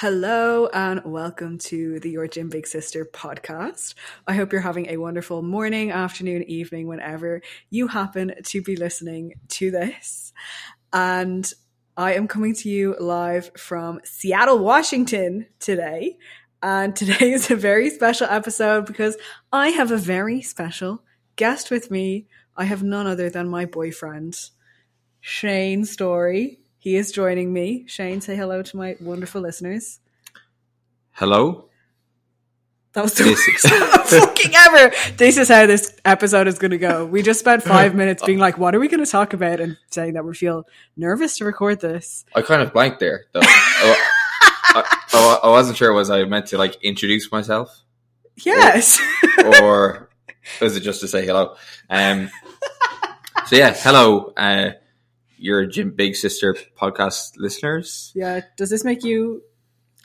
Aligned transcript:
Hello 0.00 0.66
and 0.72 1.02
welcome 1.04 1.58
to 1.58 2.00
the 2.00 2.08
Your 2.08 2.26
Gym 2.26 2.48
Big 2.48 2.66
Sister 2.66 3.04
podcast. 3.04 3.92
I 4.26 4.32
hope 4.32 4.50
you're 4.50 4.62
having 4.62 4.88
a 4.88 4.96
wonderful 4.96 5.42
morning, 5.42 5.90
afternoon, 5.90 6.42
evening, 6.44 6.86
whenever 6.86 7.42
you 7.68 7.86
happen 7.86 8.32
to 8.44 8.62
be 8.62 8.76
listening 8.76 9.34
to 9.48 9.70
this. 9.70 10.32
And 10.90 11.52
I 11.98 12.14
am 12.14 12.28
coming 12.28 12.54
to 12.54 12.70
you 12.70 12.96
live 12.98 13.50
from 13.58 14.00
Seattle, 14.02 14.60
Washington 14.60 15.48
today. 15.58 16.16
And 16.62 16.96
today 16.96 17.32
is 17.32 17.50
a 17.50 17.54
very 17.54 17.90
special 17.90 18.26
episode 18.26 18.86
because 18.86 19.18
I 19.52 19.68
have 19.68 19.90
a 19.92 19.98
very 19.98 20.40
special 20.40 21.02
guest 21.36 21.70
with 21.70 21.90
me. 21.90 22.26
I 22.56 22.64
have 22.64 22.82
none 22.82 23.06
other 23.06 23.28
than 23.28 23.50
my 23.50 23.66
boyfriend, 23.66 24.48
Shane 25.20 25.84
Storey. 25.84 26.59
He 26.80 26.96
is 26.96 27.12
joining 27.12 27.52
me. 27.52 27.84
Shane, 27.86 28.22
say 28.22 28.34
hello 28.34 28.62
to 28.62 28.76
my 28.76 28.96
wonderful 29.02 29.42
listeners. 29.42 30.00
Hello. 31.10 31.66
That 32.94 33.02
was 33.02 33.12
the 33.12 33.24
worst 33.24 34.08
fucking 34.08 34.52
ever. 34.56 34.90
This 35.18 35.36
is 35.36 35.48
how 35.48 35.66
this 35.66 35.94
episode 36.06 36.48
is 36.48 36.58
going 36.58 36.70
to 36.70 36.78
go. 36.78 37.04
We 37.04 37.20
just 37.20 37.38
spent 37.38 37.62
five 37.62 37.94
minutes 37.94 38.24
being 38.24 38.38
like, 38.38 38.56
"What 38.56 38.74
are 38.74 38.80
we 38.80 38.88
going 38.88 39.04
to 39.04 39.10
talk 39.10 39.34
about?" 39.34 39.60
and 39.60 39.76
saying 39.90 40.14
that 40.14 40.24
we 40.24 40.32
feel 40.32 40.66
nervous 40.96 41.36
to 41.36 41.44
record 41.44 41.82
this. 41.82 42.24
I 42.34 42.40
kind 42.40 42.62
of 42.62 42.72
blanked 42.72 42.98
there. 42.98 43.26
Though. 43.34 43.40
I, 43.42 43.96
I, 45.12 45.40
I, 45.44 45.50
wasn't 45.50 45.76
sure 45.76 45.92
was 45.92 46.08
I 46.08 46.24
meant 46.24 46.46
to 46.46 46.56
like 46.56 46.82
introduce 46.82 47.30
myself. 47.30 47.84
Yes. 48.42 48.98
Or, 49.44 49.62
or 49.62 50.10
was 50.62 50.76
it 50.76 50.80
just 50.80 51.02
to 51.02 51.08
say 51.08 51.26
hello? 51.26 51.56
Um. 51.90 52.30
So 53.48 53.56
yeah, 53.56 53.74
hello. 53.76 54.32
Uh, 54.34 54.70
your 55.40 55.66
Gym 55.66 55.90
Big 55.92 56.14
Sister 56.16 56.54
podcast 56.80 57.32
listeners. 57.36 58.12
Yeah. 58.14 58.40
Does 58.56 58.70
this 58.70 58.84
make 58.84 59.02
you 59.04 59.42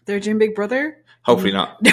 their 0.06 0.20
Gym 0.20 0.38
Big 0.38 0.56
Brother? 0.56 0.98
Hopefully 1.24 1.52
not. 1.52 1.80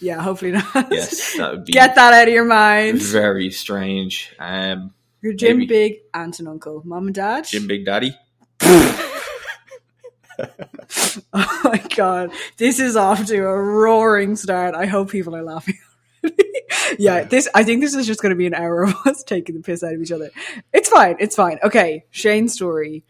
yeah, 0.00 0.20
hopefully 0.22 0.52
not. 0.52 0.88
Yes, 0.90 1.36
that 1.36 1.50
would 1.52 1.64
be 1.64 1.72
Get 1.72 1.94
that 1.96 2.12
out 2.12 2.28
of 2.28 2.32
your 2.34 2.44
mind. 2.44 3.00
very 3.02 3.50
strange. 3.50 4.34
Um, 4.38 4.92
Your 5.22 5.32
Gym 5.32 5.58
maybe. 5.58 5.66
Big 5.66 5.92
aunt 6.14 6.38
and 6.38 6.48
uncle, 6.48 6.82
mom 6.84 7.06
and 7.06 7.14
dad. 7.14 7.44
Gym 7.46 7.66
Big 7.66 7.84
Daddy. 7.84 8.16
Oh 11.34 11.60
my 11.64 11.82
god, 11.94 12.30
this 12.56 12.80
is 12.80 12.96
off 12.96 13.26
to 13.26 13.36
a 13.38 13.62
roaring 13.62 14.34
start. 14.36 14.74
I 14.74 14.86
hope 14.86 15.10
people 15.10 15.36
are 15.36 15.42
laughing. 15.42 15.78
Yeah, 16.98 17.24
this. 17.24 17.48
I 17.54 17.64
think 17.64 17.80
this 17.80 17.94
is 17.94 18.06
just 18.06 18.20
going 18.22 18.30
to 18.30 18.36
be 18.36 18.46
an 18.46 18.54
hour 18.54 18.82
of 18.84 18.94
us 19.06 19.22
taking 19.22 19.56
the 19.56 19.62
piss 19.62 19.82
out 19.82 19.94
of 19.94 20.02
each 20.02 20.12
other. 20.12 20.30
It's 20.72 20.88
fine. 20.88 21.16
It's 21.18 21.36
fine. 21.36 21.58
Okay, 21.62 22.04
Shane 22.10 22.48
Storey. 22.48 23.04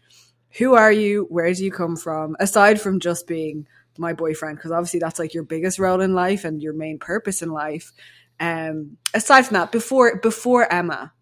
Who 0.57 0.75
are 0.75 0.91
you? 0.91 1.25
Where 1.29 1.51
do 1.53 1.63
you 1.63 1.71
come 1.71 1.95
from? 1.95 2.35
Aside 2.39 2.79
from 2.79 2.99
just 2.99 3.27
being 3.27 3.67
my 3.97 4.13
boyfriend, 4.13 4.57
because 4.57 4.71
obviously 4.71 4.99
that's 4.99 5.19
like 5.19 5.33
your 5.33 5.43
biggest 5.43 5.79
role 5.79 6.01
in 6.01 6.13
life 6.15 6.45
and 6.45 6.61
your 6.61 6.73
main 6.73 6.99
purpose 6.99 7.41
in 7.41 7.49
life. 7.51 7.91
Um, 8.39 8.97
aside 9.13 9.43
from 9.47 9.55
that, 9.55 9.71
before 9.71 10.17
before 10.17 10.71
Emma, 10.71 11.13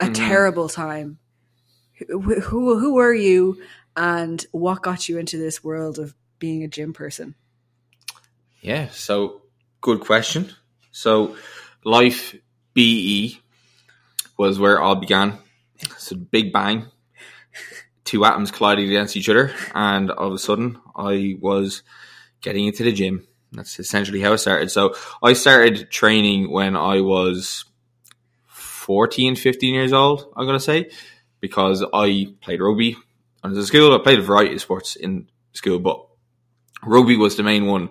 a 0.00 0.06
Mhm. 0.06 0.14
terrible 0.14 0.68
time. 0.68 1.18
Who, 2.08 2.40
who 2.40 2.78
who 2.78 2.94
were 2.94 3.14
you, 3.14 3.62
and 3.96 4.44
what 4.52 4.82
got 4.82 5.08
you 5.08 5.18
into 5.18 5.36
this 5.38 5.62
world 5.62 5.98
of 5.98 6.14
being 6.38 6.62
a 6.64 6.68
gym 6.68 6.92
person? 6.92 7.34
Yeah. 8.60 8.88
So 8.92 9.42
good 9.80 10.00
question. 10.00 10.52
So 10.92 11.36
life 11.84 12.34
BE 12.74 13.40
was 14.36 14.58
where 14.58 14.76
it 14.76 14.80
all 14.80 14.96
began. 14.96 15.38
So 15.98 16.16
big 16.16 16.52
bang. 16.52 16.86
Two 18.04 18.24
atoms 18.24 18.50
collided 18.50 18.88
against 18.88 19.16
each 19.16 19.28
other, 19.28 19.54
and 19.74 20.10
all 20.10 20.28
of 20.28 20.34
a 20.34 20.38
sudden, 20.38 20.78
I 20.96 21.36
was 21.40 21.82
getting 22.40 22.66
into 22.66 22.82
the 22.82 22.92
gym. 22.92 23.26
That's 23.52 23.78
essentially 23.78 24.20
how 24.20 24.32
it 24.32 24.38
started. 24.38 24.70
So 24.70 24.94
I 25.22 25.34
started 25.34 25.90
training 25.90 26.50
when 26.50 26.76
I 26.76 27.00
was 27.00 27.64
14, 28.46 29.36
15 29.36 29.74
years 29.74 29.92
old, 29.92 30.32
I'm 30.36 30.46
going 30.46 30.58
to 30.58 30.64
say, 30.64 30.90
because 31.40 31.84
I 31.92 32.34
played 32.40 32.60
rugby. 32.60 32.96
I 33.42 33.48
was 33.48 33.58
in 33.58 33.64
school, 33.64 33.94
I 33.94 34.02
played 34.02 34.18
a 34.18 34.22
variety 34.22 34.54
of 34.54 34.60
sports 34.60 34.96
in 34.96 35.28
school, 35.52 35.78
but 35.78 36.04
rugby 36.84 37.16
was 37.16 37.36
the 37.36 37.42
main 37.42 37.66
one 37.66 37.90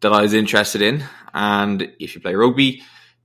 that 0.00 0.12
I 0.12 0.22
was 0.22 0.34
interested 0.34 0.82
in. 0.82 1.04
And 1.32 1.90
if 1.98 2.14
you 2.14 2.20
play 2.20 2.34
rugby, 2.34 2.82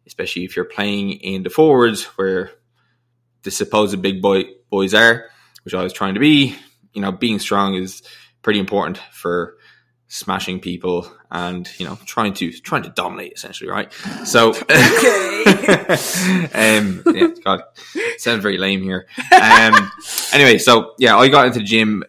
especially 0.08 0.44
if 0.44 0.56
you're 0.56 0.66
playing 0.66 1.12
in 1.12 1.44
the 1.44 1.50
forwards 1.50 2.03
where 2.18 2.52
the 3.44 3.52
supposed 3.52 4.02
big 4.02 4.22
boy 4.22 4.46
boys 4.69 4.94
are, 4.94 5.25
which 5.64 5.74
I 5.74 5.84
was 5.84 5.94
trying 5.94 6.14
to 6.16 6.19
be, 6.19 6.56
you 6.94 7.02
know, 7.02 7.12
being 7.12 7.40
strong 7.40 7.75
is 7.75 8.02
pretty 8.42 8.59
important 8.59 8.97
for 9.12 9.58
smashing 10.08 10.59
people 10.59 11.12
and 11.31 11.68
you 11.80 11.88
know 11.88 11.97
trying 12.06 12.36
to 12.36 12.52
trying 12.52 12.84
to 12.84 12.90
dominate 12.90 13.34
essentially 13.34 13.68
right? 13.68 13.92
So 14.25 14.50
um 16.53 17.03
yeah, 17.16 17.30
god 17.44 17.63
sounds 18.18 18.44
very 18.44 18.59
lame 18.59 18.84
here. 18.84 19.08
Um 19.31 19.92
anyway 20.31 20.59
so 20.59 20.94
yeah 21.00 21.18
i 21.18 21.28
got 21.30 21.47
into 21.47 21.59
the 21.59 21.66
gym 21.66 22.03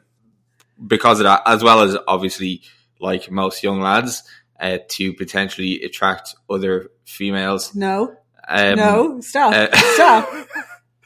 because 0.87 1.19
of 1.21 1.25
that 1.25 1.41
as 1.47 1.62
well 1.62 1.81
as 1.81 1.97
obviously 2.06 2.60
like 3.00 3.31
most 3.31 3.62
young 3.62 3.81
lads 3.81 4.22
uh, 4.60 4.78
to 4.88 5.12
potentially 5.15 5.82
attract 5.82 6.34
other 6.48 6.91
females 7.04 7.75
No, 7.75 8.16
um, 8.48 8.76
no, 8.76 9.20
stop, 9.20 9.53
uh, 9.54 9.76
stop, 9.94 10.48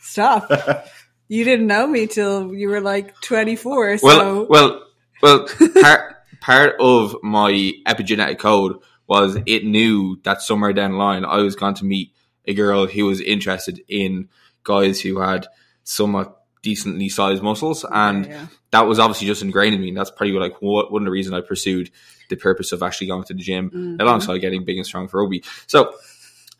stop. 0.00 0.86
You 1.28 1.44
didn't 1.44 1.66
know 1.66 1.86
me 1.86 2.06
till 2.06 2.54
you 2.54 2.68
were 2.68 2.80
like 2.80 3.20
twenty 3.20 3.56
four. 3.56 3.98
well 4.02 4.20
So 4.20 4.46
well 4.48 4.82
well 5.22 5.46
part 5.80 6.16
part 6.40 6.76
of 6.80 7.16
my 7.22 7.72
epigenetic 7.86 8.38
code 8.38 8.76
was 9.06 9.38
it 9.46 9.64
knew 9.64 10.20
that 10.24 10.42
somewhere 10.42 10.72
down 10.72 10.92
the 10.92 10.98
line 10.98 11.24
I 11.24 11.38
was 11.38 11.56
going 11.56 11.74
to 11.74 11.84
meet 11.84 12.12
a 12.46 12.54
girl 12.54 12.86
who 12.86 13.06
was 13.06 13.20
interested 13.20 13.82
in 13.88 14.28
guys 14.64 15.00
who 15.00 15.20
had 15.20 15.46
somewhat 15.84 16.37
decently 16.62 17.08
sized 17.08 17.42
muscles 17.42 17.84
and 17.90 18.26
yeah. 18.26 18.46
that 18.70 18.82
was 18.86 18.98
obviously 18.98 19.26
just 19.26 19.42
ingrained 19.42 19.74
in 19.74 19.80
me 19.80 19.88
and 19.88 19.96
that's 19.96 20.10
probably 20.10 20.32
like 20.34 20.60
what, 20.60 20.90
one 20.92 21.02
of 21.02 21.06
the 21.06 21.10
reasons 21.10 21.34
I 21.34 21.40
pursued 21.40 21.90
the 22.30 22.36
purpose 22.36 22.72
of 22.72 22.82
actually 22.82 23.06
going 23.06 23.24
to 23.24 23.34
the 23.34 23.40
gym 23.42 23.70
Mhm. 23.70 24.00
alongside 24.02 24.38
getting 24.38 24.64
big 24.64 24.76
and 24.76 24.86
strong 24.86 25.08
for 25.08 25.20
rugby. 25.22 25.42
So 25.66 25.94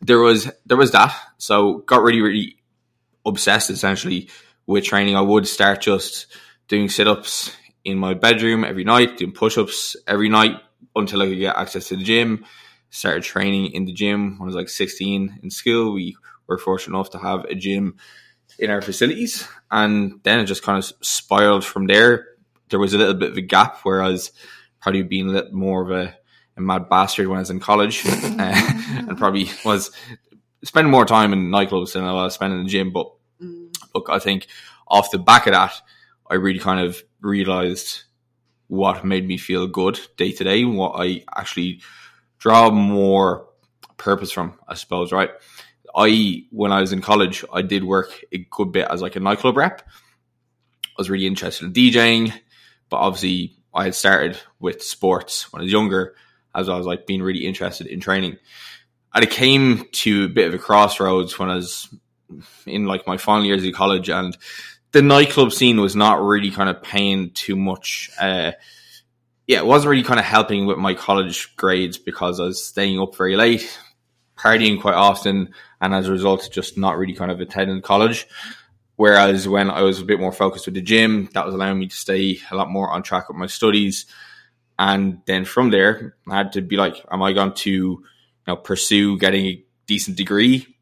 there 0.01 0.19
was 0.19 0.49
there 0.65 0.77
was 0.77 0.91
that. 0.91 1.13
So 1.37 1.79
got 1.79 2.01
really 2.01 2.21
really 2.21 2.55
obsessed 3.25 3.69
essentially 3.69 4.29
with 4.65 4.83
training. 4.85 5.15
I 5.15 5.21
would 5.21 5.47
start 5.47 5.81
just 5.81 6.27
doing 6.67 6.89
sit-ups 6.89 7.51
in 7.83 7.97
my 7.97 8.13
bedroom 8.13 8.63
every 8.63 8.83
night 8.83 9.17
doing 9.17 9.31
push-ups 9.31 9.95
every 10.07 10.29
night 10.29 10.55
until 10.95 11.21
I 11.21 11.27
could 11.27 11.39
get 11.39 11.55
access 11.55 11.87
to 11.89 11.97
the 11.97 12.03
gym. 12.03 12.45
Started 12.91 13.23
training 13.23 13.73
in 13.73 13.85
the 13.85 13.93
gym 13.93 14.39
when 14.39 14.43
I 14.43 14.45
was 14.47 14.55
like 14.55 14.69
16 14.69 15.39
in 15.43 15.49
school. 15.51 15.93
We 15.93 16.15
were 16.47 16.57
fortunate 16.57 16.95
enough 16.95 17.11
to 17.11 17.19
have 17.19 17.45
a 17.45 17.53
gym 17.53 17.97
in 18.57 18.69
our 18.71 18.81
facilities 18.81 19.47
and 19.71 20.19
then 20.23 20.39
it 20.39 20.45
just 20.45 20.63
kind 20.63 20.77
of 20.77 20.91
spiraled 21.01 21.63
from 21.65 21.87
there 21.87 22.27
there 22.69 22.79
was 22.79 22.93
a 22.93 22.97
little 22.97 23.15
bit 23.15 23.31
of 23.31 23.37
a 23.37 23.41
gap 23.41 23.79
where 23.81 24.01
I 24.03 24.09
was 24.09 24.31
probably 24.79 25.01
being 25.03 25.27
a 25.29 25.31
little 25.31 25.51
more 25.53 25.81
of 25.81 25.91
a, 25.91 26.15
a 26.55 26.61
mad 26.61 26.87
bastard 26.87 27.27
when 27.27 27.37
I 27.37 27.41
was 27.41 27.49
in 27.49 27.59
college 27.59 28.05
uh, 28.05 28.71
and 29.07 29.17
probably 29.17 29.49
was 29.65 29.91
spending 30.63 30.91
more 30.91 31.05
time 31.05 31.33
in 31.33 31.49
nightclubs 31.49 31.93
than 31.93 32.03
I 32.03 32.13
was 32.13 32.35
spending 32.35 32.59
in 32.59 32.65
the 32.65 32.71
gym 32.71 32.91
but 32.91 33.07
Mm. 33.41 33.73
look, 33.95 34.07
I 34.09 34.19
think 34.19 34.47
off 34.87 35.11
the 35.11 35.17
back 35.17 35.47
of 35.47 35.53
that, 35.53 35.73
I 36.29 36.35
really 36.35 36.59
kind 36.59 36.85
of 36.85 37.01
realized 37.21 38.03
what 38.67 39.05
made 39.05 39.27
me 39.27 39.37
feel 39.37 39.67
good 39.67 39.99
day 40.17 40.31
to 40.33 40.43
day, 40.43 40.65
what 40.65 40.93
I 40.97 41.23
actually 41.35 41.81
draw 42.37 42.69
more 42.69 43.47
purpose 43.97 44.31
from, 44.31 44.59
I 44.67 44.75
suppose, 44.75 45.11
right? 45.11 45.29
I, 45.95 46.45
when 46.51 46.71
I 46.71 46.81
was 46.81 46.93
in 46.93 47.01
college, 47.01 47.43
I 47.51 47.61
did 47.61 47.83
work 47.83 48.23
a 48.31 48.37
good 48.49 48.71
bit 48.71 48.87
as 48.89 49.01
like 49.01 49.15
a 49.15 49.19
nightclub 49.19 49.57
rep. 49.57 49.81
I 50.83 50.89
was 50.97 51.09
really 51.09 51.27
interested 51.27 51.65
in 51.65 51.73
DJing, 51.73 52.33
but 52.89 52.97
obviously 52.97 53.55
I 53.73 53.85
had 53.85 53.95
started 53.95 54.39
with 54.59 54.83
sports 54.83 55.51
when 55.51 55.61
I 55.61 55.63
was 55.63 55.71
younger, 55.71 56.15
as 56.53 56.69
I 56.69 56.77
was 56.77 56.85
like 56.85 57.07
being 57.07 57.21
really 57.21 57.45
interested 57.45 57.87
in 57.87 57.99
training. 57.99 58.37
And 59.13 59.23
it 59.23 59.31
came 59.31 59.85
to 59.91 60.25
a 60.25 60.29
bit 60.29 60.47
of 60.47 60.53
a 60.53 60.59
crossroads 60.59 61.39
when 61.39 61.49
I 61.49 61.55
was 61.55 61.89
in 62.65 62.85
like 62.85 63.07
my 63.07 63.17
final 63.17 63.45
years 63.45 63.65
of 63.65 63.73
college 63.73 64.09
and 64.09 64.37
the 64.91 65.01
nightclub 65.01 65.51
scene 65.51 65.79
was 65.79 65.95
not 65.95 66.21
really 66.21 66.51
kind 66.51 66.69
of 66.69 66.81
paying 66.81 67.31
too 67.31 67.55
much 67.55 68.09
uh 68.19 68.51
yeah 69.47 69.59
it 69.59 69.65
wasn't 69.65 69.89
really 69.89 70.03
kind 70.03 70.19
of 70.19 70.25
helping 70.25 70.65
with 70.65 70.77
my 70.77 70.93
college 70.93 71.55
grades 71.55 71.97
because 71.97 72.39
i 72.39 72.43
was 72.43 72.63
staying 72.63 72.99
up 72.99 73.15
very 73.15 73.35
late 73.35 73.79
partying 74.37 74.79
quite 74.79 74.95
often 74.95 75.53
and 75.81 75.93
as 75.93 76.07
a 76.07 76.11
result 76.11 76.49
just 76.51 76.77
not 76.77 76.97
really 76.97 77.13
kind 77.13 77.31
of 77.31 77.39
attending 77.39 77.81
college 77.81 78.27
whereas 78.95 79.47
when 79.47 79.69
i 79.69 79.81
was 79.81 79.99
a 79.99 80.05
bit 80.05 80.19
more 80.19 80.31
focused 80.31 80.65
with 80.65 80.75
the 80.75 80.81
gym 80.81 81.29
that 81.33 81.45
was 81.45 81.53
allowing 81.53 81.79
me 81.79 81.87
to 81.87 81.95
stay 81.95 82.37
a 82.51 82.55
lot 82.55 82.69
more 82.69 82.91
on 82.91 83.03
track 83.03 83.27
with 83.27 83.37
my 83.37 83.47
studies 83.47 84.05
and 84.77 85.21
then 85.25 85.45
from 85.45 85.69
there 85.69 86.15
i 86.29 86.37
had 86.37 86.51
to 86.51 86.61
be 86.61 86.77
like 86.77 87.03
am 87.11 87.21
i 87.21 87.33
going 87.33 87.53
to 87.53 87.71
you 87.71 88.03
know 88.47 88.55
pursue 88.55 89.17
getting 89.17 89.45
a 89.45 89.63
decent 89.87 90.17
degree 90.17 90.75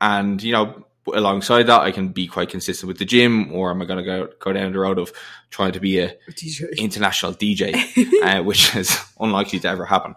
and 0.00 0.42
you 0.42 0.52
know 0.52 0.86
alongside 1.14 1.64
that, 1.64 1.82
I 1.82 1.92
can 1.92 2.08
be 2.08 2.26
quite 2.26 2.48
consistent 2.48 2.88
with 2.88 2.98
the 2.98 3.04
gym, 3.04 3.52
or 3.52 3.70
am 3.70 3.82
I 3.82 3.84
going 3.84 3.98
to 3.98 4.04
go 4.04 4.28
go 4.38 4.52
down 4.52 4.72
the 4.72 4.78
road 4.78 4.98
of 4.98 5.12
trying 5.50 5.72
to 5.72 5.80
be 5.80 5.98
a 5.98 6.16
DJ. 6.30 6.76
international 6.78 7.32
DJ, 7.32 8.22
uh, 8.22 8.42
which 8.44 8.74
is 8.74 8.98
unlikely 9.20 9.60
to 9.60 9.68
ever 9.68 9.84
happen. 9.84 10.14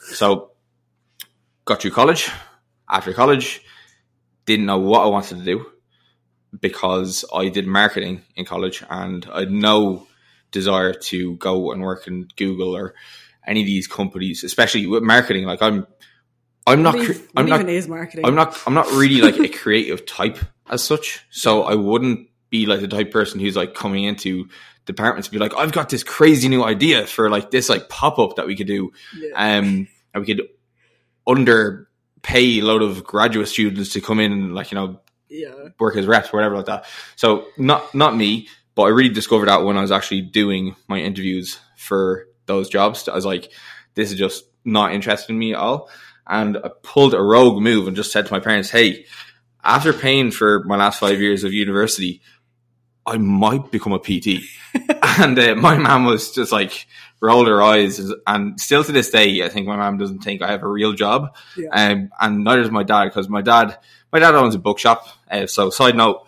So, 0.00 0.52
got 1.64 1.80
through 1.80 1.92
college. 1.92 2.30
After 2.90 3.12
college, 3.12 3.60
didn't 4.46 4.66
know 4.66 4.78
what 4.78 5.02
I 5.02 5.06
wanted 5.06 5.38
to 5.38 5.44
do 5.44 5.66
because 6.58 7.24
I 7.34 7.48
did 7.48 7.66
marketing 7.66 8.22
in 8.34 8.44
college 8.44 8.82
and 8.88 9.26
I 9.32 9.40
had 9.40 9.50
no 9.50 10.06
desire 10.50 10.94
to 10.94 11.36
go 11.36 11.72
and 11.72 11.82
work 11.82 12.06
in 12.06 12.28
Google 12.36 12.74
or 12.74 12.94
any 13.46 13.60
of 13.60 13.66
these 13.66 13.86
companies, 13.86 14.44
especially 14.44 14.86
with 14.86 15.02
marketing. 15.02 15.44
Like 15.44 15.60
I'm, 15.60 15.86
I'm 16.66 16.82
not, 16.82 16.94
cre- 16.96 17.12
I'm 17.36 17.46
not, 17.46 17.60
even 17.60 17.68
is 17.74 17.88
marketing? 17.88 18.24
I'm 18.24 18.34
not, 18.34 18.58
I'm 18.66 18.74
not 18.74 18.86
really 18.92 19.20
like 19.20 19.38
a 19.38 19.48
creative 19.58 20.06
type 20.06 20.38
as 20.70 20.82
such. 20.82 21.24
So 21.30 21.62
I 21.64 21.74
wouldn't 21.74 22.28
be 22.50 22.64
like 22.66 22.80
the 22.80 22.88
type 22.88 23.08
of 23.08 23.12
person 23.12 23.40
who's 23.40 23.56
like 23.56 23.74
coming 23.74 24.04
into 24.04 24.48
departments 24.86 25.28
to 25.28 25.32
be 25.32 25.38
like, 25.38 25.54
I've 25.54 25.72
got 25.72 25.90
this 25.90 26.02
crazy 26.02 26.48
new 26.48 26.64
idea 26.64 27.06
for 27.06 27.28
like 27.28 27.50
this 27.50 27.68
like 27.68 27.90
pop 27.90 28.18
up 28.18 28.36
that 28.36 28.46
we 28.46 28.56
could 28.56 28.66
do 28.66 28.90
Yeah. 29.18 29.58
um, 29.58 29.88
and 30.14 30.24
we 30.24 30.34
could 30.34 30.48
underpay 32.18 32.60
a 32.60 32.64
load 32.64 32.82
of 32.82 33.04
graduate 33.04 33.48
students 33.48 33.92
to 33.92 34.00
come 34.00 34.20
in 34.20 34.32
and 34.32 34.54
like 34.54 34.70
you 34.70 34.76
know 34.76 35.00
yeah. 35.28 35.68
work 35.78 35.96
as 35.96 36.06
reps 36.06 36.32
or 36.32 36.36
whatever 36.36 36.56
like 36.56 36.66
that. 36.66 36.86
So 37.16 37.46
not 37.56 37.94
not 37.94 38.16
me, 38.16 38.48
but 38.74 38.84
I 38.84 38.88
really 38.88 39.12
discovered 39.12 39.48
that 39.48 39.64
when 39.64 39.76
I 39.76 39.82
was 39.82 39.92
actually 39.92 40.22
doing 40.22 40.74
my 40.88 40.98
interviews 40.98 41.58
for 41.76 42.26
those 42.46 42.68
jobs. 42.68 43.08
I 43.08 43.14
was 43.14 43.26
like, 43.26 43.52
this 43.94 44.10
is 44.10 44.18
just 44.18 44.44
not 44.64 44.92
interested 44.92 45.32
in 45.32 45.38
me 45.38 45.52
at 45.54 45.60
all. 45.60 45.88
And 46.26 46.58
I 46.58 46.70
pulled 46.82 47.14
a 47.14 47.22
rogue 47.22 47.62
move 47.62 47.86
and 47.86 47.96
just 47.96 48.12
said 48.12 48.26
to 48.26 48.32
my 48.32 48.40
parents, 48.40 48.70
hey, 48.70 49.06
after 49.64 49.92
paying 49.92 50.30
for 50.30 50.62
my 50.64 50.76
last 50.76 51.00
five 51.00 51.20
years 51.20 51.44
of 51.44 51.52
university, 51.52 52.20
I 53.06 53.16
might 53.16 53.70
become 53.70 53.94
a 53.94 53.98
PT. 53.98 54.42
and 55.02 55.38
uh, 55.38 55.54
my 55.56 55.78
mom 55.78 56.04
was 56.04 56.32
just 56.32 56.52
like, 56.52 56.86
rolled 57.20 57.48
her 57.48 57.62
eyes. 57.62 58.00
And 58.26 58.60
still 58.60 58.84
to 58.84 58.92
this 58.92 59.10
day, 59.10 59.42
I 59.44 59.48
think 59.48 59.66
my 59.66 59.76
mom 59.76 59.98
doesn't 59.98 60.20
think 60.20 60.42
I 60.42 60.50
have 60.52 60.62
a 60.62 60.68
real 60.68 60.92
job. 60.92 61.36
Yeah. 61.56 61.68
Um, 61.72 62.10
and 62.20 62.44
neither 62.44 62.62
does 62.62 62.70
my 62.70 62.82
dad 62.84 63.04
because 63.04 63.28
my 63.28 63.42
dad, 63.42 63.78
my 64.12 64.18
dad 64.18 64.34
owns 64.34 64.54
a 64.54 64.58
bookshop. 64.58 65.06
Uh, 65.30 65.46
so 65.46 65.70
side 65.70 65.96
note, 65.96 66.26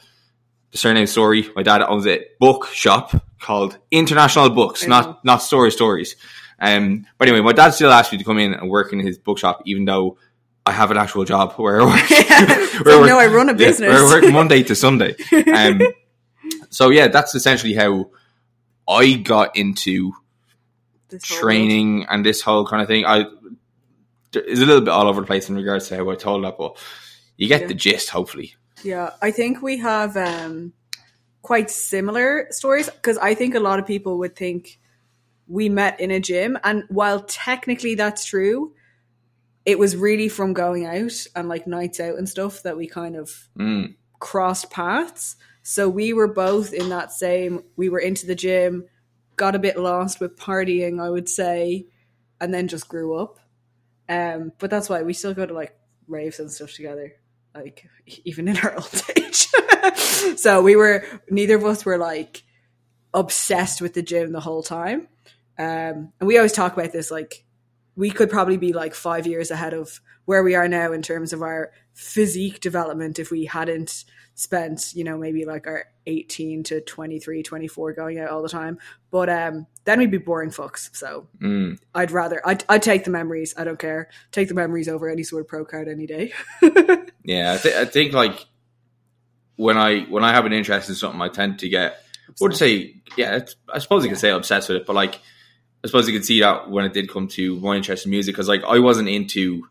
the 0.72 0.78
surname 0.78 1.06
Storey, 1.06 1.48
my 1.56 1.62
dad 1.62 1.82
owns 1.82 2.06
a 2.06 2.24
bookshop 2.38 3.14
called 3.40 3.78
International 3.90 4.50
Books, 4.50 4.86
not, 4.86 5.24
not 5.24 5.42
Storey 5.42 5.70
Stories. 5.72 6.16
Um, 6.60 7.06
but 7.18 7.28
anyway, 7.28 7.42
my 7.42 7.52
dad 7.52 7.70
still 7.70 7.90
asked 7.90 8.12
me 8.12 8.18
to 8.18 8.24
come 8.24 8.38
in 8.38 8.52
and 8.52 8.68
work 8.68 8.92
in 8.92 9.00
his 9.00 9.18
bookshop, 9.18 9.62
even 9.64 9.84
though 9.84 10.18
I 10.66 10.72
have 10.72 10.90
an 10.90 10.98
actual 10.98 11.24
job 11.24 11.52
where 11.56 11.80
I 11.80 11.84
work. 11.86 12.00
It's 12.10 12.80
where 12.84 12.96
I 12.96 13.00
work- 13.00 13.08
no, 13.08 13.18
I 13.18 13.26
run 13.28 13.48
a 13.48 13.52
yeah, 13.52 13.58
business. 13.58 13.88
where 13.88 14.04
I 14.04 14.20
work 14.22 14.32
Monday 14.32 14.62
to 14.64 14.74
Sunday. 14.74 15.14
Um, 15.32 15.80
so 16.68 16.90
yeah, 16.90 17.08
that's 17.08 17.34
essentially 17.34 17.74
how 17.74 18.10
I 18.86 19.14
got 19.14 19.56
into 19.56 20.12
This 21.10 21.22
training 21.22 22.06
and 22.08 22.24
this 22.24 22.40
whole 22.42 22.66
kind 22.66 22.82
of 22.82 22.88
thing. 22.88 23.04
I 23.04 23.26
it's 24.32 24.60
a 24.60 24.64
little 24.64 24.80
bit 24.80 24.90
all 24.90 25.08
over 25.08 25.20
the 25.22 25.26
place 25.26 25.48
in 25.48 25.56
regards 25.56 25.88
to 25.88 25.96
how 25.96 26.08
I 26.10 26.14
told 26.14 26.44
that, 26.44 26.56
but 26.56 26.78
you 27.36 27.48
get 27.48 27.62
Yeah. 27.62 27.66
the 27.68 27.74
gist, 27.74 28.10
hopefully. 28.10 28.54
Yeah, 28.84 29.10
I 29.20 29.30
think 29.32 29.60
we 29.60 29.78
have 29.78 30.16
um, 30.16 30.72
quite 31.42 31.68
similar 31.70 32.46
stories 32.50 32.88
because 32.88 33.18
I 33.18 33.34
think 33.34 33.54
a 33.54 33.60
lot 33.60 33.78
of 33.80 33.86
people 33.86 34.18
would 34.18 34.36
think 34.36 34.78
we 35.48 35.68
met 35.68 35.98
in 35.98 36.12
a 36.12 36.20
gym, 36.20 36.56
and 36.62 36.84
while 36.88 37.20
technically 37.24 37.96
that's 37.96 38.24
true, 38.24 38.72
it 39.66 39.78
was 39.78 39.96
really 39.96 40.28
from 40.28 40.52
going 40.52 40.86
out 40.86 41.26
and 41.34 41.48
like 41.48 41.66
nights 41.66 41.98
out 41.98 42.16
and 42.16 42.28
stuff 42.28 42.62
that 42.62 42.76
we 42.76 42.86
kind 42.86 43.16
of 43.16 43.48
Mm. 43.58 43.96
crossed 44.20 44.70
paths. 44.70 45.34
So 45.62 45.88
we 45.88 46.12
were 46.12 46.32
both 46.32 46.72
in 46.72 46.88
that 46.90 47.12
same. 47.12 47.64
We 47.76 47.88
were 47.88 47.98
into 47.98 48.26
the 48.26 48.34
gym, 48.36 48.84
got 49.40 49.56
a 49.56 49.58
bit 49.58 49.78
lost 49.78 50.20
with 50.20 50.36
partying, 50.36 51.02
I 51.02 51.08
would 51.08 51.26
say, 51.26 51.86
and 52.42 52.52
then 52.52 52.68
just 52.68 52.88
grew 52.88 53.14
up. 53.16 53.38
Um, 54.06 54.52
but 54.58 54.68
that's 54.68 54.90
why 54.90 55.02
we 55.02 55.14
still 55.14 55.32
go 55.32 55.46
to 55.46 55.54
like 55.54 55.74
raves 56.06 56.38
and 56.38 56.52
stuff 56.52 56.74
together, 56.74 57.14
like 57.54 57.88
even 58.24 58.48
in 58.48 58.58
our 58.58 58.74
old 58.76 59.02
age. 59.16 59.48
so 60.36 60.60
we 60.60 60.76
were 60.76 61.06
neither 61.30 61.56
of 61.56 61.64
us 61.64 61.86
were 61.86 61.96
like 61.96 62.42
obsessed 63.14 63.80
with 63.80 63.94
the 63.94 64.02
gym 64.02 64.32
the 64.32 64.40
whole 64.40 64.62
time. 64.62 65.08
Um, 65.58 66.12
and 66.20 66.26
we 66.26 66.36
always 66.36 66.52
talk 66.52 66.74
about 66.74 66.92
this 66.92 67.10
like 67.10 67.44
we 67.96 68.10
could 68.10 68.28
probably 68.28 68.58
be 68.58 68.74
like 68.74 68.94
five 68.94 69.26
years 69.26 69.50
ahead 69.50 69.72
of 69.72 70.00
where 70.30 70.44
we 70.44 70.54
are 70.54 70.68
now 70.68 70.92
in 70.92 71.02
terms 71.02 71.32
of 71.32 71.42
our 71.42 71.72
physique 71.92 72.60
development 72.60 73.18
if 73.18 73.32
we 73.32 73.44
hadn't 73.46 74.04
spent 74.36 74.92
you 74.94 75.02
know 75.02 75.18
maybe 75.18 75.44
like 75.44 75.66
our 75.66 75.86
18 76.06 76.62
to 76.62 76.80
23 76.80 77.42
24 77.42 77.92
going 77.94 78.18
out 78.20 78.30
all 78.30 78.40
the 78.40 78.48
time 78.48 78.78
but 79.10 79.28
um 79.28 79.66
then 79.84 79.98
we'd 79.98 80.10
be 80.10 80.18
boring 80.18 80.50
fucks 80.50 80.94
so 80.94 81.26
Mm. 81.42 81.78
i'd 81.96 82.12
rather 82.12 82.40
i'd, 82.46 82.62
I'd 82.68 82.82
take 82.82 83.02
the 83.04 83.10
memories 83.10 83.54
i 83.58 83.64
don't 83.64 83.78
care 83.78 84.08
take 84.30 84.46
the 84.48 84.54
memories 84.54 84.88
over 84.88 85.08
any 85.08 85.24
sort 85.24 85.40
of 85.42 85.48
pro 85.48 85.64
card 85.64 85.88
any 85.88 86.06
day 86.06 86.32
Yeah, 87.24 87.52
I, 87.54 87.56
th- 87.58 87.74
I 87.74 87.84
think 87.84 88.12
like 88.14 88.46
when 89.56 89.76
I 89.76 90.00
when 90.04 90.24
I 90.24 90.32
have 90.32 90.46
an 90.46 90.52
interest 90.54 90.88
in 90.88 90.94
something, 90.94 91.20
I 91.20 91.28
tend 91.28 91.58
to 91.58 91.68
get 91.68 91.98
would 92.40 92.56
say 92.56 92.94
yeah. 93.16 93.36
It's, 93.36 93.56
I 93.68 93.78
suppose 93.78 94.04
you 94.04 94.10
could 94.10 94.18
say 94.18 94.30
obsessed 94.30 94.68
with 94.70 94.78
it, 94.78 94.86
but 94.86 94.96
like 94.96 95.16
I 95.84 95.86
suppose 95.86 96.08
you 96.08 96.14
could 96.14 96.24
see 96.24 96.40
that 96.40 96.70
when 96.70 96.86
it 96.86 96.94
did 96.94 97.10
come 97.10 97.28
to 97.28 97.56
my 97.60 97.76
interest 97.76 98.06
in 98.06 98.10
music, 98.10 98.34
because 98.34 98.48
like 98.48 98.64
I 98.64 98.78
wasn't 98.78 99.08
into 99.10 99.68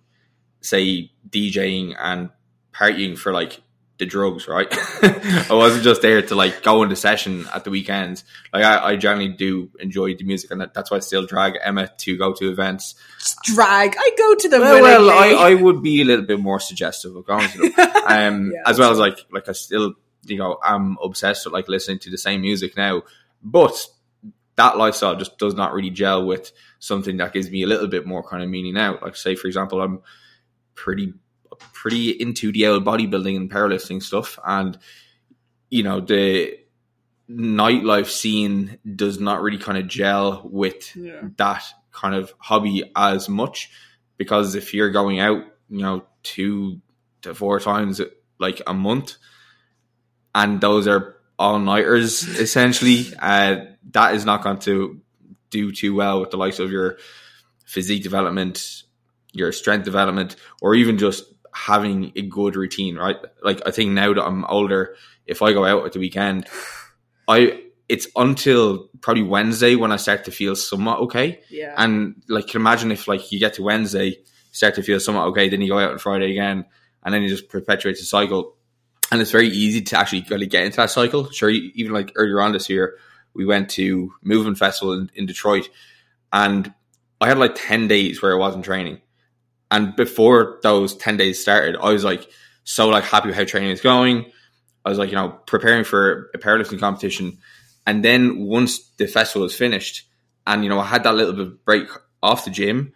say 0.62 1.12
DJing 1.30 1.96
and 2.00 2.30
partying 2.74 3.18
for 3.18 3.34
like 3.34 3.62
the 4.00 4.06
drugs, 4.06 4.48
right? 4.48 4.68
I 4.72 5.48
wasn't 5.52 5.84
just 5.84 6.02
there 6.02 6.22
to 6.22 6.36
like 6.36 6.64
go 6.64 6.84
into 6.84 6.96
session 6.96 7.46
at 7.54 7.66
the 7.66 7.70
weekends. 7.70 8.24
Like 8.54 8.64
I, 8.64 8.92
I 8.92 8.96
generally 8.96 9.28
do 9.28 9.70
enjoy 9.80 10.16
the 10.16 10.24
music, 10.24 10.52
and 10.52 10.62
that, 10.62 10.74
that's 10.74 10.90
why 10.90 10.98
I 10.98 11.02
still 11.02 11.26
drag 11.26 11.58
Emma 11.62 11.90
to 12.00 12.18
go 12.18 12.34
to 12.34 12.50
events. 12.50 12.96
Just 13.20 13.38
drag 13.44 13.96
i 13.98 14.12
go 14.18 14.36
to 14.36 14.50
them 14.50 14.62
Well, 14.62 14.82
well. 14.82 15.10
I, 15.10 15.52
I 15.52 15.54
would 15.54 15.84
be 15.84 16.02
a 16.02 16.06
little 16.06 16.26
bit 16.26 16.40
more 16.40 16.60
suggestive 16.60 17.16
of 17.16 17.26
going 17.26 17.50
to 17.50 17.58
them, 17.58 17.74
um, 18.08 18.52
Yeah, 18.54 18.62
as 18.66 18.80
well 18.80 18.92
as 18.92 18.98
like 18.98 19.20
like 19.32 19.50
I 19.50 19.52
still 19.52 19.94
you 20.24 20.38
know 20.38 20.58
I'm 20.64 20.98
obsessed 21.04 21.46
with 21.46 21.54
like 21.54 21.68
listening 21.68 22.00
to 22.00 22.10
the 22.10 22.18
same 22.18 22.42
music 22.42 22.78
now, 22.78 23.04
but 23.44 23.86
that 24.56 24.78
lifestyle 24.78 25.16
just 25.16 25.38
does 25.38 25.56
not 25.56 25.74
really 25.74 25.90
gel 25.90 26.26
with 26.26 26.52
something 26.80 27.18
that 27.18 27.34
gives 27.34 27.50
me 27.52 27.64
a 27.64 27.68
little 27.68 27.88
bit 27.88 28.06
more 28.06 28.24
kind 28.24 28.44
of 28.44 28.50
meaning 28.50 28.74
now. 28.74 28.98
Like 29.02 29.18
say 29.18 29.36
for 29.36 29.48
example, 29.48 29.82
I'm 29.82 30.02
pretty 30.80 31.14
pretty 31.74 32.10
into 32.10 32.52
the 32.52 32.68
old 32.68 32.86
bodybuilding 32.86 33.36
and 33.36 33.52
powerlifting 33.52 34.02
stuff, 34.02 34.40
and 34.46 34.78
you 35.70 35.84
know 35.84 36.00
the 36.00 36.58
nightlife 37.30 38.08
scene 38.08 38.80
does 38.96 39.20
not 39.20 39.42
really 39.42 39.60
kind 39.60 39.78
of 39.78 39.88
gel 39.88 40.42
with 40.50 40.96
yeah. 40.96 41.22
that 41.38 41.64
kind 41.92 42.16
of 42.16 42.34
hobby 42.40 42.84
as 42.96 43.30
much 43.30 43.70
because 44.18 44.56
if 44.56 44.74
you're 44.74 44.90
going 44.90 45.20
out, 45.20 45.44
you 45.70 45.82
know, 45.82 46.06
two 46.24 46.82
to 47.22 47.36
four 47.36 47.60
times 47.60 48.02
like 48.40 48.62
a 48.66 48.74
month, 48.74 49.16
and 50.34 50.60
those 50.62 50.88
are 50.88 51.18
all 51.38 51.60
nighters 51.60 52.24
essentially, 52.40 53.06
uh, 53.20 53.58
that 53.92 54.16
is 54.16 54.26
not 54.26 54.44
going 54.44 54.60
to 54.60 55.00
do 55.50 55.72
too 55.72 55.96
well 55.96 56.20
with 56.20 56.32
the 56.32 56.38
likes 56.38 56.60
of 56.60 56.72
your 56.72 56.98
physique 57.66 58.04
development, 58.04 58.84
your 59.34 59.52
strength 59.52 59.86
development, 59.86 60.36
or 60.62 60.76
even 60.76 60.98
just 60.98 61.26
having 61.54 62.12
a 62.16 62.22
good 62.22 62.56
routine, 62.56 62.96
right? 62.96 63.18
Like 63.44 63.62
I 63.66 63.72
think 63.72 63.92
now 63.92 64.14
that 64.14 64.24
I'm 64.24 64.46
older, 64.46 64.96
if 65.26 65.42
I 65.42 65.54
go 65.54 65.66
out 65.66 65.86
at 65.86 65.94
the 65.94 66.00
weekend, 66.00 66.48
I 67.28 67.64
it's 67.88 68.08
until 68.16 68.88
probably 69.02 69.24
Wednesday 69.24 69.76
when 69.76 69.92
I 69.92 69.96
start 69.96 70.26
to 70.26 70.32
feel 70.32 70.56
somewhat 70.56 71.00
okay. 71.00 71.40
yeah 71.50 71.74
And 71.76 72.22
like, 72.28 72.48
can 72.48 72.62
imagine 72.62 72.92
if 72.92 73.08
like 73.08 73.32
you 73.32 73.40
get 73.40 73.56
to 73.56 73.64
Wednesday, 73.64 74.18
start 74.52 74.76
to 74.76 74.84
feel 74.84 75.00
somewhat 75.00 75.26
okay, 75.30 75.50
then 75.50 75.62
you 75.62 75.70
go 75.70 75.80
out 75.80 75.92
on 75.92 75.98
Friday 75.98 76.32
again, 76.32 76.66
and 77.04 77.14
then 77.14 77.24
you 77.24 77.30
just 77.30 77.50
perpetuate 77.50 77.98
the 77.98 78.06
cycle. 78.06 78.56
And 79.12 79.20
it's 79.22 79.32
very 79.32 79.48
easy 79.48 79.82
to 79.82 79.98
actually 79.98 80.22
kind 80.22 80.44
of 80.44 80.50
get 80.50 80.66
into 80.66 80.78
that 80.78 80.92
cycle. 80.92 81.32
Sure, 81.32 81.50
even 81.50 81.94
like 81.94 82.12
earlier 82.16 82.42
on 82.42 82.52
this 82.52 82.70
year, 82.70 82.98
we 83.34 83.44
went 83.44 83.70
to 83.72 84.14
Movement 84.22 84.60
Festival 84.60 84.94
in, 84.94 85.10
in 85.16 85.26
Detroit, 85.26 85.68
and 86.32 86.72
I 87.20 87.28
had 87.28 87.40
like 87.40 87.56
ten 87.56 87.88
days 87.88 88.22
where 88.22 88.34
I 88.34 88.38
wasn't 88.38 88.66
training. 88.66 89.02
And 89.72 89.96
before 89.96 90.60
those 90.64 90.96
ten 90.96 91.18
days 91.18 91.42
started, 91.42 91.76
I 91.78 91.92
was 91.92 92.04
like 92.04 92.28
so 92.64 92.90
like 92.90 93.04
happy 93.04 93.28
with 93.28 93.36
how 93.36 93.46
training 93.46 93.72
is 93.72 93.82
going. 93.82 94.32
I 94.86 94.90
was 94.90 94.98
like, 94.98 95.10
you 95.10 95.16
know, 95.16 95.30
preparing 95.46 95.84
for 95.84 96.30
a 96.34 96.38
powerlifting 96.38 96.80
competition. 96.80 97.40
And 97.86 98.04
then 98.04 98.40
once 98.40 98.80
the 98.98 99.08
festival 99.08 99.44
was 99.44 99.56
finished, 99.56 100.08
and 100.48 100.64
you 100.64 100.70
know, 100.70 100.80
I 100.80 100.86
had 100.86 101.04
that 101.04 101.16
little 101.16 101.34
bit 101.34 101.48
of 101.48 101.66
break 101.66 101.88
off 102.22 102.46
the 102.46 102.52
gym, 102.52 102.94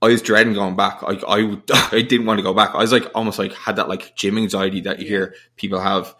I 0.00 0.08
was 0.08 0.22
dreading 0.22 0.54
going 0.54 0.76
back. 0.76 1.02
Like 1.02 1.22
I, 1.26 1.56
I 1.92 2.02
didn't 2.02 2.26
want 2.26 2.38
to 2.38 2.42
go 2.42 2.54
back. 2.54 2.74
I 2.74 2.78
was 2.78 2.92
like 2.92 3.10
almost 3.14 3.38
like 3.38 3.54
had 3.54 3.76
that 3.76 3.88
like 3.88 4.14
gym 4.16 4.36
anxiety 4.36 4.82
that 4.82 5.00
you 5.00 5.06
hear 5.06 5.34
people 5.56 5.80
have 5.80 6.14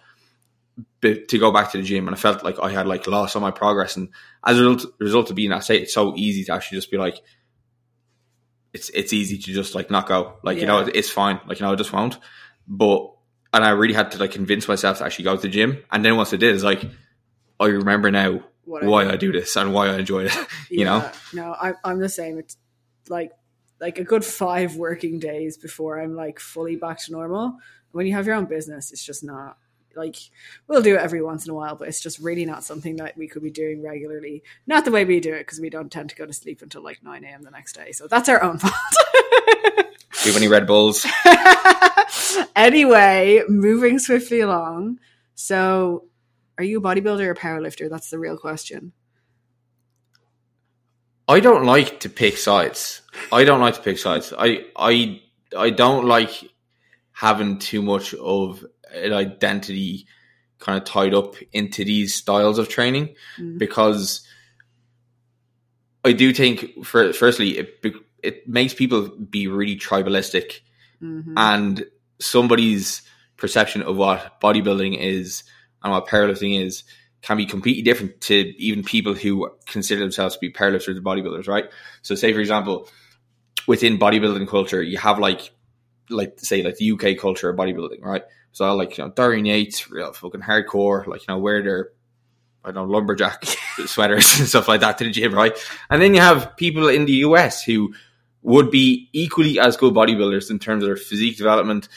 to 1.03 1.39
go 1.39 1.53
back 1.53 1.71
to 1.73 1.79
the 1.79 1.85
gym, 1.85 2.09
and 2.09 2.17
I 2.17 2.19
felt 2.19 2.43
like 2.43 2.59
I 2.59 2.71
had 2.71 2.87
like 2.87 3.07
lost 3.07 3.37
all 3.37 3.43
my 3.43 3.51
progress. 3.51 3.97
And 3.97 4.09
as 4.45 4.59
a 4.59 4.63
result, 4.63 4.95
result 4.99 5.31
of 5.31 5.37
being 5.37 5.51
that 5.51 5.65
state, 5.65 5.83
it's 5.83 5.95
so 5.95 6.15
easy 6.17 6.45
to 6.45 6.55
actually 6.55 6.79
just 6.79 6.91
be 6.91 6.97
like, 6.97 7.21
it's 8.75 8.91
it's 8.91 9.13
easy 9.13 9.39
to 9.39 9.53
just 9.53 9.75
like 9.75 9.91
not 9.91 10.07
go. 10.07 10.35
Like 10.43 10.59
you 10.59 10.67
know, 10.67 10.81
it's 10.81 11.09
fine. 11.09 11.41
Like 11.47 11.61
you 11.61 11.67
know, 11.67 11.73
I 11.73 11.77
just 11.77 11.93
won't. 11.93 12.19
But 12.67 13.13
and 13.53 13.65
I 13.65 13.71
really 13.71 13.95
had 13.95 14.11
to 14.13 14.19
like 14.19 14.33
convince 14.33 14.67
myself 14.67 14.99
to 14.99 15.05
actually 15.05 15.27
go 15.27 15.37
to 15.37 15.43
the 15.43 15.49
gym. 15.49 15.83
And 15.91 16.05
then 16.05 16.17
once 16.17 16.35
I 16.35 16.37
did, 16.37 16.55
it's 16.55 16.65
like 16.65 16.85
I 17.61 17.67
remember 17.67 18.11
now 18.11 18.43
What 18.65 18.83
I 18.83 18.87
why 18.87 19.05
do. 19.05 19.11
I 19.11 19.17
do 19.17 19.33
this 19.33 19.55
and 19.57 19.73
why 19.73 19.89
I 19.89 19.99
enjoy 19.99 20.25
it. 20.25 20.37
you 20.71 20.85
know? 20.85 21.09
No, 21.33 21.53
I, 21.53 21.75
I'm 21.85 22.01
the 22.01 22.09
same. 22.09 22.39
It's 22.39 22.57
like 23.09 23.31
like 23.81 23.99
a 24.01 24.05
good 24.05 24.25
five 24.25 24.77
working 24.77 25.21
days 25.21 25.57
before 25.57 26.01
I'm 26.01 26.17
like 26.17 26.41
fully 26.41 26.75
back 26.75 26.99
to 27.05 27.13
normal. 27.13 27.57
When 27.93 28.07
you 28.07 28.15
have 28.15 28.27
your 28.27 28.35
own 28.35 28.47
business, 28.47 28.91
it's 28.93 29.05
just 29.05 29.23
not 29.23 29.57
like 29.97 30.17
we'll 30.67 30.83
do 30.83 30.97
it 30.97 31.01
every 31.01 31.23
once 31.23 31.45
in 31.45 31.51
a 31.51 31.55
while, 31.55 31.77
but 31.77 31.89
it's 31.89 32.01
just 32.01 32.19
really 32.19 32.45
not 32.45 32.65
something 32.65 32.97
that 32.97 33.17
we 33.17 33.29
could 33.29 33.43
be 33.43 33.51
doing 33.51 33.83
regularly. 33.83 34.43
Not 34.67 34.85
the 34.85 34.91
way 34.91 35.05
we 35.05 35.21
do 35.21 35.35
it 35.35 35.41
because 35.41 35.61
we 35.61 35.71
don't 35.71 35.91
tend 35.91 36.11
to 36.11 36.17
go 36.17 36.27
to 36.27 36.33
sleep 36.33 36.63
until 36.63 36.83
like 36.83 37.03
nine 37.03 37.25
a.m. 37.25 37.43
the 37.43 37.51
next 37.51 37.75
day. 37.75 37.93
So 37.93 38.07
that's 38.07 38.29
our 38.29 38.43
own 38.43 38.59
fault. 38.61 38.73
Do 40.25 40.31
you 40.31 40.33
have 40.33 40.37
any 40.37 40.49
Red 40.49 40.67
Bulls? 40.67 41.07
anyway, 42.57 43.43
moving 43.49 43.99
swiftly 43.99 44.41
along. 44.41 45.01
So, 45.35 46.05
are 46.57 46.65
you 46.65 46.79
a 46.79 46.83
bodybuilder 46.83 47.27
or 47.27 47.33
a 47.33 47.37
powerlifter? 47.37 47.91
That's 47.91 48.11
the 48.11 48.19
real 48.19 48.39
question. 48.39 48.93
I 51.29 51.41
don't 51.41 51.65
like 51.65 52.01
to 52.01 52.09
pick 52.09 52.37
sides. 52.37 53.03
I 53.33 53.45
don't 53.45 53.61
like 53.61 53.75
to 53.75 53.81
pick 53.81 53.99
sides. 53.99 54.33
I 54.37 54.67
I 54.77 55.23
I 55.57 55.71
don't 55.71 56.07
like 56.07 56.33
having 57.13 57.59
too 57.59 57.83
much 57.83 58.13
of 58.15 58.65
an 58.93 59.13
identity 59.13 60.07
kind 60.59 60.79
of 60.79 60.85
tied 60.85 61.15
up 61.15 61.35
into 61.53 61.85
these 61.85 62.15
styles 62.15 62.59
of 62.59 62.69
training 62.69 63.15
Mm. 63.39 63.59
because 63.59 64.27
I 66.05 66.13
do 66.13 66.33
think 66.33 66.85
for 66.85 67.13
firstly 67.13 67.59
it 67.59 67.85
it 68.23 68.49
makes 68.49 68.75
people 68.75 69.09
be 69.09 69.47
really 69.49 69.77
tribalistic 69.77 70.61
Mhm. 71.03 71.35
and 71.37 71.87
somebody's 72.21 73.03
perception 73.37 73.83
of 73.83 73.97
what 73.97 74.41
bodybuilding 74.41 74.97
is 74.99 75.43
and 75.83 75.93
what 75.93 76.07
powerlifting 76.07 76.59
is 76.65 76.85
can 77.21 77.37
be 77.37 77.47
completely 77.47 77.83
different 77.83 78.21
to 78.21 78.35
even 78.63 78.83
people 78.85 79.15
who 79.15 79.51
consider 79.67 80.01
themselves 80.01 80.35
to 80.35 80.41
be 80.41 80.51
powerlifters 80.53 80.97
or 80.97 81.01
bodybuilders, 81.03 81.49
right? 81.49 81.65
So, 82.03 82.15
say 82.15 82.33
for 82.33 82.41
example, 82.41 82.89
within 83.67 83.99
bodybuilding 83.99 84.47
culture, 84.49 84.83
you 84.83 84.99
have 84.99 85.19
like, 85.19 85.51
like 86.11 86.39
say 86.39 86.63
like 86.63 86.77
the 86.77 86.85
UK 86.93 87.15
culture 87.19 87.49
of 87.51 87.57
bodybuilding, 87.57 88.03
right? 88.03 88.23
So, 88.55 88.73
like 88.77 88.97
you 88.97 89.05
know, 89.05 89.11
Dorian 89.11 89.47
Yates, 89.47 89.91
real 89.91 90.13
fucking 90.13 90.41
hardcore, 90.41 91.09
like 91.09 91.23
you 91.27 91.35
know, 91.35 91.39
wear 91.39 91.61
their 91.61 91.91
I 92.65 92.71
don't 92.71 92.87
know 92.87 92.93
lumberjack 92.95 93.45
sweaters 93.87 94.39
and 94.39 94.49
stuff 94.49 94.69
like 94.69 94.81
that 94.81 94.97
to 94.99 95.05
the 95.05 95.11
gym, 95.11 95.35
right? 95.35 95.59
And 95.91 96.01
then 96.01 96.15
you 96.15 96.21
have 96.21 96.57
people 96.57 96.89
in 96.89 97.05
the 97.05 97.25
US 97.25 97.65
who 97.65 97.95
would 98.43 98.71
be 98.71 99.11
equally 99.13 99.59
as 99.59 99.77
good 99.77 99.93
bodybuilders 99.93 100.53
in 100.53 100.61
terms 100.61 100.85
of 100.85 100.87
their 100.87 100.97
physique 100.97 101.37
development. 101.37 101.89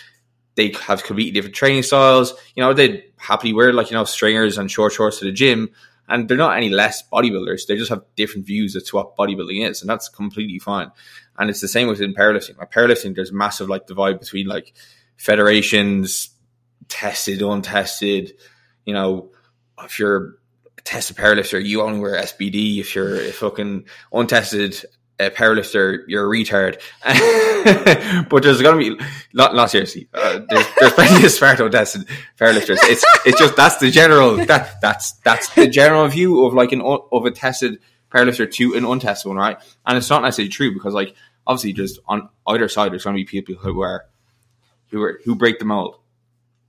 They 0.55 0.73
have 0.81 1.03
completely 1.03 1.31
different 1.31 1.55
training 1.55 1.83
styles. 1.83 2.33
You 2.55 2.63
know, 2.63 2.73
they'd 2.73 3.03
happily 3.17 3.53
wear 3.53 3.71
like, 3.71 3.91
you 3.91 3.95
know, 3.95 4.05
stringers 4.05 4.57
and 4.57 4.71
short 4.71 4.93
shorts 4.93 5.19
to 5.19 5.25
the 5.25 5.31
gym. 5.31 5.69
And 6.09 6.27
they're 6.27 6.37
not 6.37 6.57
any 6.57 6.69
less 6.69 7.03
bodybuilders. 7.07 7.67
They 7.67 7.77
just 7.77 7.89
have 7.91 8.01
different 8.15 8.47
views 8.47 8.75
as 8.75 8.83
to 8.85 8.95
what 8.95 9.15
bodybuilding 9.15 9.69
is. 9.69 9.81
And 9.81 9.89
that's 9.89 10.09
completely 10.09 10.57
fine. 10.57 10.89
And 11.37 11.51
it's 11.51 11.61
the 11.61 11.67
same 11.67 11.87
within 11.87 12.15
powerlifting. 12.15 12.57
Like 12.57 12.71
powerlifting, 12.71 13.13
there's 13.13 13.31
massive 13.31 13.69
like 13.69 13.85
divide 13.85 14.19
between 14.19 14.47
like 14.47 14.73
federations, 15.17 16.29
tested, 16.87 17.41
untested, 17.41 18.33
you 18.85 18.93
know, 18.93 19.31
if 19.83 19.99
you're 19.99 20.37
a 20.77 20.81
tested 20.83 21.17
powerlifter, 21.17 21.63
you 21.63 21.81
only 21.81 21.99
wear 21.99 22.21
SBD. 22.21 22.79
If 22.79 22.95
you're 22.95 23.15
a 23.15 23.31
fucking 23.31 23.85
untested 24.11 24.83
uh, 25.19 25.29
powerlifter, 25.29 26.03
you're 26.07 26.25
a 26.25 26.37
retard. 26.37 26.79
but 28.29 28.43
there's 28.43 28.61
going 28.61 28.79
to 28.79 28.97
be, 28.97 29.05
not, 29.33 29.55
not 29.55 29.69
seriously, 29.69 30.07
uh, 30.13 30.39
there's, 30.49 30.65
there's 30.79 30.93
plenty 30.93 31.25
of 31.25 31.31
smart 31.31 31.59
untested 31.59 32.07
powerlifters. 32.39 32.77
It's, 32.83 33.03
it's 33.25 33.39
just, 33.39 33.55
that's 33.55 33.77
the 33.77 33.91
general, 33.91 34.37
that, 34.45 34.79
that's, 34.81 35.13
that's 35.23 35.53
the 35.55 35.67
general 35.67 36.07
view 36.07 36.45
of 36.45 36.53
like 36.53 36.71
an, 36.71 36.81
of 36.81 37.25
a 37.25 37.31
tested 37.31 37.79
powerlifter 38.11 38.49
to 38.53 38.73
an 38.75 38.85
untested 38.85 39.29
one, 39.29 39.37
right? 39.37 39.57
And 39.85 39.97
it's 39.97 40.09
not 40.09 40.21
necessarily 40.21 40.49
true 40.49 40.73
because 40.73 40.93
like, 40.93 41.15
obviously 41.45 41.73
just 41.73 41.99
on 42.07 42.29
either 42.45 42.67
side, 42.67 42.91
there's 42.91 43.03
going 43.03 43.15
to 43.15 43.19
be 43.19 43.25
people 43.25 43.55
who 43.55 43.81
are, 43.81 44.05
who 44.89 45.01
are, 45.01 45.19
who 45.25 45.35
break 45.35 45.59
the 45.59 45.65
mold. 45.65 45.97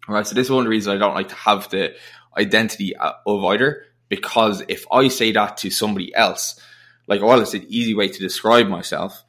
Right. 0.08 0.26
So 0.26 0.34
this 0.34 0.46
is 0.46 0.50
one 0.50 0.60
of 0.60 0.64
the 0.64 0.70
reasons 0.70 0.94
I 0.94 0.98
don't 0.98 1.14
like 1.14 1.28
to 1.28 1.34
have 1.34 1.68
the 1.68 1.94
identity 2.36 2.96
uh, 2.96 3.12
of 3.26 3.44
either 3.44 3.84
because 4.08 4.62
if 4.68 4.86
I 4.90 5.08
say 5.08 5.32
that 5.32 5.58
to 5.58 5.70
somebody 5.70 6.14
else, 6.14 6.58
like, 7.06 7.20
well, 7.22 7.40
it's 7.40 7.54
an 7.54 7.66
easy 7.68 7.94
way 7.94 8.08
to 8.08 8.18
describe 8.18 8.68
myself. 8.68 9.22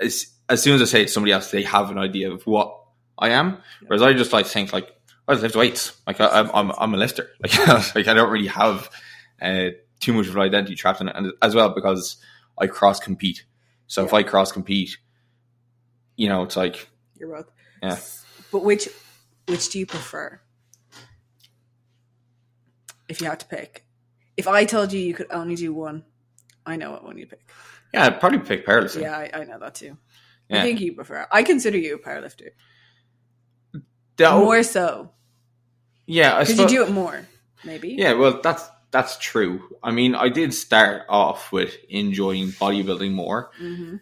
As, 0.00 0.26
as 0.48 0.62
soon 0.62 0.74
as 0.74 0.82
I 0.82 0.84
say 0.86 1.02
it 1.02 1.06
to 1.06 1.12
somebody 1.12 1.32
else, 1.32 1.50
they 1.50 1.62
have 1.62 1.90
an 1.90 1.98
idea 1.98 2.32
of 2.32 2.46
what 2.46 2.78
I 3.18 3.30
am. 3.30 3.58
Whereas 3.86 4.02
I 4.02 4.12
just 4.14 4.32
like 4.32 4.46
to 4.46 4.50
think 4.50 4.72
like, 4.72 4.90
I 5.28 5.32
just 5.34 5.42
lift 5.42 5.56
weights. 5.56 6.00
Like 6.06 6.20
I, 6.20 6.28
I'm, 6.28 6.50
I'm, 6.54 6.72
I'm 6.78 6.94
a 6.94 6.96
lifter. 6.96 7.28
Like, 7.42 7.68
like 7.94 8.08
I 8.08 8.14
don't 8.14 8.30
really 8.30 8.48
have 8.48 8.90
uh, 9.40 9.70
too 10.00 10.12
much 10.14 10.26
of 10.28 10.36
an 10.36 10.42
identity 10.42 10.74
trapped 10.74 11.00
in 11.00 11.08
it, 11.08 11.16
and 11.16 11.32
as 11.42 11.54
well 11.54 11.70
because 11.74 12.16
I 12.58 12.66
cross 12.66 13.00
compete. 13.00 13.44
So 13.86 14.04
if 14.04 14.12
I 14.14 14.22
cross 14.22 14.52
compete, 14.52 14.96
you 16.16 16.28
know, 16.28 16.42
it's 16.42 16.56
like, 16.56 16.88
You're 17.18 17.28
both. 17.36 17.50
yeah, 17.82 17.98
But 18.50 18.64
which 18.64 18.88
which 19.46 19.70
do 19.70 19.78
you 19.78 19.86
prefer? 19.86 20.40
If 23.08 23.20
you 23.20 23.28
had 23.28 23.40
to 23.40 23.46
pick. 23.46 23.84
If 24.36 24.48
I 24.48 24.64
told 24.64 24.92
you 24.92 25.00
you 25.00 25.14
could 25.14 25.26
only 25.30 25.54
do 25.54 25.72
one, 25.72 26.04
I 26.66 26.76
know 26.76 26.90
what 26.90 27.04
one 27.04 27.18
you'd 27.18 27.30
pick. 27.30 27.48
yeah, 27.92 28.06
I'd 28.06 28.20
probably 28.20 28.38
pick 28.40 28.66
powerlifting. 28.66 29.02
Yeah, 29.02 29.16
I, 29.16 29.30
I 29.32 29.44
know 29.44 29.58
that 29.58 29.74
too. 29.76 29.96
Yeah. 30.48 30.60
I 30.60 30.62
think 30.62 30.80
you 30.80 30.94
prefer. 30.94 31.26
I 31.30 31.42
consider 31.42 31.78
you 31.78 31.94
a 31.96 31.98
powerlifter. 31.98 32.48
The- 34.16 34.30
More 34.38 34.62
so. 34.62 35.10
yeah, 36.06 36.36
I 36.36 36.40
Because 36.44 36.58
you 36.58 36.68
do 36.68 36.82
it 36.84 36.90
more, 36.90 37.26
maybe. 37.64 37.90
Yeah, 37.98 38.14
well, 38.14 38.40
that's 38.42 38.68
that's 38.90 39.18
true. 39.18 39.60
I 39.82 39.90
mean, 39.90 40.14
I 40.14 40.28
did 40.28 40.54
start 40.54 41.02
off 41.08 41.50
with 41.52 41.76
enjoying 41.88 42.48
bodybuilding 42.48 43.12
more. 43.12 43.50
hmm 43.58 43.96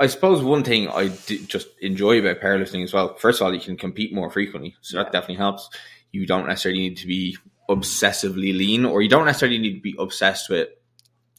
I 0.00 0.06
suppose 0.06 0.42
one 0.42 0.62
thing 0.64 0.88
I 0.88 1.08
just 1.08 1.68
enjoy 1.80 2.20
about 2.20 2.40
powerlifting 2.40 2.84
as 2.84 2.92
well. 2.92 3.16
First 3.16 3.40
of 3.40 3.46
all, 3.46 3.54
you 3.54 3.60
can 3.60 3.76
compete 3.76 4.14
more 4.14 4.30
frequently, 4.30 4.76
so 4.80 4.96
Yeah. 4.96 5.04
that 5.04 5.12
definitely 5.12 5.36
helps. 5.36 5.68
You 6.12 6.24
don't 6.26 6.46
necessarily 6.46 6.80
need 6.80 6.98
to 6.98 7.06
be 7.06 7.36
obsessively 7.68 8.56
lean, 8.56 8.84
or 8.84 9.02
you 9.02 9.08
don't 9.08 9.26
necessarily 9.26 9.58
need 9.58 9.74
to 9.74 9.80
be 9.80 9.94
obsessed 9.98 10.48
with 10.48 10.68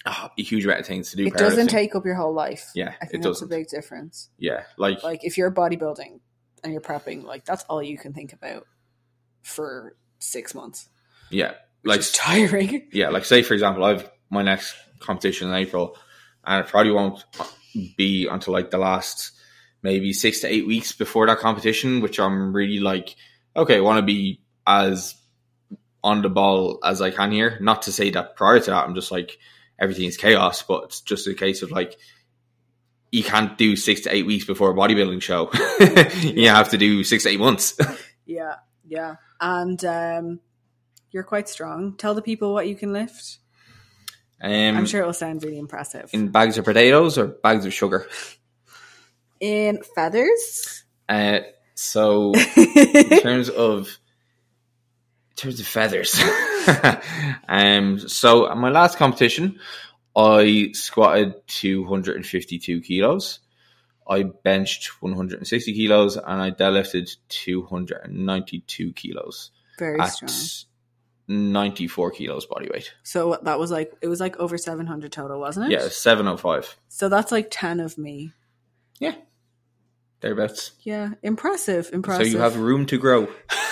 ah, 0.05 0.31
a 0.37 0.41
huge 0.43 0.65
amount 0.65 0.81
of 0.81 0.85
things 0.85 1.09
to 1.11 1.17
do. 1.17 1.25
It 1.25 1.33
doesn't 1.35 1.67
take 1.67 1.95
up 1.95 2.05
your 2.05 2.15
whole 2.15 2.33
life. 2.33 2.69
Yeah, 2.75 2.89
I 3.01 3.05
it 3.05 3.09
think 3.11 3.23
that's 3.23 3.39
a 3.41 3.45
doesn't. 3.45 3.49
big 3.49 3.67
difference. 3.67 4.29
Yeah, 4.37 4.63
like, 4.77 5.03
Like 5.03 5.23
if 5.23 5.37
you're 5.37 5.51
bodybuilding 5.51 6.19
and 6.63 6.71
you're 6.73 6.81
prepping, 6.81 7.23
like 7.23 7.45
that's 7.45 7.63
all 7.69 7.81
you 7.81 7.97
can 7.97 8.13
think 8.13 8.33
about 8.33 8.65
for 9.41 9.95
six 10.19 10.53
months. 10.53 10.89
yeah, 11.29 11.53
like 11.83 12.01
tiring. 12.13 12.87
yeah, 12.91 13.09
like 13.09 13.25
say 13.25 13.41
for 13.41 13.53
example, 13.53 13.83
I've 13.85 14.09
my 14.29 14.41
next 14.43 14.75
competition 14.99 15.47
in 15.49 15.55
April, 15.55 15.97
and 16.45 16.63
it 16.63 16.69
probably 16.69 16.91
won't 16.91 17.23
be 17.97 18.27
until 18.27 18.53
like 18.53 18.71
the 18.71 18.77
last 18.77 19.31
maybe 19.81 20.13
six 20.13 20.41
to 20.41 20.47
eight 20.47 20.67
weeks 20.67 20.91
before 20.91 21.27
that 21.27 21.39
competition, 21.39 22.01
which 22.01 22.19
I'm 22.19 22.53
really 22.53 22.79
like, 22.79 23.15
okay, 23.55 23.77
I 23.77 23.81
want 23.81 23.97
to 23.97 24.05
be 24.05 24.41
as 24.67 25.15
on 26.03 26.21
the 26.21 26.29
ball 26.29 26.79
as 26.83 27.01
I 27.01 27.11
can 27.11 27.31
here. 27.31 27.57
Not 27.61 27.83
to 27.83 27.91
say 27.91 28.09
that 28.11 28.35
prior 28.35 28.59
to 28.59 28.71
that, 28.71 28.85
I'm 28.85 28.95
just 28.95 29.11
like 29.11 29.37
everything 29.79 30.05
is 30.05 30.17
chaos, 30.17 30.63
but 30.63 30.85
it's 30.85 31.01
just 31.01 31.27
a 31.27 31.33
case 31.33 31.61
of 31.61 31.71
like 31.71 31.97
you 33.11 33.23
can't 33.23 33.57
do 33.57 33.75
six 33.75 34.01
to 34.01 34.15
eight 34.15 34.25
weeks 34.25 34.45
before 34.45 34.71
a 34.71 34.75
bodybuilding 34.75 35.21
show. 35.21 35.49
you 36.23 36.49
have 36.49 36.69
to 36.69 36.77
do 36.77 37.03
six 37.03 37.23
to 37.23 37.29
eight 37.29 37.39
months. 37.39 37.77
Yeah, 38.29 38.57
yeah. 38.87 39.15
And 39.41 39.83
um, 39.85 40.39
you're 41.09 41.23
quite 41.23 41.49
strong. 41.49 41.95
Tell 41.97 42.13
the 42.13 42.21
people 42.21 42.53
what 42.53 42.67
you 42.67 42.75
can 42.75 42.93
lift. 42.93 43.39
Um, 44.41 44.77
I'm 44.77 44.85
sure 44.85 45.01
it 45.01 45.05
will 45.05 45.13
sound 45.13 45.43
really 45.43 45.59
impressive. 45.59 46.09
in 46.13 46.29
bags 46.29 46.57
of 46.57 46.65
potatoes 46.65 47.17
or 47.17 47.27
bags 47.27 47.65
of 47.65 47.73
sugar. 47.73 48.07
In 49.39 49.81
feathers. 49.95 50.83
Uh, 51.07 51.39
so 51.75 52.33
in 52.55 53.19
terms 53.21 53.49
of 53.49 53.87
in 55.31 55.35
terms 55.35 55.59
of 55.59 55.67
feathers. 55.67 56.21
um 57.47 57.99
so 57.99 58.49
at 58.51 58.57
my 58.57 58.69
last 58.69 58.97
competition 58.97 59.59
I 60.15 60.69
squatted 60.73 61.35
252 61.47 62.81
kilos. 62.81 63.39
I 64.07 64.23
benched 64.23 65.01
160 65.01 65.73
kilos 65.73 66.17
and 66.17 66.41
I 66.41 66.51
deadlifted 66.51 67.15
292 67.29 68.93
kilos 68.93 69.51
Very 69.77 70.05
strong. 70.07 70.31
94 71.29 72.11
kilos 72.11 72.45
body 72.47 72.69
weight. 72.73 72.91
So 73.03 73.39
that 73.43 73.59
was 73.59 73.69
like 73.69 73.93
it 74.01 74.07
was 74.07 74.19
like 74.19 74.37
over 74.37 74.57
700 74.57 75.11
total, 75.11 75.39
wasn't 75.39 75.67
it? 75.67 75.71
Yeah, 75.71 75.87
705. 75.87 76.75
So 76.89 77.07
that's 77.07 77.31
like 77.31 77.47
10 77.51 77.79
of 77.79 77.97
me. 77.97 78.33
Yeah. 78.99 79.13
Thereabouts. 80.21 80.71
Yeah, 80.81 81.11
impressive, 81.23 81.91
impressive. 81.93 82.25
So 82.25 82.31
you 82.31 82.39
have 82.39 82.57
room 82.57 82.85
to 82.87 82.97
grow. 82.97 83.29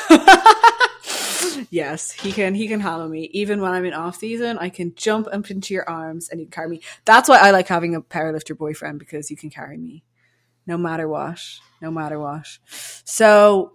yes, 1.69 2.11
he 2.11 2.31
can. 2.31 2.55
He 2.55 2.67
can 2.67 2.79
handle 2.79 3.09
me. 3.09 3.29
Even 3.33 3.59
when 3.59 3.71
I'm 3.71 3.83
in 3.83 3.93
off 3.93 4.17
season, 4.17 4.57
I 4.57 4.69
can 4.69 4.93
jump 4.95 5.27
up 5.29 5.51
into 5.51 5.73
your 5.73 5.89
arms 5.89 6.29
and 6.29 6.39
you 6.39 6.45
can 6.45 6.51
carry 6.51 6.69
me. 6.69 6.81
That's 7.03 7.27
why 7.27 7.39
I 7.39 7.51
like 7.51 7.67
having 7.67 7.95
a 7.95 8.01
powerlifter 8.01 8.57
boyfriend 8.57 8.99
because 8.99 9.29
you 9.29 9.35
can 9.35 9.49
carry 9.49 9.77
me, 9.77 10.03
no 10.65 10.77
matter 10.77 11.07
what, 11.07 11.41
no 11.81 11.91
matter 11.91 12.17
what. 12.17 12.47
So 13.03 13.73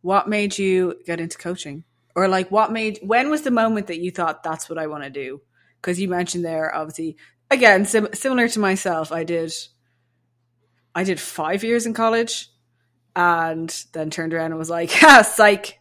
what 0.00 0.28
made 0.28 0.56
you 0.56 0.98
get 1.04 1.20
into 1.20 1.36
coaching? 1.36 1.84
Or 2.16 2.28
like 2.28 2.50
what 2.50 2.72
made 2.72 2.98
when 3.02 3.30
was 3.30 3.42
the 3.42 3.50
moment 3.50 3.88
that 3.88 4.00
you 4.00 4.10
thought 4.10 4.42
that's 4.42 4.68
what 4.70 4.78
I 4.78 4.86
want 4.86 5.04
to 5.04 5.10
do? 5.10 5.42
Because 5.80 6.00
you 6.00 6.08
mentioned 6.08 6.44
there 6.44 6.74
obviously 6.74 7.18
again 7.50 7.84
sim- 7.84 8.14
similar 8.14 8.48
to 8.48 8.58
myself, 8.58 9.12
I 9.12 9.22
did 9.22 9.52
I 10.94 11.04
did 11.04 11.20
5 11.20 11.62
years 11.62 11.84
in 11.84 11.92
college 11.92 12.48
and 13.14 13.84
then 13.92 14.08
turned 14.08 14.32
around 14.32 14.46
and 14.52 14.58
was 14.58 14.70
like, 14.70 14.90
"Ha, 14.94 15.22
psych. 15.22 15.78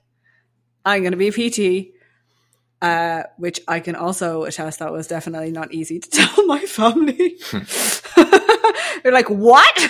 I'm 0.84 1.02
going 1.02 1.18
to 1.18 1.18
be 1.18 1.30
a 1.30 1.32
PT." 1.32 1.92
Uh, 2.82 3.24
which 3.38 3.62
I 3.68 3.80
can 3.80 3.96
also 3.96 4.44
attest 4.44 4.80
that 4.80 4.92
was 4.92 5.08
definitely 5.08 5.52
not 5.52 5.74
easy 5.74 6.00
to 6.00 6.10
tell 6.12 6.46
my 6.46 6.60
family. 6.60 7.38
They're 9.04 9.14
like, 9.14 9.30
"What?" 9.30 9.90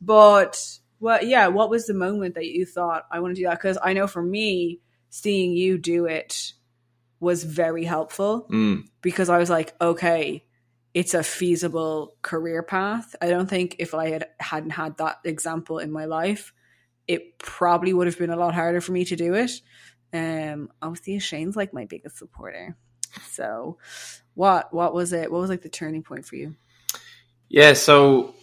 but 0.00 0.78
well, 1.00 1.22
yeah, 1.22 1.48
what 1.48 1.70
was 1.70 1.86
the 1.86 1.94
moment 1.94 2.34
that 2.34 2.46
you 2.46 2.64
thought 2.64 3.04
I 3.12 3.20
want 3.20 3.36
to 3.36 3.40
do 3.42 3.46
that? 3.46 3.58
Because 3.58 3.78
I 3.82 3.92
know 3.92 4.06
for 4.06 4.22
me, 4.22 4.80
seeing 5.10 5.52
you 5.52 5.78
do 5.78 6.06
it 6.06 6.52
was 7.20 7.42
very 7.44 7.84
helpful 7.84 8.46
Mm. 8.50 8.84
because 9.02 9.28
I 9.28 9.38
was 9.38 9.50
like, 9.50 9.74
okay, 9.80 10.44
it's 10.94 11.14
a 11.14 11.22
feasible 11.22 12.14
career 12.22 12.62
path. 12.62 13.14
I 13.20 13.28
don't 13.28 13.48
think 13.48 13.76
if 13.78 13.94
I 13.94 14.10
had 14.10 14.26
hadn't 14.40 14.70
had 14.70 14.96
that 14.98 15.18
example 15.24 15.78
in 15.78 15.90
my 15.92 16.06
life, 16.06 16.52
it 17.06 17.38
probably 17.38 17.92
would 17.92 18.06
have 18.06 18.18
been 18.18 18.30
a 18.30 18.36
lot 18.36 18.54
harder 18.54 18.80
for 18.80 18.92
me 18.92 19.04
to 19.06 19.16
do 19.16 19.34
it. 19.34 19.50
Um, 20.12 20.70
obviously, 20.80 21.18
Shane's 21.18 21.56
like 21.56 21.72
my 21.74 21.84
biggest 21.84 22.16
supporter. 22.18 22.76
So, 23.30 23.78
what 24.34 24.72
what 24.72 24.94
was 24.94 25.12
it? 25.12 25.30
What 25.30 25.40
was 25.40 25.50
like 25.50 25.62
the 25.62 25.68
turning 25.68 26.02
point 26.02 26.24
for 26.24 26.36
you? 26.36 26.54
Yeah, 27.48 27.72
so 27.74 28.34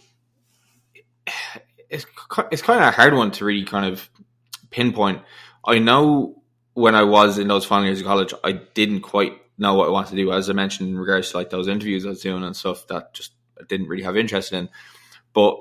it's 1.88 2.06
it's 2.50 2.62
kind 2.62 2.82
of 2.82 2.88
a 2.88 2.90
hard 2.90 3.14
one 3.14 3.30
to 3.32 3.44
really 3.44 3.64
kind 3.64 3.92
of 3.92 4.08
pinpoint. 4.70 5.22
I 5.64 5.78
know 5.78 6.42
when 6.76 6.94
I 6.94 7.04
was 7.04 7.38
in 7.38 7.48
those 7.48 7.64
final 7.64 7.86
years 7.86 8.00
of 8.00 8.06
college, 8.06 8.34
I 8.44 8.52
didn't 8.52 9.00
quite 9.00 9.32
know 9.56 9.74
what 9.74 9.88
I 9.88 9.90
wanted 9.90 10.10
to 10.10 10.16
do. 10.16 10.30
As 10.30 10.50
I 10.50 10.52
mentioned 10.52 10.90
in 10.90 10.98
regards 10.98 11.30
to 11.30 11.38
like 11.38 11.48
those 11.48 11.68
interviews 11.68 12.04
I 12.04 12.10
was 12.10 12.20
doing 12.20 12.44
and 12.44 12.54
stuff 12.54 12.86
that 12.88 13.14
just 13.14 13.32
I 13.58 13.64
didn't 13.64 13.88
really 13.88 14.02
have 14.02 14.14
interest 14.14 14.52
in. 14.52 14.68
But 15.32 15.56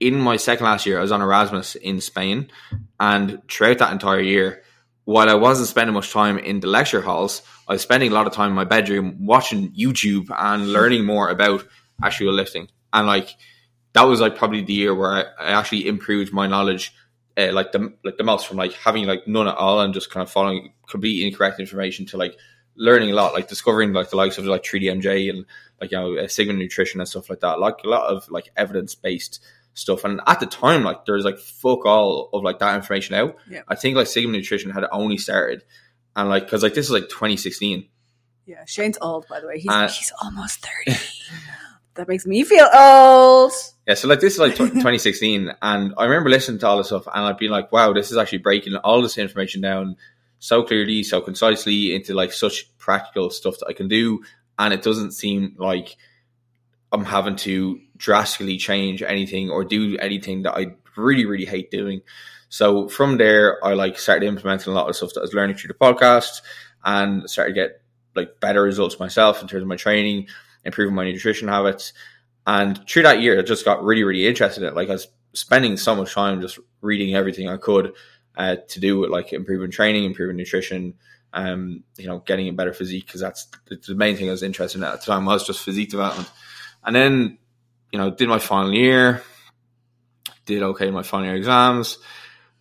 in 0.00 0.18
my 0.18 0.36
second 0.36 0.66
last 0.66 0.86
year, 0.86 0.98
I 0.98 1.02
was 1.02 1.12
on 1.12 1.22
Erasmus 1.22 1.76
in 1.76 2.00
Spain, 2.00 2.50
and 2.98 3.40
throughout 3.48 3.78
that 3.78 3.92
entire 3.92 4.20
year, 4.20 4.64
while 5.04 5.30
I 5.30 5.34
wasn't 5.34 5.68
spending 5.68 5.94
much 5.94 6.12
time 6.12 6.36
in 6.36 6.58
the 6.58 6.66
lecture 6.66 7.02
halls, 7.02 7.42
I 7.68 7.74
was 7.74 7.82
spending 7.82 8.10
a 8.10 8.14
lot 8.14 8.26
of 8.26 8.32
time 8.32 8.50
in 8.50 8.56
my 8.56 8.64
bedroom 8.64 9.24
watching 9.24 9.70
YouTube 9.70 10.34
and 10.36 10.72
learning 10.72 11.04
more 11.04 11.28
about 11.28 11.64
actual 12.02 12.32
lifting. 12.32 12.68
And 12.92 13.06
like 13.06 13.36
that 13.92 14.02
was 14.02 14.20
like 14.20 14.36
probably 14.36 14.62
the 14.62 14.72
year 14.72 14.94
where 14.96 15.12
I, 15.12 15.20
I 15.38 15.50
actually 15.52 15.86
improved 15.86 16.32
my 16.32 16.48
knowledge, 16.48 16.92
uh, 17.48 17.52
like 17.52 17.72
the 17.72 17.92
like 18.04 18.16
the 18.16 18.24
most 18.24 18.46
from 18.46 18.56
like 18.56 18.72
having 18.72 19.06
like 19.06 19.26
none 19.26 19.48
at 19.48 19.56
all 19.56 19.80
and 19.80 19.94
just 19.94 20.10
kind 20.10 20.22
of 20.22 20.30
following 20.30 20.72
complete 20.88 21.26
incorrect 21.26 21.60
information 21.60 22.06
to 22.06 22.16
like 22.16 22.36
learning 22.76 23.10
a 23.10 23.14
lot, 23.14 23.34
like 23.34 23.48
discovering 23.48 23.92
like 23.92 24.10
the 24.10 24.16
likes 24.16 24.38
of 24.38 24.46
like 24.46 24.62
3DMJ 24.62 25.30
and 25.30 25.44
like 25.80 25.90
you 25.92 25.98
know 25.98 26.16
uh, 26.16 26.28
Sigma 26.28 26.52
Nutrition 26.52 27.00
and 27.00 27.08
stuff 27.08 27.30
like 27.30 27.40
that. 27.40 27.60
Like 27.60 27.78
a 27.84 27.88
lot 27.88 28.10
of 28.10 28.28
like 28.30 28.50
evidence 28.56 28.94
based 28.94 29.42
stuff. 29.74 30.04
And 30.04 30.20
at 30.26 30.40
the 30.40 30.46
time, 30.46 30.82
like 30.82 31.04
there's 31.04 31.24
like 31.24 31.38
fuck 31.38 31.84
all 31.86 32.30
of 32.32 32.42
like 32.42 32.58
that 32.58 32.76
information 32.76 33.14
out. 33.14 33.36
Yeah. 33.48 33.62
I 33.68 33.74
think 33.74 33.96
like 33.96 34.06
Sigma 34.06 34.32
Nutrition 34.32 34.70
had 34.70 34.84
only 34.90 35.18
started, 35.18 35.62
and 36.16 36.28
like 36.28 36.44
because 36.44 36.62
like 36.62 36.74
this 36.74 36.86
is 36.86 36.92
like 36.92 37.08
2016. 37.08 37.88
Yeah, 38.46 38.64
Shane's 38.66 38.98
old, 39.00 39.26
by 39.28 39.40
the 39.40 39.46
way. 39.46 39.60
He's 39.60 39.70
Uh, 39.70 39.88
he's 39.88 40.12
almost 40.22 40.66
thirty. 40.66 40.98
that 41.94 42.08
makes 42.08 42.26
me 42.26 42.42
feel 42.42 42.68
old. 42.74 43.52
Yeah, 43.90 43.94
so 43.94 44.06
like 44.06 44.20
this 44.20 44.34
is 44.34 44.38
like 44.38 44.54
tw 44.54 44.58
2016, 44.72 45.52
and 45.60 45.94
I 45.98 46.04
remember 46.04 46.30
listening 46.30 46.60
to 46.60 46.68
all 46.68 46.76
this 46.76 46.86
stuff, 46.86 47.08
and 47.12 47.24
I'd 47.24 47.38
be 47.38 47.48
like, 47.48 47.72
"Wow, 47.72 47.92
this 47.92 48.12
is 48.12 48.16
actually 48.16 48.38
breaking 48.38 48.76
all 48.76 49.02
this 49.02 49.18
information 49.18 49.62
down 49.62 49.96
so 50.38 50.62
clearly, 50.62 51.02
so 51.02 51.20
concisely 51.20 51.92
into 51.92 52.14
like 52.14 52.32
such 52.32 52.70
practical 52.78 53.30
stuff 53.30 53.58
that 53.58 53.66
I 53.66 53.72
can 53.72 53.88
do." 53.88 54.22
And 54.60 54.72
it 54.72 54.82
doesn't 54.82 55.10
seem 55.10 55.56
like 55.58 55.96
I'm 56.92 57.04
having 57.04 57.34
to 57.38 57.80
drastically 57.96 58.58
change 58.58 59.02
anything 59.02 59.50
or 59.50 59.64
do 59.64 59.98
anything 59.98 60.42
that 60.42 60.56
I 60.56 60.76
really, 60.96 61.26
really 61.26 61.46
hate 61.46 61.72
doing. 61.72 62.02
So 62.48 62.88
from 62.88 63.16
there, 63.16 63.58
I 63.64 63.72
like 63.74 63.98
started 63.98 64.24
implementing 64.24 64.72
a 64.72 64.76
lot 64.76 64.88
of 64.88 64.94
stuff 64.94 65.14
that 65.14 65.20
I 65.22 65.22
was 65.22 65.34
learning 65.34 65.56
through 65.56 65.74
the 65.74 65.74
podcast, 65.74 66.42
and 66.84 67.28
started 67.28 67.54
to 67.54 67.60
get 67.60 67.82
like 68.14 68.38
better 68.38 68.62
results 68.62 69.00
myself 69.00 69.42
in 69.42 69.48
terms 69.48 69.62
of 69.62 69.68
my 69.68 69.74
training, 69.74 70.28
improving 70.64 70.94
my 70.94 71.10
nutrition 71.10 71.48
habits. 71.48 71.92
And 72.46 72.86
through 72.88 73.02
that 73.02 73.20
year, 73.20 73.38
I 73.38 73.42
just 73.42 73.64
got 73.64 73.84
really, 73.84 74.02
really 74.02 74.26
interested 74.26 74.62
in 74.62 74.68
it. 74.68 74.74
Like 74.74 74.88
I 74.88 74.92
was 74.92 75.08
spending 75.32 75.76
so 75.76 75.94
much 75.94 76.14
time 76.14 76.40
just 76.40 76.58
reading 76.80 77.14
everything 77.14 77.48
I 77.48 77.56
could 77.56 77.92
uh, 78.36 78.56
to 78.68 78.80
do 78.80 78.98
with 78.98 79.10
like 79.10 79.32
improving 79.32 79.70
training, 79.70 80.04
improving 80.04 80.36
nutrition, 80.36 80.94
um, 81.32 81.84
you 81.96 82.06
know, 82.06 82.18
getting 82.20 82.48
a 82.48 82.52
better 82.52 82.72
physique 82.72 83.06
because 83.06 83.20
that's 83.20 83.48
the 83.66 83.94
main 83.94 84.16
thing 84.16 84.28
I 84.28 84.32
was 84.32 84.42
interested 84.42 84.78
in 84.78 84.84
at 84.84 85.00
the 85.00 85.06
time 85.06 85.24
was 85.24 85.46
just 85.46 85.62
physique 85.62 85.90
development. 85.90 86.30
And 86.84 86.96
then, 86.96 87.38
you 87.92 87.98
know, 87.98 88.10
did 88.10 88.28
my 88.28 88.38
final 88.38 88.72
year, 88.72 89.22
did 90.46 90.62
okay 90.62 90.88
in 90.88 90.94
my 90.94 91.02
final 91.02 91.26
year 91.26 91.36
exams, 91.36 91.98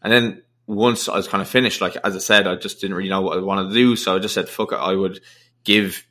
and 0.02 0.12
then 0.12 0.44
once 0.68 1.10
I 1.10 1.16
was 1.16 1.28
kind 1.28 1.42
of 1.42 1.48
finished, 1.48 1.82
like 1.82 1.98
as 2.04 2.16
I 2.16 2.20
said, 2.20 2.48
I 2.48 2.56
just 2.56 2.80
didn't 2.82 2.96
really 2.96 3.10
know 3.10 3.22
what 3.22 3.38
I 3.38 3.42
wanted 3.42 3.70
to 3.70 3.74
do, 3.74 3.96
so 3.96 4.16
I 4.16 4.20
just 4.20 4.34
said, 4.34 4.50
"Fuck 4.50 4.72
it," 4.72 4.76
I 4.76 4.94
would 4.94 5.20
give 5.64 6.04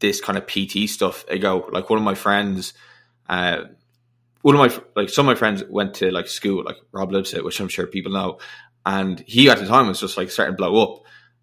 this 0.00 0.20
kind 0.20 0.38
of 0.38 0.46
PT 0.46 0.88
stuff 0.88 1.24
a 1.28 1.38
go. 1.38 1.68
Like 1.72 1.90
one 1.90 1.98
of 1.98 2.04
my 2.04 2.14
friends, 2.14 2.74
uh, 3.28 3.64
one 4.42 4.54
of 4.54 4.60
my 4.60 4.82
like 5.00 5.08
some 5.08 5.28
of 5.28 5.34
my 5.34 5.38
friends 5.38 5.64
went 5.68 5.94
to 5.94 6.10
like 6.10 6.28
school, 6.28 6.64
like 6.64 6.76
Rob 6.92 7.12
Lipsett, 7.12 7.44
which 7.44 7.60
I'm 7.60 7.68
sure 7.68 7.86
people 7.86 8.12
know, 8.12 8.38
and 8.86 9.20
he 9.26 9.50
at 9.50 9.58
the 9.58 9.66
time 9.66 9.88
was 9.88 10.00
just 10.00 10.16
like 10.16 10.30
starting 10.30 10.54
to 10.54 10.56
blow 10.56 10.82
up. 10.82 11.02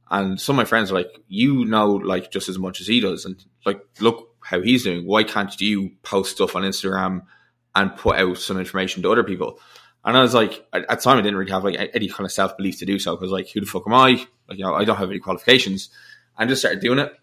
And 0.09 0.39
some 0.39 0.55
of 0.55 0.57
my 0.57 0.65
friends 0.65 0.91
were 0.91 0.99
like, 0.99 1.11
"You 1.27 1.65
know, 1.65 1.93
like 1.93 2.31
just 2.31 2.47
as 2.49 2.59
much 2.59 2.79
as 2.79 2.87
he 2.87 2.99
does, 2.99 3.25
and 3.25 3.43
like 3.65 3.81
look 3.99 4.35
how 4.43 4.61
he's 4.61 4.83
doing. 4.83 5.05
Why 5.05 5.23
can't 5.23 5.59
you 5.59 5.91
post 6.03 6.31
stuff 6.31 6.55
on 6.55 6.63
Instagram 6.63 7.23
and 7.73 7.95
put 7.95 8.17
out 8.17 8.37
some 8.37 8.59
information 8.59 9.03
to 9.03 9.11
other 9.11 9.23
people?" 9.23 9.59
And 10.05 10.15
I 10.15 10.21
was 10.21 10.35
like, 10.35 10.65
at 10.71 10.83
at 10.83 10.99
the 10.99 11.03
time, 11.03 11.17
I 11.17 11.21
didn't 11.21 11.37
really 11.37 11.51
have 11.51 11.63
like 11.63 11.91
any 11.93 12.07
kind 12.07 12.25
of 12.25 12.31
self 12.31 12.55
belief 12.55 12.77
to 12.79 12.85
do 12.85 12.99
so 12.99 13.15
because 13.15 13.31
like, 13.31 13.49
who 13.49 13.59
the 13.59 13.65
fuck 13.65 13.87
am 13.87 13.93
I? 13.93 14.25
Like, 14.47 14.59
you 14.59 14.63
know, 14.63 14.75
I 14.75 14.85
don't 14.85 14.97
have 14.97 15.09
any 15.09 15.19
qualifications. 15.19 15.89
And 16.37 16.49
just 16.49 16.61
started 16.61 16.81
doing 16.81 16.99
it 16.99 17.13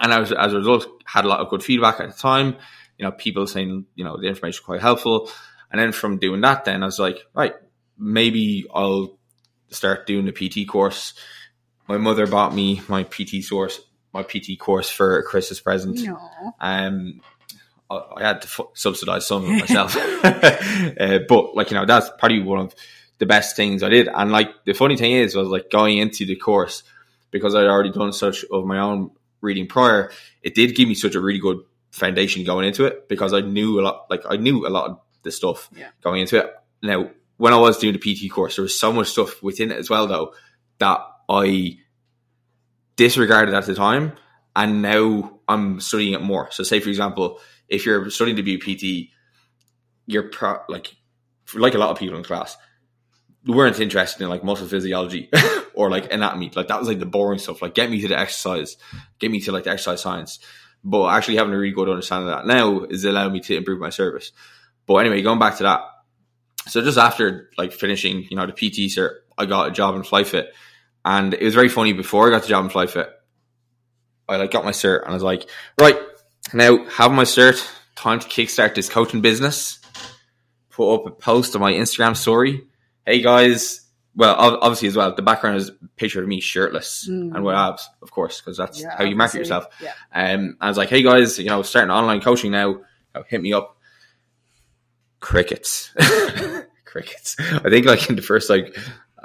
and 0.00 0.12
as, 0.12 0.32
as 0.32 0.52
a 0.52 0.56
result 0.58 0.86
had 1.04 1.24
a 1.24 1.28
lot 1.28 1.40
of 1.40 1.48
good 1.48 1.62
feedback 1.62 2.00
at 2.00 2.10
the 2.10 2.18
time 2.18 2.56
you 2.98 3.04
know 3.04 3.12
people 3.12 3.46
saying 3.46 3.84
you 3.94 4.04
know 4.04 4.16
the 4.16 4.26
information 4.26 4.62
quite 4.64 4.80
helpful 4.80 5.30
and 5.70 5.80
then 5.80 5.92
from 5.92 6.18
doing 6.18 6.40
that 6.40 6.64
then 6.64 6.82
i 6.82 6.86
was 6.86 6.98
like 6.98 7.18
right 7.34 7.54
maybe 7.98 8.66
i'll 8.74 9.18
start 9.70 10.06
doing 10.06 10.24
the 10.24 10.32
pt 10.32 10.68
course 10.68 11.14
my 11.88 11.96
mother 11.96 12.26
bought 12.26 12.54
me 12.54 12.80
my 12.88 13.04
pt 13.04 13.42
source 13.42 13.80
my 14.12 14.22
pt 14.22 14.58
course 14.58 14.90
for 14.90 15.18
a 15.18 15.22
christmas 15.22 15.60
present 15.60 15.98
No. 15.98 16.18
um 16.60 17.20
I 17.90 17.96
I 18.16 18.22
had 18.22 18.42
to 18.42 18.48
fu- 18.48 18.68
subsidize 18.74 19.26
some 19.26 19.44
of 19.44 19.50
it 19.50 19.60
myself, 19.60 19.96
uh, 21.00 21.20
but 21.26 21.54
like 21.56 21.70
you 21.70 21.76
know, 21.78 21.86
that's 21.86 22.10
probably 22.18 22.40
one 22.42 22.58
of 22.58 22.74
the 23.16 23.24
best 23.24 23.56
things 23.56 23.82
I 23.82 23.88
did. 23.88 24.08
And 24.14 24.30
like 24.30 24.50
the 24.66 24.74
funny 24.74 24.98
thing 24.98 25.12
is, 25.12 25.34
was 25.34 25.48
like 25.48 25.70
going 25.70 25.96
into 25.96 26.26
the 26.26 26.36
course 26.36 26.82
because 27.30 27.54
I'd 27.54 27.64
already 27.66 27.90
done 27.90 28.12
such 28.12 28.44
of 28.52 28.66
my 28.66 28.78
own 28.78 29.10
reading 29.40 29.66
prior. 29.66 30.10
It 30.42 30.54
did 30.54 30.74
give 30.74 30.88
me 30.88 30.94
such 30.94 31.14
a 31.14 31.20
really 31.20 31.38
good 31.40 31.58
foundation 31.90 32.44
going 32.44 32.66
into 32.66 32.84
it 32.84 33.08
because 33.08 33.32
I 33.32 33.40
knew 33.40 33.80
a 33.80 33.82
lot. 33.82 34.06
Like 34.10 34.22
I 34.28 34.36
knew 34.36 34.66
a 34.66 34.68
lot 34.70 34.90
of 34.90 35.00
the 35.22 35.30
stuff 35.32 35.68
Yeah. 35.76 35.88
going 36.02 36.20
into 36.22 36.38
it. 36.38 36.52
Now, 36.82 37.10
when 37.36 37.52
I 37.52 37.58
was 37.58 37.78
doing 37.78 37.96
the 37.96 37.98
PT 37.98 38.30
course, 38.30 38.56
there 38.56 38.62
was 38.62 38.78
so 38.78 38.92
much 38.92 39.08
stuff 39.08 39.42
within 39.42 39.70
it 39.70 39.78
as 39.78 39.88
well, 39.90 40.06
though, 40.06 40.34
that 40.78 41.00
I 41.28 41.78
disregarded 42.96 43.54
at 43.54 43.66
the 43.66 43.74
time, 43.74 44.12
and 44.56 44.82
now 44.82 45.40
I'm 45.48 45.80
studying 45.80 46.14
it 46.14 46.22
more. 46.22 46.50
So, 46.50 46.62
say 46.62 46.80
for 46.80 46.88
example, 46.88 47.38
if 47.68 47.86
you're 47.86 48.10
studying 48.10 48.36
to 48.36 48.42
be 48.42 48.54
a 48.54 48.58
PT, 48.58 49.10
you're 50.06 50.24
pro- 50.30 50.60
like 50.68 50.94
like 51.54 51.74
a 51.74 51.78
lot 51.78 51.90
of 51.90 51.98
people 51.98 52.16
in 52.16 52.22
class 52.24 52.56
weren't 53.46 53.80
interested 53.80 54.22
in 54.22 54.28
like 54.28 54.44
muscle 54.44 54.66
physiology 54.66 55.30
or 55.78 55.90
like 55.92 56.12
anatomy. 56.12 56.50
Like 56.56 56.66
that 56.66 56.80
was 56.80 56.88
like 56.88 56.98
the 56.98 57.06
boring 57.06 57.38
stuff. 57.38 57.62
Like 57.62 57.72
get 57.72 57.88
me 57.88 58.00
to 58.00 58.08
the 58.08 58.18
exercise, 58.18 58.76
get 59.20 59.30
me 59.30 59.38
to 59.42 59.52
like 59.52 59.62
the 59.62 59.70
exercise 59.70 60.00
science. 60.00 60.40
But 60.82 61.06
actually 61.10 61.36
having 61.36 61.54
a 61.54 61.56
really 61.56 61.72
good 61.72 61.88
understanding 61.88 62.28
of 62.28 62.34
that 62.34 62.46
now 62.52 62.82
is 62.82 63.04
allowing 63.04 63.32
me 63.32 63.38
to 63.42 63.56
improve 63.56 63.78
my 63.78 63.90
service. 63.90 64.32
But 64.86 64.96
anyway, 64.96 65.22
going 65.22 65.38
back 65.38 65.58
to 65.58 65.62
that. 65.62 65.82
So 66.66 66.82
just 66.82 66.98
after 66.98 67.50
like 67.56 67.72
finishing, 67.72 68.26
you 68.28 68.36
know, 68.36 68.44
the 68.44 68.52
PT 68.52 68.90
cert, 68.92 69.18
I 69.38 69.46
got 69.46 69.68
a 69.68 69.70
job 69.70 69.94
in 69.94 70.02
Flyefit. 70.02 70.48
And 71.04 71.32
it 71.32 71.44
was 71.44 71.54
very 71.54 71.68
funny 71.68 71.92
before 71.92 72.26
I 72.26 72.30
got 72.30 72.42
the 72.42 72.48
job 72.48 72.64
in 72.64 72.72
Flyefit. 72.72 73.10
I 74.28 74.36
like 74.36 74.50
got 74.50 74.64
my 74.64 74.72
cert 74.72 75.02
and 75.02 75.10
I 75.10 75.14
was 75.14 75.22
like, 75.22 75.48
right, 75.80 75.96
now 76.52 76.84
have 76.86 77.12
my 77.12 77.22
cert, 77.22 77.64
time 77.94 78.18
to 78.18 78.26
kickstart 78.26 78.74
this 78.74 78.88
coaching 78.88 79.20
business. 79.20 79.78
Put 80.70 80.92
up 80.92 81.06
a 81.06 81.12
post 81.12 81.54
on 81.54 81.62
my 81.62 81.72
Instagram 81.72 82.16
story. 82.16 82.66
Hey 83.06 83.22
guys, 83.22 83.87
well, 84.18 84.34
obviously 84.36 84.88
as 84.88 84.96
well, 84.96 85.14
the 85.14 85.22
background 85.22 85.56
is 85.56 85.68
a 85.70 85.72
picture 85.96 86.20
of 86.20 86.28
me 86.28 86.40
shirtless 86.40 87.08
Mm. 87.08 87.34
and 87.36 87.44
with 87.44 87.54
abs, 87.54 87.88
of 88.02 88.10
course, 88.10 88.40
because 88.40 88.56
that's 88.58 88.82
Yeah, 88.82 88.94
how 88.98 89.04
you 89.04 89.14
market 89.16 89.38
obviously. 89.38 89.54
yourself. 89.56 89.66
Yeah. 89.80 89.94
Um, 90.12 90.56
I 90.60 90.66
was 90.68 90.76
like, 90.76 90.90
hey 90.90 91.02
guys, 91.02 91.38
you 91.38 91.46
know, 91.46 91.62
starting 91.62 91.90
online 91.92 92.20
coaching 92.20 92.50
now. 92.50 92.80
Oh, 93.14 93.22
hit 93.28 93.40
me 93.40 93.52
up. 93.54 93.76
Crickets. 95.20 95.94
Crickets. 96.84 97.36
I 97.38 97.68
think 97.70 97.86
like 97.86 98.08
in 98.10 98.16
the 98.16 98.22
first 98.22 98.50
like 98.50 98.76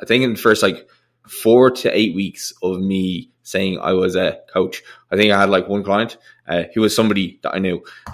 I 0.01 0.05
think 0.05 0.23
in 0.23 0.33
the 0.33 0.39
first 0.39 0.63
like 0.63 0.87
four 1.27 1.71
to 1.71 1.97
eight 1.97 2.15
weeks 2.15 2.53
of 2.61 2.79
me 2.79 3.31
saying 3.43 3.79
I 3.81 3.93
was 3.93 4.15
a 4.15 4.39
coach, 4.53 4.83
I 5.11 5.15
think 5.15 5.31
I 5.31 5.39
had 5.39 5.49
like 5.49 5.67
one 5.67 5.83
client 5.83 6.17
uh, 6.47 6.63
who 6.73 6.81
was 6.81 6.95
somebody 6.95 7.39
that 7.43 7.53
I 7.55 7.59
knew. 7.59 7.83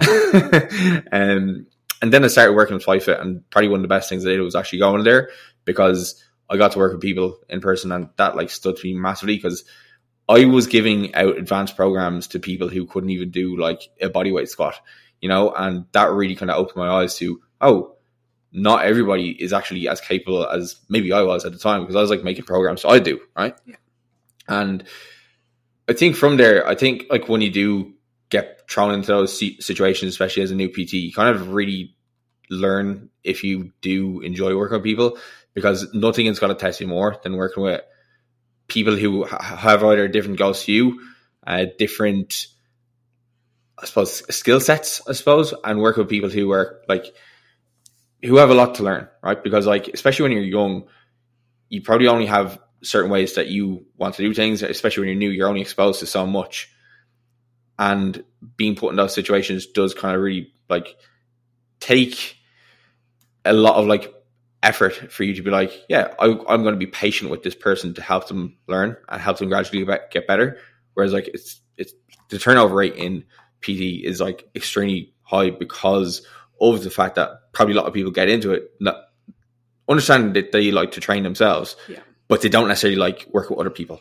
um, 1.12 1.66
and 2.02 2.12
then 2.12 2.24
I 2.24 2.28
started 2.28 2.54
working 2.54 2.74
with 2.74 2.84
Flyefit, 2.84 3.20
and 3.20 3.48
probably 3.50 3.68
one 3.68 3.80
of 3.80 3.82
the 3.82 3.88
best 3.88 4.08
things 4.08 4.24
I 4.24 4.30
did 4.30 4.40
was 4.40 4.54
actually 4.54 4.78
going 4.78 5.04
there 5.04 5.30
because 5.64 6.22
I 6.50 6.56
got 6.56 6.72
to 6.72 6.78
work 6.78 6.92
with 6.92 7.00
people 7.00 7.38
in 7.48 7.60
person, 7.60 7.92
and 7.92 8.08
that 8.16 8.36
like 8.36 8.50
stood 8.50 8.76
to 8.76 8.86
me 8.86 8.94
massively 8.94 9.36
because 9.36 9.64
I 10.28 10.44
was 10.44 10.66
giving 10.66 11.14
out 11.14 11.38
advanced 11.38 11.76
programs 11.76 12.26
to 12.28 12.38
people 12.40 12.68
who 12.68 12.86
couldn't 12.86 13.10
even 13.10 13.30
do 13.30 13.56
like 13.56 13.82
a 14.00 14.08
bodyweight 14.10 14.48
squat, 14.48 14.74
you 15.20 15.28
know, 15.28 15.52
and 15.52 15.86
that 15.92 16.10
really 16.10 16.34
kind 16.34 16.50
of 16.50 16.56
opened 16.58 16.76
my 16.76 16.88
eyes 16.88 17.16
to 17.16 17.40
oh, 17.60 17.96
not 18.52 18.84
everybody 18.84 19.30
is 19.30 19.52
actually 19.52 19.88
as 19.88 20.00
capable 20.00 20.46
as 20.46 20.76
maybe 20.88 21.12
I 21.12 21.22
was 21.22 21.44
at 21.44 21.52
the 21.52 21.58
time 21.58 21.82
because 21.82 21.94
I 21.96 22.00
was 22.00 22.10
like 22.10 22.24
making 22.24 22.44
programs, 22.44 22.82
so 22.82 22.88
I 22.88 22.98
do 22.98 23.20
right, 23.36 23.54
Yeah. 23.64 23.76
and 24.48 24.84
I 25.88 25.92
think 25.92 26.16
from 26.16 26.36
there, 26.36 26.66
I 26.66 26.74
think 26.74 27.04
like 27.10 27.28
when 27.28 27.40
you 27.40 27.50
do 27.50 27.94
get 28.28 28.68
thrown 28.70 28.94
into 28.94 29.08
those 29.08 29.36
situations, 29.64 30.10
especially 30.10 30.44
as 30.44 30.52
a 30.52 30.54
new 30.54 30.68
PT, 30.68 30.92
you 30.94 31.12
kind 31.12 31.34
of 31.34 31.52
really 31.52 31.96
learn 32.48 33.10
if 33.24 33.42
you 33.44 33.72
do 33.80 34.20
enjoy 34.20 34.56
working 34.56 34.76
with 34.76 34.84
people 34.84 35.18
because 35.54 35.92
nothing 35.94 36.26
is 36.26 36.38
going 36.38 36.54
to 36.54 36.58
test 36.58 36.80
you 36.80 36.86
more 36.86 37.16
than 37.22 37.36
working 37.36 37.62
with 37.62 37.82
people 38.68 38.96
who 38.96 39.24
ha- 39.24 39.56
have 39.56 39.84
either 39.84 40.08
different 40.08 40.38
goals 40.38 40.64
to 40.64 40.72
you, 40.72 41.00
uh, 41.46 41.66
different, 41.78 42.46
I 43.78 43.86
suppose, 43.86 44.22
skill 44.34 44.60
sets, 44.60 45.02
I 45.08 45.12
suppose, 45.12 45.52
and 45.64 45.80
work 45.80 45.96
with 45.96 46.08
people 46.08 46.30
who 46.30 46.52
are 46.52 46.80
like, 46.88 47.14
who 48.22 48.36
have 48.36 48.50
a 48.50 48.54
lot 48.54 48.76
to 48.76 48.82
learn, 48.82 49.08
right? 49.22 49.42
Because 49.42 49.66
like, 49.66 49.88
especially 49.88 50.24
when 50.24 50.32
you're 50.32 50.42
young, 50.42 50.84
you 51.68 51.82
probably 51.82 52.06
only 52.06 52.26
have 52.26 52.58
certain 52.82 53.10
ways 53.10 53.34
that 53.34 53.48
you 53.48 53.86
want 53.96 54.14
to 54.14 54.22
do 54.22 54.34
things, 54.34 54.62
especially 54.62 55.02
when 55.02 55.08
you're 55.08 55.18
new, 55.18 55.30
you're 55.30 55.48
only 55.48 55.60
exposed 55.60 56.00
to 56.00 56.06
so 56.06 56.26
much. 56.26 56.70
And 57.78 58.24
being 58.56 58.76
put 58.76 58.90
in 58.90 58.96
those 58.96 59.14
situations 59.14 59.66
does 59.66 59.94
kind 59.94 60.14
of 60.14 60.22
really 60.22 60.52
like 60.68 60.96
take 61.80 62.36
a 63.44 63.52
lot 63.52 63.76
of 63.76 63.86
like 63.86 64.12
effort 64.62 64.94
for 65.12 65.24
you 65.24 65.34
to 65.34 65.42
be 65.42 65.50
like, 65.50 65.72
yeah, 65.88 66.08
I, 66.18 66.26
I'm 66.26 66.62
going 66.62 66.74
to 66.74 66.76
be 66.76 66.86
patient 66.86 67.30
with 67.30 67.42
this 67.42 67.54
person 67.54 67.94
to 67.94 68.02
help 68.02 68.28
them 68.28 68.56
learn 68.66 68.96
and 69.08 69.20
help 69.20 69.38
them 69.38 69.48
gradually 69.48 69.84
get 69.84 70.10
get 70.10 70.26
better. 70.26 70.58
Whereas 70.94 71.12
like 71.12 71.28
it's 71.28 71.60
it's 71.76 71.92
the 72.28 72.38
turnover 72.38 72.74
rate 72.74 72.96
in 72.96 73.24
PT 73.62 74.04
is 74.04 74.20
like 74.20 74.48
extremely 74.54 75.14
high 75.22 75.50
because 75.50 76.26
of 76.60 76.82
the 76.82 76.90
fact 76.90 77.14
that 77.14 77.30
probably 77.52 77.74
a 77.74 77.76
lot 77.78 77.86
of 77.86 77.94
people 77.94 78.10
get 78.10 78.28
into 78.28 78.52
it, 78.52 78.70
not 78.80 78.96
understanding 79.88 80.32
that 80.34 80.52
they 80.52 80.70
like 80.70 80.92
to 80.92 81.00
train 81.00 81.22
themselves, 81.22 81.76
Yeah. 81.88 82.00
but 82.28 82.42
they 82.42 82.48
don't 82.48 82.68
necessarily 82.68 82.98
like 82.98 83.26
work 83.32 83.50
with 83.50 83.58
other 83.58 83.70
people. 83.70 84.00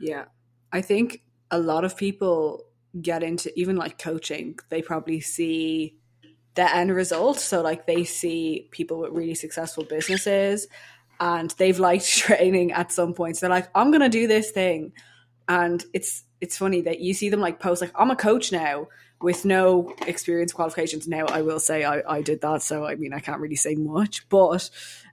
Yeah. 0.00 0.26
I 0.72 0.82
think 0.82 1.22
a 1.50 1.58
lot 1.58 1.84
of 1.84 1.96
people 1.96 2.64
get 3.00 3.22
into 3.22 3.52
even 3.58 3.76
like 3.76 3.98
coaching, 3.98 4.58
they 4.68 4.82
probably 4.82 5.20
see 5.20 5.96
the 6.56 6.74
end 6.74 6.94
result. 6.94 7.38
So, 7.38 7.62
like, 7.62 7.86
they 7.86 8.04
see 8.04 8.68
people 8.70 9.00
with 9.00 9.12
really 9.12 9.34
successful 9.34 9.84
businesses 9.84 10.66
and 11.20 11.50
they've 11.58 11.78
liked 11.78 12.08
training 12.16 12.72
at 12.72 12.92
some 12.92 13.14
points. 13.14 13.40
They're 13.40 13.50
like, 13.50 13.68
I'm 13.74 13.92
to 13.92 14.08
do 14.08 14.26
this 14.26 14.50
thing. 14.50 14.92
And 15.48 15.84
it's, 15.94 16.24
it's 16.40 16.58
funny 16.58 16.82
that 16.82 17.00
you 17.00 17.14
see 17.14 17.28
them 17.28 17.40
like 17.40 17.60
post, 17.60 17.80
like, 17.80 17.92
I'm 17.94 18.10
a 18.10 18.16
coach 18.16 18.50
now 18.50 18.88
with 19.20 19.44
no 19.44 19.94
experience 20.06 20.52
qualifications. 20.52 21.06
Now, 21.06 21.26
I 21.26 21.42
will 21.42 21.60
say 21.60 21.84
I, 21.84 22.02
I 22.08 22.22
did 22.22 22.40
that. 22.40 22.62
So, 22.62 22.84
I 22.84 22.96
mean, 22.96 23.12
I 23.12 23.20
can't 23.20 23.40
really 23.40 23.56
say 23.56 23.74
much, 23.74 24.28
but 24.28 24.68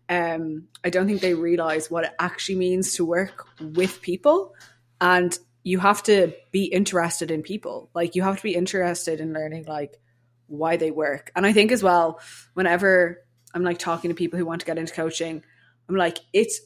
um, 0.10 0.68
I 0.84 0.90
don't 0.90 1.08
think 1.08 1.22
they 1.22 1.34
realize 1.34 1.92
what 1.92 2.06
it 2.06 2.14
actually 2.20 2.58
means 2.58 2.96
to 2.96 3.06
work 3.06 3.48
with 3.60 4.02
people. 4.02 4.56
And 5.00 5.38
you 5.64 5.80
have 5.80 6.04
to 6.04 6.34
be 6.52 6.66
interested 6.66 7.32
in 7.32 7.42
people. 7.42 7.90
Like, 7.94 8.16
you 8.16 8.24
have 8.24 8.38
to 8.38 8.44
be 8.44 8.56
interested 8.56 9.22
in 9.22 9.34
learning, 9.34 9.66
like, 9.68 10.00
why 10.48 10.78
they 10.78 10.92
work. 10.92 11.32
And 11.36 11.46
I 11.46 11.54
think 11.54 11.72
as 11.72 11.84
well, 11.84 12.20
whenever 12.54 13.20
I'm 13.54 13.64
like 13.64 13.80
talking 13.80 14.10
to 14.10 14.16
people 14.16 14.38
who 14.40 14.46
want 14.46 14.62
to 14.62 14.66
get 14.68 14.78
into 14.78 14.94
coaching, 14.94 15.44
I'm 15.90 15.96
like, 15.96 16.18
it's 16.34 16.60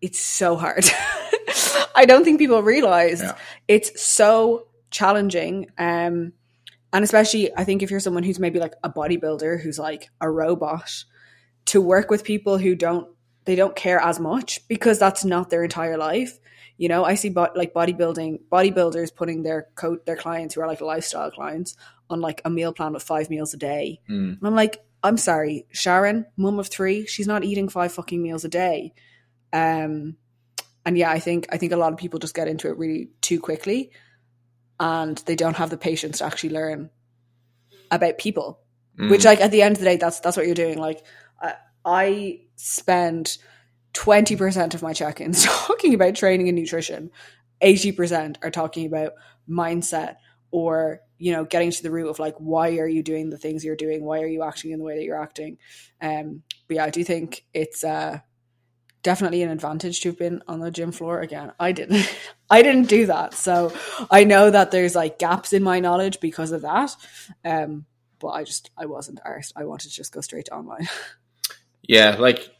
it's 0.00 0.18
so 0.18 0.56
hard. 0.56 0.84
I 1.94 2.04
don't 2.06 2.24
think 2.24 2.38
people 2.38 2.62
realize 2.62 3.22
Yeah. 3.22 3.36
it's 3.68 4.02
so 4.02 4.66
challenging. 4.90 5.70
Um, 5.78 6.32
and 6.92 7.02
especially, 7.04 7.54
I 7.56 7.64
think 7.64 7.82
if 7.82 7.90
you're 7.90 8.00
someone 8.00 8.22
who's 8.22 8.38
maybe 8.38 8.58
like 8.60 8.74
a 8.84 8.90
bodybuilder 8.90 9.60
who's 9.60 9.78
like 9.78 10.10
a 10.20 10.30
robot, 10.30 11.04
to 11.66 11.80
work 11.80 12.10
with 12.10 12.22
people 12.24 12.58
who 12.58 12.74
don't 12.76 13.08
they 13.44 13.56
don't 13.56 13.74
care 13.76 13.98
as 14.00 14.18
much 14.20 14.66
because 14.68 14.98
that's 14.98 15.24
not 15.24 15.50
their 15.50 15.64
entire 15.64 15.96
life. 15.96 16.38
You 16.78 16.88
know, 16.88 17.04
I 17.04 17.14
see 17.14 17.30
bo- 17.30 17.48
like 17.54 17.72
bodybuilding 17.74 18.40
bodybuilders 18.52 19.14
putting 19.14 19.42
their 19.42 19.68
coat 19.74 20.04
their 20.06 20.16
clients 20.16 20.54
who 20.54 20.60
are 20.60 20.66
like 20.66 20.80
lifestyle 20.80 21.30
clients 21.30 21.74
on 22.08 22.20
like 22.20 22.40
a 22.44 22.50
meal 22.50 22.72
plan 22.72 22.92
with 22.92 23.02
five 23.02 23.30
meals 23.30 23.54
a 23.54 23.56
day. 23.56 24.00
Mm. 24.08 24.38
And 24.38 24.40
I'm 24.42 24.54
like, 24.54 24.84
I'm 25.02 25.16
sorry, 25.16 25.66
Sharon, 25.70 26.26
mum 26.36 26.58
of 26.58 26.68
three, 26.68 27.06
she's 27.06 27.26
not 27.26 27.44
eating 27.44 27.68
five 27.68 27.92
fucking 27.92 28.22
meals 28.22 28.44
a 28.44 28.48
day. 28.48 28.92
Um, 29.52 30.16
and 30.84 30.96
yeah, 30.96 31.10
I 31.10 31.18
think 31.18 31.46
I 31.50 31.58
think 31.58 31.72
a 31.72 31.76
lot 31.76 31.92
of 31.92 31.98
people 31.98 32.18
just 32.18 32.34
get 32.34 32.48
into 32.48 32.68
it 32.68 32.78
really 32.78 33.10
too 33.20 33.40
quickly, 33.40 33.90
and 34.78 35.18
they 35.26 35.34
don't 35.34 35.56
have 35.56 35.70
the 35.70 35.76
patience 35.76 36.18
to 36.18 36.24
actually 36.24 36.50
learn 36.50 36.90
about 37.90 38.18
people. 38.18 38.60
Mm. 38.98 39.10
Which, 39.10 39.24
like, 39.24 39.40
at 39.40 39.50
the 39.50 39.62
end 39.62 39.76
of 39.76 39.80
the 39.80 39.84
day, 39.84 39.96
that's 39.96 40.20
that's 40.20 40.36
what 40.36 40.46
you're 40.46 40.54
doing. 40.54 40.78
Like, 40.78 41.04
I, 41.40 41.54
I 41.84 42.40
spend 42.54 43.36
twenty 43.92 44.36
percent 44.36 44.74
of 44.74 44.82
my 44.82 44.92
check-ins 44.92 45.44
talking 45.66 45.92
about 45.92 46.14
training 46.14 46.48
and 46.48 46.56
nutrition. 46.56 47.10
Eighty 47.60 47.90
percent 47.90 48.38
are 48.42 48.50
talking 48.50 48.86
about 48.86 49.12
mindset 49.48 50.16
or 50.50 51.00
you 51.18 51.32
know 51.32 51.44
getting 51.44 51.70
to 51.70 51.82
the 51.82 51.90
root 51.90 52.08
of 52.08 52.18
like 52.18 52.34
why 52.38 52.76
are 52.78 52.88
you 52.88 53.02
doing 53.02 53.30
the 53.30 53.38
things 53.38 53.64
you're 53.64 53.76
doing? 53.76 54.04
Why 54.04 54.20
are 54.20 54.26
you 54.26 54.42
acting 54.42 54.70
in 54.70 54.78
the 54.78 54.84
way 54.84 54.96
that 54.96 55.04
you're 55.04 55.20
acting? 55.20 55.58
Um 56.00 56.42
but 56.68 56.76
yeah 56.76 56.84
i 56.84 56.90
do 56.90 57.04
think 57.04 57.44
it's 57.54 57.84
uh 57.84 58.18
definitely 59.02 59.42
an 59.42 59.50
advantage 59.50 60.00
to 60.00 60.08
have 60.08 60.18
been 60.18 60.42
on 60.48 60.60
the 60.60 60.70
gym 60.70 60.92
floor. 60.92 61.20
Again 61.20 61.52
i 61.58 61.72
didn't 61.72 62.06
i 62.50 62.62
didn't 62.62 62.88
do 62.88 63.06
that. 63.06 63.34
So 63.34 63.72
i 64.10 64.24
know 64.24 64.50
that 64.50 64.70
there's 64.70 64.94
like 64.94 65.18
gaps 65.18 65.52
in 65.52 65.62
my 65.62 65.80
knowledge 65.80 66.20
because 66.20 66.52
of 66.52 66.62
that. 66.62 66.94
Um 67.44 67.86
but 68.18 68.28
i 68.28 68.44
just 68.44 68.70
i 68.76 68.86
wasn't 68.86 69.20
arsed. 69.26 69.52
I 69.56 69.64
wanted 69.64 69.90
to 69.90 69.96
just 69.96 70.12
go 70.12 70.20
straight 70.20 70.46
to 70.46 70.54
online. 70.54 70.88
Yeah, 71.88 72.16
like 72.18 72.50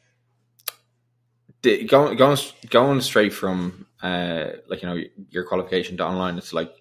going 1.63 2.17
going 2.17 2.39
going 2.71 3.01
straight 3.01 3.33
from 3.33 3.87
uh 4.03 4.47
like 4.69 4.83
you 4.83 4.89
know 4.89 5.03
your 5.31 5.45
qualification 5.45 5.97
to 5.97 6.05
online, 6.07 6.39
it's 6.39 6.53
like 6.53 6.73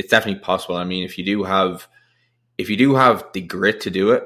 it's 0.00 0.10
definitely 0.10 0.40
possible. 0.40 0.76
I 0.76 0.84
mean, 0.84 1.04
if 1.04 1.18
you 1.18 1.24
do 1.26 1.44
have 1.44 1.86
if 2.56 2.70
you 2.70 2.76
do 2.76 2.94
have 2.94 3.24
the 3.34 3.42
grit 3.42 3.82
to 3.82 3.90
do 3.90 4.12
it, 4.12 4.24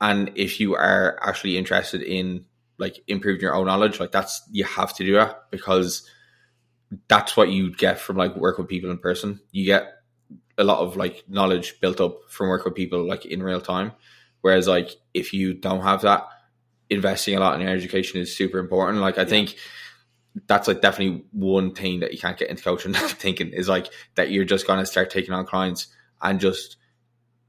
and 0.00 0.32
if 0.36 0.58
you 0.58 0.74
are 0.74 1.18
actually 1.22 1.58
interested 1.58 2.00
in 2.02 2.46
like 2.78 2.96
improving 3.06 3.42
your 3.42 3.54
own 3.54 3.66
knowledge, 3.66 4.00
like 4.00 4.10
that's 4.10 4.42
you 4.50 4.64
have 4.64 4.94
to 4.96 5.04
do 5.04 5.12
that 5.14 5.50
because 5.50 6.08
that's 7.08 7.36
what 7.36 7.50
you 7.50 7.74
get 7.76 8.00
from 8.00 8.16
like 8.16 8.34
work 8.36 8.56
with 8.56 8.68
people 8.68 8.90
in 8.90 8.96
person. 8.96 9.38
You 9.50 9.66
get 9.66 9.92
a 10.56 10.64
lot 10.64 10.78
of 10.78 10.96
like 10.96 11.24
knowledge 11.28 11.78
built 11.80 12.00
up 12.00 12.20
from 12.30 12.48
work 12.48 12.64
with 12.64 12.74
people 12.74 13.06
like 13.06 13.26
in 13.26 13.42
real 13.42 13.60
time. 13.60 13.92
Whereas 14.40 14.66
like 14.66 14.92
if 15.12 15.34
you 15.34 15.52
don't 15.52 15.82
have 15.82 16.02
that, 16.02 16.26
investing 16.88 17.36
a 17.36 17.40
lot 17.40 17.54
in 17.54 17.60
your 17.60 17.70
education 17.70 18.18
is 18.20 18.34
super 18.34 18.58
important. 18.58 18.98
Like 19.00 19.18
I 19.18 19.22
Yeah. 19.22 19.28
think 19.28 19.56
that's 20.46 20.66
like 20.68 20.80
definitely 20.80 21.24
one 21.32 21.74
thing 21.74 22.00
that 22.00 22.12
you 22.12 22.18
can't 22.18 22.38
get 22.38 22.48
into 22.48 22.62
coaching 22.62 22.92
thinking 22.94 23.48
is 23.48 23.68
like 23.68 23.88
that 24.14 24.30
you're 24.30 24.44
just 24.44 24.66
gonna 24.66 24.86
start 24.86 25.10
taking 25.10 25.34
on 25.34 25.44
clients 25.46 25.88
and 26.22 26.40
just 26.40 26.76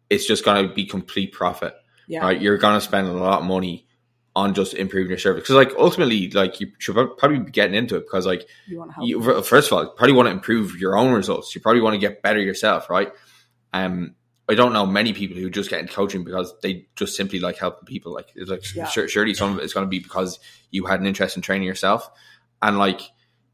it's 0.10 0.26
just 0.28 0.44
gonna 0.46 0.68
be 0.74 0.86
complete 0.86 1.32
profit. 1.32 1.74
yeah 2.08 2.22
Right. 2.24 2.42
You're 2.42 2.58
gonna 2.58 2.82
spend 2.82 3.08
a 3.08 3.14
lot 3.14 3.42
of 3.42 3.46
money 3.48 3.88
on 4.36 4.54
just 4.56 4.74
improving 4.74 5.10
your 5.10 5.18
service. 5.20 5.44
Because 5.44 5.56
like 5.56 5.72
ultimately 5.78 6.30
like 6.32 6.60
you 6.60 6.72
should 6.80 6.96
probably 7.18 7.40
be 7.40 7.52
getting 7.52 7.76
into 7.76 7.96
it 7.96 8.02
because 8.02 8.26
like 8.26 8.48
you 8.68 8.80
want 8.80 8.90
to 8.90 8.96
help 8.96 9.08
you, 9.08 9.42
first 9.44 9.72
of 9.72 9.78
all, 9.78 9.84
you 9.84 9.92
probably 9.96 10.14
want 10.14 10.28
to 10.28 10.32
improve 10.32 10.76
your 10.80 10.98
own 10.98 11.14
results. 11.14 11.54
You 11.56 11.62
probably 11.62 11.82
want 11.82 11.94
to 11.94 12.00
get 12.00 12.22
better 12.22 12.40
yourself, 12.42 12.90
right? 12.90 13.12
Um, 13.74 14.16
I 14.50 14.56
don't 14.56 14.74
know 14.74 14.86
many 14.86 15.14
people 15.14 15.38
who 15.38 15.50
just 15.50 15.70
get 15.70 15.80
into 15.80 15.94
coaching 15.94 16.24
because 16.24 16.54
they 16.62 16.88
just 16.96 17.16
simply 17.16 17.40
like 17.40 17.58
helping 17.58 17.86
people. 17.86 18.12
Like, 18.14 18.30
it's 18.36 18.50
like 18.50 18.64
Yeah. 18.76 18.86
sure, 18.88 19.08
surely 19.08 19.34
some 19.36 19.54
of 19.54 19.60
it 19.60 19.64
is 19.64 19.74
going 19.74 19.86
to 19.86 19.90
be 19.90 20.00
because 20.00 20.40
you 20.70 20.86
had 20.86 21.00
an 21.00 21.06
interest 21.06 21.36
in 21.38 21.42
training 21.42 21.68
yourself, 21.68 22.10
and 22.64 22.80
like 22.80 23.02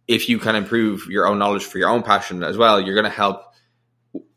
if 0.07 0.29
you 0.29 0.39
can 0.39 0.55
improve 0.55 1.07
your 1.07 1.27
own 1.27 1.37
knowledge 1.39 1.65
for 1.65 1.77
your 1.77 1.89
own 1.89 2.03
passion 2.03 2.43
as 2.43 2.57
well, 2.57 2.79
you're 2.79 2.95
going 2.95 3.03
to 3.03 3.09
help. 3.09 3.43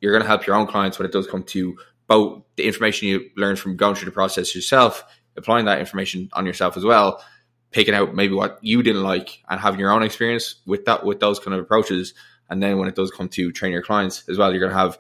You're 0.00 0.12
going 0.12 0.22
to 0.22 0.28
help 0.28 0.46
your 0.46 0.56
own 0.56 0.66
clients 0.66 0.98
when 0.98 1.06
it 1.06 1.12
does 1.12 1.26
come 1.26 1.44
to 1.44 1.78
both 2.08 2.42
the 2.56 2.64
information 2.64 3.08
you 3.08 3.30
learn 3.36 3.56
from 3.56 3.76
going 3.76 3.94
through 3.94 4.06
the 4.06 4.12
process 4.12 4.54
yourself, 4.54 5.02
applying 5.36 5.64
that 5.66 5.78
information 5.78 6.28
on 6.34 6.44
yourself 6.44 6.76
as 6.76 6.84
well, 6.84 7.24
picking 7.70 7.94
out 7.94 8.14
maybe 8.14 8.34
what 8.34 8.58
you 8.60 8.82
didn't 8.82 9.02
like 9.02 9.42
and 9.48 9.60
having 9.60 9.80
your 9.80 9.90
own 9.90 10.02
experience 10.02 10.56
with 10.66 10.84
that 10.84 11.06
with 11.06 11.20
those 11.20 11.38
kind 11.38 11.54
of 11.54 11.60
approaches. 11.60 12.12
And 12.50 12.62
then 12.62 12.76
when 12.78 12.88
it 12.88 12.96
does 12.96 13.10
come 13.10 13.28
to 13.30 13.52
train 13.52 13.72
your 13.72 13.82
clients 13.82 14.28
as 14.28 14.36
well, 14.36 14.50
you're 14.50 14.60
going 14.60 14.72
to 14.72 14.78
have 14.78 14.98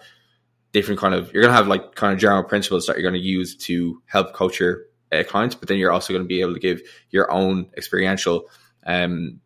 different 0.72 1.00
kind 1.00 1.14
of 1.14 1.30
you're 1.34 1.42
going 1.42 1.52
to 1.52 1.56
have 1.56 1.68
like 1.68 1.94
kind 1.94 2.14
of 2.14 2.18
general 2.18 2.44
principles 2.44 2.86
that 2.86 2.96
you're 2.96 3.10
going 3.10 3.20
to 3.20 3.28
use 3.28 3.56
to 3.56 4.00
help 4.06 4.32
coach 4.32 4.58
your 4.58 4.84
uh, 5.10 5.22
clients. 5.26 5.54
But 5.54 5.68
then 5.68 5.76
you're 5.76 5.92
also 5.92 6.14
going 6.14 6.24
to 6.24 6.28
be 6.28 6.40
able 6.40 6.54
to 6.54 6.60
give 6.60 6.80
your 7.10 7.30
own 7.30 7.68
experiential 7.76 8.48
um, 8.86 9.41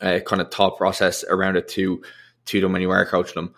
uh, 0.00 0.20
kind 0.20 0.40
of 0.42 0.50
thought 0.50 0.76
process 0.78 1.24
around 1.24 1.56
it 1.56 1.68
to 1.68 2.02
to 2.46 2.60
them 2.60 2.72
when 2.72 2.82
you 2.82 2.90
are 2.90 3.04
coaching 3.06 3.34
them. 3.34 3.54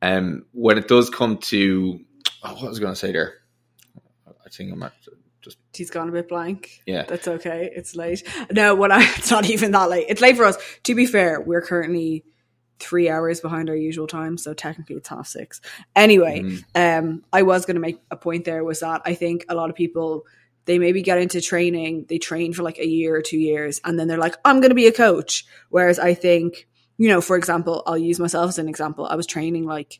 Um, 0.00 0.46
when 0.52 0.78
it 0.78 0.88
does 0.88 1.10
come 1.10 1.38
to 1.38 2.00
oh, 2.44 2.54
what 2.54 2.68
was 2.68 2.78
I 2.78 2.82
going 2.82 2.92
to 2.94 2.98
say 2.98 3.12
there? 3.12 3.34
I 4.44 4.48
think 4.50 4.72
I'm 4.72 4.82
at 4.82 4.92
just 5.42 5.58
He's 5.74 5.90
gone 5.90 6.08
a 6.08 6.12
bit 6.12 6.28
blank. 6.28 6.82
Yeah. 6.86 7.04
That's 7.04 7.28
okay. 7.28 7.70
It's 7.74 7.94
late. 7.94 8.22
No, 8.50 8.74
what 8.74 8.90
I 8.90 9.02
it's 9.16 9.30
not 9.30 9.48
even 9.50 9.72
that 9.72 9.90
late. 9.90 10.06
It's 10.08 10.20
late 10.20 10.36
for 10.36 10.44
us. 10.44 10.56
To 10.84 10.94
be 10.94 11.06
fair, 11.06 11.40
we're 11.40 11.62
currently 11.62 12.24
three 12.80 13.08
hours 13.10 13.40
behind 13.40 13.68
our 13.68 13.76
usual 13.76 14.06
time, 14.06 14.38
so 14.38 14.54
technically 14.54 14.94
it's 14.96 15.08
half 15.08 15.26
six. 15.26 15.60
Anyway, 15.96 16.42
Mm. 16.42 16.62
um, 16.98 17.24
I 17.32 17.42
was 17.42 17.66
going 17.66 17.74
to 17.74 17.80
make 17.80 17.98
a 18.10 18.16
point 18.16 18.44
there 18.44 18.62
was 18.62 18.80
that 18.80 19.02
I 19.04 19.14
think 19.14 19.44
a 19.48 19.54
lot 19.54 19.68
of 19.68 19.74
people 19.76 20.24
they 20.68 20.78
maybe 20.78 21.00
get 21.00 21.18
into 21.18 21.40
training, 21.40 22.04
they 22.10 22.18
train 22.18 22.52
for 22.52 22.62
like 22.62 22.78
a 22.78 22.86
year 22.86 23.16
or 23.16 23.22
two 23.22 23.38
years, 23.38 23.80
and 23.84 23.98
then 23.98 24.06
they're 24.06 24.18
like, 24.18 24.36
I'm 24.44 24.60
going 24.60 24.68
to 24.68 24.74
be 24.74 24.86
a 24.86 24.92
coach. 24.92 25.46
Whereas 25.70 25.98
I 25.98 26.12
think, 26.12 26.68
you 26.98 27.08
know, 27.08 27.22
for 27.22 27.36
example, 27.36 27.82
I'll 27.86 27.96
use 27.96 28.20
myself 28.20 28.50
as 28.50 28.58
an 28.58 28.68
example. 28.68 29.06
I 29.06 29.14
was 29.14 29.26
training 29.26 29.64
like 29.64 29.98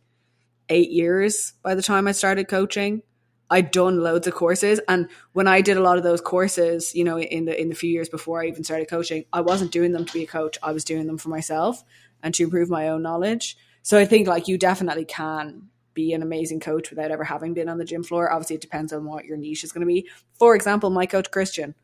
eight 0.68 0.90
years 0.90 1.54
by 1.62 1.74
the 1.74 1.80
time 1.80 2.06
I 2.06 2.12
started 2.12 2.48
coaching. 2.48 3.02
I'd 3.48 3.70
done 3.70 4.02
loads 4.02 4.26
of 4.26 4.34
courses, 4.34 4.78
and 4.86 5.08
when 5.32 5.48
I 5.48 5.62
did 5.62 5.78
a 5.78 5.82
lot 5.82 5.96
of 5.96 6.04
those 6.04 6.20
courses, 6.20 6.94
you 6.94 7.02
know, 7.02 7.18
in 7.18 7.46
the 7.46 7.58
in 7.58 7.70
the 7.70 7.74
few 7.74 7.90
years 7.90 8.10
before 8.10 8.42
I 8.42 8.48
even 8.48 8.62
started 8.62 8.90
coaching, 8.90 9.24
I 9.32 9.40
wasn't 9.40 9.72
doing 9.72 9.92
them 9.92 10.04
to 10.04 10.12
be 10.12 10.24
a 10.24 10.26
coach. 10.26 10.58
I 10.62 10.72
was 10.72 10.84
doing 10.84 11.06
them 11.06 11.16
for 11.16 11.30
myself 11.30 11.82
and 12.22 12.34
to 12.34 12.44
improve 12.44 12.68
my 12.68 12.90
own 12.90 13.00
knowledge. 13.00 13.56
So 13.80 13.98
I 13.98 14.04
think 14.04 14.28
like 14.28 14.48
you 14.48 14.58
definitely 14.58 15.06
can 15.06 15.70
be 15.98 16.12
an 16.12 16.22
amazing 16.22 16.60
coach 16.60 16.90
without 16.90 17.10
ever 17.10 17.24
having 17.24 17.54
been 17.54 17.68
on 17.68 17.78
the 17.78 17.84
gym 17.84 18.04
floor. 18.04 18.30
Obviously, 18.30 18.54
it 18.56 18.62
depends 18.62 18.92
on 18.92 19.04
what 19.04 19.24
your 19.24 19.36
niche 19.36 19.64
is 19.64 19.72
going 19.72 19.80
to 19.80 19.86
be. 19.86 20.08
For 20.38 20.54
example, 20.54 20.90
my 20.90 21.06
coach 21.06 21.30
Christian, 21.32 21.74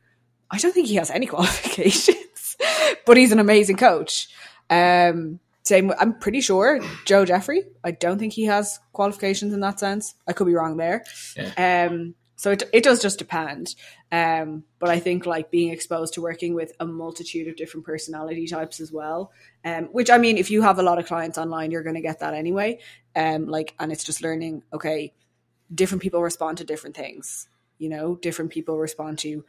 I 0.51 0.59
don't 0.59 0.73
think 0.73 0.87
he 0.87 0.95
has 0.95 1.11
any 1.11 1.27
qualifications, 1.35 2.57
but 3.05 3.17
he's 3.17 3.33
an 3.33 3.41
amazing 3.41 3.77
coach. 3.77 4.29
Um, 4.71 5.41
same, 5.65 5.93
I'm 5.99 6.19
pretty 6.19 6.41
sure 6.41 6.81
Joe 7.07 7.25
Jeffrey. 7.25 7.65
I 7.83 7.91
don't 7.91 8.19
think 8.19 8.35
he 8.35 8.45
has 8.45 8.79
qualifications 8.93 9.53
in 9.53 9.61
that 9.61 9.81
sense. 9.81 10.15
I 10.29 10.33
could 10.33 10.47
be 10.47 10.55
wrong 10.55 10.77
there. 10.77 11.05
Um, 11.57 12.15
so 12.45 12.51
it 12.51 12.63
it 12.75 12.85
does 12.85 13.01
just 13.01 13.19
depend. 13.19 13.75
Um, 14.13 14.65
but 14.79 14.91
I 14.91 14.99
think 14.99 15.25
like 15.25 15.51
being 15.51 15.73
exposed 15.73 16.13
to 16.13 16.21
working 16.21 16.53
with 16.53 16.73
a 16.79 16.85
multitude 16.85 17.49
of 17.49 17.57
different 17.57 17.87
personality 17.87 18.47
types 18.47 18.81
as 18.81 18.93
well. 18.93 19.33
Um, 19.65 19.85
which 19.93 20.11
I 20.11 20.19
mean, 20.19 20.37
if 20.37 20.51
you 20.51 20.61
have 20.61 20.79
a 20.79 20.83
lot 20.83 20.99
of 20.99 21.07
clients 21.07 21.39
online, 21.39 21.71
you're 21.71 21.83
going 21.83 21.95
to 21.95 22.03
get 22.03 22.21
that 22.21 22.35
anyway. 22.35 22.81
Um, 23.17 23.47
like, 23.47 23.75
and 23.81 23.91
it's 23.91 24.05
just 24.05 24.21
learning. 24.21 24.63
Okay, 24.75 25.15
different 25.75 26.03
people 26.03 26.21
respond 26.21 26.59
to 26.59 26.65
different 26.65 26.95
things. 26.95 27.49
You 27.79 27.89
know, 27.89 28.17
different 28.17 28.51
people 28.51 28.77
respond 28.77 29.21
to 29.21 29.47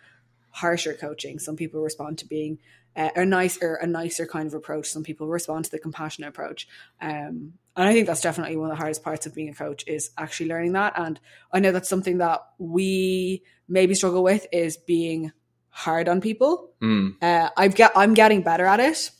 harsher 0.51 0.93
coaching. 0.93 1.37
Some 1.37 1.57
people 1.57 1.81
respond 1.81 2.19
to 2.19 2.25
being 2.25 2.59
uh, 2.95 3.09
a 3.13 3.25
nicer, 3.25 3.75
a 3.75 3.87
nicer 3.87 4.25
kind 4.25 4.47
of 4.47 4.53
approach. 4.53 4.87
Some 4.87 5.03
people 5.03 5.27
respond 5.27 5.65
to 5.65 5.71
the 5.71 5.79
compassionate 5.79 6.29
approach. 6.29 6.65
Um, 7.01 7.55
and 7.75 7.87
I 7.87 7.93
think 7.93 8.07
that's 8.07 8.21
definitely 8.21 8.55
one 8.55 8.71
of 8.71 8.77
the 8.77 8.81
hardest 8.81 9.03
parts 9.03 9.25
of 9.25 9.35
being 9.35 9.49
a 9.49 9.53
coach 9.53 9.83
is 9.87 10.11
actually 10.17 10.49
learning 10.49 10.73
that. 10.73 10.93
And 10.95 11.19
I 11.51 11.59
know 11.59 11.71
that's 11.71 11.89
something 11.89 12.19
that 12.19 12.41
we 12.57 13.43
maybe 13.67 13.95
struggle 13.95 14.23
with 14.23 14.47
is 14.51 14.77
being 14.77 15.31
hard 15.69 16.07
on 16.07 16.21
people. 16.21 16.71
Mm. 16.81 17.21
Uh, 17.21 17.49
I've 17.57 17.75
get, 17.75 17.91
I'm 17.95 18.13
getting 18.13 18.41
better 18.43 18.65
at 18.65 18.79
it. 18.79 19.11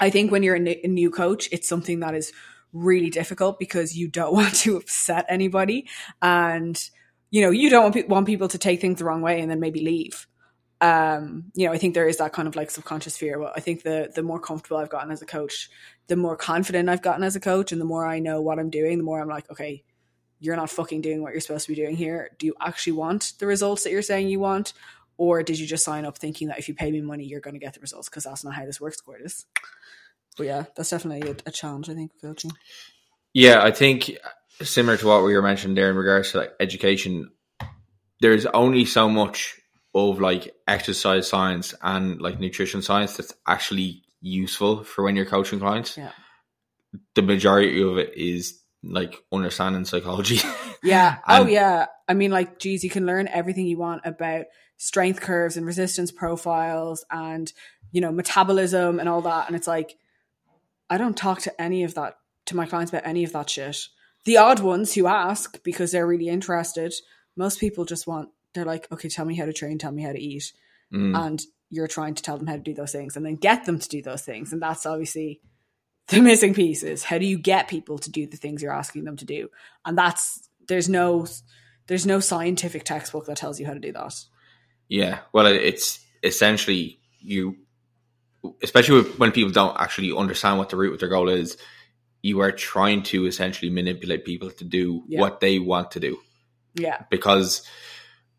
I 0.00 0.10
think 0.10 0.32
when 0.32 0.42
you're 0.42 0.56
a, 0.56 0.60
n- 0.60 0.80
a 0.82 0.88
new 0.88 1.10
coach, 1.10 1.48
it's 1.52 1.68
something 1.68 2.00
that 2.00 2.14
is 2.14 2.32
really 2.72 3.10
difficult 3.10 3.58
because 3.58 3.96
you 3.96 4.08
don't 4.08 4.32
want 4.34 4.54
to 4.56 4.76
upset 4.76 5.26
anybody, 5.28 5.88
and 6.20 6.78
you 7.30 7.42
know 7.42 7.50
you 7.50 7.70
don't 7.70 7.82
want, 7.84 7.94
pe- 7.94 8.06
want 8.06 8.26
people 8.26 8.48
to 8.48 8.58
take 8.58 8.80
things 8.80 8.98
the 8.98 9.04
wrong 9.04 9.22
way 9.22 9.40
and 9.40 9.50
then 9.50 9.60
maybe 9.60 9.80
leave. 9.80 10.26
Um, 10.80 11.52
you 11.54 11.66
know, 11.66 11.72
I 11.72 11.78
think 11.78 11.94
there 11.94 12.08
is 12.08 12.18
that 12.18 12.32
kind 12.32 12.46
of 12.46 12.54
like 12.54 12.70
subconscious 12.70 13.16
fear, 13.16 13.38
but 13.38 13.52
I 13.56 13.60
think 13.60 13.82
the 13.82 14.10
the 14.14 14.22
more 14.22 14.38
comfortable 14.38 14.76
I've 14.76 14.90
gotten 14.90 15.10
as 15.10 15.22
a 15.22 15.26
coach, 15.26 15.70
the 16.06 16.16
more 16.16 16.36
confident 16.36 16.88
I've 16.88 17.02
gotten 17.02 17.24
as 17.24 17.34
a 17.34 17.40
coach, 17.40 17.72
and 17.72 17.80
the 17.80 17.86
more 17.86 18.06
I 18.06 18.18
know 18.18 18.42
what 18.42 18.58
I'm 18.58 18.70
doing, 18.70 18.98
the 18.98 19.04
more 19.04 19.20
I'm 19.20 19.28
like, 19.28 19.50
okay, 19.50 19.84
you're 20.38 20.56
not 20.56 20.70
fucking 20.70 21.00
doing 21.00 21.22
what 21.22 21.32
you're 21.32 21.40
supposed 21.40 21.66
to 21.66 21.72
be 21.72 21.80
doing 21.80 21.96
here. 21.96 22.30
Do 22.38 22.46
you 22.46 22.54
actually 22.60 22.92
want 22.92 23.32
the 23.38 23.46
results 23.46 23.84
that 23.84 23.90
you're 23.90 24.02
saying 24.02 24.28
you 24.28 24.40
want? 24.40 24.74
Or 25.18 25.42
did 25.42 25.58
you 25.58 25.66
just 25.66 25.84
sign 25.84 26.04
up 26.04 26.18
thinking 26.18 26.48
that 26.48 26.58
if 26.58 26.68
you 26.68 26.74
pay 26.74 26.90
me 26.90 27.00
money, 27.00 27.24
you're 27.24 27.40
going 27.40 27.54
to 27.54 27.60
get 27.60 27.72
the 27.72 27.80
results? 27.80 28.08
Because 28.08 28.24
that's 28.24 28.44
not 28.44 28.54
how 28.54 28.66
this 28.66 28.80
works, 28.80 29.00
Cordis. 29.00 29.46
But 30.36 30.46
yeah, 30.46 30.64
that's 30.76 30.90
definitely 30.90 31.30
a, 31.30 31.36
a 31.46 31.50
challenge, 31.50 31.88
I 31.88 31.94
think, 31.94 32.12
coaching. 32.20 32.52
Yeah, 33.32 33.62
I 33.62 33.70
think 33.70 34.10
similar 34.62 34.98
to 34.98 35.06
what 35.06 35.24
we 35.24 35.34
were 35.34 35.42
mentioning 35.42 35.74
there 35.74 35.88
in 35.88 35.96
regards 35.96 36.32
to 36.32 36.38
like 36.38 36.52
education, 36.60 37.30
there's 38.20 38.44
only 38.46 38.84
so 38.84 39.08
much 39.08 39.58
of 39.96 40.20
like 40.20 40.54
exercise 40.68 41.26
science 41.26 41.74
and 41.82 42.20
like 42.20 42.38
nutrition 42.38 42.82
science 42.82 43.16
that's 43.16 43.32
actually 43.48 44.02
useful 44.20 44.84
for 44.84 45.02
when 45.02 45.16
you're 45.16 45.24
coaching 45.24 45.58
clients. 45.58 45.96
Yeah. 45.96 46.12
The 47.14 47.22
majority 47.22 47.82
of 47.82 47.96
it 47.96 48.12
is 48.14 48.60
like 48.82 49.22
understanding 49.32 49.84
psychology. 49.84 50.40
Yeah. 50.82 51.16
oh, 51.26 51.46
yeah. 51.48 51.86
I 52.06 52.14
mean, 52.14 52.30
like, 52.30 52.60
geez, 52.60 52.84
you 52.84 52.90
can 52.90 53.06
learn 53.06 53.26
everything 53.26 53.66
you 53.66 53.76
want 53.76 54.02
about 54.04 54.44
strength 54.76 55.20
curves 55.20 55.56
and 55.56 55.66
resistance 55.66 56.12
profiles 56.12 57.04
and, 57.10 57.52
you 57.90 58.00
know, 58.00 58.12
metabolism 58.12 59.00
and 59.00 59.08
all 59.08 59.22
that. 59.22 59.48
And 59.48 59.56
it's 59.56 59.66
like, 59.66 59.96
I 60.88 60.96
don't 60.96 61.16
talk 61.16 61.40
to 61.40 61.60
any 61.60 61.82
of 61.82 61.94
that, 61.94 62.18
to 62.44 62.56
my 62.56 62.66
clients 62.66 62.92
about 62.92 63.04
any 63.04 63.24
of 63.24 63.32
that 63.32 63.50
shit. 63.50 63.88
The 64.26 64.36
odd 64.36 64.60
ones 64.60 64.94
who 64.94 65.08
ask 65.08 65.60
because 65.64 65.90
they're 65.90 66.06
really 66.06 66.28
interested, 66.28 66.94
most 67.36 67.58
people 67.58 67.84
just 67.84 68.06
want, 68.06 68.28
they're 68.56 68.64
like, 68.64 68.90
okay, 68.90 69.08
tell 69.08 69.24
me 69.24 69.36
how 69.36 69.44
to 69.44 69.52
train, 69.52 69.78
tell 69.78 69.92
me 69.92 70.02
how 70.02 70.12
to 70.12 70.20
eat. 70.20 70.52
Mm. 70.92 71.16
And 71.16 71.42
you're 71.70 71.86
trying 71.88 72.14
to 72.14 72.22
tell 72.22 72.38
them 72.38 72.46
how 72.46 72.54
to 72.54 72.60
do 72.60 72.74
those 72.74 72.92
things 72.92 73.16
and 73.16 73.24
then 73.24 73.36
get 73.36 73.64
them 73.64 73.78
to 73.78 73.88
do 73.88 74.02
those 74.02 74.22
things. 74.22 74.52
And 74.52 74.60
that's 74.62 74.86
obviously 74.86 75.40
the 76.08 76.20
missing 76.20 76.54
piece 76.54 76.82
is 76.82 77.02
how 77.04 77.18
do 77.18 77.26
you 77.26 77.38
get 77.38 77.68
people 77.68 77.98
to 77.98 78.10
do 78.10 78.26
the 78.26 78.36
things 78.36 78.62
you're 78.62 78.72
asking 78.72 79.04
them 79.04 79.16
to 79.16 79.24
do? 79.24 79.48
And 79.84 79.98
that's, 79.98 80.48
there's 80.68 80.88
no, 80.88 81.26
there's 81.86 82.06
no 82.06 82.20
scientific 82.20 82.84
textbook 82.84 83.26
that 83.26 83.36
tells 83.36 83.60
you 83.60 83.66
how 83.66 83.74
to 83.74 83.80
do 83.80 83.92
that. 83.92 84.14
Yeah, 84.88 85.18
well, 85.32 85.46
it's 85.46 85.98
essentially 86.22 87.00
you, 87.20 87.56
especially 88.62 89.02
when 89.02 89.32
people 89.32 89.52
don't 89.52 89.76
actually 89.80 90.16
understand 90.16 90.58
what 90.58 90.68
the 90.68 90.76
root 90.76 90.94
of 90.94 91.00
their 91.00 91.08
goal 91.08 91.28
is. 91.28 91.56
You 92.22 92.40
are 92.40 92.52
trying 92.52 93.02
to 93.04 93.26
essentially 93.26 93.70
manipulate 93.70 94.24
people 94.24 94.50
to 94.50 94.64
do 94.64 95.02
Yeah. 95.08 95.20
what 95.20 95.40
they 95.40 95.58
want 95.58 95.92
to 95.92 96.00
do 96.00 96.18
Yeah. 96.74 97.02
because, 97.10 97.62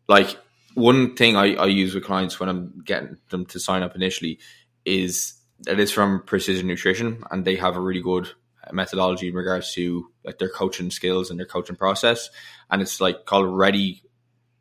like, 0.08 0.36
one 0.74 1.16
thing 1.16 1.36
I, 1.36 1.54
I 1.54 1.66
use 1.66 1.94
with 1.94 2.04
clients 2.04 2.38
when 2.38 2.48
I'm 2.48 2.82
getting 2.84 3.16
them 3.30 3.46
to 3.46 3.58
sign 3.58 3.82
up 3.82 3.96
initially 3.96 4.38
is 4.84 5.34
that 5.60 5.80
is 5.80 5.90
from 5.90 6.22
Precision 6.22 6.66
Nutrition, 6.68 7.24
and 7.30 7.44
they 7.44 7.56
have 7.56 7.76
a 7.76 7.80
really 7.80 8.00
good 8.00 8.28
methodology 8.72 9.28
in 9.28 9.34
regards 9.34 9.72
to 9.74 10.08
like 10.24 10.38
their 10.38 10.48
coaching 10.48 10.90
skills 10.90 11.30
and 11.30 11.38
their 11.38 11.46
coaching 11.46 11.76
process, 11.76 12.30
and 12.70 12.80
it's 12.80 13.00
like 13.00 13.24
called 13.24 13.46
Ready, 13.46 14.02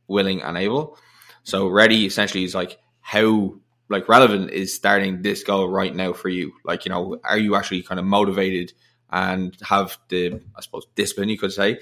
Willing, 0.08 0.42
and 0.42 0.58
Able. 0.58 0.98
So 1.44 1.68
ready 1.68 2.06
essentially 2.06 2.44
is 2.44 2.56
like 2.56 2.80
how 3.00 3.56
like 3.90 4.10
relevant 4.10 4.52
is 4.52 4.74
starting 4.74 5.22
this 5.22 5.44
goal 5.44 5.70
right 5.70 5.96
now 5.96 6.14
for 6.14 6.30
you. 6.30 6.54
Like 6.66 6.86
you 6.86 6.90
know, 6.90 7.20
are 7.24 7.38
you 7.38 7.56
actually 7.56 7.84
kind 7.84 8.00
of 8.00 8.06
motivated 8.06 8.74
and 9.10 9.56
have 9.62 9.98
the 10.10 10.42
I 10.56 10.62
suppose 10.62 10.88
discipline 10.96 11.30
you 11.30 11.38
could 11.38 11.54
say, 11.54 11.80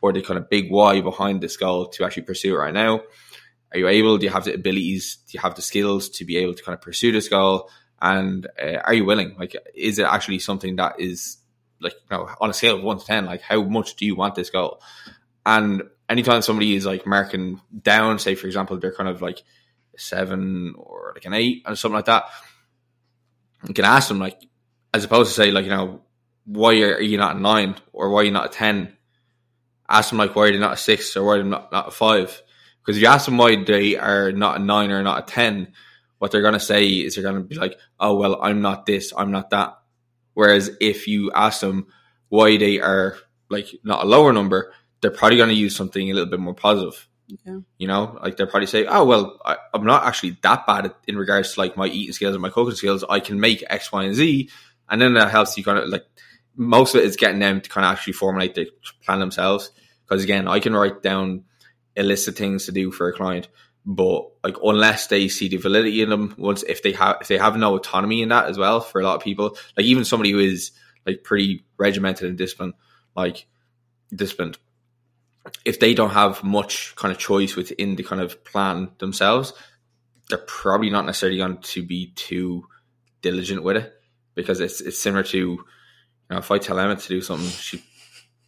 or 0.00 0.12
the 0.12 0.22
kind 0.22 0.38
of 0.38 0.48
big 0.48 0.70
why 0.70 1.00
behind 1.00 1.40
this 1.40 1.56
goal 1.56 1.88
to 1.88 2.04
actually 2.04 2.24
pursue 2.24 2.54
it 2.54 2.58
right 2.58 2.74
now? 2.74 3.02
Are 3.72 3.78
you 3.78 3.88
able? 3.88 4.18
Do 4.18 4.24
you 4.24 4.32
have 4.32 4.44
the 4.44 4.54
abilities? 4.54 5.18
Do 5.28 5.36
you 5.36 5.40
have 5.40 5.54
the 5.54 5.62
skills 5.62 6.08
to 6.10 6.24
be 6.24 6.36
able 6.38 6.54
to 6.54 6.62
kind 6.62 6.74
of 6.74 6.80
pursue 6.80 7.12
this 7.12 7.28
goal? 7.28 7.70
And 8.00 8.46
uh, 8.62 8.78
are 8.84 8.94
you 8.94 9.04
willing? 9.04 9.36
Like, 9.38 9.56
is 9.74 9.98
it 9.98 10.06
actually 10.06 10.38
something 10.38 10.76
that 10.76 11.00
is 11.00 11.38
like 11.80 11.92
you 11.92 12.16
know 12.16 12.28
on 12.40 12.50
a 12.50 12.54
scale 12.54 12.76
of 12.76 12.82
one 12.82 12.98
to 12.98 13.04
ten? 13.04 13.26
Like, 13.26 13.42
how 13.42 13.62
much 13.62 13.96
do 13.96 14.06
you 14.06 14.16
want 14.16 14.34
this 14.34 14.50
goal? 14.50 14.80
And 15.44 15.82
anytime 16.08 16.42
somebody 16.42 16.74
is 16.74 16.86
like 16.86 17.06
marking 17.06 17.60
down, 17.82 18.18
say 18.18 18.34
for 18.34 18.46
example, 18.46 18.78
they're 18.78 18.94
kind 18.94 19.08
of 19.08 19.20
like 19.20 19.42
seven 19.96 20.74
or 20.76 21.12
like 21.14 21.24
an 21.24 21.34
eight 21.34 21.62
or 21.66 21.74
something 21.74 21.96
like 21.96 22.06
that, 22.06 22.24
you 23.66 23.74
can 23.74 23.84
ask 23.84 24.08
them 24.08 24.18
like, 24.18 24.40
as 24.94 25.04
opposed 25.04 25.30
to 25.30 25.34
say 25.34 25.50
like 25.50 25.64
you 25.64 25.70
know, 25.70 26.02
why 26.44 26.72
are 26.80 27.00
you 27.00 27.18
not 27.18 27.36
a 27.36 27.40
nine 27.40 27.74
or 27.92 28.10
why 28.10 28.20
are 28.20 28.24
you 28.24 28.30
not 28.30 28.46
a 28.46 28.56
ten? 28.56 28.96
Ask 29.88 30.10
them 30.10 30.18
like 30.18 30.34
why 30.34 30.44
they're 30.44 30.52
they 30.52 30.58
not 30.58 30.74
a 30.74 30.76
six 30.76 31.16
or 31.16 31.24
why 31.24 31.36
are 31.36 31.42
they 31.42 31.48
not, 31.48 31.72
not 31.72 31.88
a 31.88 31.90
five? 31.90 32.42
Because 32.80 32.96
if 32.96 33.02
you 33.02 33.08
ask 33.08 33.26
them 33.26 33.38
why 33.38 33.62
they 33.62 33.96
are 33.96 34.32
not 34.32 34.60
a 34.60 34.64
nine 34.64 34.90
or 34.90 35.02
not 35.02 35.28
a 35.28 35.32
ten, 35.32 35.72
what 36.18 36.30
they're 36.30 36.42
gonna 36.42 36.60
say 36.60 36.86
is 36.88 37.14
they're 37.14 37.24
gonna 37.24 37.40
be 37.40 37.56
like, 37.56 37.78
oh 37.98 38.16
well, 38.16 38.40
I'm 38.42 38.60
not 38.60 38.86
this, 38.86 39.12
I'm 39.16 39.30
not 39.30 39.50
that. 39.50 39.78
Whereas 40.34 40.70
if 40.80 41.08
you 41.08 41.32
ask 41.32 41.60
them 41.60 41.88
why 42.28 42.56
they 42.58 42.80
are 42.80 43.16
like 43.50 43.68
not 43.82 44.04
a 44.04 44.06
lower 44.06 44.32
number, 44.32 44.72
they're 45.00 45.10
probably 45.10 45.36
going 45.36 45.48
to 45.48 45.54
use 45.54 45.74
something 45.74 46.10
a 46.10 46.14
little 46.14 46.30
bit 46.30 46.40
more 46.40 46.54
positive. 46.54 47.08
Yeah. 47.26 47.58
You 47.76 47.88
know, 47.88 48.18
like 48.22 48.36
they're 48.36 48.46
probably 48.46 48.66
say, 48.66 48.86
"Oh 48.86 49.04
well, 49.04 49.38
I, 49.44 49.56
I'm 49.74 49.84
not 49.84 50.04
actually 50.04 50.38
that 50.42 50.66
bad 50.66 50.86
at, 50.86 50.96
in 51.06 51.16
regards 51.16 51.54
to 51.54 51.60
like 51.60 51.76
my 51.76 51.86
eating 51.86 52.14
skills 52.14 52.34
and 52.34 52.42
my 52.42 52.48
cooking 52.48 52.74
skills. 52.74 53.04
I 53.08 53.20
can 53.20 53.38
make 53.38 53.62
X, 53.68 53.92
Y, 53.92 54.04
and 54.04 54.14
Z," 54.14 54.48
and 54.88 55.00
then 55.00 55.14
that 55.14 55.30
helps 55.30 55.58
you 55.58 55.64
kind 55.64 55.78
of 55.78 55.88
like 55.88 56.06
most 56.58 56.94
of 56.94 57.00
it 57.00 57.06
is 57.06 57.16
getting 57.16 57.38
them 57.38 57.60
to 57.60 57.70
kind 57.70 57.86
of 57.86 57.92
actually 57.92 58.12
formulate 58.14 58.54
the 58.56 58.68
plan 59.06 59.20
themselves. 59.20 59.70
Because 60.04 60.24
again, 60.24 60.48
I 60.48 60.58
can 60.58 60.74
write 60.74 61.02
down 61.02 61.44
a 61.96 62.02
list 62.02 62.28
of 62.28 62.36
things 62.36 62.66
to 62.66 62.72
do 62.72 62.90
for 62.90 63.08
a 63.08 63.12
client, 63.12 63.48
but 63.86 64.28
like 64.42 64.56
unless 64.62 65.06
they 65.06 65.28
see 65.28 65.48
the 65.48 65.56
validity 65.56 66.02
in 66.02 66.10
them, 66.10 66.34
once 66.36 66.64
if 66.64 66.82
they 66.82 66.92
have 66.92 67.18
if 67.20 67.28
they 67.28 67.38
have 67.38 67.56
no 67.56 67.76
autonomy 67.76 68.22
in 68.22 68.30
that 68.30 68.46
as 68.46 68.58
well, 68.58 68.80
for 68.80 69.00
a 69.00 69.04
lot 69.04 69.16
of 69.16 69.22
people, 69.22 69.56
like 69.76 69.86
even 69.86 70.04
somebody 70.04 70.32
who 70.32 70.40
is 70.40 70.72
like 71.06 71.22
pretty 71.22 71.64
regimented 71.76 72.28
and 72.28 72.36
disciplined, 72.36 72.74
like 73.14 73.46
disciplined, 74.14 74.58
if 75.64 75.78
they 75.78 75.94
don't 75.94 76.10
have 76.10 76.42
much 76.42 76.94
kind 76.96 77.12
of 77.12 77.18
choice 77.18 77.54
within 77.54 77.94
the 77.94 78.02
kind 78.02 78.20
of 78.20 78.44
plan 78.44 78.90
themselves, 78.98 79.52
they're 80.28 80.38
probably 80.38 80.90
not 80.90 81.06
necessarily 81.06 81.38
going 81.38 81.58
to 81.58 81.82
be 81.84 82.12
too 82.16 82.66
diligent 83.22 83.62
with 83.62 83.76
it 83.76 83.94
because 84.34 84.60
it's 84.60 84.80
it's 84.80 84.98
similar 84.98 85.22
to 85.22 85.64
you 86.28 86.34
know 86.34 86.38
if 86.38 86.50
I 86.50 86.58
tell 86.58 86.78
Emma 86.78 86.96
to 86.96 87.08
do 87.08 87.20
something, 87.20 87.48
she 87.48 87.82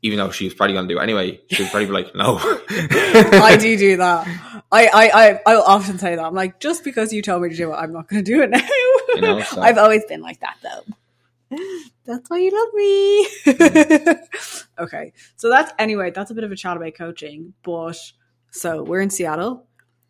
even 0.02 0.18
though 0.18 0.30
she 0.30 0.44
was 0.44 0.54
probably 0.54 0.74
going 0.74 0.88
to 0.88 0.94
do 0.94 0.98
it 0.98 1.02
anyway, 1.02 1.40
she 1.50 1.62
was 1.62 1.70
probably 1.70 1.86
be 1.86 1.92
like, 1.92 2.14
no. 2.14 2.38
I 2.40 3.58
do 3.60 3.76
do 3.76 3.96
that. 3.98 4.26
I, 4.72 4.86
I, 4.86 5.10
I, 5.12 5.40
I 5.46 5.54
will 5.56 5.62
often 5.62 5.98
say 5.98 6.16
that. 6.16 6.24
I'm 6.24 6.34
like, 6.34 6.58
just 6.58 6.84
because 6.84 7.12
you 7.12 7.20
told 7.20 7.42
me 7.42 7.50
to 7.50 7.56
do 7.56 7.72
it, 7.72 7.76
I'm 7.76 7.92
not 7.92 8.08
going 8.08 8.24
to 8.24 8.30
do 8.30 8.42
it 8.42 8.50
now. 8.50 8.66
You 9.14 9.20
know, 9.20 9.40
so. 9.42 9.60
I've 9.60 9.76
always 9.76 10.04
been 10.06 10.22
like 10.22 10.40
that 10.40 10.56
though. 10.62 11.58
That's 12.06 12.30
why 12.30 12.38
you 12.38 12.50
love 12.50 12.74
me. 12.74 13.28
Mm. 13.44 14.58
okay. 14.78 15.12
So 15.36 15.50
that's, 15.50 15.72
anyway, 15.78 16.12
that's 16.12 16.30
a 16.30 16.34
bit 16.34 16.44
of 16.44 16.52
a 16.52 16.56
chat 16.56 16.76
about 16.76 16.94
coaching. 16.94 17.52
But 17.62 17.98
so 18.50 18.82
we're 18.82 19.00
in 19.00 19.10
Seattle. 19.10 19.66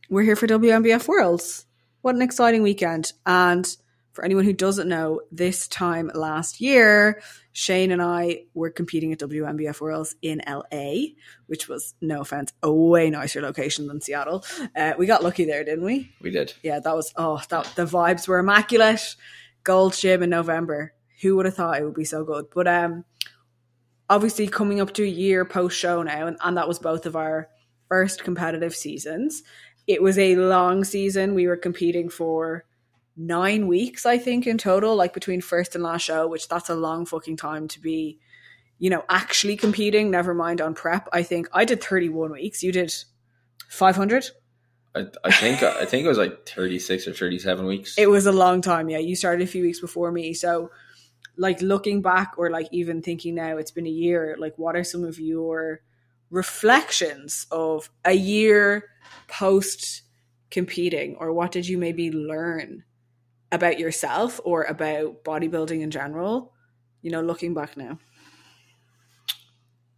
We're 0.08 0.22
here 0.22 0.36
for 0.36 0.46
WNBF 0.46 1.08
Worlds. 1.08 1.66
What 2.02 2.14
an 2.14 2.22
exciting 2.22 2.62
weekend. 2.62 3.12
And 3.26 3.66
for 4.12 4.24
anyone 4.24 4.44
who 4.44 4.52
doesn't 4.52 4.88
know, 4.88 5.22
this 5.32 5.66
time 5.66 6.10
last 6.14 6.60
year, 6.60 7.22
Shane 7.60 7.90
and 7.90 8.00
I 8.00 8.44
were 8.54 8.70
competing 8.70 9.12
at 9.12 9.18
WNBF 9.18 9.82
Worlds 9.82 10.16
in 10.22 10.40
LA, 10.48 11.10
which 11.46 11.68
was, 11.68 11.94
no 12.00 12.22
offense, 12.22 12.54
a 12.62 12.72
way 12.72 13.10
nicer 13.10 13.42
location 13.42 13.86
than 13.86 14.00
Seattle. 14.00 14.42
Uh, 14.74 14.94
we 14.96 15.04
got 15.04 15.22
lucky 15.22 15.44
there, 15.44 15.62
didn't 15.62 15.84
we? 15.84 16.10
We 16.22 16.30
did. 16.30 16.54
Yeah, 16.62 16.80
that 16.80 16.96
was, 16.96 17.12
oh, 17.16 17.42
that 17.50 17.70
the 17.76 17.84
vibes 17.84 18.26
were 18.26 18.38
immaculate. 18.38 19.14
Gold's 19.62 20.00
Gym 20.00 20.22
in 20.22 20.30
November. 20.30 20.94
Who 21.20 21.36
would 21.36 21.44
have 21.44 21.54
thought 21.54 21.78
it 21.78 21.84
would 21.84 21.92
be 21.92 22.06
so 22.06 22.24
good? 22.24 22.46
But 22.54 22.66
um, 22.66 23.04
obviously, 24.08 24.48
coming 24.48 24.80
up 24.80 24.94
to 24.94 25.02
a 25.02 25.06
year 25.06 25.44
post 25.44 25.78
show 25.78 26.02
now, 26.02 26.28
and, 26.28 26.38
and 26.42 26.56
that 26.56 26.66
was 26.66 26.78
both 26.78 27.04
of 27.04 27.14
our 27.14 27.50
first 27.90 28.24
competitive 28.24 28.74
seasons. 28.74 29.42
It 29.86 30.02
was 30.02 30.18
a 30.18 30.34
long 30.36 30.82
season. 30.82 31.34
We 31.34 31.46
were 31.46 31.58
competing 31.58 32.08
for 32.08 32.64
nine 33.20 33.66
weeks, 33.66 34.06
I 34.06 34.16
think, 34.16 34.46
in 34.46 34.56
total, 34.56 34.96
like 34.96 35.12
between 35.12 35.42
first 35.42 35.74
and 35.74 35.84
last 35.84 36.02
show, 36.02 36.26
which 36.26 36.48
that's 36.48 36.70
a 36.70 36.74
long 36.74 37.04
fucking 37.04 37.36
time 37.36 37.68
to 37.68 37.80
be, 37.80 38.18
you 38.78 38.88
know, 38.88 39.04
actually 39.08 39.56
competing, 39.56 40.10
never 40.10 40.32
mind 40.32 40.60
on 40.60 40.74
prep. 40.74 41.06
I 41.12 41.22
think 41.22 41.48
I 41.52 41.66
did 41.66 41.82
31 41.82 42.32
weeks. 42.32 42.62
You 42.62 42.72
did 42.72 42.94
500? 43.68 44.30
I, 44.94 45.06
I 45.22 45.30
think 45.30 45.62
I 45.62 45.84
think 45.84 46.04
it 46.04 46.08
was 46.08 46.18
like 46.18 46.48
36 46.48 47.06
or 47.06 47.12
37 47.12 47.66
weeks. 47.66 47.96
It 47.96 48.10
was 48.10 48.26
a 48.26 48.32
long 48.32 48.60
time, 48.60 48.88
yeah. 48.88 48.98
You 48.98 49.14
started 49.14 49.44
a 49.44 49.50
few 49.50 49.62
weeks 49.62 49.80
before 49.80 50.10
me. 50.10 50.32
So 50.34 50.70
like 51.36 51.60
looking 51.62 52.02
back 52.02 52.32
or 52.38 52.50
like 52.50 52.68
even 52.72 53.02
thinking 53.02 53.36
now 53.36 53.56
it's 53.58 53.70
been 53.70 53.86
a 53.86 53.90
year, 53.90 54.34
like 54.38 54.54
what 54.56 54.74
are 54.74 54.82
some 54.82 55.04
of 55.04 55.20
your 55.20 55.82
reflections 56.30 57.46
of 57.50 57.90
a 58.04 58.14
year 58.14 58.88
post 59.28 60.02
competing 60.50 61.16
or 61.16 61.32
what 61.32 61.52
did 61.52 61.68
you 61.68 61.78
maybe 61.78 62.10
learn 62.10 62.82
about 63.52 63.78
yourself 63.78 64.40
or 64.44 64.64
about 64.64 65.24
bodybuilding 65.24 65.80
in 65.80 65.90
general? 65.90 66.52
You 67.02 67.10
know, 67.10 67.22
looking 67.22 67.54
back 67.54 67.76
now. 67.76 67.98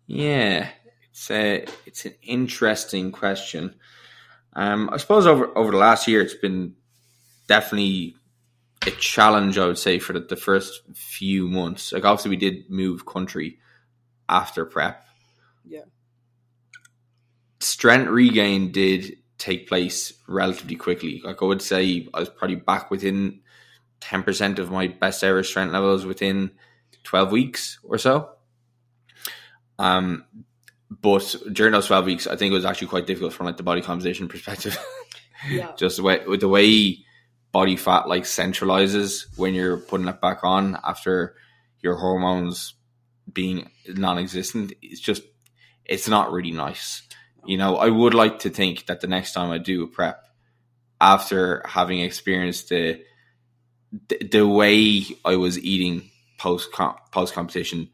Yeah, 0.07 0.69
it's 1.11 1.31
a 1.31 1.67
it's 1.87 2.05
an 2.05 2.15
interesting 2.23 3.13
question. 3.13 3.75
Um, 4.55 4.91
I 4.93 4.99
suppose 4.99 5.27
over 5.27 5.57
over 5.57 5.71
the 5.71 5.79
last 5.79 6.07
year, 6.09 6.21
it's 6.21 6.35
been 6.35 6.75
definitely 7.49 8.17
a 8.87 8.91
challenge. 8.93 9.59
I 9.59 9.67
would 9.67 9.79
say 9.79 9.99
for 9.99 10.13
the, 10.13 10.21
the 10.21 10.37
first 10.37 10.83
few 10.95 11.49
months. 11.49 11.93
Like 11.93 12.05
obviously, 12.05 12.31
we 12.31 12.37
did 12.37 12.71
move 12.71 13.07
country 13.07 13.59
after 14.29 14.65
prep. 14.65 15.05
Yeah. 15.65 15.85
Strength 17.61 18.09
regain 18.09 18.73
did 18.73 19.17
take 19.39 19.69
place 19.69 20.13
relatively 20.27 20.77
quickly. 20.77 21.21
Like 21.25 21.43
I 21.43 21.45
would 21.45 21.63
say, 21.63 22.09
I 22.15 22.21
was 22.21 22.29
probably 22.29 22.57
back 22.57 22.91
within 22.91 23.42
ten 24.03 24.23
percent 24.23 24.59
of 24.59 24.71
my 24.71 24.89
best 24.89 25.23
ever 25.25 25.43
strength 25.43 25.73
levels 25.73 26.05
within 26.05 26.51
twelve 27.05 27.33
weeks 27.33 27.79
or 27.85 27.99
so. 27.99 28.31
Um, 29.79 30.25
but 30.91 31.35
during 31.53 31.73
those 31.73 31.87
twelve 31.87 32.05
weeks, 32.05 32.27
I 32.27 32.37
think 32.37 32.51
it 32.51 32.55
was 32.55 32.65
actually 32.65 32.89
quite 32.89 33.07
difficult 33.07 33.33
from 33.33 33.47
like 33.47 33.57
the 33.57 33.63
body 33.63 33.81
composition 33.81 34.29
perspective. 34.35 34.79
Yeah. 35.49 35.73
Just 35.77 35.97
the 35.97 36.03
way 36.03 36.21
with 36.27 36.41
the 36.41 36.49
way 36.49 36.99
body 37.53 37.77
fat 37.77 38.09
like 38.09 38.25
centralizes 38.25 39.27
when 39.37 39.55
you're 39.55 39.77
putting 39.77 40.09
it 40.09 40.21
back 40.21 40.43
on 40.43 40.79
after 40.83 41.37
your 41.81 41.97
hormones 41.97 42.75
being 43.31 43.71
non-existent. 43.87 44.73
It's 44.83 45.01
just 45.01 45.23
it's 45.85 46.09
not 46.09 46.33
really 46.33 46.53
nice. 46.53 47.03
You 47.45 47.59
know, 47.59 47.77
I 47.77 47.89
would 47.89 48.15
like 48.15 48.41
to 48.41 48.51
think 48.51 48.87
that 48.87 49.01
the 49.01 49.09
next 49.09 49.33
time 49.33 49.51
I 49.51 49.59
do 49.59 49.83
a 49.83 49.89
prep, 49.89 50.25
after 51.01 51.63
having 51.67 52.01
experienced 52.01 52.69
the 52.69 53.03
the, 54.31 54.47
way 54.47 55.05
I 55.25 55.37
was 55.37 55.59
eating 55.59 56.11
post 56.39 56.71
post 56.73 57.35
competition, 57.35 57.91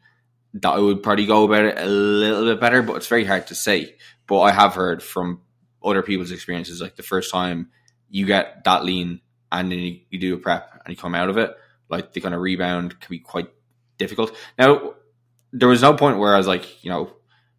that 0.55 0.71
I 0.71 0.79
would 0.79 1.03
probably 1.03 1.25
go 1.25 1.43
about 1.43 1.65
it 1.65 1.77
a 1.77 1.85
little 1.85 2.45
bit 2.45 2.61
better. 2.61 2.81
But 2.81 2.97
it's 2.97 3.07
very 3.07 3.25
hard 3.25 3.47
to 3.47 3.55
say. 3.55 3.95
But 4.27 4.41
I 4.41 4.51
have 4.51 4.75
heard 4.75 5.03
from 5.03 5.41
other 5.83 6.03
people's 6.03 6.31
experiences, 6.31 6.81
like 6.81 6.95
the 6.95 7.03
first 7.03 7.31
time 7.31 7.69
you 8.09 8.25
get 8.25 8.63
that 8.63 8.83
lean 8.83 9.21
and 9.51 9.71
then 9.71 9.79
you, 9.79 9.99
you 10.09 10.19
do 10.19 10.35
a 10.35 10.37
prep 10.37 10.81
and 10.85 10.95
you 10.95 10.99
come 10.99 11.15
out 11.15 11.29
of 11.29 11.37
it, 11.37 11.55
like 11.89 12.13
the 12.13 12.21
kind 12.21 12.35
of 12.35 12.41
rebound 12.41 12.99
can 12.99 13.09
be 13.09 13.19
quite 13.19 13.49
difficult. 13.97 14.35
Now, 14.57 14.93
there 15.51 15.67
was 15.67 15.81
no 15.81 15.93
point 15.93 16.19
where 16.19 16.33
I 16.33 16.37
was 16.37 16.47
like, 16.47 16.83
you 16.83 16.89
know, 16.89 17.11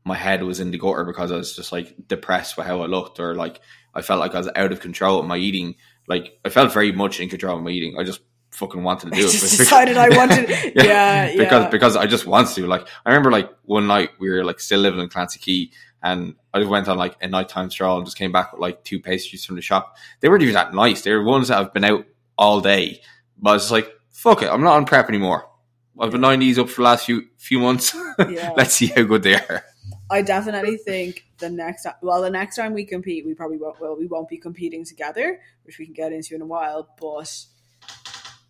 my 0.04 0.16
head 0.16 0.42
was 0.42 0.60
in 0.60 0.70
the 0.70 0.78
gutter 0.78 1.04
because 1.04 1.30
I 1.30 1.36
was 1.36 1.54
just 1.54 1.72
like 1.72 1.94
depressed 2.06 2.56
with 2.56 2.66
how 2.66 2.80
I 2.82 2.86
looked 2.86 3.20
or 3.20 3.34
like 3.34 3.60
I 3.94 4.02
felt 4.02 4.20
like 4.20 4.34
I 4.34 4.38
was 4.38 4.48
out 4.54 4.72
of 4.72 4.80
control 4.80 5.20
of 5.20 5.26
my 5.26 5.36
eating. 5.36 5.74
Like 6.06 6.38
I 6.44 6.48
felt 6.48 6.72
very 6.72 6.92
much 6.92 7.20
in 7.20 7.28
control 7.28 7.58
of 7.58 7.64
my 7.64 7.70
eating. 7.70 7.96
I 7.98 8.04
just 8.04 8.20
fucking 8.60 8.82
wanted 8.82 9.12
to 9.12 9.18
do 9.18 9.26
it. 9.26 9.30
just 9.30 9.58
decided 9.58 9.96
I 9.96 10.10
wanted. 10.10 10.48
yeah, 10.76 11.26
yeah, 11.26 11.36
because 11.36 11.64
yeah. 11.64 11.70
because 11.70 11.96
I 11.96 12.06
just 12.06 12.26
wanted 12.26 12.54
to. 12.56 12.66
Like 12.66 12.86
I 13.04 13.10
remember, 13.10 13.32
like 13.32 13.50
one 13.64 13.86
night 13.86 14.10
we 14.20 14.30
were 14.30 14.44
like 14.44 14.60
still 14.60 14.80
living 14.80 15.00
in 15.00 15.08
Clancy 15.08 15.40
Quay, 15.40 15.72
and 16.02 16.34
I 16.52 16.62
went 16.64 16.86
on 16.86 16.98
like 16.98 17.16
a 17.20 17.26
nighttime 17.26 17.70
stroll 17.70 17.96
and 17.96 18.06
just 18.06 18.18
came 18.18 18.30
back 18.30 18.52
with 18.52 18.60
like 18.60 18.84
two 18.84 19.00
pastries 19.00 19.44
from 19.44 19.56
the 19.56 19.62
shop. 19.62 19.96
They 20.20 20.28
weren't 20.28 20.42
even 20.42 20.54
that 20.54 20.74
nice. 20.74 21.02
They 21.02 21.12
were 21.12 21.24
ones 21.24 21.48
that 21.48 21.56
have 21.56 21.72
been 21.72 21.84
out 21.84 22.04
all 22.36 22.60
day. 22.60 23.00
But 23.38 23.50
I 23.50 23.52
was 23.54 23.72
like, 23.72 23.90
fuck 24.10 24.42
it, 24.42 24.50
I'm 24.50 24.62
not 24.62 24.76
on 24.76 24.84
prep 24.84 25.08
anymore. 25.08 25.48
I've 25.98 26.12
been 26.12 26.20
lining 26.20 26.40
these 26.40 26.58
up 26.58 26.68
for 26.68 26.76
the 26.76 26.84
last 26.84 27.06
few 27.06 27.26
few 27.38 27.58
months. 27.58 27.96
Yeah. 28.28 28.52
Let's 28.54 28.74
see 28.74 28.88
how 28.88 29.02
good 29.04 29.22
they 29.22 29.36
are. 29.36 29.64
I 30.10 30.20
definitely 30.20 30.76
think 30.76 31.24
the 31.38 31.48
next 31.48 31.84
time, 31.84 31.94
well, 32.02 32.20
the 32.20 32.28
next 32.28 32.56
time 32.56 32.74
we 32.74 32.84
compete, 32.84 33.24
we 33.24 33.32
probably 33.32 33.56
won't. 33.56 33.80
Well, 33.80 33.96
we 33.96 34.06
won't 34.06 34.28
be 34.28 34.36
competing 34.36 34.84
together, 34.84 35.40
which 35.62 35.78
we 35.78 35.86
can 35.86 35.94
get 35.94 36.12
into 36.12 36.34
in 36.34 36.42
a 36.42 36.46
while. 36.46 36.86
But 37.00 37.34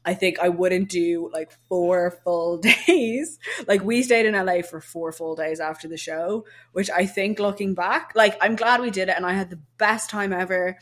I 0.04 0.14
think 0.14 0.38
I 0.38 0.48
wouldn't 0.48 0.88
do 0.88 1.30
like 1.32 1.50
four 1.68 2.10
full 2.24 2.58
days. 2.86 3.38
Like 3.66 3.82
we 3.82 4.02
stayed 4.02 4.26
in 4.26 4.34
LA 4.34 4.62
for 4.62 4.80
four 4.80 5.12
full 5.12 5.34
days 5.34 5.60
after 5.60 5.88
the 5.88 5.96
show, 5.96 6.46
which 6.72 6.90
I 6.90 7.06
think 7.06 7.38
looking 7.38 7.74
back, 7.74 8.12
like 8.14 8.36
I'm 8.40 8.56
glad 8.56 8.80
we 8.80 8.90
did 8.90 9.08
it, 9.08 9.16
and 9.16 9.26
I 9.26 9.32
had 9.32 9.50
the 9.50 9.60
best 9.78 10.10
time 10.10 10.32
ever. 10.32 10.78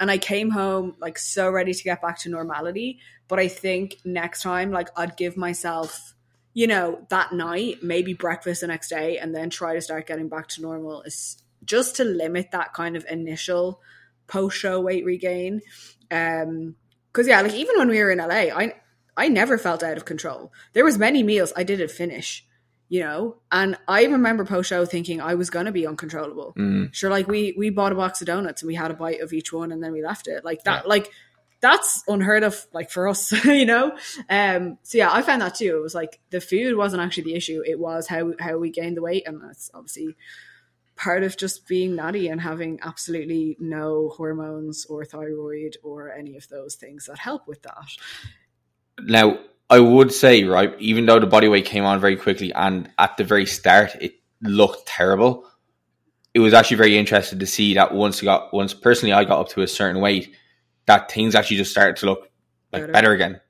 And 0.00 0.10
I 0.12 0.18
came 0.18 0.50
home 0.50 0.94
like 1.00 1.18
so 1.18 1.50
ready 1.50 1.74
to 1.74 1.82
get 1.82 2.00
back 2.00 2.18
to 2.20 2.28
normality. 2.28 3.00
But 3.26 3.40
I 3.40 3.48
think 3.48 3.96
next 4.04 4.42
time, 4.42 4.70
like 4.70 4.90
I'd 4.96 5.16
give 5.16 5.36
myself 5.36 6.14
you 6.58 6.66
know, 6.66 7.06
that 7.08 7.32
night, 7.32 7.84
maybe 7.84 8.14
breakfast 8.14 8.62
the 8.62 8.66
next 8.66 8.88
day, 8.88 9.18
and 9.18 9.32
then 9.32 9.48
try 9.48 9.74
to 9.74 9.80
start 9.80 10.08
getting 10.08 10.28
back 10.28 10.48
to 10.48 10.60
normal 10.60 11.02
is 11.02 11.40
just 11.64 11.94
to 11.94 12.04
limit 12.04 12.50
that 12.50 12.72
kind 12.72 12.96
of 12.96 13.06
initial 13.08 13.80
post 14.26 14.58
show 14.58 14.80
weight 14.80 15.04
regain. 15.04 15.60
Um, 16.10 16.74
because 17.12 17.26
yeah, 17.28 17.40
like 17.40 17.54
even 17.54 17.76
when 17.78 17.88
we 17.88 17.98
were 18.02 18.10
in 18.10 18.18
LA, 18.18 18.54
I 18.54 18.74
I 19.16 19.28
never 19.28 19.58
felt 19.58 19.82
out 19.82 19.96
of 19.96 20.04
control. 20.04 20.52
There 20.74 20.84
was 20.84 20.98
many 20.98 21.22
meals 21.22 21.52
I 21.56 21.64
didn't 21.64 21.90
finish, 21.90 22.44
you 22.88 23.00
know, 23.00 23.36
and 23.50 23.76
I 23.88 24.04
remember 24.04 24.44
post 24.44 24.68
show 24.68 24.84
thinking 24.84 25.20
I 25.20 25.34
was 25.34 25.50
gonna 25.50 25.72
be 25.72 25.86
uncontrollable. 25.86 26.54
Mm. 26.56 26.94
Sure, 26.94 27.10
like 27.10 27.26
we 27.26 27.54
we 27.58 27.70
bought 27.70 27.92
a 27.92 27.96
box 27.96 28.20
of 28.20 28.26
donuts 28.26 28.62
and 28.62 28.68
we 28.68 28.74
had 28.74 28.90
a 28.90 28.94
bite 28.94 29.20
of 29.20 29.32
each 29.32 29.52
one 29.52 29.72
and 29.72 29.82
then 29.82 29.92
we 29.92 30.04
left 30.04 30.28
it. 30.28 30.44
Like 30.44 30.62
that, 30.64 30.84
Yeah. 30.84 30.88
like 30.88 31.10
that's 31.60 32.04
unheard 32.06 32.44
of 32.44 32.66
like 32.72 32.88
for 32.88 33.08
us 33.08 33.32
you 33.44 33.66
know 33.66 33.90
um 34.30 34.78
so 34.84 34.96
yeah 34.96 35.10
i 35.12 35.20
found 35.22 35.42
that 35.42 35.56
too 35.56 35.76
it 35.76 35.82
was 35.82 35.92
like 35.92 36.20
the 36.30 36.40
food 36.40 36.76
wasn't 36.76 37.02
actually 37.02 37.24
the 37.24 37.34
issue 37.34 37.60
it 37.66 37.80
was 37.80 38.06
how 38.06 38.32
how 38.38 38.56
we 38.56 38.70
gained 38.70 38.96
the 38.96 39.02
weight 39.02 39.26
and 39.26 39.42
that's 39.42 39.68
obviously 39.74 40.14
part 40.98 41.22
of 41.22 41.36
just 41.36 41.66
being 41.68 41.94
natty 41.96 42.28
and 42.28 42.40
having 42.40 42.78
absolutely 42.82 43.56
no 43.60 44.08
hormones 44.16 44.84
or 44.86 45.04
thyroid 45.04 45.76
or 45.82 46.12
any 46.12 46.36
of 46.36 46.46
those 46.48 46.74
things 46.74 47.06
that 47.06 47.18
help 47.18 47.46
with 47.48 47.62
that 47.62 47.88
Now, 49.00 49.38
I 49.70 49.78
would 49.80 50.12
say, 50.12 50.44
right, 50.44 50.74
even 50.80 51.06
though 51.06 51.20
the 51.20 51.26
body 51.26 51.48
weight 51.48 51.66
came 51.66 51.84
on 51.84 52.00
very 52.00 52.16
quickly 52.16 52.52
and 52.52 52.90
at 52.98 53.16
the 53.16 53.24
very 53.24 53.46
start 53.46 53.94
it 54.00 54.14
looked 54.42 54.86
terrible, 54.86 55.44
it 56.34 56.40
was 56.40 56.54
actually 56.54 56.76
very 56.78 56.96
interesting 56.98 57.38
to 57.38 57.46
see 57.46 57.74
that 57.74 57.94
once 57.94 58.22
I 58.22 58.24
got 58.24 58.52
once 58.52 58.74
personally 58.74 59.12
I 59.12 59.24
got 59.24 59.40
up 59.40 59.48
to 59.50 59.62
a 59.62 59.66
certain 59.68 60.00
weight, 60.00 60.34
that 60.86 61.10
things 61.10 61.34
actually 61.34 61.58
just 61.58 61.70
started 61.70 61.96
to 61.96 62.06
look 62.06 62.30
like 62.72 62.82
Better. 62.82 62.92
better, 62.92 63.12
again. 63.12 63.40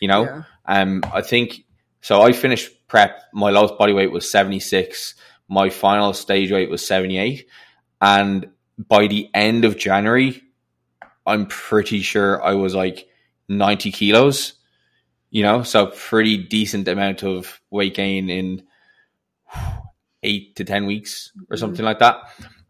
You 0.00 0.08
know, 0.08 0.22
Yeah. 0.24 0.42
um, 0.66 1.02
I 1.12 1.20
think 1.22 1.64
so. 2.00 2.22
I 2.22 2.32
finished 2.32 2.70
prep. 2.88 3.20
My 3.32 3.50
lowest 3.50 3.76
body 3.78 3.92
weight 3.92 4.12
was 4.12 4.30
seventy 4.30 4.60
six. 4.60 5.14
My 5.48 5.70
final 5.70 6.12
stage 6.12 6.50
weight 6.50 6.70
was 6.70 6.86
seventy 6.86 7.18
eight, 7.18 7.48
and 8.00 8.48
by 8.78 9.06
the 9.06 9.28
end 9.34 9.64
of 9.64 9.76
January, 9.76 10.42
I'm 11.26 11.46
pretty 11.46 12.00
sure 12.00 12.42
I 12.42 12.54
was 12.54 12.74
like 12.74 13.06
ninety 13.48 13.92
kilos. 13.92 14.54
You 15.30 15.42
know, 15.42 15.62
so 15.64 15.86
pretty 15.86 16.36
decent 16.38 16.86
amount 16.86 17.24
of 17.24 17.60
weight 17.70 17.94
gain 17.94 18.30
in 18.30 18.62
eight 20.22 20.56
to 20.56 20.64
ten 20.64 20.86
weeks 20.86 21.32
or 21.50 21.56
something 21.56 21.78
mm-hmm. 21.78 21.86
like 21.86 21.98
that. 21.98 22.18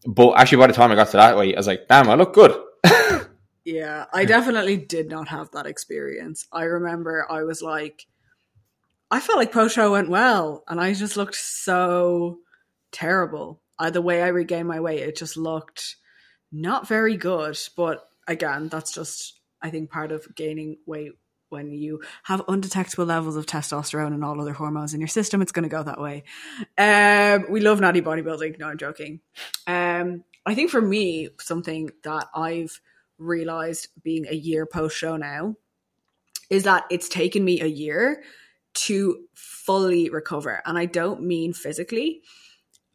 But 0.06 0.32
actually, 0.32 0.58
by 0.58 0.66
the 0.68 0.72
time 0.72 0.90
I 0.90 0.94
got 0.94 1.08
to 1.08 1.16
that 1.18 1.36
weight, 1.36 1.54
I 1.54 1.58
was 1.58 1.66
like, 1.66 1.88
"Damn, 1.88 2.08
I 2.08 2.14
look 2.14 2.34
good." 2.34 2.60
Yeah, 3.64 4.04
I 4.12 4.26
definitely 4.26 4.76
did 4.76 5.08
not 5.08 5.28
have 5.28 5.50
that 5.52 5.66
experience. 5.66 6.46
I 6.52 6.64
remember 6.64 7.26
I 7.30 7.44
was 7.44 7.62
like, 7.62 8.06
I 9.10 9.20
felt 9.20 9.38
like 9.38 9.52
post 9.52 9.74
show 9.74 9.92
went 9.92 10.10
well, 10.10 10.64
and 10.68 10.78
I 10.78 10.92
just 10.92 11.16
looked 11.16 11.36
so 11.36 12.40
terrible. 12.94 13.60
Uh, 13.78 13.90
the 13.90 14.02
way 14.02 14.22
I 14.22 14.28
regained 14.28 14.68
my 14.68 14.80
weight, 14.80 15.00
it 15.00 15.16
just 15.16 15.36
looked 15.36 15.96
not 16.50 16.88
very 16.88 17.16
good. 17.16 17.58
But 17.76 18.08
again, 18.26 18.68
that's 18.68 18.94
just 18.94 19.38
I 19.60 19.70
think 19.70 19.90
part 19.90 20.12
of 20.12 20.34
gaining 20.34 20.78
weight 20.86 21.12
when 21.48 21.72
you 21.72 22.02
have 22.24 22.42
undetectable 22.48 23.04
levels 23.04 23.36
of 23.36 23.46
testosterone 23.46 24.14
and 24.14 24.24
all 24.24 24.40
other 24.40 24.52
hormones 24.52 24.94
in 24.94 25.00
your 25.00 25.08
system. 25.08 25.42
It's 25.42 25.52
going 25.52 25.62
to 25.64 25.68
go 25.68 25.82
that 25.82 26.00
way. 26.00 26.24
Um, 26.78 27.46
we 27.50 27.60
love 27.60 27.80
natty 27.80 28.00
bodybuilding. 28.00 28.58
No, 28.58 28.68
I'm 28.68 28.78
joking. 28.78 29.20
Um, 29.66 30.24
I 30.46 30.54
think 30.54 30.70
for 30.70 30.80
me, 30.80 31.28
something 31.40 31.90
that 32.02 32.28
I've 32.34 32.80
realized 33.18 33.88
being 34.02 34.26
a 34.26 34.34
year 34.34 34.66
post 34.66 34.96
show 34.96 35.16
now 35.16 35.56
is 36.50 36.64
that 36.64 36.84
it's 36.90 37.08
taken 37.08 37.44
me 37.44 37.60
a 37.60 37.66
year 37.66 38.22
to 38.74 39.24
fully 39.34 40.10
recover. 40.10 40.60
And 40.66 40.76
I 40.76 40.86
don't 40.86 41.22
mean 41.22 41.52
physically. 41.52 42.22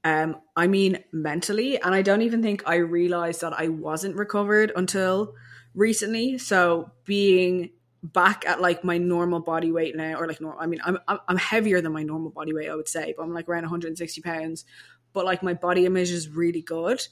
Um, 0.03 0.37
I 0.55 0.67
mean 0.67 1.03
mentally, 1.11 1.79
and 1.81 1.93
I 1.93 2.01
don't 2.01 2.21
even 2.21 2.41
think 2.41 2.63
I 2.65 2.75
realized 2.75 3.41
that 3.41 3.53
I 3.53 3.67
wasn't 3.67 4.15
recovered 4.15 4.71
until 4.75 5.33
recently. 5.75 6.37
So 6.37 6.91
being 7.05 7.71
back 8.01 8.45
at 8.47 8.61
like 8.61 8.83
my 8.83 8.97
normal 8.97 9.41
body 9.41 9.71
weight 9.71 9.95
now, 9.95 10.15
or 10.15 10.27
like 10.27 10.39
normal, 10.39 10.61
I 10.61 10.67
mean, 10.67 10.79
I'm 10.85 10.99
I'm 11.07 11.37
heavier 11.37 11.81
than 11.81 11.91
my 11.91 12.03
normal 12.03 12.31
body 12.31 12.53
weight, 12.53 12.69
I 12.69 12.75
would 12.75 12.87
say, 12.87 13.13
but 13.17 13.23
I'm 13.23 13.33
like 13.33 13.49
around 13.49 13.63
160 13.63 14.21
pounds. 14.21 14.65
But 15.11 15.25
like 15.25 15.43
my 15.43 15.53
body 15.53 15.85
image 15.85 16.11
is 16.11 16.29
really 16.29 16.61
good, 16.61 17.05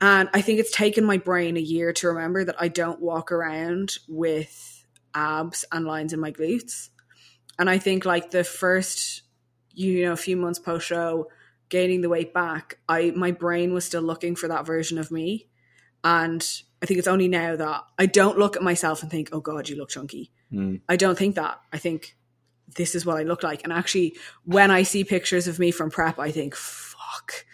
and 0.00 0.28
I 0.32 0.40
think 0.40 0.58
it's 0.58 0.72
taken 0.72 1.04
my 1.04 1.18
brain 1.18 1.56
a 1.56 1.60
year 1.60 1.92
to 1.92 2.08
remember 2.08 2.44
that 2.44 2.56
I 2.58 2.68
don't 2.68 3.00
walk 3.00 3.30
around 3.30 3.98
with 4.08 4.84
abs 5.14 5.64
and 5.70 5.84
lines 5.84 6.12
in 6.12 6.20
my 6.20 6.32
glutes. 6.32 6.88
And 7.58 7.68
I 7.68 7.78
think 7.78 8.04
like 8.04 8.30
the 8.30 8.42
first, 8.42 9.22
you 9.74 10.04
know, 10.04 10.16
few 10.16 10.36
months 10.36 10.58
post 10.58 10.86
show, 10.86 11.28
gaining 11.70 12.02
the 12.02 12.08
weight 12.10 12.34
back, 12.34 12.78
I 12.88 13.10
my 13.16 13.30
brain 13.30 13.72
was 13.72 13.84
still 13.86 14.02
looking 14.02 14.36
for 14.36 14.48
that 14.48 14.66
version 14.66 14.98
of 14.98 15.10
me. 15.10 15.48
And 16.04 16.46
I 16.82 16.86
think 16.86 16.98
it's 16.98 17.08
only 17.08 17.28
now 17.28 17.56
that 17.56 17.82
I 17.98 18.06
don't 18.06 18.38
look 18.38 18.56
at 18.56 18.62
myself 18.62 19.02
and 19.02 19.10
think, 19.10 19.30
oh 19.32 19.40
God, 19.40 19.68
you 19.68 19.76
look 19.76 19.88
chunky. 19.90 20.30
Mm. 20.52 20.80
I 20.88 20.96
don't 20.96 21.16
think 21.16 21.36
that. 21.36 21.60
I 21.72 21.78
think 21.78 22.16
this 22.76 22.94
is 22.94 23.04
what 23.06 23.16
I 23.16 23.22
look 23.22 23.42
like. 23.42 23.64
And 23.64 23.72
actually, 23.72 24.16
when 24.44 24.70
I 24.70 24.82
see 24.82 25.04
pictures 25.04 25.46
of 25.48 25.58
me 25.58 25.70
from 25.72 25.90
prep, 25.90 26.18
I 26.18 26.30
think, 26.30 26.54
fuck, 26.54 27.44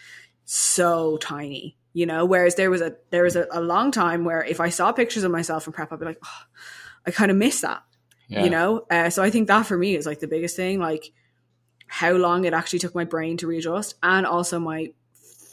so 0.45 1.17
tiny. 1.17 1.77
You 1.93 2.05
know, 2.05 2.25
whereas 2.25 2.55
there 2.55 2.69
was 2.69 2.81
a 2.81 2.95
there 3.09 3.23
was 3.23 3.35
a, 3.35 3.47
a 3.51 3.59
long 3.61 3.91
time 3.91 4.23
where 4.23 4.43
if 4.43 4.59
I 4.59 4.69
saw 4.69 4.91
pictures 4.91 5.23
of 5.23 5.31
myself 5.31 5.63
from 5.63 5.73
prep, 5.73 5.91
I'd 5.91 5.99
be 5.99 6.05
like, 6.05 6.19
oh, 6.23 6.41
I 7.05 7.11
kind 7.11 7.31
of 7.31 7.37
miss 7.37 7.61
that 7.61 7.83
Yeah. 8.27 8.43
you 8.43 8.49
know 8.49 8.85
uh, 8.91 9.09
so 9.09 9.23
i 9.23 9.29
think 9.29 9.47
that 9.47 9.65
for 9.65 9.77
me 9.77 9.95
is 9.95 10.05
like 10.05 10.19
the 10.19 10.27
biggest 10.27 10.57
thing 10.57 10.77
like 10.79 11.05
how 11.87 12.11
long 12.13 12.45
it 12.45 12.53
actually 12.53 12.79
took 12.79 12.95
my 12.95 13.05
brain 13.05 13.37
to 13.37 13.47
readjust 13.47 13.95
and 14.03 14.25
also 14.25 14.59
my 14.59 14.91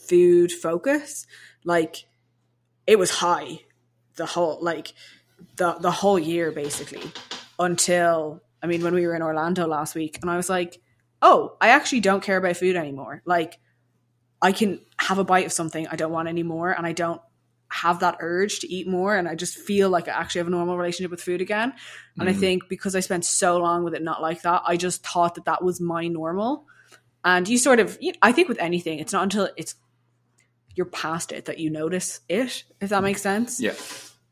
food 0.09 0.53
focus. 0.53 1.27
Like 1.65 2.05
it 2.87 2.99
was 2.99 3.11
high 3.11 3.61
the 4.17 4.27
whole 4.27 4.59
like 4.61 4.93
the 5.57 5.75
the 5.75 5.91
whole 5.91 6.19
year 6.19 6.53
basically 6.53 7.03
until 7.59 8.43
i 8.63 8.67
mean 8.67 8.83
when 8.83 8.95
we 8.95 9.07
were 9.07 9.15
in 9.15 9.23
orlando 9.23 9.67
last 9.67 9.95
week 9.95 10.19
and 10.23 10.31
i 10.31 10.37
was 10.37 10.49
like 10.49 10.81
oh 11.23 11.57
i 11.61 11.69
actually 11.69 12.01
don't 12.01 12.23
care 12.23 12.37
about 12.37 12.57
food 12.57 12.77
anymore. 12.77 13.23
Like 13.25 13.59
i 14.41 14.53
can 14.53 14.81
have 14.99 15.19
a 15.19 15.25
bite 15.25 15.47
of 15.47 15.53
something 15.53 15.87
i 15.89 15.97
don't 15.97 16.13
want 16.13 16.29
anymore 16.29 16.73
and 16.73 16.87
i 16.87 16.93
don't 16.93 17.21
have 17.83 17.99
that 18.01 18.17
urge 18.21 18.61
to 18.61 18.73
eat 18.73 18.87
more 18.87 19.17
and 19.17 19.27
i 19.29 19.35
just 19.35 19.57
feel 19.57 19.91
like 19.91 20.07
i 20.09 20.13
actually 20.13 20.39
have 20.39 20.47
a 20.47 20.51
normal 20.51 20.77
relationship 20.77 21.11
with 21.11 21.21
food 21.23 21.41
again 21.41 21.73
and 22.19 22.29
I 22.29 22.33
Mhm. 22.33 22.39
think 22.41 22.69
because 22.69 22.95
I 22.95 23.01
spent 23.01 23.25
so 23.25 23.59
long 23.59 23.83
with 23.83 23.95
it 23.95 24.03
not 24.03 24.23
like 24.23 24.43
that, 24.43 24.63
I 24.65 24.77
just 24.77 25.05
thought 25.05 25.35
that 25.35 25.47
that 25.47 25.65
was 25.65 25.81
my 25.81 26.07
normal. 26.07 26.65
And 27.25 27.49
you 27.49 27.59
sort 27.59 27.81
of, 27.81 27.99
you- 28.01 28.13
I 28.23 28.31
think 28.31 28.49
with 28.49 28.59
anything, 28.61 29.01
it's 29.01 29.13
not 29.13 29.25
until 29.25 29.49
it's 29.57 29.75
you're 30.77 30.87
past 30.87 31.33
it 31.33 31.47
that 31.47 31.59
you 31.59 31.71
notice 31.71 32.21
it, 32.29 32.63
if 32.81 32.91
that 32.91 33.03
makes 33.03 33.21
sense. 33.23 33.61
Yeah. 33.61 33.75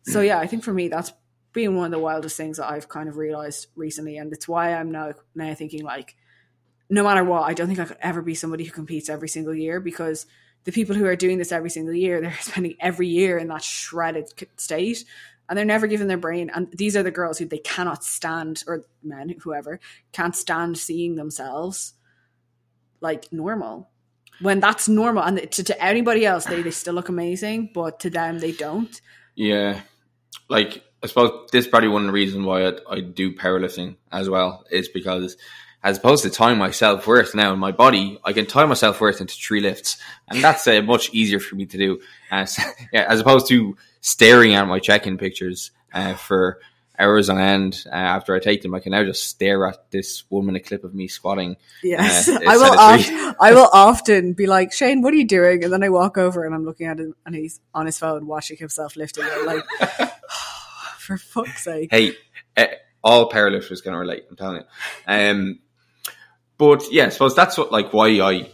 So 0.05 0.21
yeah, 0.21 0.39
I 0.39 0.47
think 0.47 0.63
for 0.63 0.73
me, 0.73 0.87
that's 0.89 1.13
been 1.53 1.75
one 1.75 1.87
of 1.87 1.91
the 1.91 1.99
wildest 1.99 2.37
things 2.37 2.59
that 2.59 2.71
I've 2.71 2.89
kind 2.89 3.09
of 3.09 3.17
realized 3.17 3.67
recently, 3.75 4.17
and 4.17 4.33
it's 4.33 4.47
why 4.47 4.75
I'm 4.75 4.93
now 4.93 5.15
now 5.35 5.53
thinking 5.55 5.83
like, 5.83 6.15
no 6.89 7.03
matter 7.03 7.25
what, 7.25 7.43
I 7.43 7.55
don't 7.55 7.67
think 7.67 7.81
I 7.81 7.85
could 7.87 7.99
ever 8.01 8.23
be 8.23 8.35
somebody 8.37 8.63
who 8.65 8.71
competes 8.73 9.09
every 9.09 9.29
single 9.29 9.55
year 9.55 9.81
because 9.81 10.27
the 10.65 10.73
people 10.73 10.95
who 10.95 11.07
are 11.07 11.17
doing 11.17 11.39
this 11.39 11.53
every 11.53 11.71
single 11.71 11.95
year, 11.95 12.21
they're 12.21 12.37
spending 12.41 12.75
every 12.81 13.09
year 13.09 13.39
in 13.39 13.49
that 13.49 13.63
shredded 13.63 14.31
state, 14.57 15.05
and 15.49 15.59
they're 15.59 15.65
never 15.65 15.87
given 15.87 16.09
their 16.09 16.17
brain. 16.17 16.51
And 16.55 16.69
these 16.73 16.97
are 16.97 17.03
the 17.03 17.11
girls 17.11 17.39
who 17.39 17.47
they 17.47 17.59
cannot 17.59 18.05
stand, 18.05 18.65
or 18.67 18.85
men, 19.03 19.35
whoever, 19.41 19.81
can't 20.13 20.37
stand 20.37 20.79
seeing 20.79 21.17
themselves 21.17 21.95
like 23.01 23.33
normal. 23.33 23.91
When 24.41 24.61
that's 24.61 24.89
normal, 24.89 25.23
and 25.23 25.51
to, 25.53 25.65
to 25.65 25.83
anybody 25.83 26.27
else, 26.27 26.47
they, 26.47 26.63
they 26.63 26.71
still 26.71 26.95
look 26.95 27.09
amazing, 27.09 27.71
but 27.75 28.01
to 28.01 28.11
them, 28.11 28.39
they 28.39 28.53
don't. 28.53 29.01
Yeah, 29.35 29.81
like 30.49 30.83
I 31.03 31.07
suppose 31.09 31.49
this 31.51 31.65
is 31.65 31.71
probably 31.71 31.89
one 31.89 32.11
reasons 32.11 32.45
why 32.45 32.67
I, 32.67 32.73
I 32.89 33.01
do 33.01 33.35
powerlifting 33.35 33.97
as 34.11 34.29
well 34.29 34.65
is 34.71 34.89
because 34.89 35.37
as 35.83 35.99
opposed 35.99 36.23
to 36.23 36.31
tying 36.31 36.59
my 36.59 36.71
self 36.71 37.07
worth 37.07 37.35
now 37.35 37.53
in 37.53 37.59
my 37.59 37.73
body, 37.73 38.19
I 38.25 38.33
can 38.33 38.47
tie 38.47 38.65
my 38.67 38.75
self 38.75 39.01
worth 39.01 39.21
into 39.21 39.35
three 39.35 39.61
lifts, 39.61 39.99
and 40.29 40.43
that's 40.43 40.67
uh, 40.67 40.81
much 40.83 41.13
easier 41.13 41.41
for 41.41 41.57
me 41.57 41.67
to 41.67 41.77
do. 41.77 42.01
As 42.31 42.59
yeah, 42.93 43.07
as 43.09 43.21
opposed 43.21 43.49
to 43.49 43.77
staring 44.01 44.55
at 44.55 44.67
my 44.67 44.79
check-in 44.79 45.19
pictures 45.19 45.73
uh, 45.93 46.15
for 46.15 46.61
hours 46.99 47.29
on 47.29 47.39
end 47.39 47.85
uh, 47.87 47.95
after 47.95 48.35
I 48.35 48.39
take 48.39 48.63
them, 48.63 48.75
I 48.75 48.81
can 48.81 48.93
now 48.93 49.03
just 49.03 49.27
stare 49.27 49.67
at 49.67 49.91
this 49.91 50.23
one 50.29 50.47
minute 50.47 50.67
clip 50.67 50.85
of 50.85 50.95
me 50.95 51.09
squatting. 51.09 51.57
Yes, 51.83 52.29
Uh, 52.29 52.39
I 52.47 52.57
will. 52.57 52.79
Oft, 52.79 53.11
I 53.41 53.53
will 53.53 53.71
often 53.73 54.35
be 54.35 54.47
like, 54.47 54.73
Shane, 54.73 55.03
what 55.03 55.13
are 55.13 55.17
you 55.17 55.27
doing? 55.27 55.65
And 55.65 55.73
then 55.73 55.83
I 55.83 55.89
walk 55.89 56.17
over 56.17 56.45
and 56.45 56.55
I'm 56.55 56.65
looking 56.65 56.87
at 56.87 57.01
him, 57.01 57.15
and 57.27 57.35
he's 57.35 57.61
on 57.75 57.87
his 57.87 57.99
phone 57.99 58.29
watching 58.29 58.57
himself 58.57 58.95
lifting. 58.95 59.25
I'm 59.25 59.47
like, 59.47 59.65
for 60.99 61.19
fuck's 61.19 61.65
sake! 61.65 61.89
Hey, 61.91 62.15
eh, 62.57 62.69
all 63.03 63.29
powerlifters 63.29 63.83
can 63.83 63.97
relate. 63.97 64.27
I'm 64.31 64.37
telling 64.37 64.59
you. 64.59 64.65
Um, 65.09 65.59
but 66.63 66.93
yeah, 66.93 67.07
I 67.07 67.09
suppose 67.09 67.35
that's 67.35 67.59
what 67.59 67.73
like 67.73 67.93
why 67.93 68.21
I 68.21 68.49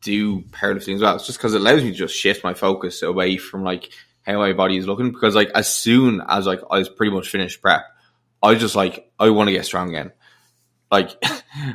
do 0.00 0.40
powerlifting 0.44 0.94
as 0.94 1.02
well. 1.02 1.16
It's 1.16 1.26
just 1.26 1.36
because 1.36 1.52
it 1.52 1.60
allows 1.60 1.84
me 1.84 1.90
to 1.90 1.94
just 1.94 2.14
shift 2.14 2.42
my 2.42 2.54
focus 2.54 3.02
away 3.02 3.36
from 3.36 3.62
like 3.62 3.92
how 4.22 4.38
my 4.38 4.54
body 4.54 4.78
is 4.78 4.86
looking. 4.86 5.12
Because 5.12 5.34
like 5.34 5.50
as 5.54 5.68
soon 5.68 6.22
as 6.26 6.46
like 6.46 6.60
I 6.70 6.78
was 6.78 6.88
pretty 6.88 7.12
much 7.12 7.28
finished 7.28 7.60
prep, 7.60 7.82
I 8.42 8.52
was 8.52 8.60
just 8.60 8.74
like 8.74 9.10
I 9.18 9.28
want 9.28 9.48
to 9.48 9.52
get 9.52 9.66
strong 9.66 9.90
again. 9.90 10.12
Like 10.90 11.10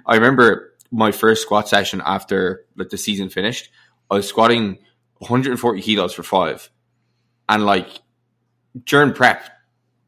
I 0.08 0.16
remember 0.16 0.74
my 0.90 1.12
first 1.12 1.44
squat 1.44 1.70
session 1.70 2.02
after 2.04 2.66
like 2.76 2.90
the 2.90 2.98
season 2.98 3.30
finished. 3.30 3.70
I 4.10 4.16
was 4.16 4.28
squatting 4.28 4.80
140 5.20 5.82
kilos 5.84 6.16
for 6.16 6.24
five, 6.24 6.68
and 7.48 7.64
like 7.64 7.90
during 8.86 9.14
prep, 9.14 9.48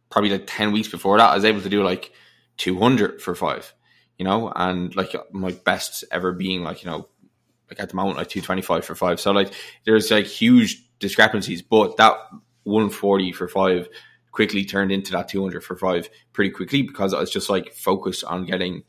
probably 0.10 0.32
like 0.32 0.46
10 0.48 0.72
weeks 0.72 0.88
before 0.88 1.20
that, 1.20 1.30
I 1.30 1.36
was 1.36 1.46
able 1.46 1.62
to 1.62 1.70
do 1.70 1.84
like 1.84 2.14
200 2.58 3.22
for 3.22 3.36
five, 3.36 3.76
you 4.22 4.26
know, 4.26 4.54
and 4.56 4.96
like 4.96 5.16
my 5.32 5.52
best 5.52 6.04
ever 6.12 6.32
being 6.32 6.62
like, 6.62 6.84
you 6.84 6.92
know, 6.92 7.08
like 7.72 7.80
at 7.80 7.90
the 7.90 7.96
moment, 7.96 8.18
like 8.18 8.30
225 8.30 8.86
for 8.86 8.94
five. 8.94 9.20
So 9.20 9.32
like 9.32 9.52
there's 9.84 10.12
like 10.12 10.28
huge 10.28 10.88
discrepancies, 11.00 11.64
but 11.64 11.98
that 11.98 12.14
140 12.62 13.32
for 13.32 13.48
five 13.48 13.90
quickly 14.32 14.64
turned 14.64 14.92
into 14.92 15.12
that 15.14 15.28
200 15.28 15.64
for 15.64 15.76
five 15.76 16.08
pretty 16.34 16.52
quickly 16.52 16.84
because 16.84 17.16
I 17.16 17.20
was 17.20 17.32
just 17.32 17.50
like 17.50 17.74
focused 17.74 18.24
on 18.24 18.46
getting 18.46 18.84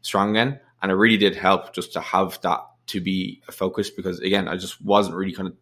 strong 0.00 0.30
again. 0.30 0.58
And 0.80 0.90
it 0.90 0.94
really 0.94 1.18
did 1.18 1.36
help 1.36 1.74
just 1.74 1.92
to 1.92 2.00
have 2.00 2.40
that 2.40 2.60
to 2.86 3.02
be 3.02 3.42
a 3.48 3.52
focus 3.52 3.90
because 3.90 4.18
again, 4.20 4.48
I 4.48 4.56
just 4.56 4.82
wasn't 4.82 5.14
really 5.14 5.34
kind 5.34 5.48
of 5.48 5.56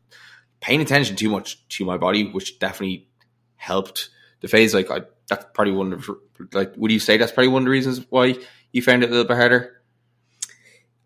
paying 0.60 0.80
attention 0.80 1.16
too 1.16 1.28
much 1.28 1.66
to 1.70 1.84
my 1.84 1.96
body, 1.96 2.30
which 2.30 2.60
definitely 2.60 3.08
helped 3.56 4.10
the 4.42 4.46
phase. 4.46 4.74
Like 4.74 4.92
I, 4.92 5.00
that's 5.28 5.44
probably 5.54 5.72
one 5.72 5.92
of 5.92 6.08
like. 6.52 6.74
Would 6.76 6.92
you 6.92 7.00
say 7.00 7.16
that's 7.16 7.32
probably 7.32 7.48
one 7.48 7.62
of 7.62 7.66
the 7.66 7.72
reasons 7.72 8.06
why 8.10 8.36
you 8.72 8.82
found 8.82 9.02
it 9.02 9.08
a 9.08 9.12
little 9.12 9.26
bit 9.26 9.36
harder? 9.36 9.82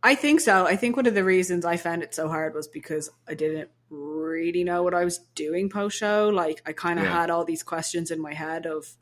I 0.03 0.15
think 0.17 0.41
so. 0.41 0.67
I 0.67 0.75
think 0.77 0.97
one 0.97 1.07
of 1.07 1.15
the 1.15 1.23
reasons 1.25 1.65
I 1.65 1.77
found 1.77 2.03
it 2.03 2.15
so 2.15 2.29
hard 2.29 2.55
was 2.55 2.67
because 2.67 3.09
I 3.29 3.35
didn't 3.35 3.71
really 3.89 4.65
know 4.65 4.83
what 4.83 4.95
I 4.95 5.05
was 5.05 5.19
doing 5.37 5.69
post 5.71 5.97
show. 5.97 6.29
Like 6.29 6.61
I 6.67 6.73
kind 6.73 6.99
of 6.99 7.05
Yeah. 7.05 7.21
had 7.21 7.31
all 7.31 7.45
these 7.45 7.63
questions 7.63 8.11
in 8.11 8.21
my 8.21 8.35
head 8.35 8.67
of 8.67 8.97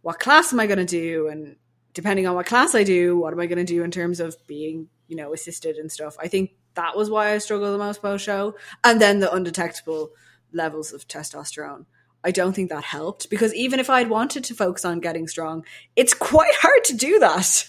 what 0.00 0.18
class 0.18 0.52
am 0.52 0.58
I 0.58 0.66
going 0.66 0.78
to 0.78 0.84
do, 0.84 1.28
and 1.28 1.56
depending 1.94 2.26
on 2.26 2.34
what 2.34 2.46
class 2.46 2.74
I 2.74 2.82
do, 2.82 3.16
what 3.16 3.32
am 3.32 3.38
I 3.38 3.46
going 3.46 3.64
to 3.64 3.72
do 3.72 3.84
in 3.84 3.92
terms 3.92 4.18
of 4.18 4.36
being, 4.48 4.88
you 5.06 5.14
know, 5.16 5.32
assisted 5.32 5.76
and 5.76 5.92
stuff. 5.92 6.16
I 6.18 6.26
think 6.26 6.50
that 6.74 6.96
was 6.96 7.08
why 7.08 7.32
I 7.32 7.38
struggled 7.38 7.72
the 7.72 7.78
most 7.78 8.02
post 8.02 8.24
show, 8.24 8.56
and 8.82 9.00
then 9.00 9.20
the 9.20 9.32
undetectable 9.32 10.10
levels 10.52 10.92
of 10.92 11.06
testosterone. 11.06 11.86
I 12.24 12.32
don't 12.32 12.52
think 12.52 12.70
that 12.70 12.82
helped 12.84 13.30
because 13.30 13.54
even 13.54 13.78
if 13.78 13.88
I'd 13.90 14.10
wanted 14.10 14.42
to 14.44 14.54
focus 14.54 14.84
on 14.84 14.98
getting 15.00 15.28
strong, 15.28 15.64
it's 15.94 16.14
quite 16.14 16.54
hard 16.54 16.82
to 16.84 16.96
do 16.96 17.18
that 17.20 17.68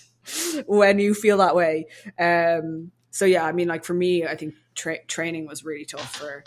when 0.65 0.99
you 0.99 1.13
feel 1.13 1.38
that 1.38 1.55
way. 1.55 1.88
Um, 2.19 2.91
so 3.11 3.26
yeah, 3.26 3.45
I 3.45 3.51
mean, 3.51 3.67
like 3.67 3.84
for 3.84 3.93
me, 3.93 4.26
I 4.26 4.36
think 4.36 4.55
tra- 4.76 5.05
training 5.05 5.47
was 5.47 5.63
really 5.63 5.86
tough 5.86 6.15
for 6.15 6.43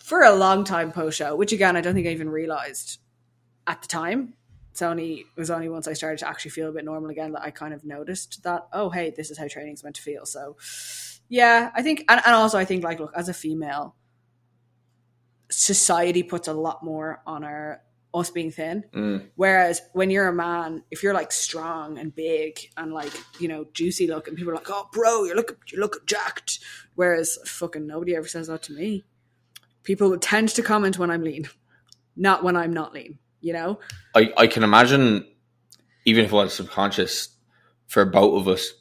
for 0.00 0.22
a 0.22 0.34
long 0.34 0.64
time 0.64 0.92
post 0.92 1.18
show, 1.18 1.34
which 1.36 1.52
again, 1.52 1.76
I 1.76 1.80
don't 1.80 1.94
think 1.94 2.06
I 2.06 2.10
even 2.10 2.28
realized 2.28 2.98
at 3.66 3.82
the 3.82 3.88
time. 3.88 4.34
It's 4.70 4.82
only 4.82 5.24
it 5.36 5.38
was 5.38 5.50
only 5.50 5.68
once 5.68 5.86
I 5.86 5.92
started 5.92 6.18
to 6.18 6.28
actually 6.28 6.50
feel 6.50 6.68
a 6.68 6.72
bit 6.72 6.84
normal 6.84 7.10
again 7.10 7.32
that 7.32 7.42
I 7.42 7.50
kind 7.50 7.72
of 7.72 7.84
noticed 7.84 8.42
that 8.42 8.66
oh 8.72 8.90
hey, 8.90 9.14
this 9.16 9.30
is 9.30 9.38
how 9.38 9.46
training's 9.46 9.84
meant 9.84 9.96
to 9.96 10.02
feel. 10.02 10.26
So 10.26 10.56
yeah, 11.28 11.70
I 11.74 11.82
think, 11.82 12.04
and, 12.08 12.20
and 12.24 12.34
also 12.34 12.58
I 12.58 12.64
think 12.64 12.84
like 12.84 13.00
look 13.00 13.12
as 13.14 13.28
a 13.28 13.34
female, 13.34 13.94
society 15.50 16.22
puts 16.22 16.48
a 16.48 16.52
lot 16.52 16.82
more 16.82 17.22
on 17.26 17.44
our 17.44 17.82
us 18.14 18.30
being 18.30 18.50
thin. 18.50 18.84
Mm. 18.94 19.28
Whereas 19.34 19.82
when 19.92 20.08
you're 20.08 20.28
a 20.28 20.32
man, 20.32 20.84
if 20.90 21.02
you're 21.02 21.12
like 21.12 21.32
strong 21.32 21.98
and 21.98 22.14
big 22.14 22.58
and 22.76 22.92
like 22.92 23.12
you 23.40 23.48
know 23.48 23.66
juicy 23.72 24.06
looking, 24.06 24.36
people 24.36 24.52
are 24.52 24.56
like, 24.56 24.70
"Oh, 24.70 24.88
bro, 24.92 25.24
you 25.24 25.34
look 25.34 25.58
you 25.70 25.80
look 25.80 26.06
jacked." 26.06 26.60
Whereas 26.94 27.38
fucking 27.44 27.86
nobody 27.86 28.14
ever 28.14 28.28
says 28.28 28.46
that 28.46 28.62
to 28.62 28.72
me. 28.72 29.04
People 29.82 30.16
tend 30.18 30.48
to 30.50 30.62
comment 30.62 30.98
when 30.98 31.10
I'm 31.10 31.22
lean, 31.22 31.48
not 32.16 32.42
when 32.42 32.56
I'm 32.56 32.72
not 32.72 32.94
lean. 32.94 33.18
You 33.40 33.52
know? 33.52 33.80
I, 34.14 34.32
I 34.38 34.46
can 34.46 34.62
imagine, 34.62 35.26
even 36.06 36.24
if 36.24 36.32
it 36.32 36.34
was 36.34 36.54
subconscious, 36.54 37.28
for 37.88 38.06
both 38.06 38.40
of 38.40 38.48
us 38.48 38.72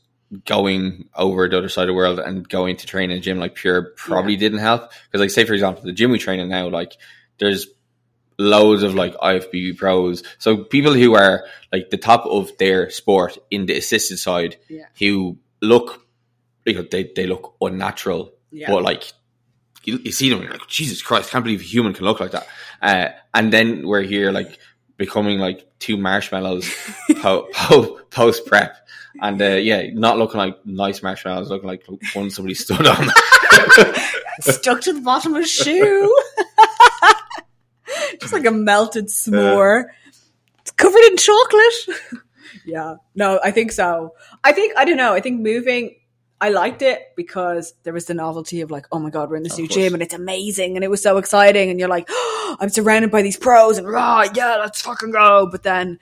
going 0.46 1.10
over 1.16 1.50
the 1.50 1.58
other 1.58 1.68
side 1.68 1.84
of 1.84 1.88
the 1.88 1.94
world 1.94 2.20
and 2.20 2.48
going 2.48 2.78
to 2.78 2.88
train 2.88 3.12
in 3.12 3.18
a 3.18 3.20
gym 3.20 3.40
like 3.40 3.56
Pure 3.56 3.94
probably 3.98 4.38
didn't 4.38 4.60
help. 4.60 4.92
Because, 5.06 5.20
like, 5.20 5.32
say 5.32 5.44
for 5.44 5.54
example, 5.54 5.84
the 5.84 5.92
gym 5.92 6.12
we 6.12 6.18
train 6.18 6.40
in 6.40 6.48
now, 6.48 6.70
like, 6.70 6.94
there's 7.40 7.68
loads 8.38 8.84
of 8.84 8.96
like 8.96 9.16
IFBB 9.16 9.78
pros, 9.78 10.24
so 10.40 10.64
people 10.64 10.94
who 10.94 11.16
are 11.16 11.44
like 11.72 11.90
the 11.90 11.98
top 11.98 12.26
of 12.26 12.56
their 12.58 12.90
sport 12.90 13.38
in 13.52 13.66
the 13.66 13.78
assisted 13.78 14.18
side, 14.18 14.58
Yeah. 14.70 14.86
who 15.00 15.38
look, 15.62 16.06
you 16.66 16.74
know, 16.76 16.86
they 16.90 17.12
they 17.16 17.26
look 17.28 17.56
unnatural, 17.62 18.32
Yeah. 18.52 18.70
but 18.72 18.84
like. 18.84 19.04
You, 19.86 19.98
you 20.02 20.14
see 20.14 20.30
them, 20.30 20.42
you're 20.42 20.50
like 20.52 20.66
Jesus 20.70 21.02
Christ! 21.02 21.30
Can't 21.30 21.44
believe 21.44 21.60
a 21.60 21.64
human 21.66 21.92
can 21.92 22.06
look 22.06 22.22
like 22.22 22.32
that. 22.32 22.48
Uh, 22.82 23.10
and 23.34 23.52
then 23.52 23.86
we're 23.86 24.02
here, 24.04 24.32
like 24.32 24.58
becoming 24.96 25.40
like 25.40 25.68
two 25.80 25.98
marshmallows 25.98 26.74
po- 27.22 27.50
po- 27.54 28.00
post 28.10 28.46
prep, 28.46 28.78
and 29.22 29.42
uh, 29.42 29.56
yeah, 29.56 29.88
not 29.94 30.18
looking 30.18 30.38
like 30.38 30.66
nice 30.66 31.04
marshmallows, 31.04 31.50
looking 31.50 31.68
like 31.68 31.86
one 32.14 32.30
somebody 32.30 32.54
stood 32.56 32.88
on. 32.88 33.10
Stuck 34.40 34.80
to 34.82 34.94
the 34.94 35.02
bottom 35.02 35.36
of 35.36 35.44
a 35.44 35.46
shoe. 35.46 36.23
Like 38.44 38.54
a 38.54 38.58
melted 38.58 39.08
s'more. 39.08 39.86
It's 40.62 40.72
covered 40.72 41.04
in 41.06 41.18
chocolate. 41.18 41.74
yeah. 42.66 42.96
No, 43.16 43.40
I 43.44 43.52
think 43.52 43.72
so. 43.72 44.14
I 44.44 44.52
think, 44.52 44.74
I 44.78 44.86
don't 44.86 44.98
know, 44.98 45.14
I 45.14 45.20
think 45.20 45.42
moving, 45.42 45.96
I 46.40 46.50
liked 46.50 46.82
it 46.82 47.00
because 47.16 47.74
there 47.84 47.94
was 47.94 48.06
the 48.06 48.14
novelty 48.14 48.62
of 48.62 48.70
like, 48.72 48.86
oh 48.92 49.00
my 49.00 49.10
God, 49.10 49.30
we're 49.30 49.38
in 49.38 49.44
this 49.44 49.54
Of 49.54 49.60
new 49.60 49.68
course. 49.68 49.76
gym 49.76 49.94
and 49.94 50.04
it's 50.04 50.14
amazing 50.14 50.76
and 50.76 50.84
it 50.84 50.90
was 50.90 51.02
so 51.02 51.18
exciting. 51.18 51.70
And 51.70 51.80
you're 51.80 51.90
like, 51.90 52.06
oh, 52.10 52.58
I'm 52.62 52.70
surrounded 52.70 53.12
by 53.12 53.22
these 53.22 53.38
pros 53.38 53.78
and 53.78 53.88
rah, 53.88 54.26
yeah, 54.34 54.58
let's 54.58 54.82
fucking 54.82 55.12
go. 55.12 55.48
But 55.50 55.64
then 55.64 56.00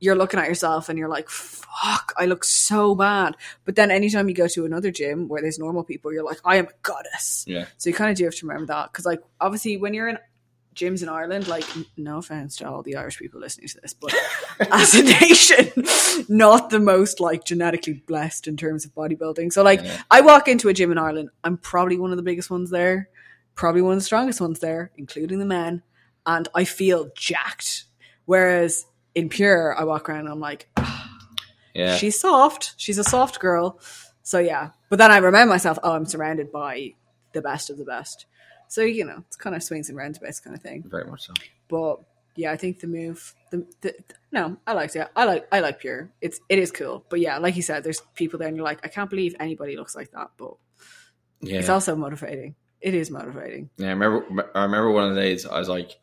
you're 0.00 0.16
looking 0.16 0.40
at 0.40 0.48
yourself 0.48 0.88
and 0.88 0.98
you're 0.98 1.08
like, 1.08 1.28
fuck, 1.28 2.12
I 2.16 2.24
look 2.26 2.42
so 2.44 2.94
bad. 2.94 3.36
But 3.64 3.76
then 3.76 3.90
anytime 3.90 4.28
you 4.28 4.34
go 4.34 4.48
to 4.48 4.64
another 4.64 4.90
gym 4.90 5.28
where 5.28 5.42
there's 5.42 5.58
normal 5.58 5.84
people, 5.84 6.12
you're 6.12 6.24
like, 6.24 6.40
I 6.44 6.56
am 6.56 6.66
a 6.66 6.70
goddess. 6.82 7.44
yeah, 7.46 7.66
So 7.76 7.90
you 7.90 7.94
kind 7.94 8.10
of 8.10 8.16
do 8.16 8.24
have 8.24 8.34
to 8.36 8.46
remember 8.46 8.66
that 8.72 8.90
because, 8.92 9.04
like, 9.04 9.20
obviously, 9.40 9.76
when 9.76 9.92
you're 9.94 10.08
in 10.08 10.18
gyms 10.74 11.02
in 11.02 11.08
Ireland, 11.08 11.48
like, 11.48 11.64
no 11.96 12.18
offense 12.18 12.56
to 12.56 12.68
all 12.68 12.82
the 12.82 12.96
Irish 12.96 13.18
people 13.18 13.40
listening 13.40 13.68
to 13.68 13.80
this, 13.80 13.94
but 13.94 14.14
as 14.70 14.94
a 14.94 15.02
nation, 15.02 15.72
not 16.28 16.70
the 16.70 16.80
most 16.80 17.20
like 17.20 17.44
genetically 17.44 18.02
blessed 18.06 18.46
in 18.46 18.56
terms 18.56 18.84
of 18.84 18.94
bodybuilding. 18.94 19.52
So, 19.52 19.62
like, 19.62 19.82
Yeah. 19.82 20.00
I 20.10 20.20
walk 20.20 20.48
into 20.48 20.68
a 20.68 20.72
gym 20.72 20.92
in 20.92 20.98
Ireland, 20.98 21.30
I'm 21.44 21.56
probably 21.58 21.98
one 21.98 22.10
of 22.10 22.16
the 22.16 22.22
biggest 22.22 22.50
ones 22.50 22.70
there, 22.70 23.08
probably 23.54 23.82
one 23.82 23.92
of 23.92 23.98
the 23.98 24.04
strongest 24.04 24.40
ones 24.40 24.60
there, 24.60 24.90
including 24.96 25.38
the 25.38 25.44
men, 25.44 25.82
and 26.26 26.48
I 26.54 26.64
feel 26.64 27.10
jacked. 27.16 27.84
Whereas 28.24 28.86
in 29.14 29.28
Pure, 29.28 29.76
I 29.76 29.84
walk 29.84 30.08
around 30.08 30.20
and 30.20 30.28
I'm 30.28 30.40
like, 30.40 30.68
ah, 30.76 31.18
yeah. 31.74 31.96
she's 31.96 32.20
soft. 32.20 32.74
She's 32.76 32.98
a 32.98 33.04
soft 33.04 33.40
girl. 33.40 33.80
So 34.22 34.38
yeah. 34.38 34.70
But 34.88 34.98
then 35.00 35.10
I 35.10 35.16
remind 35.16 35.48
myself, 35.48 35.78
oh, 35.82 35.92
I'm 35.92 36.06
surrounded 36.06 36.52
by 36.52 36.94
the 37.32 37.42
best 37.42 37.70
of 37.70 37.78
the 37.78 37.84
best. 37.84 38.26
So 38.70 38.82
you 38.82 39.04
know, 39.04 39.24
it's 39.26 39.36
kind 39.36 39.56
of 39.56 39.62
swings 39.64 39.88
and 39.88 39.98
roundabouts 39.98 40.38
kind 40.40 40.54
of 40.54 40.62
thing. 40.62 40.84
Very 40.86 41.04
much 41.10 41.26
so. 41.26 41.34
But 41.68 42.00
yeah, 42.36 42.52
I 42.52 42.56
think 42.56 42.78
the 42.78 42.86
move, 42.86 43.34
the, 43.50 43.66
the, 43.80 43.94
no, 44.30 44.56
I 44.64 44.74
liked 44.74 44.94
it. 44.94 45.08
I 45.16 45.24
like, 45.24 45.48
I 45.50 45.58
like 45.58 45.80
Pure. 45.80 46.12
It's 46.20 46.40
it 46.48 46.60
is 46.60 46.70
cool. 46.70 47.04
But 47.10 47.18
yeah, 47.18 47.38
like 47.38 47.56
you 47.56 47.62
said, 47.62 47.82
there's 47.82 48.00
people 48.14 48.38
there, 48.38 48.46
and 48.46 48.56
you're 48.56 48.64
like, 48.64 48.78
I 48.84 48.88
can't 48.88 49.10
believe 49.10 49.34
anybody 49.40 49.76
looks 49.76 49.96
like 49.96 50.12
that. 50.12 50.30
But 50.38 50.52
Yeah, 51.40 51.58
it's 51.58 51.68
also 51.68 51.96
motivating. 51.96 52.54
It 52.80 52.94
is 52.94 53.10
motivating. 53.10 53.70
yeah. 53.76 53.88
I 53.88 53.90
remember. 53.90 54.50
I 54.54 54.62
remember 54.62 54.92
one 54.92 55.08
of 55.08 55.14
the 55.16 55.20
days 55.20 55.44
I 55.46 55.58
was 55.58 55.68
like, 55.68 55.98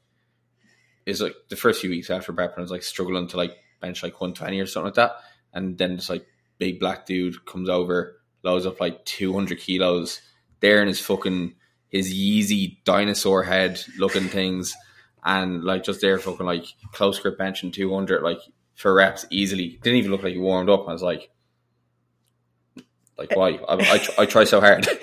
it's 1.06 1.22
like 1.22 1.36
the 1.50 1.56
first 1.56 1.80
few 1.82 1.90
weeks 1.90 2.10
after 2.10 2.34
prep, 2.34 2.52
and 2.52 2.60
I 2.60 2.62
was 2.62 2.72
like 2.72 2.84
struggling 2.84 3.28
to 3.30 3.38
like 3.38 3.56
bench 3.80 4.04
like 4.04 4.20
one 4.20 4.34
twenty 4.34 4.60
or 4.60 4.66
something 4.66 4.88
like 4.88 4.96
that, 4.96 5.16
and 5.54 5.78
then 5.78 5.96
this 5.96 6.10
like 6.10 6.26
big 6.58 6.82
black 6.82 7.06
dude 7.06 7.46
comes 7.46 7.70
over, 7.70 8.20
loads 8.44 8.66
up 8.66 8.82
like 8.82 9.06
two 9.06 9.32
hundred 9.32 9.60
kilos, 9.60 10.22
there 10.60 10.82
in 10.82 10.88
his 10.90 11.00
fucking 11.00 11.56
his 11.98 12.14
Yeezy 12.14 12.78
dinosaur 12.84 13.44
head 13.44 13.80
looking 13.98 14.28
things, 14.28 14.76
and 15.24 15.64
like 15.64 15.84
just 15.84 16.02
there 16.02 16.18
fucking 16.20 16.46
like 16.46 16.66
close 16.94 17.20
grip 17.20 17.38
benching 17.38 17.74
two 17.74 17.94
hundred 17.94 18.24
like 18.24 18.40
for 18.76 18.94
reps 18.94 19.26
easily. 19.30 19.80
Didn't 19.82 19.98
even 19.98 20.12
look 20.12 20.24
like 20.24 20.34
he 20.34 20.40
warmed 20.40 20.70
up. 20.70 20.88
I 20.88 20.94
was 20.94 21.04
like. 21.04 21.30
Like 23.18 23.36
why? 23.36 23.60
I, 23.68 23.76
I, 23.78 24.08
I 24.20 24.26
try 24.28 24.44
so 24.44 24.62
hard. 24.62 24.88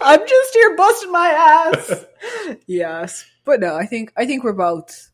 I'm 0.00 0.26
just 0.26 0.54
here 0.54 0.76
busting 0.78 1.12
my 1.12 1.28
ass. 1.28 2.06
yes, 2.66 3.26
but 3.44 3.60
no, 3.60 3.76
I 3.76 3.84
think 3.84 4.14
I 4.16 4.24
think 4.24 4.44
we're 4.44 4.54
both 4.54 5.10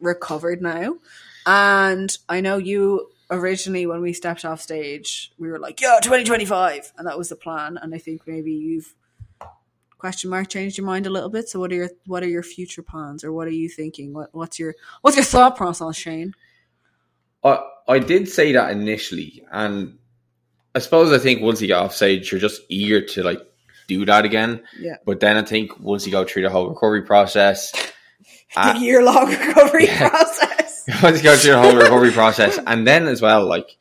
recovered 0.00 0.62
now, 0.62 0.96
and 1.44 2.16
I 2.26 2.40
know 2.40 2.56
you 2.56 3.10
originally 3.30 3.86
when 3.86 4.00
we 4.00 4.14
stepped 4.14 4.44
off 4.46 4.62
stage, 4.62 5.30
we 5.38 5.48
were 5.48 5.58
like, 5.58 5.80
"Yeah, 5.82 5.98
2025," 6.02 6.92
and 6.96 7.06
that 7.06 7.18
was 7.18 7.28
the 7.28 7.36
plan. 7.36 7.78
And 7.80 7.94
I 7.94 7.98
think 7.98 8.26
maybe 8.26 8.52
you've 8.52 8.94
question 9.98 10.30
mark 10.30 10.48
changed 10.48 10.78
your 10.78 10.86
mind 10.86 11.06
a 11.06 11.10
little 11.10 11.28
bit. 11.28 11.48
So, 11.48 11.58
what 11.60 11.70
are 11.72 11.76
your 11.76 11.90
what 12.06 12.22
are 12.22 12.28
your 12.28 12.42
future 12.42 12.82
plans, 12.82 13.24
or 13.24 13.32
what 13.32 13.46
are 13.46 13.52
you 13.52 13.68
thinking? 13.68 14.14
What 14.14 14.30
what's 14.32 14.58
your 14.58 14.74
what's 15.02 15.16
your 15.16 15.24
thought 15.24 15.56
process, 15.56 15.96
Shane? 15.96 16.34
I 17.44 17.58
I 17.86 17.98
did 17.98 18.28
say 18.28 18.52
that 18.52 18.70
initially, 18.70 19.44
and 19.50 19.98
I 20.74 20.78
suppose 20.80 21.12
I 21.12 21.18
think 21.22 21.42
once 21.42 21.60
you 21.60 21.66
get 21.66 21.78
off 21.78 21.94
stage, 21.94 22.30
you're 22.32 22.40
just 22.40 22.62
eager 22.68 23.00
to 23.06 23.22
like 23.22 23.40
do 23.86 24.04
that 24.06 24.24
again. 24.24 24.62
Yeah. 24.78 24.96
But 25.04 25.20
then 25.20 25.36
I 25.36 25.42
think 25.42 25.78
once 25.80 26.04
you 26.06 26.12
go 26.12 26.24
through 26.24 26.42
the 26.42 26.50
whole 26.50 26.68
recovery 26.68 27.02
process, 27.02 27.72
The 28.54 28.78
year 28.78 29.02
long 29.04 29.28
recovery 29.30 29.86
Yeah. 29.86 30.08
process. 30.08 30.84
once 31.02 31.18
you 31.18 31.22
go 31.24 31.36
through 31.36 31.52
the 31.52 31.60
whole 31.60 31.76
recovery 31.76 32.10
process, 32.12 32.58
and 32.66 32.86
then 32.86 33.06
as 33.06 33.20
well, 33.22 33.46
like 33.46 33.76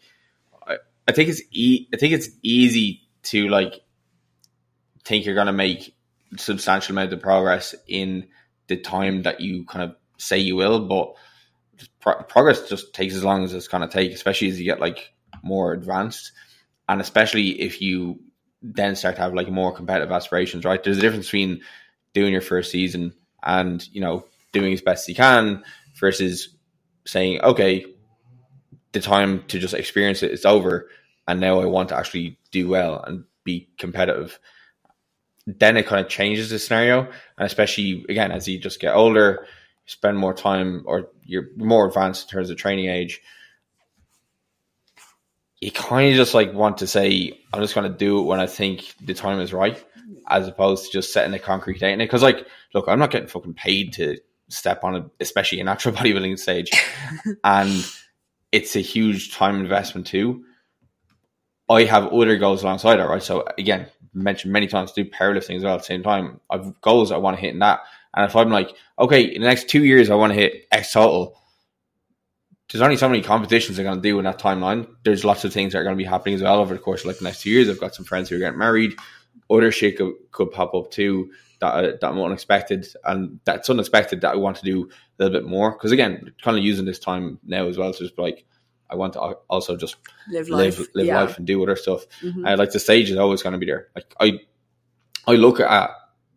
I, 0.65 0.77
I 1.07 1.11
think 1.11 1.29
it's 1.29 1.41
e- 1.51 1.87
I 1.93 1.97
think 1.97 2.13
it's 2.13 2.29
easy 2.43 3.01
to 3.23 3.47
like 3.49 3.81
think 5.03 5.25
you're 5.25 5.35
gonna 5.35 5.53
make 5.53 5.93
substantial 6.37 6.93
amount 6.93 7.13
of 7.13 7.21
progress 7.21 7.75
in 7.87 8.27
the 8.67 8.77
time 8.77 9.23
that 9.23 9.41
you 9.41 9.65
kind 9.65 9.89
of 9.89 9.95
say 10.17 10.37
you 10.37 10.55
will, 10.55 10.87
but 10.87 11.13
pro- 12.01 12.23
progress 12.23 12.67
just 12.67 12.93
takes 12.93 13.15
as 13.15 13.23
long 13.23 13.43
as 13.43 13.53
it's 13.53 13.67
gonna 13.67 13.87
take, 13.87 14.11
especially 14.11 14.49
as 14.49 14.59
you 14.59 14.65
get 14.65 14.79
like 14.79 15.13
more 15.43 15.73
advanced, 15.73 16.31
and 16.89 17.01
especially 17.01 17.61
if 17.61 17.81
you 17.81 18.19
then 18.61 18.95
start 18.95 19.15
to 19.15 19.21
have 19.21 19.33
like 19.33 19.49
more 19.49 19.73
competitive 19.73 20.11
aspirations. 20.11 20.65
Right? 20.65 20.83
There's 20.83 20.97
a 20.97 21.01
difference 21.01 21.27
between 21.27 21.61
doing 22.13 22.33
your 22.33 22.41
first 22.41 22.71
season 22.71 23.13
and 23.43 23.87
you 23.91 24.01
know 24.01 24.25
doing 24.51 24.73
as 24.73 24.81
best 24.81 25.07
you 25.07 25.15
can 25.15 25.63
versus 25.99 26.49
saying, 27.05 27.41
okay, 27.41 27.85
the 28.91 28.99
time 28.99 29.43
to 29.47 29.59
just 29.59 29.73
experience 29.73 30.23
it 30.23 30.31
is 30.31 30.45
over, 30.45 30.89
and 31.27 31.39
now 31.39 31.59
I 31.59 31.65
want 31.65 31.89
to 31.89 31.97
actually 31.97 32.39
do 32.51 32.67
well 32.67 33.01
and 33.03 33.25
be 33.43 33.69
competitive. 33.77 34.39
Then 35.47 35.77
it 35.77 35.87
kind 35.87 36.05
of 36.05 36.11
changes 36.11 36.49
the 36.49 36.59
scenario, 36.59 37.03
and 37.03 37.45
especially 37.45 38.05
again 38.09 38.31
as 38.31 38.47
you 38.47 38.59
just 38.59 38.81
get 38.81 38.93
older, 38.93 39.47
spend 39.85 40.17
more 40.17 40.33
time, 40.33 40.83
or 40.85 41.07
you're 41.23 41.47
more 41.55 41.87
advanced 41.87 42.27
in 42.27 42.29
terms 42.35 42.49
of 42.49 42.57
training 42.57 42.89
age. 42.89 43.21
You 45.61 45.71
kind 45.71 46.11
of 46.11 46.17
just 46.17 46.33
like 46.33 46.53
want 46.53 46.79
to 46.79 46.87
say, 46.87 47.39
I'm 47.53 47.61
just 47.61 47.73
going 47.73 47.89
to 47.89 47.97
do 47.97 48.19
it 48.19 48.23
when 48.23 48.41
I 48.41 48.45
think 48.45 48.93
the 49.01 49.13
time 49.13 49.39
is 49.39 49.53
right. 49.53 49.83
as 50.27 50.47
opposed 50.47 50.85
to 50.85 50.91
just 50.91 51.13
setting 51.13 51.33
a 51.33 51.39
concrete 51.39 51.79
date 51.79 51.93
in 51.93 52.01
it. 52.01 52.05
Because, 52.05 52.21
like, 52.21 52.45
look, 52.73 52.85
I'm 52.87 52.99
not 52.99 53.09
getting 53.09 53.29
fucking 53.29 53.55
paid 53.55 53.93
to 53.93 54.17
step 54.49 54.83
on 54.83 54.95
it, 54.95 55.03
especially 55.21 55.61
in 55.61 55.67
actual 55.69 55.93
bodybuilding 55.93 56.37
stage, 56.37 56.71
and 57.43 57.85
it's 58.51 58.75
a 58.75 58.81
huge 58.81 59.33
time 59.33 59.61
investment 59.61 60.07
too. 60.07 60.43
I 61.69 61.83
have 61.83 62.13
other 62.13 62.37
goals 62.37 62.63
alongside 62.63 62.97
that, 62.97 63.09
right? 63.09 63.23
So 63.23 63.45
again, 63.57 63.87
mentioned 64.17 64.53
many 64.53 64.67
times, 64.67 64.91
do 64.91 65.05
powerlifting 65.05 65.57
as 65.57 65.63
well 65.63 65.75
at 65.75 65.79
the 65.79 65.85
same 65.85 66.03
time. 66.03 66.39
I've 66.49 66.79
goals 66.81 67.11
I 67.11 67.17
want 67.17 67.37
to 67.37 67.41
hit 67.41 67.53
in 67.53 67.59
that, 67.59 67.81
and 68.15 68.25
if 68.25 68.35
I'm 68.35 68.49
like, 68.49 68.73
okay, 68.99 69.21
in 69.21 69.41
the 69.41 69.47
next 69.47 69.69
two 69.69 69.83
years 69.83 70.09
I 70.09 70.15
want 70.15 70.33
to 70.33 70.39
hit 70.39 70.67
X 70.71 70.93
total, 70.93 71.39
there's 72.71 72.81
only 72.81 72.97
so 72.97 73.07
many 73.07 73.21
competitions 73.21 73.79
I'm 73.79 73.85
going 73.85 73.97
to 73.97 74.01
do 74.01 74.17
in 74.19 74.25
that 74.25 74.39
timeline. 74.39 74.87
There's 75.03 75.23
lots 75.23 75.45
of 75.45 75.53
things 75.53 75.73
that 75.73 75.79
are 75.79 75.83
going 75.83 75.95
to 75.95 76.03
be 76.03 76.09
happening 76.09 76.35
as 76.35 76.41
well 76.41 76.59
over 76.59 76.73
the 76.73 76.79
course 76.79 77.01
of 77.01 77.07
like 77.07 77.19
the 77.19 77.23
next 77.23 77.41
two 77.41 77.49
years. 77.49 77.69
I've 77.69 77.79
got 77.79 77.95
some 77.95 78.05
friends 78.05 78.29
who 78.29 78.35
are 78.35 78.39
getting 78.39 78.59
married. 78.59 78.95
Other 79.49 79.71
shit 79.71 79.97
could, 79.97 80.13
could 80.31 80.51
pop 80.51 80.75
up 80.75 80.91
too 80.91 81.31
that, 81.59 81.73
uh, 81.73 81.81
that 82.01 82.03
I'm 82.03 82.19
unexpected 82.19 82.85
and 83.05 83.39
that's 83.45 83.69
unexpected 83.69 84.21
that 84.21 84.33
I 84.33 84.37
want 84.37 84.57
to 84.57 84.65
do 84.65 84.89
a 84.89 85.23
little 85.23 85.39
bit 85.39 85.47
more. 85.47 85.71
Because 85.71 85.93
again, 85.93 86.33
kind 86.43 86.57
of 86.57 86.63
using 86.63 86.85
this 86.85 86.99
time 86.99 87.39
now 87.45 87.67
as 87.67 87.77
well 87.77 87.93
to 87.93 87.99
just 87.99 88.19
like, 88.19 88.45
I 88.89 88.95
want 88.95 89.13
to 89.13 89.19
also 89.49 89.75
just 89.77 89.95
live 90.29 90.49
life, 90.49 90.79
live, 90.79 90.87
live 90.95 91.05
yeah. 91.07 91.21
life 91.21 91.37
and 91.37 91.45
do 91.47 91.61
other 91.63 91.75
stuff. 91.75 92.05
Mhm. 92.21 92.47
Uh, 92.47 92.57
like 92.57 92.71
the 92.71 92.79
stage 92.79 93.09
is 93.11 93.17
always 93.17 93.43
going 93.43 93.53
to 93.53 93.59
be 93.59 93.65
there. 93.65 93.87
Like 93.95 94.13
I, 94.19 94.39
I 95.27 95.35
look 95.35 95.59
at 95.59 95.91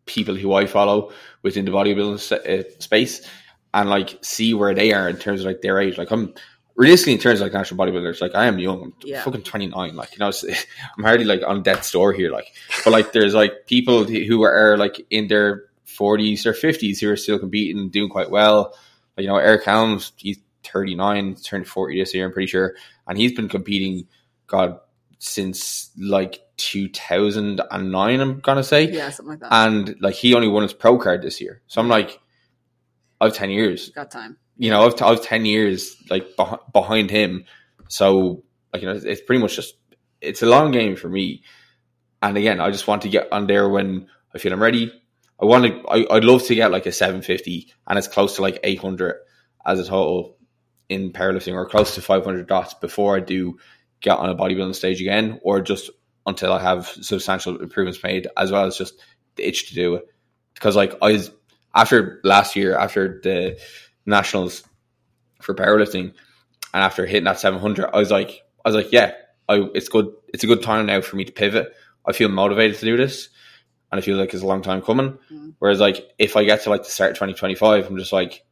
people 0.06 0.34
who 0.34 0.52
I 0.52 0.66
follow 0.66 1.12
within 1.42 1.64
the 1.64 1.70
bodybuilding 1.70 2.32
uh, 2.32 2.68
space 2.80 3.26
and 3.72 3.88
like 3.88 4.18
see 4.22 4.52
where 4.54 4.74
they 4.74 4.92
are 4.92 5.08
in 5.08 5.16
terms 5.16 5.40
of 5.40 5.46
like 5.46 5.62
their 5.62 5.78
age. 5.80 5.96
Like 5.96 6.10
I'm 6.10 6.34
realistically 6.74 7.12
in 7.12 7.18
terms 7.20 7.40
of 7.40 7.46
like 7.46 7.52
national 7.52 7.78
bodybuilders, 7.84 8.20
like 8.20 8.34
I 8.34 8.46
am 8.46 8.58
young. 8.58 8.82
I'm 8.82 8.94
Yeah. 9.04 9.22
fucking 9.22 9.42
29. 9.42 9.94
Like, 9.94 10.12
you 10.12 10.18
know, 10.18 10.32
I'm 10.98 11.04
hardly 11.04 11.26
like 11.26 11.42
on 11.46 11.62
death's 11.62 11.92
door 11.92 12.12
here. 12.12 12.32
Like, 12.32 12.46
but 12.84 12.90
like 12.90 13.12
there's 13.12 13.34
like 13.34 13.66
people 13.66 14.04
who 14.04 14.42
are 14.42 14.76
like 14.76 15.00
in 15.10 15.28
their 15.28 15.66
40s 15.86 16.46
or 16.46 16.52
50s 16.52 17.00
who 17.00 17.10
are 17.10 17.16
still 17.16 17.38
competing, 17.38 17.78
and 17.80 17.92
doing 17.92 18.08
quite 18.08 18.30
well. 18.30 18.74
Like, 19.16 19.24
you 19.24 19.28
know, 19.28 19.36
Eric 19.36 19.64
Helms, 19.64 20.12
he's 20.16 20.38
39, 20.64 21.36
turned 21.36 21.66
40 21.66 21.98
this 22.00 22.14
year, 22.14 22.26
I'm 22.26 22.32
pretty 22.32 22.48
sure. 22.48 22.74
And 23.06 23.18
he's 23.18 23.32
been 23.32 23.48
competing, 23.48 24.06
God, 24.46 24.78
since 25.18 25.90
like 25.98 26.40
2009, 26.56 28.20
I'm 28.20 28.40
going 28.40 28.56
to 28.56 28.64
say 28.64 28.90
yeah, 28.90 29.10
something 29.10 29.32
like 29.32 29.40
that. 29.40 29.52
and 29.52 29.96
like 30.00 30.14
he 30.14 30.34
only 30.34 30.48
won 30.48 30.62
his 30.62 30.72
pro 30.72 30.98
card 30.98 31.22
this 31.22 31.40
year. 31.40 31.62
So 31.66 31.80
I'm 31.80 31.88
like, 31.88 32.18
I've 33.20 33.34
ten 33.34 33.50
years. 33.50 33.90
Got 33.90 34.10
time. 34.10 34.38
You 34.56 34.70
know, 34.70 34.86
I've, 34.86 35.00
I've 35.02 35.22
ten 35.22 35.44
years 35.44 35.96
like 36.08 36.36
beh- 36.36 36.72
behind 36.72 37.10
him. 37.10 37.44
So 37.88 38.44
like 38.72 38.82
you 38.82 38.88
know, 38.88 38.98
it's 39.02 39.20
pretty 39.20 39.42
much 39.42 39.56
just 39.56 39.74
it's 40.20 40.42
a 40.42 40.46
long 40.46 40.70
game 40.70 40.96
for 40.96 41.08
me. 41.08 41.42
And 42.22 42.36
again, 42.36 42.60
I 42.60 42.70
just 42.70 42.86
want 42.86 43.02
to 43.02 43.08
get 43.08 43.32
on 43.32 43.46
there 43.46 43.68
when 43.68 44.08
I 44.34 44.38
feel 44.38 44.52
I'm 44.52 44.62
ready. 44.62 44.92
I 45.40 45.44
want 45.44 45.64
to. 45.64 45.88
I, 45.88 46.16
I'd 46.16 46.24
love 46.24 46.44
to 46.44 46.54
get 46.54 46.70
like 46.70 46.86
a 46.86 46.92
750, 46.92 47.72
and 47.86 47.98
it's 47.98 48.08
close 48.08 48.36
to 48.36 48.42
like 48.42 48.60
800 48.62 49.16
as 49.64 49.78
a 49.80 49.84
total 49.84 50.36
in 50.90 51.12
powerlifting, 51.12 51.54
or 51.54 51.64
close 51.66 51.94
to 51.94 52.02
500 52.02 52.46
dots 52.46 52.74
before 52.74 53.16
I 53.16 53.20
do 53.20 53.58
get 54.00 54.18
on 54.18 54.28
a 54.28 54.34
bodybuilding 54.34 54.74
stage 54.74 55.00
again, 55.00 55.40
or 55.42 55.60
just 55.60 55.90
until 56.26 56.52
I 56.52 56.60
have 56.60 56.86
substantial 56.86 57.60
improvements 57.60 58.02
made, 58.02 58.28
as 58.36 58.52
well 58.52 58.64
as 58.66 58.76
just 58.76 58.94
the 59.36 59.48
itch 59.48 59.68
to 59.68 59.74
do 59.74 59.94
it. 59.94 60.06
Because 60.52 60.76
like 60.76 60.94
I 61.00 61.12
was 61.12 61.30
after 61.74 62.20
last 62.24 62.56
year, 62.56 62.76
after 62.76 63.20
the 63.22 63.58
nationals 64.04 64.64
for 65.40 65.54
powerlifting, 65.54 66.12
and 66.72 66.82
after 66.84 67.06
hitting 67.06 67.24
that 67.24 67.40
700, 67.40 67.90
I 67.92 67.98
was 67.98 68.10
like, 68.10 68.42
I 68.64 68.68
was 68.68 68.74
like, 68.74 68.92
yeah, 68.92 69.12
I, 69.48 69.68
it's 69.74 69.88
good. 69.88 70.12
It's 70.34 70.44
a 70.44 70.48
good 70.48 70.62
time 70.62 70.86
now 70.86 71.00
for 71.00 71.16
me 71.16 71.24
to 71.24 71.32
pivot. 71.32 71.72
I 72.06 72.12
feel 72.12 72.28
motivated 72.28 72.78
to 72.78 72.84
do 72.84 72.96
this, 72.96 73.28
and 73.90 73.98
I 73.98 74.02
feel 74.02 74.16
like 74.16 74.34
it's 74.34 74.42
a 74.42 74.46
long 74.46 74.62
time 74.62 74.82
coming. 74.82 75.18
Mm. 75.32 75.54
Whereas, 75.58 75.80
like, 75.80 76.10
if 76.18 76.36
I 76.36 76.44
get 76.44 76.62
to 76.64 76.70
like 76.70 76.84
the 76.84 76.90
start 76.90 77.12
of 77.12 77.16
2025, 77.16 77.86
I'm 77.86 77.98
just 77.98 78.12
like, 78.12 78.44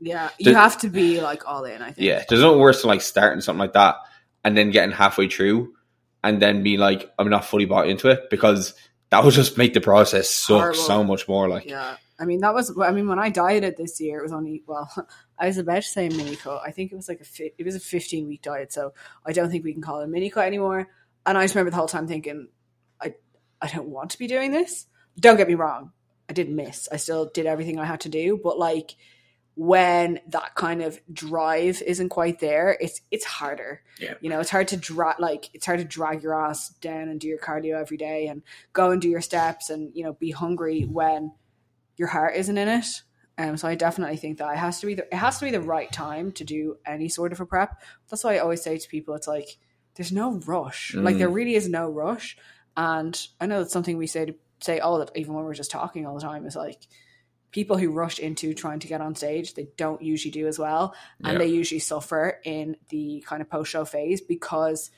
Yeah, 0.00 0.30
you 0.38 0.54
have 0.54 0.78
to 0.78 0.88
be 0.88 1.20
like 1.20 1.46
all 1.46 1.64
in. 1.64 1.80
I 1.82 1.86
think. 1.92 1.98
yeah, 2.06 2.22
there's 2.28 2.40
nothing 2.42 2.60
worse 2.60 2.82
than 2.82 2.88
like 2.88 3.00
starting 3.00 3.40
something 3.40 3.60
like 3.60 3.72
that 3.72 3.96
and 4.44 4.56
then 4.56 4.70
getting 4.70 4.94
halfway 4.94 5.28
through 5.28 5.74
and 6.22 6.40
then 6.40 6.62
be 6.62 6.76
like, 6.76 7.10
I'm 7.18 7.30
not 7.30 7.44
fully 7.44 7.64
bought 7.64 7.88
into 7.88 8.08
it 8.08 8.28
because 8.30 8.74
that 9.10 9.24
would 9.24 9.32
just 9.34 9.56
make 9.56 9.72
the 9.74 9.80
process 9.80 10.28
suck 10.30 10.58
Horrible. 10.58 10.78
so 10.78 11.04
much 11.04 11.28
more. 11.28 11.48
Like, 11.48 11.66
Yeah. 11.66 11.96
I 12.18 12.24
mean, 12.24 12.40
that 12.40 12.54
was, 12.54 12.76
I 12.80 12.92
mean, 12.92 13.08
when 13.08 13.18
I 13.18 13.28
dieted 13.28 13.76
this 13.76 14.00
year, 14.00 14.20
it 14.20 14.22
was 14.22 14.32
only, 14.32 14.62
well, 14.66 14.90
I 15.38 15.46
was 15.48 15.58
about 15.58 15.76
to 15.76 15.82
say 15.82 16.08
mini 16.08 16.34
cut. 16.36 16.62
I 16.64 16.70
think 16.70 16.90
it 16.90 16.96
was 16.96 17.08
like 17.08 17.20
a, 17.20 17.24
fi- 17.24 17.52
it 17.58 17.64
was 17.64 17.74
a 17.76 17.80
15 17.80 18.26
week 18.26 18.42
diet. 18.42 18.72
So 18.72 18.94
I 19.24 19.32
don't 19.32 19.50
think 19.50 19.64
we 19.64 19.72
can 19.74 19.82
call 19.82 20.00
it 20.00 20.04
a 20.04 20.08
mini 20.08 20.30
cut 20.30 20.46
anymore. 20.46 20.88
And 21.26 21.36
I 21.36 21.44
just 21.44 21.54
remember 21.54 21.70
the 21.70 21.76
whole 21.76 21.88
time 21.88 22.06
thinking, 22.08 22.48
I, 23.00 23.14
I 23.60 23.68
don't 23.68 23.88
want 23.88 24.10
to 24.10 24.18
be 24.18 24.26
doing 24.28 24.50
this. 24.50 24.86
Don't 25.20 25.36
get 25.36 25.48
me 25.48 25.54
wrong. 25.54 25.92
I 26.28 26.32
didn't 26.32 26.56
miss. 26.56 26.88
I 26.90 26.96
still 26.96 27.30
did 27.32 27.46
everything 27.46 27.78
I 27.78 27.84
had 27.84 28.00
to 28.00 28.08
do. 28.08 28.40
But 28.42 28.58
like, 28.58 28.94
when 29.58 30.20
that 30.28 30.54
kind 30.54 30.82
of 30.82 31.00
drive 31.10 31.80
isn't 31.82 32.10
quite 32.10 32.40
there, 32.40 32.76
it's 32.78 33.00
it's 33.10 33.24
harder. 33.24 33.82
Yeah. 33.98 34.14
You 34.20 34.28
know, 34.30 34.38
it's 34.40 34.50
hard 34.50 34.68
to 34.68 34.76
drag 34.76 35.18
like 35.18 35.48
it's 35.54 35.64
hard 35.64 35.78
to 35.78 35.84
drag 35.84 36.22
your 36.22 36.34
ass 36.34 36.68
down 36.68 37.08
and 37.08 37.18
do 37.18 37.26
your 37.26 37.38
cardio 37.38 37.80
every 37.80 37.96
day 37.96 38.26
and 38.26 38.42
go 38.74 38.90
and 38.90 39.00
do 39.00 39.08
your 39.08 39.22
steps 39.22 39.70
and 39.70 39.90
you 39.94 40.04
know 40.04 40.12
be 40.12 40.30
hungry 40.30 40.82
when 40.82 41.32
your 41.96 42.08
heart 42.08 42.36
isn't 42.36 42.58
in 42.58 42.68
it. 42.68 42.86
Um, 43.38 43.56
so 43.56 43.66
I 43.68 43.74
definitely 43.74 44.18
think 44.18 44.38
that 44.38 44.52
it 44.52 44.58
has 44.58 44.80
to 44.80 44.86
be 44.86 44.94
the, 44.94 45.04
it 45.04 45.14
has 45.14 45.38
to 45.38 45.46
be 45.46 45.50
the 45.50 45.60
right 45.60 45.90
time 45.90 46.32
to 46.32 46.44
do 46.44 46.76
any 46.86 47.08
sort 47.08 47.32
of 47.32 47.40
a 47.40 47.46
prep. 47.46 47.82
That's 48.10 48.24
why 48.24 48.36
I 48.36 48.38
always 48.38 48.62
say 48.62 48.76
to 48.76 48.88
people, 48.88 49.14
it's 49.14 49.28
like 49.28 49.56
there's 49.94 50.12
no 50.12 50.34
rush. 50.46 50.94
Like 50.94 51.16
Mm. 51.16 51.18
there 51.18 51.28
really 51.30 51.54
is 51.54 51.66
no 51.68 51.88
rush. 51.90 52.36
And 52.76 53.18
I 53.40 53.46
know 53.46 53.60
that's 53.60 53.72
something 53.72 53.96
we 53.96 54.06
say 54.06 54.26
to 54.26 54.34
say 54.60 54.80
all 54.80 54.98
that 54.98 55.10
even 55.16 55.32
when 55.34 55.44
we're 55.44 55.54
just 55.54 55.70
talking 55.70 56.06
all 56.06 56.14
the 56.14 56.20
time 56.20 56.44
is 56.46 56.56
like 56.56 56.86
people 57.52 57.76
who 57.78 57.90
rush 57.90 58.18
into 58.18 58.52
trying 58.54 58.80
to 58.80 58.86
get 58.88 59.00
on 59.00 59.14
stage, 59.14 59.54
they 59.54 59.68
don't 59.76 60.02
usually 60.02 60.30
do 60.30 60.46
as 60.46 60.58
well, 60.58 60.94
and 61.24 61.34
Yeah. 61.34 61.38
they 61.38 61.46
usually 61.46 61.78
suffer 61.78 62.38
in 62.44 62.76
the 62.90 63.24
kind 63.26 63.40
of 63.40 63.48
post 63.48 63.70
show 63.70 63.84
phase 63.84 64.20
because 64.20 64.90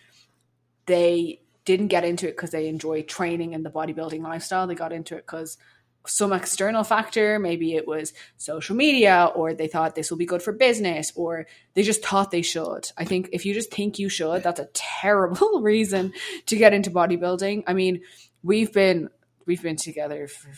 they 0.87 1.41
didn't 1.65 1.89
get 1.89 2.05
into 2.05 2.27
it 2.27 2.33
because 2.33 2.51
they 2.51 2.67
enjoy 2.69 3.03
training 3.03 3.55
and 3.55 3.65
the 3.65 3.71
bodybuilding 3.71 4.23
lifestyle. 4.23 4.67
They 4.67 4.75
got 4.75 4.93
into 4.93 5.15
it 5.17 5.27
because 5.27 5.59
some 6.07 6.33
external 6.33 6.85
factor, 6.85 7.39
maybe 7.39 7.75
it 7.75 7.87
was 7.87 8.15
social 8.39 8.75
media, 8.75 9.31
or 9.35 9.53
they 9.53 9.69
thought 9.69 9.95
this 9.95 10.11
will 10.11 10.17
be 10.17 10.25
good 10.25 10.43
for 10.43 10.53
business, 10.53 11.13
or 11.15 11.47
they 11.75 11.83
just 11.83 12.03
thought 12.03 12.31
they 12.31 12.41
should. 12.41 12.91
I 12.97 13.05
think 13.05 13.29
if 13.33 13.45
you 13.45 13.53
just 13.53 13.71
think 13.71 13.99
you 13.99 14.09
should, 14.09 14.43
that's 14.43 14.61
a 14.61 14.69
terrible 14.73 15.61
reason 15.61 16.15
to 16.47 16.57
get 16.57 16.73
into 16.73 16.91
bodybuilding. 16.91 17.65
I 17.67 17.75
mean, 17.75 18.01
we've 18.43 18.73
been 18.73 19.11
we've 19.45 19.63
been 19.63 19.77
together 19.77 20.29
for 20.29 20.49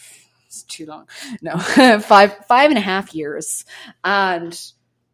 it's 0.50 0.64
too 0.64 0.84
long. 0.84 1.08
No, 1.40 1.56
five 2.00 2.44
five 2.46 2.70
and 2.70 2.78
a 2.78 2.82
half 2.82 3.14
years, 3.14 3.64
and 4.02 4.60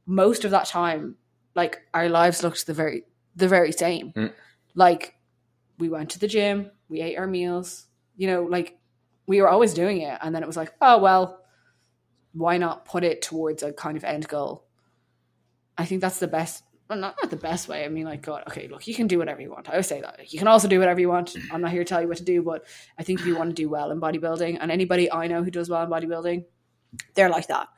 most 0.07 0.47
of 0.47 0.53
that 0.53 0.67
time, 0.67 1.17
like 1.55 1.83
our 1.93 2.09
lives 2.09 2.43
looked 2.43 2.67
the 2.67 2.73
very 2.73 3.05
the 3.35 3.47
very 3.47 3.71
same. 3.71 4.13
Mm. 4.13 4.33
Like 4.75 5.15
we 5.79 5.91
went 5.91 6.11
to 6.11 6.19
the 6.19 6.27
gym, 6.27 6.71
we 6.89 7.03
ate 7.03 7.19
our 7.19 7.27
meals, 7.27 7.87
you 8.17 8.29
know, 8.29 8.45
like 8.45 8.79
we 9.27 9.43
were 9.43 9.49
always 9.49 9.75
doing 9.75 10.01
it, 10.01 10.19
and 10.23 10.35
then 10.35 10.43
it 10.43 10.47
was 10.47 10.57
like, 10.57 10.73
oh 10.81 10.99
well, 10.99 11.43
why 12.33 12.57
not 12.57 12.87
put 12.87 13.05
it 13.05 13.21
towards 13.21 13.63
a 13.63 13.75
kind 13.75 13.99
of 13.99 14.05
end 14.05 14.27
goal? 14.29 14.65
I 15.77 15.85
think 15.85 16.01
that's 16.01 16.19
the 16.19 16.29
best. 16.29 16.63
Well, 16.89 16.99
not, 16.99 17.17
not 17.21 17.31
the 17.31 17.37
best 17.37 17.69
way. 17.69 17.85
I 17.85 17.89
mean, 17.89 18.05
like, 18.05 18.23
God, 18.23 18.45
okay, 18.49 18.69
look, 18.69 18.87
you 18.87 18.95
can 18.95 19.09
do 19.09 19.19
whatever 19.19 19.41
you 19.41 19.51
want. 19.51 19.69
I 19.69 19.73
always 19.73 19.89
say 19.89 20.01
that. 20.03 20.33
You 20.33 20.39
can 20.39 20.47
also 20.47 20.69
do 20.69 20.79
whatever 20.79 21.01
you 21.01 21.09
want. 21.09 21.35
I'm 21.51 21.61
not 21.61 21.73
here 21.73 21.83
to 21.83 21.89
tell 21.89 22.01
you 22.01 22.07
what 22.09 22.19
to 22.19 22.25
do, 22.25 22.43
but 22.43 22.65
I 22.99 23.03
think 23.03 23.21
if 23.21 23.27
you 23.27 23.37
want 23.37 23.51
to 23.51 23.55
do 23.55 23.69
well 23.69 23.91
in 23.91 24.01
bodybuilding, 24.01 24.59
and 24.61 24.71
anybody 24.71 25.11
I 25.11 25.27
know 25.27 25.43
who 25.43 25.51
does 25.51 25.69
well 25.69 25.83
in 25.83 25.91
bodybuilding, 25.91 26.45
they're 27.15 27.29
like 27.29 27.49
that. 27.49 27.69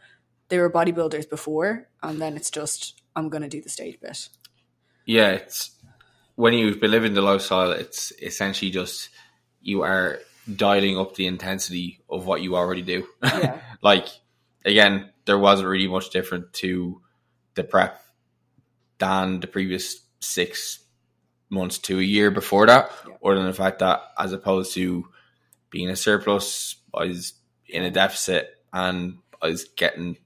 They 0.48 0.58
were 0.58 0.70
bodybuilders 0.70 1.28
before, 1.28 1.88
and 2.02 2.20
then 2.20 2.36
it's 2.36 2.50
just, 2.50 3.00
I'm 3.16 3.28
going 3.30 3.42
to 3.42 3.48
do 3.48 3.62
the 3.62 3.70
stage 3.70 3.98
bit. 4.00 4.28
yeah, 5.06 5.30
it's 5.30 5.70
when 6.36 6.52
you've 6.54 6.80
been 6.80 6.90
living 6.90 7.14
the 7.14 7.22
lifestyle, 7.22 7.72
it's 7.72 8.12
essentially 8.22 8.70
just 8.70 9.08
you 9.60 9.82
are 9.82 10.20
dialing 10.54 10.98
up 10.98 11.14
the 11.14 11.26
intensity 11.26 12.00
of 12.08 12.26
what 12.26 12.42
you 12.42 12.56
already 12.56 12.82
do. 12.82 13.06
Yeah. 13.24 13.60
like 13.82 14.06
again, 14.64 15.10
there 15.24 15.38
wasn't 15.38 15.68
really 15.68 15.88
much 15.88 16.10
different 16.10 16.52
to 16.54 17.00
the 17.54 17.64
prep 17.64 18.00
than 18.98 19.40
the 19.40 19.46
previous 19.46 20.00
six 20.20 20.80
months 21.50 21.78
to 21.78 21.98
a 21.98 22.02
year 22.02 22.30
before 22.30 22.66
that, 22.66 22.90
Yeah. 23.06 23.14
other 23.24 23.36
than 23.36 23.46
the 23.46 23.52
fact 23.54 23.78
that 23.78 24.02
as 24.18 24.32
opposed 24.32 24.74
to 24.74 25.08
being 25.70 25.88
a 25.88 25.96
surplus, 25.96 26.76
I 26.94 27.04
was 27.06 27.34
in 27.68 27.84
a 27.84 27.90
deficit 27.90 28.48
and 28.72 29.18
I 29.40 29.48
was 29.48 29.64
getting 29.64 30.16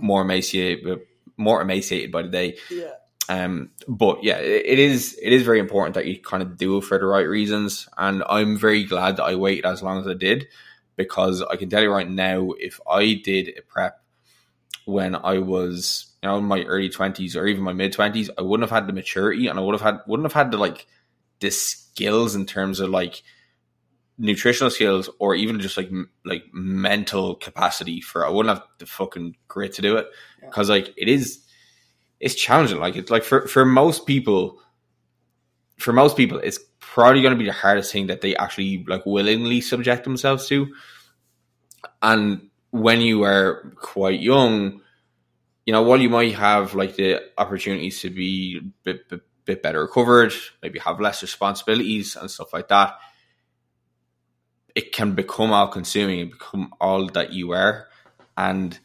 more 0.00 0.22
emaciated, 0.22 1.00
more 1.36 1.60
emaciated 1.60 2.12
by 2.12 2.22
the 2.22 2.28
day. 2.28 2.56
yeah. 2.70 2.92
Um, 3.26 3.70
but 3.88 4.22
yeah, 4.22 4.36
it, 4.36 4.66
it 4.66 4.78
is 4.78 5.18
it 5.22 5.32
is 5.32 5.42
very 5.44 5.58
important 5.58 5.94
that 5.94 6.04
you 6.06 6.20
kind 6.20 6.42
of 6.42 6.58
do 6.58 6.76
it 6.76 6.84
for 6.84 6.98
the 6.98 7.06
right 7.06 7.26
reasons, 7.26 7.88
and 7.96 8.22
I'm 8.28 8.58
very 8.58 8.84
glad 8.84 9.16
that 9.16 9.24
I 9.24 9.34
waited 9.34 9.64
as 9.64 9.82
long 9.82 9.98
as 9.98 10.06
I 10.06 10.12
did 10.12 10.46
because 10.96 11.40
I 11.40 11.56
can 11.56 11.70
tell 11.70 11.82
you 11.82 11.90
right 11.90 12.08
now, 12.08 12.50
if 12.58 12.78
I 12.86 13.14
did 13.24 13.48
a 13.56 13.62
prep 13.62 14.02
when 14.84 15.14
I 15.16 15.38
was 15.38 16.12
you 16.24 16.30
know 16.30 16.38
in 16.38 16.44
my 16.44 16.62
early 16.62 16.88
twenties 16.88 17.36
or 17.36 17.46
even 17.46 17.62
my 17.62 17.74
mid 17.74 17.92
twenties, 17.92 18.30
I 18.38 18.40
wouldn't 18.40 18.68
have 18.68 18.74
had 18.74 18.88
the 18.88 18.94
maturity 18.94 19.46
and 19.46 19.58
I 19.58 19.62
would 19.62 19.74
have 19.74 19.82
had 19.82 20.00
wouldn't 20.06 20.24
have 20.24 20.32
had 20.32 20.50
the 20.50 20.56
like 20.56 20.86
the 21.40 21.50
skills 21.50 22.34
in 22.34 22.46
terms 22.46 22.80
of 22.80 22.88
like 22.88 23.22
nutritional 24.16 24.70
skills 24.70 25.10
or 25.18 25.34
even 25.34 25.60
just 25.60 25.76
like 25.76 25.90
like 26.24 26.44
mental 26.54 27.34
capacity 27.34 28.00
for 28.00 28.24
I 28.24 28.30
wouldn't 28.30 28.56
have 28.56 28.66
the 28.78 28.86
fucking 28.86 29.36
grit 29.48 29.74
to 29.74 29.82
do 29.82 29.98
it. 29.98 30.06
Yeah. 30.40 30.48
because 30.48 30.70
like 30.70 30.94
it 30.96 31.08
is 31.08 31.44
it's 32.20 32.34
challenging. 32.34 32.78
Like 32.78 32.96
it's 32.96 33.10
like 33.10 33.22
for 33.22 33.46
for 33.46 33.66
most 33.66 34.06
people 34.06 34.62
for 35.76 35.92
most 35.92 36.16
people 36.16 36.38
it's 36.38 36.58
probably 36.80 37.20
going 37.20 37.34
to 37.34 37.38
be 37.38 37.44
the 37.44 37.52
hardest 37.52 37.92
thing 37.92 38.06
that 38.06 38.22
they 38.22 38.34
actually 38.36 38.82
like 38.88 39.04
willingly 39.04 39.60
subject 39.60 40.04
themselves 40.04 40.48
to. 40.48 40.72
And 42.00 42.48
when 42.70 43.02
you 43.02 43.24
are 43.24 43.74
quite 43.76 44.20
young 44.20 44.80
you 45.66 45.72
know 45.72 45.82
while 45.82 46.00
you 46.00 46.10
might 46.10 46.34
have 46.34 46.74
like 46.74 46.96
the 46.96 47.20
opportunities 47.38 48.00
to 48.00 48.10
be 48.10 48.58
a 48.58 48.62
bit, 48.84 49.08
bit, 49.08 49.20
bit 49.44 49.62
better 49.62 49.86
covered, 49.88 50.32
maybe 50.62 50.78
have 50.78 51.00
less 51.00 51.22
responsibilities 51.22 52.16
and 52.16 52.30
stuff 52.30 52.52
like 52.52 52.68
that 52.68 52.96
it 54.74 54.92
can 54.92 55.14
become 55.14 55.52
all 55.52 55.68
consuming 55.68 56.20
and 56.20 56.30
become 56.32 56.74
all 56.80 57.06
that 57.06 57.32
you 57.32 57.52
are. 57.52 57.86
And 58.36 58.76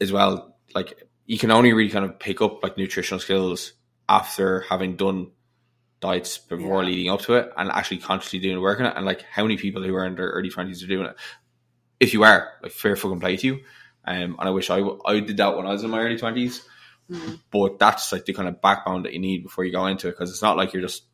as 0.00 0.12
well 0.12 0.56
like 0.74 1.08
you 1.26 1.38
can 1.38 1.50
only 1.50 1.72
really 1.72 1.90
kind 1.90 2.04
of 2.04 2.18
pick 2.18 2.42
up 2.42 2.62
like 2.62 2.76
nutritional 2.76 3.20
skills 3.20 3.72
after 4.08 4.60
having 4.62 4.96
done 4.96 5.30
diets 6.00 6.38
before 6.38 6.82
Yeah. 6.82 6.88
leading 6.88 7.10
up 7.10 7.20
to 7.22 7.34
it 7.34 7.50
and 7.56 7.70
actually 7.70 7.98
consciously 7.98 8.38
doing 8.38 8.56
the 8.56 8.60
work 8.60 8.78
on 8.80 8.86
it. 8.86 8.94
And 8.96 9.06
like 9.06 9.22
how 9.22 9.42
many 9.42 9.56
people 9.56 9.82
who 9.82 9.94
are 9.94 10.06
in 10.06 10.14
their 10.16 10.28
early 10.28 10.50
20s 10.50 10.82
are 10.84 10.88
doing 10.88 11.06
it? 11.06 11.16
If 11.98 12.12
you 12.12 12.24
are 12.24 12.52
like 12.62 12.72
fair 12.72 12.96
fucking 12.96 13.20
play 13.20 13.36
to 13.36 13.46
you 13.46 13.60
um, 14.06 14.36
and 14.38 14.48
I 14.48 14.50
wish 14.50 14.70
I, 14.70 14.78
w- 14.78 15.00
I 15.04 15.20
did 15.20 15.36
that 15.38 15.56
when 15.56 15.66
I 15.66 15.72
was 15.72 15.82
in 15.84 15.90
my 15.90 16.00
early 16.00 16.16
20s 16.16 16.60
Mhm. 17.10 17.38
but 17.52 17.78
that's 17.78 18.10
like 18.12 18.24
the 18.24 18.32
kind 18.32 18.48
of 18.48 18.60
backbone 18.60 19.04
that 19.04 19.12
you 19.12 19.20
need 19.20 19.44
before 19.44 19.64
you 19.64 19.70
go 19.70 19.86
into 19.86 20.08
it 20.08 20.12
because 20.12 20.30
it's 20.30 20.42
not 20.42 20.56
like 20.56 20.72
you're 20.72 20.82
just 20.82 21.04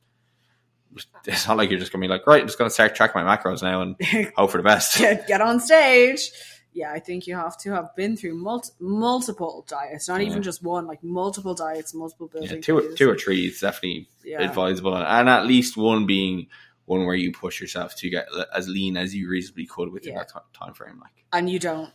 it's 1.27 1.47
not 1.49 1.57
like 1.57 1.71
you're 1.71 1.79
just 1.79 1.93
gonna 1.93 2.01
be 2.03 2.09
like 2.09 2.27
right 2.27 2.41
I'm 2.43 2.47
just 2.47 2.59
gonna 2.59 2.71
start 2.71 2.95
tracking 2.95 3.23
my 3.25 3.37
macros 3.37 3.63
now 3.63 3.83
and 3.83 3.97
hope 4.37 4.51
for 4.51 4.57
the 4.59 4.63
best 4.63 4.99
get, 4.99 5.27
get 5.27 5.41
on 5.41 5.61
stage. 5.61 6.31
Yeah, 6.75 6.91
I 6.91 7.01
think 7.01 7.27
you 7.27 7.35
have 7.35 7.59
to 7.59 7.71
have 7.73 7.95
been 7.95 8.17
through 8.17 8.35
mul- 8.37 8.65
multiple 8.81 9.67
diets, 9.69 10.09
not 10.09 10.23
Yeah. 10.23 10.29
even 10.29 10.43
just 10.43 10.63
one, 10.63 10.87
like 10.87 11.05
multiple 11.05 11.53
diets, 11.55 11.93
multiple 11.93 12.31
yeah, 12.33 12.41
building. 12.41 12.63
two, 12.63 12.79
or, 12.79 12.93
two 12.95 13.11
or 13.11 13.15
three 13.19 13.45
is 13.49 13.61
definitely 13.61 14.09
yeah. 14.25 14.41
advisable 14.41 14.97
and 14.97 15.29
at 15.29 15.45
least 15.45 15.77
one 15.77 16.07
being 16.07 16.47
one 16.87 17.05
where 17.05 17.15
you 17.15 17.31
push 17.33 17.61
yourself 17.61 17.95
to 17.97 18.09
get 18.09 18.27
as 18.55 18.67
lean 18.69 18.97
as 18.97 19.15
you 19.15 19.29
reasonably 19.29 19.67
could 19.67 19.93
within 19.93 20.15
Yeah. 20.15 20.21
that 20.21 20.29
ti- 20.31 20.59
time 20.59 20.73
frame 20.73 20.99
like 21.01 21.25
and 21.35 21.51
you 21.51 21.59
don't 21.59 21.91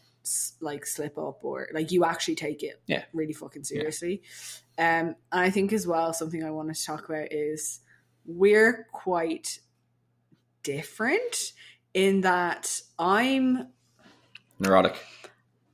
like 0.61 0.85
slip 0.85 1.17
up 1.17 1.43
or 1.43 1.67
like 1.73 1.91
you 1.91 2.05
actually 2.05 2.35
take 2.35 2.63
it 2.63 2.81
Yeah. 2.87 3.03
really 3.13 3.33
fucking 3.33 3.63
seriously. 3.63 4.21
Um, 4.77 4.83
and 4.85 5.15
I 5.31 5.49
think 5.49 5.73
as 5.73 5.87
well 5.87 6.13
something 6.13 6.43
I 6.43 6.51
wanted 6.51 6.75
to 6.75 6.85
talk 6.85 7.07
about 7.09 7.31
is 7.31 7.79
we're 8.25 8.87
quite 8.91 9.59
different 10.63 11.53
in 11.93 12.21
that 12.21 12.81
I'm 12.99 13.67
neurotic 14.59 14.95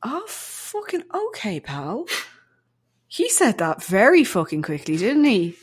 oh 0.03 0.23
fucking 0.27 1.03
okay, 1.13 1.59
pal. 1.59 2.05
He 3.07 3.29
said 3.29 3.59
that 3.59 3.83
very 3.83 4.23
fucking 4.23 4.63
quickly, 4.63 4.97
didn't 4.97 5.23
he? 5.25 5.55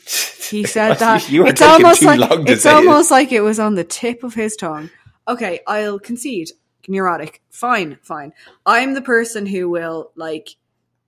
He 0.49 0.63
said 0.65 0.95
that. 0.99 1.25
it's 1.29 1.61
almost 1.61 2.01
like 2.01 2.19
it's 2.47 2.63
say 2.63 2.71
it. 2.71 2.75
almost 2.75 3.11
like 3.11 3.31
it 3.31 3.41
was 3.41 3.59
on 3.59 3.75
the 3.75 3.83
tip 3.83 4.23
of 4.23 4.33
his 4.33 4.55
tongue. 4.55 4.89
Okay, 5.27 5.59
I'll 5.67 5.99
concede. 5.99 6.49
Neurotic. 6.87 7.41
Fine, 7.49 7.99
fine. 8.01 8.33
I'm 8.65 8.93
the 8.93 9.01
person 9.01 9.45
who 9.45 9.69
will 9.69 10.11
like 10.15 10.55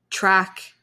track 0.09 0.73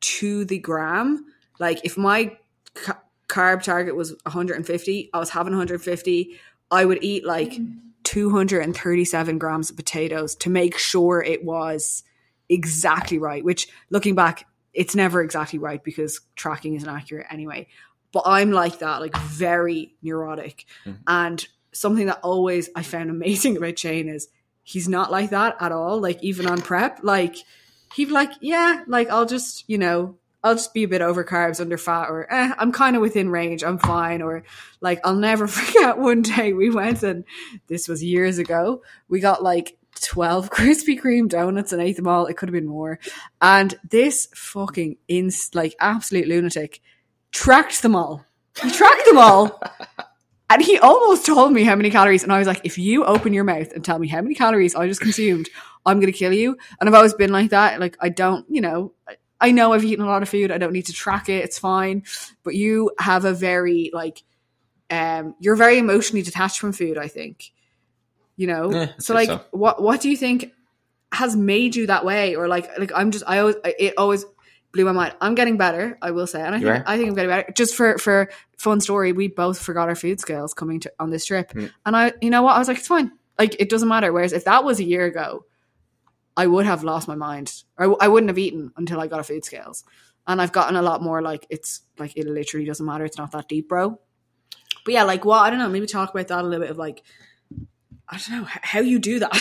to 0.00 0.44
the 0.44 0.58
gram. 0.58 1.26
Like 1.58 1.84
if 1.84 1.96
my 1.98 2.36
ca- 2.74 3.00
carb 3.28 3.62
target 3.62 3.94
was 3.96 4.14
150, 4.24 5.10
I 5.12 5.18
was 5.18 5.30
having 5.30 5.52
150. 5.52 6.38
I 6.70 6.84
would 6.84 7.02
eat 7.02 7.24
like 7.24 7.58
237 8.04 9.38
grams 9.38 9.70
of 9.70 9.76
potatoes 9.76 10.34
to 10.36 10.50
make 10.50 10.78
sure 10.78 11.22
it 11.22 11.44
was 11.44 12.02
exactly 12.48 13.18
right. 13.18 13.44
Which, 13.44 13.68
looking 13.90 14.14
back, 14.14 14.46
it's 14.72 14.94
never 14.94 15.22
exactly 15.22 15.58
right 15.58 15.82
because 15.82 16.20
tracking 16.36 16.74
isn't 16.74 16.88
accurate 16.88 17.26
anyway. 17.30 17.66
But 18.12 18.24
I'm 18.26 18.50
like 18.50 18.80
that, 18.80 19.00
like 19.00 19.16
very 19.16 19.94
neurotic. 20.02 20.64
Mhm. 20.84 20.98
And 21.06 21.48
something 21.72 22.06
that 22.06 22.20
always 22.22 22.68
I 22.74 22.82
found 22.82 23.10
amazing 23.10 23.56
about 23.58 23.78
Shane 23.78 24.08
is 24.08 24.28
he's 24.62 24.88
not 24.88 25.10
like 25.10 25.30
that 25.30 25.56
at 25.60 25.72
all. 25.72 26.00
Like 26.00 26.22
even 26.22 26.46
on 26.46 26.60
prep, 26.60 27.00
like 27.02 27.36
he'd 27.94 28.10
like, 28.10 28.32
yeah, 28.40 28.84
like 28.86 29.10
I'll 29.10 29.26
just, 29.26 29.64
you 29.68 29.78
know, 29.78 30.16
I'll 30.42 30.54
just 30.54 30.72
be 30.72 30.84
a 30.84 30.88
bit 30.88 31.02
over 31.02 31.22
carbs, 31.22 31.60
under 31.60 31.76
fat, 31.76 32.08
or 32.08 32.32
eh, 32.32 32.54
I'm 32.56 32.72
kind 32.72 32.96
of 32.96 33.02
within 33.02 33.28
range, 33.28 33.62
I'm 33.62 33.78
fine. 33.78 34.22
Or 34.22 34.44
like 34.80 35.00
I'll 35.04 35.16
never 35.16 35.46
forget 35.48 35.98
one 35.98 36.22
day 36.22 36.52
we 36.52 36.70
went 36.70 37.02
and 37.02 37.24
this 37.66 37.88
was 37.88 38.02
years 38.02 38.38
ago. 38.38 38.82
We 39.08 39.20
got 39.20 39.42
like 39.42 39.76
12 40.02 40.50
Krispy 40.50 41.00
Kreme 41.00 41.28
donuts 41.28 41.72
and 41.72 41.82
ate 41.82 41.96
them 41.96 42.08
all. 42.08 42.26
It 42.26 42.36
could 42.36 42.48
have 42.48 42.54
been 42.54 42.66
more. 42.66 42.98
And 43.40 43.78
this 43.88 44.28
fucking 44.34 44.96
ins 45.08 45.50
like 45.54 45.74
absolute 45.80 46.28
lunatic 46.28 46.80
tracked 47.32 47.82
them 47.82 47.94
all. 47.94 48.24
He 48.62 48.70
tracked 48.70 49.06
them 49.06 49.18
all. 49.18 49.60
And 50.50 50.60
he 50.60 50.78
almost 50.80 51.24
told 51.24 51.52
me 51.52 51.62
how 51.62 51.76
many 51.76 51.90
calories. 51.90 52.24
And 52.24 52.32
I 52.32 52.38
was 52.38 52.48
like, 52.48 52.60
if 52.64 52.76
you 52.76 53.04
open 53.04 53.32
your 53.32 53.44
mouth 53.44 53.70
and 53.72 53.84
tell 53.84 54.00
me 54.00 54.08
how 54.08 54.20
many 54.20 54.34
calories 54.34 54.74
I 54.74 54.88
just 54.88 55.00
consumed, 55.00 55.48
I'm 55.86 56.00
going 56.00 56.12
to 56.12 56.18
kill 56.18 56.32
you. 56.32 56.58
And 56.80 56.88
I've 56.88 56.94
always 56.94 57.14
been 57.14 57.30
like 57.30 57.50
that. 57.50 57.78
Like, 57.78 57.96
I 58.00 58.08
don't, 58.08 58.44
you 58.50 58.60
know, 58.60 58.92
I- 59.40 59.52
know 59.52 59.72
I've 59.72 59.84
eaten 59.84 60.04
a 60.04 60.08
lot 60.08 60.22
of 60.22 60.28
food. 60.28 60.50
I 60.50 60.58
don't 60.58 60.72
need 60.72 60.86
to 60.86 60.92
track 60.92 61.28
it. 61.28 61.44
It's 61.44 61.58
fine. 61.58 62.02
But 62.42 62.56
you 62.56 62.90
have 62.98 63.24
a 63.24 63.32
very, 63.32 63.90
like, 63.94 64.24
um, 64.90 65.36
you're 65.38 65.56
very 65.56 65.78
emotionally 65.78 66.22
detached 66.22 66.58
from 66.58 66.72
food, 66.72 66.98
I 66.98 67.06
think. 67.06 67.52
You 68.36 68.48
know? 68.48 68.72
Yeah, 68.72 68.92
so, 68.98 69.14
like, 69.14 69.28
so. 69.28 69.44
what, 69.52 69.80
what 69.80 70.00
do 70.00 70.10
you 70.10 70.16
think 70.16 70.52
has 71.12 71.36
made 71.36 71.76
you 71.76 71.86
that 71.86 72.04
way? 72.04 72.34
Or, 72.34 72.48
like, 72.48 72.76
like 72.76 72.90
I'm 72.92 73.12
just, 73.12 73.24
I 73.26 73.38
always, 73.38 73.56
it 73.64 73.94
always 73.96 74.24
blew 74.72 74.84
my 74.84 74.92
mind. 74.92 75.14
I'm 75.20 75.34
getting 75.34 75.56
better, 75.56 75.98
I 76.00 76.10
will 76.12 76.26
say. 76.26 76.40
And 76.40 76.54
I 76.54 76.58
You 76.58 76.66
think, 76.66 76.78
are? 76.80 76.88
I 76.88 76.96
think 76.96 77.08
I'm 77.08 77.14
getting 77.14 77.30
better. 77.30 77.52
Just 77.52 77.74
for, 77.74 77.98
for 77.98 78.30
fun 78.56 78.80
story, 78.80 79.12
we 79.12 79.28
both 79.28 79.58
forgot 79.58 79.88
our 79.88 79.94
food 79.96 80.20
scales 80.20 80.54
coming 80.54 80.80
to 80.80 80.92
on 80.98 81.10
this 81.10 81.24
trip. 81.26 81.52
Mm. 81.52 81.70
And 81.86 81.96
I, 81.96 82.12
you 82.20 82.30
know 82.30 82.42
what? 82.42 82.54
I 82.54 82.58
was 82.58 82.68
like, 82.68 82.78
it's 82.78 82.86
fine. 82.86 83.10
Like, 83.38 83.56
it 83.60 83.68
doesn't 83.68 83.88
matter. 83.88 84.12
Whereas 84.12 84.32
if 84.32 84.44
that 84.44 84.64
was 84.64 84.78
a 84.80 84.84
year 84.84 85.04
ago, 85.06 85.44
I 86.36 86.46
would 86.46 86.66
have 86.66 86.84
lost 86.84 87.08
my 87.08 87.16
mind. 87.16 87.52
Or 87.76 87.84
I 87.84 87.86
w- 87.86 87.98
I 88.00 88.08
wouldn't 88.08 88.30
have 88.30 88.38
eaten 88.38 88.72
until 88.76 89.00
I 89.00 89.06
got 89.08 89.18
a 89.20 89.24
food 89.24 89.44
scales. 89.44 89.82
And 90.26 90.40
I've 90.40 90.52
gotten 90.52 90.76
a 90.76 90.82
lot 90.82 91.02
more 91.02 91.20
like, 91.22 91.46
it's 91.50 91.80
like, 91.98 92.16
it 92.16 92.26
literally 92.26 92.66
doesn't 92.66 92.84
matter. 92.86 93.04
It's 93.04 93.18
not 93.18 93.32
that 93.32 93.48
deep, 93.48 93.68
bro. 93.68 93.98
But 94.84 94.94
yeah, 94.94 95.02
like, 95.02 95.24
what? 95.24 95.38
I 95.40 95.50
don't 95.50 95.58
know. 95.58 95.68
Maybe 95.68 95.86
talk 95.86 96.10
about 96.10 96.28
that 96.28 96.40
a 96.40 96.46
little 96.46 96.60
bit 96.60 96.70
of 96.70 96.78
like, 96.78 97.02
I 98.08 98.18
don't 98.18 98.42
know 98.42 98.48
how 98.48 98.80
you 98.80 98.98
do 98.98 99.18
that. 99.20 99.32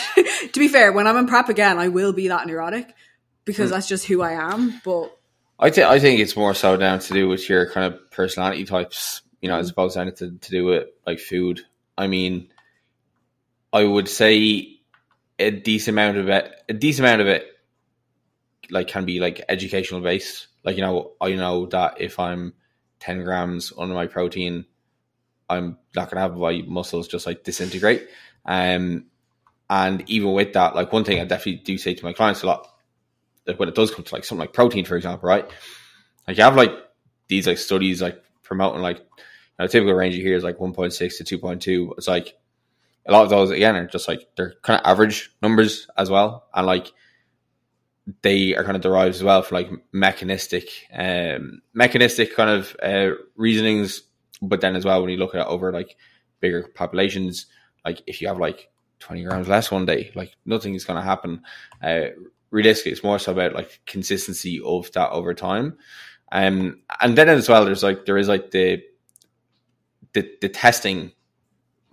to 0.53 0.59
be 0.59 0.67
fair, 0.67 0.91
when 0.91 1.05
I'm 1.07 1.17
in 1.17 1.27
prep 1.27 1.49
again, 1.49 1.77
I 1.77 1.87
will 1.89 2.13
be 2.13 2.27
that 2.29 2.47
neurotic 2.47 2.87
because 3.45 3.69
Mm. 3.69 3.73
that's 3.73 3.87
just 3.87 4.05
who 4.05 4.21
I 4.21 4.33
am. 4.33 4.79
But 4.83 5.15
I 5.59 5.69
think 5.69 5.87
I 5.87 5.99
think 5.99 6.19
it's 6.19 6.37
more 6.37 6.53
so 6.53 6.77
down 6.77 6.99
to 6.99 7.13
do 7.13 7.27
with 7.27 7.49
your 7.49 7.69
kind 7.69 7.93
of 7.93 8.11
personality 8.11 8.63
types, 8.63 9.21
you 9.41 9.49
know, 9.49 9.57
as 9.57 9.69
opposed 9.69 9.95
to 9.95 10.01
anything 10.01 10.39
to 10.39 10.51
do 10.51 10.65
with 10.65 10.87
like 11.05 11.19
food. 11.19 11.61
I 11.97 12.07
mean, 12.07 12.47
I 13.73 13.83
would 13.83 14.07
say 14.07 14.79
a 15.37 15.51
decent 15.51 15.95
amount 15.95 16.17
of 16.17 16.29
it, 16.29 16.51
a 16.69 16.73
decent 16.73 17.05
amount 17.05 17.21
of 17.21 17.27
it, 17.27 17.45
like 18.69 18.87
can 18.87 19.03
be 19.03 19.19
like 19.19 19.43
educational 19.49 19.99
based. 19.99 20.47
Like 20.63 20.77
you 20.77 20.81
know, 20.81 21.11
I 21.19 21.33
know 21.33 21.65
that 21.67 21.99
if 21.99 22.19
I'm 22.19 22.53
ten 23.01 23.23
grams 23.23 23.73
under 23.77 23.93
my 23.93 24.07
protein, 24.07 24.65
I'm 25.49 25.77
not 25.93 26.09
gonna 26.09 26.21
have 26.21 26.37
my 26.37 26.63
muscles 26.65 27.09
just 27.09 27.25
like 27.25 27.43
disintegrate. 27.43 28.07
Um, 28.45 29.07
and 29.69 30.09
even 30.09 30.31
with 30.31 30.53
that, 30.53 30.73
like 30.73 30.93
one 30.93 31.03
thing 31.03 31.19
I 31.19 31.25
definitely 31.25 31.63
do 31.63 31.77
say 31.77 31.93
to 31.93 32.05
my 32.05 32.13
clients 32.13 32.43
a 32.43 32.47
lot, 32.47 32.67
when 33.57 33.69
it 33.69 33.75
does 33.75 33.91
come 33.93 34.03
to 34.03 34.13
like 34.13 34.23
something 34.23 34.41
like 34.41 34.53
protein, 34.53 34.85
for 34.85 34.95
example, 34.95 35.27
right? 35.27 35.49
Like 36.27 36.37
you 36.37 36.43
have 36.43 36.55
like 36.55 36.71
these 37.27 37.47
like 37.47 37.57
studies 37.57 38.01
like 38.01 38.21
promoting 38.43 38.81
like 38.81 38.97
you 38.97 39.03
know, 39.59 39.67
typical 39.67 39.93
range 39.93 40.15
hear 40.15 40.35
is 40.35 40.43
like 40.43 40.57
1.6 40.57 41.17
to 41.17 41.37
2.2. 41.37 41.93
It's 41.97 42.07
like 42.07 42.35
a 43.05 43.11
lot 43.11 43.23
of 43.23 43.29
those 43.29 43.49
again 43.49 43.75
are 43.75 43.87
just 43.87 44.07
like 44.07 44.27
they're 44.35 44.53
kind 44.61 44.79
of 44.79 44.85
average 44.85 45.31
numbers 45.41 45.87
as 45.97 46.09
well, 46.09 46.47
and 46.53 46.67
like 46.67 46.91
they 48.21 48.55
are 48.55 48.63
kind 48.63 48.75
of 48.75 48.81
derived 48.81 49.15
as 49.15 49.23
well 49.23 49.41
from 49.41 49.55
like 49.55 49.71
mechanistic, 49.91 50.69
um, 50.93 51.61
mechanistic 51.73 52.35
kind 52.35 52.49
of 52.49 52.75
uh, 52.81 53.15
reasonings. 53.35 54.03
But 54.41 54.61
then 54.61 54.75
as 54.75 54.85
well, 54.85 55.01
when 55.01 55.11
you 55.11 55.17
look 55.17 55.35
at 55.35 55.41
it 55.41 55.47
over 55.47 55.71
like 55.71 55.95
bigger 56.39 56.69
populations, 56.73 57.47
like 57.85 58.01
if 58.07 58.21
you 58.21 58.27
have 58.27 58.39
like 58.39 58.69
20 58.99 59.23
grams 59.23 59.47
less 59.47 59.71
one 59.71 59.85
day, 59.85 60.11
like 60.15 60.35
nothing 60.45 60.75
is 60.75 60.85
going 60.85 60.97
to 60.97 61.03
happen. 61.03 61.41
Uh, 61.81 62.07
realistically, 62.51 62.91
it's 62.91 63.03
more 63.03 63.19
so 63.19 63.31
about 63.31 63.53
like 63.53 63.81
consistency 63.85 64.61
of 64.63 64.91
that 64.93 65.11
over 65.11 65.33
time. 65.33 65.77
Um, 66.31 66.81
and 66.99 67.17
then 67.17 67.29
as 67.29 67.49
well, 67.49 67.65
there's 67.65 67.83
like 67.83 68.05
there 68.05 68.17
is 68.17 68.27
like 68.27 68.51
the 68.51 68.83
the 70.13 70.29
the 70.41 70.49
testing, 70.49 71.11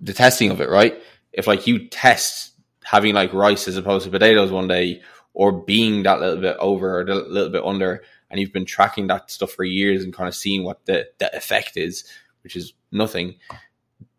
the 0.00 0.12
testing 0.12 0.50
of 0.50 0.60
it, 0.60 0.68
right? 0.68 1.00
If 1.32 1.46
like 1.46 1.66
you 1.66 1.88
test 1.88 2.52
having 2.84 3.14
like 3.14 3.32
rice 3.32 3.66
as 3.68 3.76
opposed 3.76 4.04
to 4.04 4.10
potatoes 4.10 4.52
one 4.52 4.68
day, 4.68 5.02
or 5.34 5.52
being 5.52 6.02
that 6.04 6.20
little 6.20 6.40
bit 6.40 6.56
over 6.58 6.98
or 6.98 7.00
a 7.02 7.14
little 7.14 7.50
bit 7.50 7.64
under, 7.64 8.02
and 8.30 8.40
you've 8.40 8.52
been 8.52 8.64
tracking 8.64 9.06
that 9.06 9.30
stuff 9.30 9.52
for 9.52 9.64
years 9.64 10.04
and 10.04 10.14
kind 10.14 10.28
of 10.28 10.34
seeing 10.34 10.64
what 10.64 10.84
the 10.86 11.06
the 11.18 11.34
effect 11.36 11.76
is, 11.76 12.04
which 12.42 12.56
is 12.56 12.72
nothing, 12.92 13.36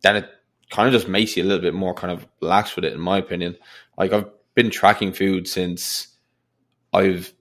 then 0.02 0.18
it 0.18 0.30
kind 0.70 0.88
of 0.88 0.94
just 0.94 1.08
makes 1.08 1.38
you 1.38 1.44
a 1.44 1.46
little 1.46 1.62
bit 1.62 1.74
more 1.74 1.94
kind 1.94 2.12
of 2.12 2.28
lax 2.42 2.76
with 2.76 2.86
it, 2.86 2.94
in 2.94 3.00
my 3.00 3.18
opinion. 3.18 3.58
Like 3.98 4.14
I've 4.14 4.30
been 4.54 4.70
tracking 4.70 5.14
food 5.14 5.48
since 5.48 6.08
I've 6.94 7.34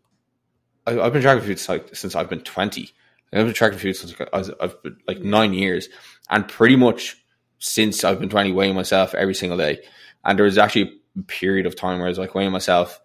I've 0.86 1.12
been 1.12 1.22
tracking 1.22 1.44
food 1.44 1.58
since, 1.58 1.98
since 1.98 2.14
I've 2.14 2.30
been 2.30 2.40
twenty. 2.40 2.90
I've 3.32 3.44
been 3.44 3.54
tracking 3.54 3.78
food 3.78 3.94
since 3.94 4.14
I've 4.32 4.82
been 4.82 4.98
like 5.06 5.20
nine 5.20 5.52
years, 5.52 5.88
and 6.30 6.46
pretty 6.46 6.76
much 6.76 7.16
since 7.58 8.04
I've 8.04 8.20
been 8.20 8.28
twenty, 8.28 8.52
weighing 8.52 8.74
myself 8.74 9.14
every 9.14 9.34
single 9.34 9.58
day. 9.58 9.80
And 10.24 10.38
there 10.38 10.44
was 10.44 10.58
actually 10.58 11.00
a 11.18 11.22
period 11.22 11.66
of 11.66 11.76
time 11.76 11.98
where 11.98 12.06
I 12.06 12.10
was 12.10 12.18
like 12.18 12.34
weighing 12.34 12.52
myself 12.52 13.00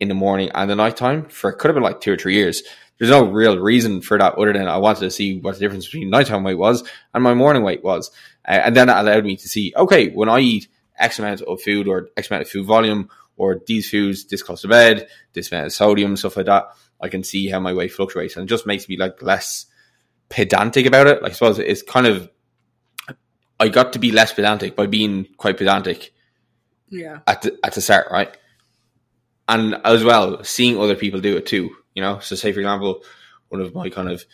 in 0.00 0.08
the 0.08 0.14
morning 0.14 0.50
and 0.54 0.68
the 0.68 0.74
nighttime 0.74 1.26
for 1.26 1.50
it 1.50 1.58
could 1.58 1.68
have 1.68 1.74
been 1.74 1.82
like 1.82 2.00
two 2.00 2.12
or 2.12 2.16
three 2.16 2.34
years. 2.34 2.62
There's 2.98 3.10
no 3.10 3.24
real 3.24 3.58
reason 3.58 4.00
for 4.00 4.18
that 4.18 4.34
other 4.34 4.52
than 4.52 4.68
I 4.68 4.76
wanted 4.76 5.00
to 5.00 5.10
see 5.10 5.40
what 5.40 5.54
the 5.54 5.60
difference 5.60 5.86
between 5.86 6.10
nighttime 6.10 6.44
weight 6.44 6.58
was 6.58 6.84
and 7.12 7.24
my 7.24 7.34
morning 7.34 7.62
weight 7.62 7.82
was. 7.82 8.10
Uh, 8.46 8.52
and 8.52 8.76
then 8.76 8.86
that 8.86 9.04
allowed 9.04 9.24
me 9.24 9.36
to 9.36 9.48
see, 9.48 9.72
okay, 9.76 10.10
when 10.10 10.28
I 10.28 10.40
eat 10.40 10.68
X 10.98 11.18
amount 11.18 11.42
of 11.42 11.60
food 11.60 11.88
or 11.88 12.08
X 12.16 12.30
amount 12.30 12.42
of 12.42 12.50
food 12.50 12.66
volume 12.66 13.08
or 13.36 13.60
these 13.66 13.88
foods, 13.90 14.26
this 14.26 14.42
cost 14.42 14.64
of 14.64 14.70
bed, 14.70 15.08
this 15.32 15.50
amount 15.50 15.66
of 15.66 15.72
sodium, 15.72 16.16
stuff 16.16 16.36
like 16.36 16.46
that, 16.46 16.64
I 17.00 17.08
can 17.08 17.24
see 17.24 17.48
how 17.48 17.60
my 17.60 17.72
weight 17.74 17.92
fluctuates 17.92 18.36
and 18.36 18.44
it 18.44 18.48
just 18.48 18.66
makes 18.66 18.88
me 18.88 18.96
like 18.96 19.20
less 19.22 19.66
pedantic 20.28 20.86
about 20.86 21.06
it. 21.06 21.22
Like 21.22 21.32
I 21.32 21.34
suppose 21.34 21.58
it's 21.58 21.82
kind 21.82 22.06
of, 22.06 22.30
I 23.60 23.68
got 23.68 23.92
to 23.94 23.98
be 23.98 24.10
less 24.12 24.32
pedantic 24.32 24.74
by 24.76 24.86
being 24.86 25.26
quite 25.36 25.56
pedantic 25.56 26.12
Yeah. 26.88 27.20
at 27.26 27.42
the, 27.42 27.58
at 27.62 27.74
the 27.74 27.80
start, 27.80 28.08
right? 28.10 28.36
And 29.48 29.76
as 29.84 30.02
well, 30.04 30.42
seeing 30.44 30.78
other 30.78 30.96
people 30.96 31.20
do 31.20 31.36
it 31.36 31.46
too, 31.46 31.70
you 31.94 32.02
know. 32.02 32.18
So, 32.20 32.34
say 32.34 32.52
for 32.52 32.60
example, 32.60 33.04
one 33.48 33.60
of 33.60 33.74
my 33.74 33.90
kind 33.90 34.08
of 34.08 34.24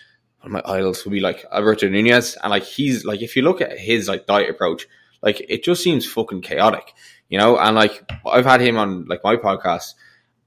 one 0.41 0.55
of 0.55 0.65
my 0.65 0.73
idols 0.73 1.05
would 1.05 1.11
be 1.11 1.21
like 1.21 1.45
Alberto 1.53 1.89
Nunez, 1.89 2.37
and 2.41 2.51
like 2.51 2.63
he's 2.63 3.05
like, 3.05 3.21
if 3.21 3.35
you 3.35 3.43
look 3.43 3.61
at 3.61 3.77
his 3.77 4.07
like 4.09 4.27
diet 4.27 4.49
approach, 4.51 4.87
like 5.21 5.45
it 5.49 5.65
just 5.65 5.83
seems 5.83 6.07
fucking 6.07 6.43
chaotic, 6.43 6.93
you 7.31 7.39
know. 7.39 7.59
And 7.59 7.75
like 7.75 8.05
I've 8.27 8.45
had 8.45 8.61
him 8.61 8.77
on 8.77 9.07
like 9.07 9.25
my 9.25 9.37
podcast, 9.37 9.95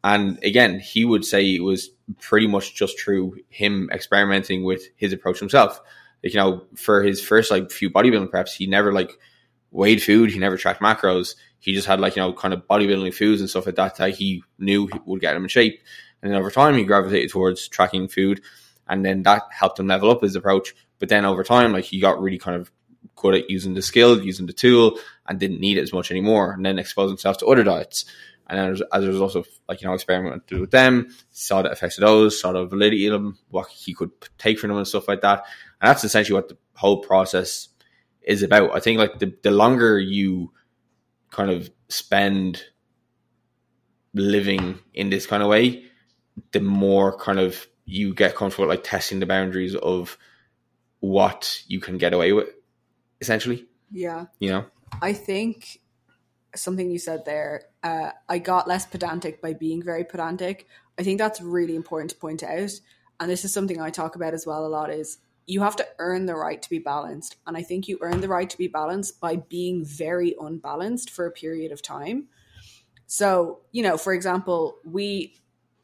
and 0.03 0.37
again, 0.43 0.79
he 0.79 1.03
would 1.03 1.25
say 1.25 1.43
it 1.55 1.63
was 1.63 1.89
pretty 2.21 2.45
much 2.45 2.75
just 2.75 2.99
through 2.99 3.37
him 3.49 3.89
experimenting 3.91 4.63
with 4.63 4.83
his 4.95 5.11
approach 5.13 5.39
himself. 5.39 5.81
Like 6.23 6.35
you 6.35 6.39
know, 6.39 6.67
for 6.75 7.01
his 7.01 7.19
first 7.19 7.49
like 7.49 7.71
few 7.71 7.89
bodybuilding 7.89 8.29
preps, 8.29 8.53
he 8.53 8.67
never 8.67 8.93
like 8.93 9.11
weighed 9.71 10.03
food, 10.03 10.29
he 10.29 10.37
never 10.37 10.57
tracked 10.57 10.81
macros 10.81 11.33
he 11.63 11.73
just 11.73 11.87
had 11.87 12.01
like 12.01 12.17
you 12.17 12.21
know 12.21 12.33
kind 12.33 12.53
of 12.53 12.67
bodybuilding 12.67 13.13
foods 13.13 13.39
and 13.39 13.49
stuff 13.49 13.65
like 13.65 13.75
that 13.75 13.95
that 13.95 14.15
he 14.15 14.43
knew 14.59 14.89
would 15.05 15.21
get 15.21 15.33
him 15.33 15.43
in 15.43 15.47
shape. 15.47 15.79
And 16.21 16.29
then 16.29 16.37
over 16.37 16.51
time, 16.51 16.75
he 16.75 16.83
gravitated 16.83 17.31
towards 17.31 17.69
tracking 17.69 18.09
food, 18.09 18.41
and 18.85 19.05
then 19.05 19.23
that 19.23 19.43
helped 19.49 19.79
him 19.79 19.87
level 19.87 20.11
up 20.11 20.21
his 20.21 20.35
approach. 20.35 20.75
But 20.99 21.07
then 21.07 21.23
over 21.23 21.41
time, 21.41 21.71
like 21.71 21.85
he 21.85 22.01
got 22.01 22.21
really 22.21 22.37
kind 22.37 22.59
of 22.59 22.69
good 23.15 23.35
at 23.35 23.49
using 23.49 23.73
the 23.73 23.81
skill, 23.81 24.21
using 24.21 24.45
the 24.45 24.53
tool, 24.53 24.99
and 25.27 25.39
didn't 25.39 25.59
need 25.59 25.77
it 25.77 25.81
as 25.83 25.93
much 25.93 26.11
anymore. 26.11 26.53
And 26.53 26.65
then 26.65 26.79
exposed 26.79 27.11
himself 27.11 27.37
to 27.39 27.47
other 27.47 27.63
diets. 27.63 28.05
And 28.47 28.59
as, 28.59 28.81
as 28.91 29.03
a 29.03 29.07
result 29.07 29.35
of 29.35 29.47
like 29.69 29.81
you 29.81 29.87
know 29.87 29.93
experimenting 29.93 30.59
with 30.59 30.71
them, 30.71 31.15
saw 31.31 31.61
the 31.61 31.71
effects 31.71 31.97
of 31.97 32.01
those, 32.01 32.39
saw 32.39 32.51
the 32.51 32.65
validity 32.65 33.07
of 33.07 33.13
them, 33.13 33.37
what 33.49 33.69
he 33.69 33.93
could 33.93 34.11
take 34.37 34.59
from 34.59 34.69
them 34.69 34.77
and 34.77 34.87
stuff 34.87 35.07
like 35.07 35.21
that. 35.21 35.45
And 35.81 35.89
that's 35.89 36.03
essentially 36.03 36.35
what 36.35 36.49
the 36.49 36.57
whole 36.75 36.99
process 36.99 37.69
is 38.21 38.43
about. 38.43 38.75
I 38.75 38.79
think 38.79 38.99
like 38.99 39.19
the, 39.19 39.33
the 39.43 39.51
longer 39.51 39.99
you 39.99 40.51
kind 41.29 41.49
of 41.49 41.69
spend 41.89 42.63
living 44.13 44.79
in 44.93 45.09
this 45.09 45.25
kind 45.25 45.41
of 45.41 45.49
way, 45.49 45.85
the 46.51 46.59
more 46.59 47.17
kind 47.17 47.39
of 47.39 47.67
you 47.85 48.13
get 48.13 48.35
comfortable 48.35 48.67
like 48.67 48.83
testing 48.83 49.19
the 49.19 49.25
boundaries 49.25 49.75
of 49.75 50.17
what 50.99 51.61
you 51.67 51.79
can 51.79 51.97
get 51.97 52.13
away 52.13 52.31
with, 52.31 52.49
essentially. 53.23 53.65
Yeah. 53.89 54.25
You 54.39 54.49
know? 54.49 54.65
I 55.01 55.13
think 55.13 55.79
something 56.55 56.91
you 56.91 56.99
said 56.99 57.23
there, 57.25 57.63
uh, 57.81 58.11
I 58.27 58.37
got 58.37 58.67
less 58.67 58.85
pedantic 58.85 59.41
by 59.41 59.53
being 59.53 59.81
very 59.81 60.03
pedantic. 60.03 60.67
I 60.99 61.03
think 61.03 61.17
that's 61.17 61.41
really 61.41 61.75
important 61.75 62.11
to 62.11 62.17
point 62.17 62.43
out. 62.43 62.71
And 63.19 63.31
this 63.31 63.45
is 63.45 63.53
something 63.53 63.79
I 63.79 63.89
talk 63.89 64.15
about 64.15 64.33
as 64.33 64.45
well 64.45 64.65
a 64.65 64.67
lot 64.67 64.91
is 64.91 65.19
you 65.45 65.61
have 65.61 65.77
to 65.77 65.87
earn 65.99 66.25
the 66.25 66.35
right 66.35 66.61
to 66.61 66.69
be 66.69 66.79
balanced. 66.79 67.37
And 67.47 67.55
I 67.55 67.63
think 67.63 67.87
you 67.87 67.97
earn 68.01 68.19
the 68.19 68.27
right 68.27 68.49
to 68.49 68.57
be 68.57 68.67
balanced 68.67 69.21
by 69.21 69.37
being 69.37 69.85
very 69.85 70.35
unbalanced 70.39 71.09
for 71.09 71.25
a 71.25 71.31
period 71.31 71.71
of 71.71 71.81
time. 71.81 72.27
So, 73.07 73.61
you 73.71 73.83
know, 73.83 73.97
for 73.97 74.13
example, 74.13 74.77
we 74.83 75.35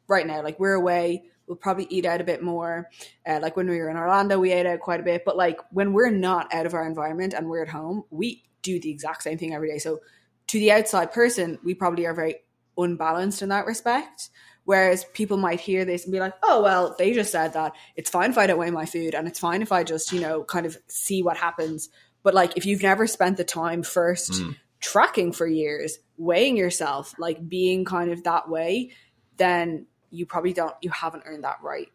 right 0.08 0.26
now, 0.26 0.42
like 0.42 0.60
we're 0.60 0.74
away, 0.74 1.24
we'll 1.50 1.56
probably 1.56 1.88
eat 1.90 2.06
out 2.06 2.20
a 2.20 2.24
bit 2.24 2.44
more. 2.44 2.88
Uh, 3.26 3.40
like 3.42 3.56
when 3.56 3.68
we 3.68 3.76
were 3.76 3.90
in 3.90 3.96
Orlando, 3.96 4.38
we 4.38 4.52
ate 4.52 4.66
out 4.66 4.78
quite 4.78 5.00
a 5.00 5.02
bit. 5.02 5.24
But 5.24 5.36
like 5.36 5.58
when 5.72 5.92
we're 5.92 6.08
not 6.08 6.54
out 6.54 6.64
of 6.64 6.74
our 6.74 6.86
environment 6.86 7.34
and 7.34 7.48
we're 7.48 7.62
at 7.62 7.68
home, 7.68 8.04
we 8.10 8.44
do 8.62 8.78
the 8.78 8.88
exact 8.88 9.24
same 9.24 9.36
thing 9.36 9.52
every 9.52 9.68
day. 9.68 9.78
So 9.78 9.98
to 10.46 10.58
the 10.60 10.70
outside 10.70 11.10
person, 11.10 11.58
we 11.64 11.74
probably 11.74 12.06
are 12.06 12.14
very 12.14 12.36
unbalanced 12.78 13.42
in 13.42 13.48
that 13.48 13.66
respect. 13.66 14.30
Whereas 14.64 15.04
people 15.12 15.38
might 15.38 15.58
hear 15.58 15.84
this 15.84 16.04
and 16.04 16.12
be 16.12 16.20
like, 16.20 16.34
oh, 16.44 16.62
well, 16.62 16.94
they 16.96 17.12
just 17.14 17.32
said 17.32 17.54
that. 17.54 17.72
It's 17.96 18.10
fine 18.10 18.30
if 18.30 18.38
I 18.38 18.46
don't 18.46 18.58
weigh 18.58 18.70
my 18.70 18.86
food 18.86 19.16
and 19.16 19.26
it's 19.26 19.40
fine 19.40 19.60
if 19.60 19.72
I 19.72 19.82
just, 19.82 20.12
you 20.12 20.20
know, 20.20 20.44
kind 20.44 20.66
of 20.66 20.78
see 20.86 21.20
what 21.24 21.36
happens. 21.36 21.88
But 22.22 22.34
like 22.34 22.56
if 22.56 22.64
you've 22.64 22.82
never 22.82 23.08
spent 23.08 23.38
the 23.38 23.44
time 23.44 23.82
first 23.82 24.30
Mm. 24.30 24.54
tracking 24.78 25.32
for 25.32 25.48
years, 25.48 25.98
weighing 26.16 26.56
yourself, 26.56 27.12
like 27.18 27.48
being 27.48 27.84
kind 27.84 28.12
of 28.12 28.22
that 28.22 28.48
way, 28.48 28.92
then 29.36 29.86
you 30.10 30.26
probably 30.26 30.52
don't, 30.52 30.74
you 30.82 30.90
haven't 30.90 31.22
earned 31.26 31.44
that 31.44 31.58
right. 31.62 31.88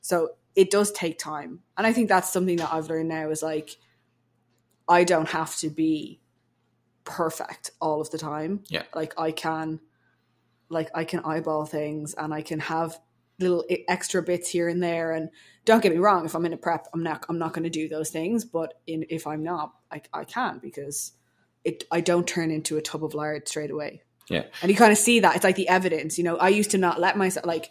So 0.00 0.30
it 0.54 0.70
does 0.70 0.92
take 0.92 1.18
time. 1.18 1.60
And 1.76 1.86
I 1.86 1.92
think 1.92 2.08
that's 2.08 2.32
something 2.32 2.56
that 2.56 2.72
I've 2.72 2.88
learned 2.88 3.08
now 3.08 3.30
is 3.30 3.42
like, 3.42 3.76
I 4.88 5.04
don't 5.04 5.28
have 5.28 5.56
to 5.58 5.70
be 5.70 6.20
perfect 7.04 7.70
all 7.80 8.00
of 8.00 8.10
the 8.10 8.18
time. 8.18 8.64
Yeah. 8.68 8.82
Like 8.94 9.18
I 9.18 9.32
can, 9.32 9.80
like 10.68 10.90
I 10.94 11.04
can 11.04 11.20
eyeball 11.20 11.64
things 11.64 12.14
and 12.14 12.34
I 12.34 12.42
can 12.42 12.60
have 12.60 12.98
little 13.38 13.64
extra 13.88 14.22
bits 14.22 14.48
here 14.48 14.68
and 14.68 14.82
there. 14.82 15.12
And 15.12 15.30
don't 15.64 15.82
get 15.82 15.92
me 15.92 15.98
wrong, 15.98 16.26
if 16.26 16.34
I'm 16.34 16.46
in 16.46 16.52
a 16.52 16.58
prep, 16.58 16.86
I'm 16.92 17.02
not, 17.02 17.24
I'm 17.28 17.38
not 17.38 17.52
going 17.52 17.64
to 17.64 17.70
do 17.70 17.88
those 17.88 18.10
things. 18.10 18.44
But 18.44 18.74
in, 18.86 19.06
if 19.08 19.26
I'm 19.26 19.42
not, 19.42 19.72
I, 19.90 20.02
I 20.12 20.24
can 20.24 20.58
because 20.58 21.12
it, 21.64 21.84
I 21.90 22.00
don't 22.00 22.26
turn 22.26 22.50
into 22.50 22.76
a 22.76 22.82
tub 22.82 23.04
of 23.04 23.14
lard 23.14 23.48
straight 23.48 23.70
away. 23.70 24.02
Yeah. 24.28 24.44
And 24.62 24.70
you 24.70 24.76
kind 24.76 24.92
of 24.92 24.98
see 24.98 25.20
that 25.20 25.34
it's 25.36 25.44
like 25.44 25.56
the 25.56 25.68
evidence, 25.68 26.18
you 26.18 26.24
know, 26.24 26.36
I 26.36 26.48
used 26.48 26.70
to 26.72 26.78
not 26.78 27.00
let 27.00 27.16
myself 27.16 27.46
like, 27.46 27.70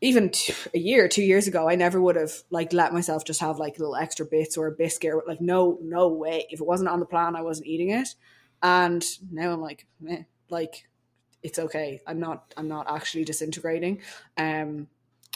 even 0.00 0.30
t- 0.30 0.52
a 0.74 0.78
year, 0.78 1.08
two 1.08 1.22
years 1.22 1.46
ago, 1.46 1.68
I 1.68 1.74
never 1.74 2.00
would 2.00 2.16
have 2.16 2.32
like 2.50 2.72
let 2.72 2.92
myself 2.92 3.24
just 3.24 3.40
have 3.40 3.58
like 3.58 3.78
little 3.78 3.96
extra 3.96 4.26
bits 4.26 4.56
or 4.56 4.66
a 4.66 4.72
biscuit. 4.72 5.14
Or, 5.14 5.24
like 5.26 5.40
no, 5.40 5.78
no 5.82 6.08
way. 6.08 6.46
If 6.50 6.60
it 6.60 6.66
wasn't 6.66 6.90
on 6.90 7.00
the 7.00 7.06
plan, 7.06 7.34
I 7.34 7.42
wasn't 7.42 7.66
eating 7.66 7.90
it. 7.90 8.08
And 8.62 9.04
now 9.30 9.52
I'm 9.52 9.60
like, 9.60 9.86
eh, 10.08 10.22
like 10.50 10.86
it's 11.42 11.58
okay. 11.58 12.00
I'm 12.06 12.18
not. 12.20 12.52
I'm 12.56 12.68
not 12.68 12.90
actually 12.90 13.24
disintegrating. 13.24 14.02
Um, 14.36 14.88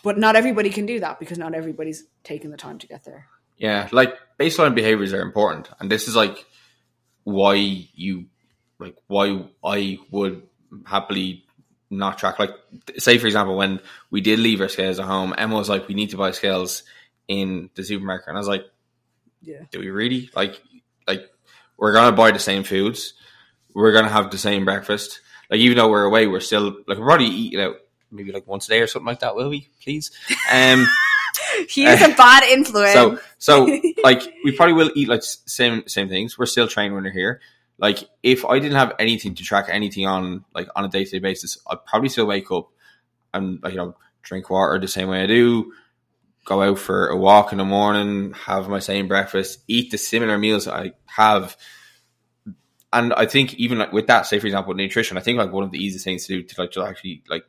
but 0.03 0.18
not 0.18 0.37
everybody 0.37 0.71
can 0.71 0.87
do 0.87 1.01
that 1.01 1.21
because 1.21 1.39
not 1.39 1.55
everybody's 1.55 2.05
taking 2.25 2.51
the 2.51 2.57
time 2.57 2.79
to 2.79 2.87
get 2.87 3.05
there. 3.05 3.27
Yeah, 3.57 3.89
like 3.93 4.14
baseline 4.39 4.75
behaviors 4.75 5.12
are 5.12 5.21
important, 5.21 5.71
and 5.79 5.91
this 5.91 6.09
is 6.09 6.16
like 6.16 6.45
why 7.25 7.55
you 7.55 8.27
like 8.81 8.97
why 9.07 9.45
I 9.62 9.99
would 10.11 10.43
happily 10.85 11.45
not 11.91 12.18
track. 12.18 12.39
Like, 12.39 12.51
say 12.99 13.18
for 13.18 13.26
example, 13.26 13.57
when 13.57 13.81
we 14.11 14.20
did 14.20 14.39
leave 14.39 14.61
our 14.61 14.68
scales 14.68 14.99
at 14.99 15.07
home, 15.07 15.35
Emma 15.37 15.57
was 15.57 15.68
like, 15.68 15.87
"We 15.89 15.95
need 15.95 16.11
to 16.11 16.16
buy 16.16 16.31
scales 16.33 16.83
in 17.28 17.70
the 17.74 17.85
supermarket," 17.85 18.28
and 18.28 18.37
I 18.37 18.41
was 18.41 18.49
like, 18.49 18.64
Yeah. 19.43 19.62
"Do 19.70 19.81
we 19.81 19.91
really? 19.91 20.31
Like, 20.35 20.61
like 21.07 21.28
we're 21.76 21.93
gonna 21.93 22.16
buy 22.16 22.31
the 22.31 22.39
same 22.39 22.62
foods, 22.64 23.14
we're 23.74 23.93
gonna 23.93 24.09
have 24.09 24.31
the 24.31 24.39
same 24.39 24.64
breakfast. 24.64 25.20
Like, 25.51 25.61
even 25.61 25.76
though 25.76 25.89
we're 25.91 26.05
away, 26.05 26.26
we're 26.26 26.41
still 26.41 26.76
like 26.87 26.99
we're 26.99 27.07
probably 27.07 27.26
eating 27.26 27.61
out." 27.61 27.76
Maybe 28.12 28.33
like 28.33 28.47
once 28.47 28.66
a 28.66 28.70
day 28.70 28.81
or 28.81 28.89
something 28.89 29.07
like 29.07 29.20
that, 29.20 29.37
will 29.37 29.51
we? 29.51 29.68
Please. 29.83 30.11
Um, 30.51 30.87
He 31.68 31.85
is 31.85 32.03
a 32.03 32.09
bad 32.14 32.43
influence. 32.45 32.93
so 32.93 33.18
so 33.39 33.81
like 34.05 34.22
we 34.45 34.53
probably 34.53 34.72
will 34.74 34.91
eat 34.95 35.09
like 35.09 35.22
same 35.22 35.87
same 35.87 36.09
things. 36.09 36.39
We're 36.39 36.47
still 36.47 36.66
trained 36.68 36.95
when 36.95 37.05
we're 37.05 37.12
here. 37.12 37.41
Like 37.81 38.09
if 38.22 38.45
I 38.45 38.59
didn't 38.59 38.76
have 38.76 38.95
anything 38.99 39.35
to 39.35 39.43
track 39.43 39.66
anything 39.68 40.07
on 40.07 40.45
like 40.55 40.68
on 40.76 40.85
a 40.85 40.89
day 40.89 41.05
to 41.05 41.11
day 41.11 41.18
basis, 41.18 41.59
I'd 41.66 41.85
probably 41.87 42.11
still 42.11 42.26
wake 42.26 42.51
up 42.51 42.68
and 43.33 43.62
like 43.62 43.72
you 43.72 43.78
know 43.78 43.97
drink 44.22 44.51
water 44.51 44.78
the 44.78 44.87
same 44.87 45.09
way 45.09 45.22
I 45.22 45.26
do, 45.26 45.72
go 46.45 46.62
out 46.62 46.78
for 46.78 47.09
a 47.09 47.16
walk 47.16 47.53
in 47.53 47.59
the 47.59 47.64
morning, 47.64 48.35
have 48.35 48.68
my 48.68 48.81
same 48.81 49.09
breakfast, 49.09 49.61
eat 49.66 49.91
the 49.91 49.99
similar 49.99 50.37
meals 50.37 50.68
I 50.68 50.93
have. 51.07 51.57
And 52.93 53.14
I 53.14 53.24
think 53.24 53.55
even 53.55 53.78
like 53.78 53.93
with 53.93 54.09
that, 54.09 54.26
say 54.26 54.39
for 54.39 54.47
example, 54.47 54.74
nutrition, 54.74 55.16
I 55.16 55.20
think 55.20 55.39
like 55.39 55.53
one 55.53 55.64
of 55.64 55.70
the 55.70 55.83
easiest 55.83 56.05
things 56.05 56.26
to 56.26 56.35
do 56.35 56.43
to 56.43 56.61
like 56.61 56.72
just 56.72 56.87
actually 56.87 57.22
like 57.28 57.45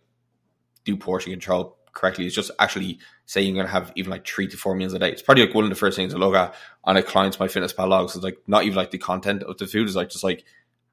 do 0.85 0.95
portion 0.95 1.33
control 1.33 1.77
correctly 1.93 2.25
is 2.25 2.33
just 2.33 2.51
actually 2.59 2.99
say 3.25 3.41
you're 3.41 3.53
going 3.53 3.65
to 3.65 3.71
have 3.71 3.91
even 3.95 4.11
like 4.11 4.27
three 4.27 4.47
to 4.47 4.57
four 4.57 4.75
meals 4.75 4.93
a 4.93 4.99
day. 4.99 5.11
It's 5.11 5.21
probably 5.21 5.45
like 5.45 5.55
one 5.55 5.63
of 5.63 5.69
the 5.69 5.75
first 5.75 5.95
things 5.95 6.13
I 6.13 6.17
look 6.17 6.35
at 6.35 6.53
on 6.83 6.97
a 6.97 7.03
client's 7.03 7.39
My 7.39 7.47
Fitness 7.47 7.73
Pal 7.73 7.87
logs. 7.87 8.15
It's 8.15 8.23
like 8.23 8.37
not 8.47 8.63
even 8.63 8.75
like 8.75 8.91
the 8.91 8.97
content 8.97 9.43
of 9.43 9.57
the 9.57 9.67
food 9.67 9.87
is 9.87 9.95
like 9.95 10.09
just 10.09 10.23
like 10.23 10.43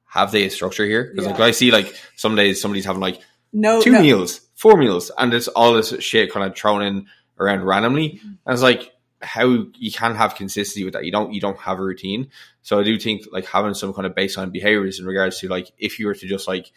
have 0.05 0.31
they 0.31 0.45
a 0.45 0.49
structure 0.49 0.85
here? 0.85 1.11
Because 1.13 1.27
like 1.27 1.39
I 1.39 1.51
see 1.51 1.71
like 1.71 1.95
some 2.15 2.35
days 2.35 2.61
somebody's 2.61 2.85
having 2.85 3.01
like 3.01 3.21
no, 3.53 3.81
two 3.81 3.91
no. 3.91 4.01
meals, 4.01 4.41
four 4.55 4.77
meals, 4.77 5.11
and 5.17 5.33
it's 5.33 5.47
all 5.47 5.73
this 5.73 5.93
shit 5.99 6.31
kind 6.31 6.45
of 6.45 6.57
thrown 6.57 6.81
in 6.81 7.07
around 7.39 7.63
randomly. 7.63 8.09
Mm-hmm. 8.09 8.27
And 8.27 8.53
it's 8.53 8.61
like 8.61 8.91
how 9.21 9.65
you 9.77 9.91
can 9.91 10.15
have 10.15 10.35
consistency 10.35 10.83
with 10.83 10.93
that. 10.93 11.05
You 11.05 11.11
don't 11.11 11.33
you 11.33 11.41
don't 11.41 11.57
have 11.59 11.79
a 11.79 11.83
routine. 11.83 12.29
So 12.61 12.79
I 12.79 12.83
do 12.83 12.97
think 12.99 13.25
like 13.31 13.45
having 13.45 13.73
some 13.73 13.93
kind 13.93 14.07
of 14.07 14.15
baseline 14.15 14.51
behaviors 14.51 14.99
in 14.99 15.05
regards 15.05 15.39
to 15.39 15.47
like 15.47 15.71
if 15.77 15.99
you 15.99 16.07
were 16.07 16.15
to 16.15 16.27
just 16.27 16.47
like 16.47 16.71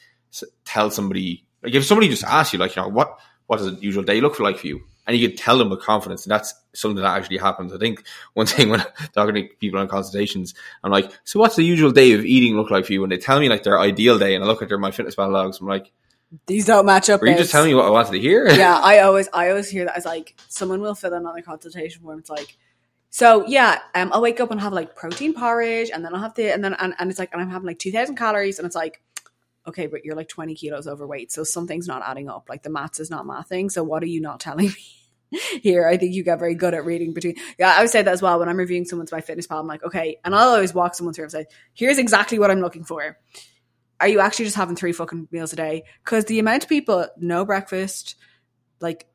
tell 0.64 0.90
somebody 0.90 1.44
like 1.62 1.74
if 1.74 1.84
somebody 1.84 2.08
just 2.08 2.24
asks 2.24 2.52
you 2.52 2.58
like 2.58 2.74
you 2.76 2.82
know 2.82 2.88
what 2.88 3.18
what 3.46 3.58
does 3.58 3.66
a 3.66 3.74
usual 3.76 4.02
day 4.02 4.20
look 4.20 4.38
like 4.40 4.58
for 4.58 4.66
you 4.66 4.82
and 5.06 5.16
you 5.16 5.28
could 5.28 5.38
tell 5.38 5.58
them 5.58 5.70
with 5.70 5.80
confidence 5.80 6.24
and 6.24 6.30
that's 6.30 6.54
something 6.74 7.02
that 7.02 7.16
actually 7.16 7.38
happens. 7.38 7.72
I 7.72 7.78
think 7.78 8.04
one 8.34 8.46
thing 8.46 8.68
when 8.68 8.84
talking 9.14 9.34
to 9.34 9.48
people 9.60 9.80
on 9.80 9.88
consultations, 9.88 10.54
I'm 10.84 10.90
like, 10.90 11.10
so 11.24 11.40
what's 11.40 11.56
the 11.56 11.64
usual 11.64 11.90
day 11.90 12.12
of 12.12 12.24
eating 12.24 12.56
look 12.56 12.70
like 12.70 12.86
for 12.86 12.92
you? 12.92 13.00
When 13.00 13.10
they 13.10 13.18
tell 13.18 13.40
me 13.40 13.48
like 13.48 13.62
their 13.62 13.78
ideal 13.78 14.18
day 14.18 14.34
and 14.34 14.44
I 14.44 14.46
look 14.46 14.62
at 14.62 14.68
their 14.68 14.78
my 14.78 14.90
fitness 14.90 15.14
pal 15.14 15.30
logs, 15.30 15.60
I'm 15.60 15.66
like, 15.66 15.92
these 16.46 16.64
don't 16.64 16.86
match 16.86 17.10
up. 17.10 17.20
Were 17.20 17.26
you 17.26 17.36
just 17.36 17.52
telling 17.52 17.68
me 17.68 17.74
what 17.74 17.84
I 17.84 17.90
wanted 17.90 18.12
to 18.12 18.20
hear? 18.20 18.48
yeah, 18.50 18.78
I 18.82 19.00
always 19.00 19.28
I 19.34 19.50
always 19.50 19.68
hear 19.68 19.84
that 19.84 19.96
as 19.96 20.06
like 20.06 20.34
someone 20.48 20.80
will 20.80 20.94
fill 20.94 21.12
in 21.12 21.26
on 21.26 21.36
a 21.36 21.42
consultation 21.42 22.02
form. 22.02 22.20
It's 22.20 22.30
like, 22.30 22.56
so 23.10 23.46
yeah, 23.46 23.80
um, 23.94 24.10
I'll 24.14 24.22
wake 24.22 24.40
up 24.40 24.50
and 24.50 24.58
have 24.58 24.72
like 24.72 24.96
protein 24.96 25.34
porridge, 25.34 25.90
and 25.92 26.02
then 26.02 26.14
I'll 26.14 26.22
have 26.22 26.34
the 26.34 26.50
and 26.50 26.64
then 26.64 26.72
and, 26.74 26.94
and 26.98 27.10
it's 27.10 27.18
like 27.18 27.34
and 27.34 27.42
I'm 27.42 27.50
having 27.50 27.66
like 27.66 27.78
two 27.78 27.92
thousand 27.92 28.16
calories, 28.16 28.58
and 28.58 28.64
it's 28.64 28.76
like, 28.76 29.02
okay, 29.66 29.86
but 29.86 30.04
you're 30.04 30.16
like 30.16 30.28
twenty 30.28 30.54
kilos 30.54 30.86
overweight, 30.86 31.32
so 31.32 31.44
something's 31.44 31.86
not 31.86 32.02
adding 32.04 32.28
up. 32.28 32.48
Like 32.48 32.62
the 32.62 32.70
maths 32.70 33.00
is 33.00 33.10
not 33.10 33.26
mathing. 33.26 33.70
So 33.70 33.82
what 33.82 34.02
are 34.02 34.06
you 34.06 34.20
not 34.20 34.40
telling 34.40 34.66
me? 34.66 34.76
Here, 35.62 35.86
I 35.86 35.96
think 35.96 36.14
you 36.14 36.22
get 36.22 36.38
very 36.38 36.54
good 36.54 36.74
at 36.74 36.84
reading 36.84 37.14
between. 37.14 37.36
Yeah, 37.58 37.74
I 37.74 37.80
would 37.80 37.90
say 37.90 38.02
that 38.02 38.12
as 38.12 38.20
well. 38.20 38.38
When 38.38 38.50
I'm 38.50 38.56
reviewing 38.58 38.84
someone's 38.84 39.10
MyFitnessPal, 39.10 39.60
I'm 39.60 39.66
like, 39.66 39.82
okay, 39.82 40.18
and 40.24 40.34
I'll 40.34 40.50
always 40.50 40.74
walk 40.74 40.94
someone 40.94 41.14
through 41.14 41.24
and 41.24 41.32
say, 41.32 41.46
here's 41.72 41.96
exactly 41.96 42.38
what 42.38 42.50
I'm 42.50 42.60
looking 42.60 42.84
for 42.84 43.16
are 44.02 44.08
you 44.08 44.18
actually 44.18 44.46
just 44.46 44.56
having 44.56 44.74
three 44.74 44.92
fucking 44.92 45.28
meals 45.30 45.52
a 45.52 45.56
day? 45.56 45.84
Because 46.04 46.24
the 46.24 46.40
amount 46.40 46.64
of 46.64 46.68
people 46.68 47.06
no 47.16 47.44
breakfast, 47.44 48.16
like 48.80 49.06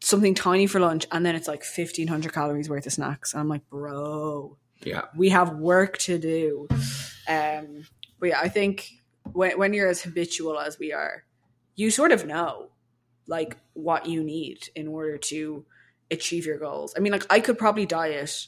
something 0.00 0.34
tiny 0.34 0.66
for 0.66 0.80
lunch, 0.80 1.06
and 1.12 1.24
then 1.24 1.36
it's 1.36 1.46
like 1.46 1.62
fifteen 1.62 2.08
hundred 2.08 2.32
calories 2.32 2.68
worth 2.68 2.86
of 2.86 2.92
snacks. 2.92 3.32
And 3.32 3.40
I'm 3.40 3.48
like, 3.48 3.68
bro, 3.70 4.58
yeah, 4.82 5.02
we 5.16 5.28
have 5.28 5.54
work 5.54 5.96
to 5.98 6.18
do. 6.18 6.66
Um, 7.28 7.86
but 8.18 8.30
yeah, 8.30 8.40
I 8.40 8.48
think 8.48 8.90
when 9.32 9.58
when 9.58 9.74
you're 9.74 9.88
as 9.88 10.02
habitual 10.02 10.58
as 10.58 10.78
we 10.78 10.92
are, 10.92 11.24
you 11.74 11.90
sort 11.90 12.12
of 12.12 12.26
know 12.26 12.70
like 13.26 13.56
what 13.74 14.06
you 14.06 14.22
need 14.22 14.68
in 14.74 14.88
order 14.88 15.18
to 15.18 15.64
achieve 16.10 16.46
your 16.46 16.58
goals. 16.58 16.94
I 16.96 17.00
mean, 17.00 17.12
like 17.12 17.26
I 17.30 17.40
could 17.40 17.58
probably 17.58 17.86
diet 17.86 18.46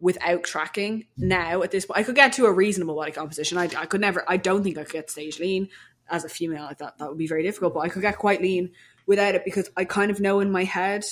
without 0.00 0.44
tracking 0.44 1.06
now 1.16 1.62
at 1.62 1.70
this 1.70 1.86
point. 1.86 1.98
I 1.98 2.02
could 2.02 2.14
get 2.14 2.32
to 2.34 2.46
a 2.46 2.52
reasonable 2.52 2.96
body 2.96 3.12
composition. 3.12 3.58
I, 3.58 3.64
I 3.64 3.86
could 3.86 4.00
never, 4.00 4.24
I 4.26 4.38
don't 4.38 4.62
think 4.62 4.78
I 4.78 4.84
could 4.84 4.92
get 4.92 5.10
stage 5.10 5.38
lean 5.38 5.68
as 6.08 6.24
a 6.24 6.28
female. 6.28 6.66
I 6.68 6.74
thought 6.74 6.98
that 6.98 7.08
would 7.08 7.18
be 7.18 7.26
very 7.26 7.42
difficult, 7.42 7.74
but 7.74 7.80
I 7.80 7.88
could 7.88 8.02
get 8.02 8.18
quite 8.18 8.40
lean 8.40 8.70
without 9.06 9.34
it 9.34 9.44
because 9.44 9.70
I 9.76 9.84
kind 9.84 10.10
of 10.10 10.20
know 10.20 10.40
in 10.40 10.50
my 10.50 10.64
head 10.64 11.04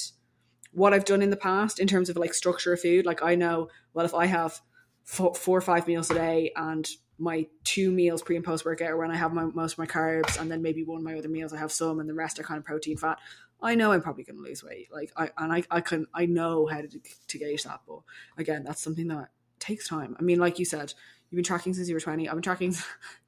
what 0.72 0.94
I've 0.94 1.04
done 1.04 1.22
in 1.22 1.30
the 1.30 1.36
past 1.36 1.78
in 1.80 1.86
terms 1.86 2.08
of 2.08 2.16
like 2.16 2.32
structure 2.32 2.72
of 2.72 2.80
food. 2.80 3.04
Like 3.04 3.22
I 3.22 3.34
know, 3.34 3.68
well, 3.92 4.06
if 4.06 4.14
I 4.14 4.26
have 4.26 4.60
four, 5.04 5.34
four 5.34 5.58
or 5.58 5.62
five 5.62 5.86
meals 5.86 6.10
a 6.10 6.14
day 6.14 6.52
and 6.56 6.88
my 7.18 7.46
two 7.64 7.90
meals 7.90 8.22
pre 8.22 8.36
and 8.36 8.44
post 8.44 8.64
workout 8.64 8.96
when 8.96 9.10
I 9.10 9.16
have 9.16 9.32
my, 9.32 9.44
most 9.44 9.72
of 9.72 9.78
my 9.78 9.86
carbs 9.86 10.40
and 10.40 10.50
then 10.50 10.62
maybe 10.62 10.84
one 10.84 10.98
of 10.98 11.04
my 11.04 11.18
other 11.18 11.28
meals 11.28 11.52
I 11.52 11.58
have 11.58 11.72
some 11.72 12.00
and 12.00 12.08
the 12.08 12.14
rest 12.14 12.38
are 12.38 12.44
kind 12.44 12.58
of 12.58 12.64
protein 12.64 12.96
fat. 12.96 13.18
I 13.60 13.74
know 13.74 13.90
I'm 13.90 14.02
probably 14.02 14.22
going 14.24 14.36
to 14.36 14.42
lose 14.42 14.62
weight. 14.62 14.88
Like 14.92 15.10
I 15.16 15.30
and 15.36 15.52
I, 15.52 15.64
I 15.70 15.80
can 15.80 16.06
I 16.14 16.26
know 16.26 16.66
how 16.66 16.80
to 16.80 16.88
to 16.88 17.38
gauge 17.38 17.64
that, 17.64 17.80
but 17.88 18.00
again, 18.36 18.62
that's 18.64 18.80
something 18.80 19.08
that 19.08 19.30
takes 19.58 19.88
time. 19.88 20.16
I 20.18 20.22
mean, 20.22 20.38
like 20.38 20.58
you 20.60 20.64
said, 20.64 20.94
you've 21.30 21.36
been 21.36 21.44
tracking 21.44 21.74
since 21.74 21.88
you 21.88 21.94
were 21.94 22.00
20. 22.00 22.28
I've 22.28 22.34
been 22.34 22.42
tracking 22.42 22.72
since 22.72 22.86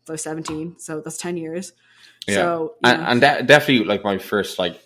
I 0.09 0.13
was 0.13 0.23
17, 0.23 0.77
so 0.79 1.01
that's 1.01 1.19
10 1.19 1.37
years. 1.37 1.73
Yeah. 2.29 2.35
So 2.35 2.75
and, 2.85 3.03
and 3.03 3.23
that, 3.23 3.47
definitely 3.47 3.87
like 3.87 4.05
my 4.05 4.19
first 4.19 4.59
like 4.59 4.81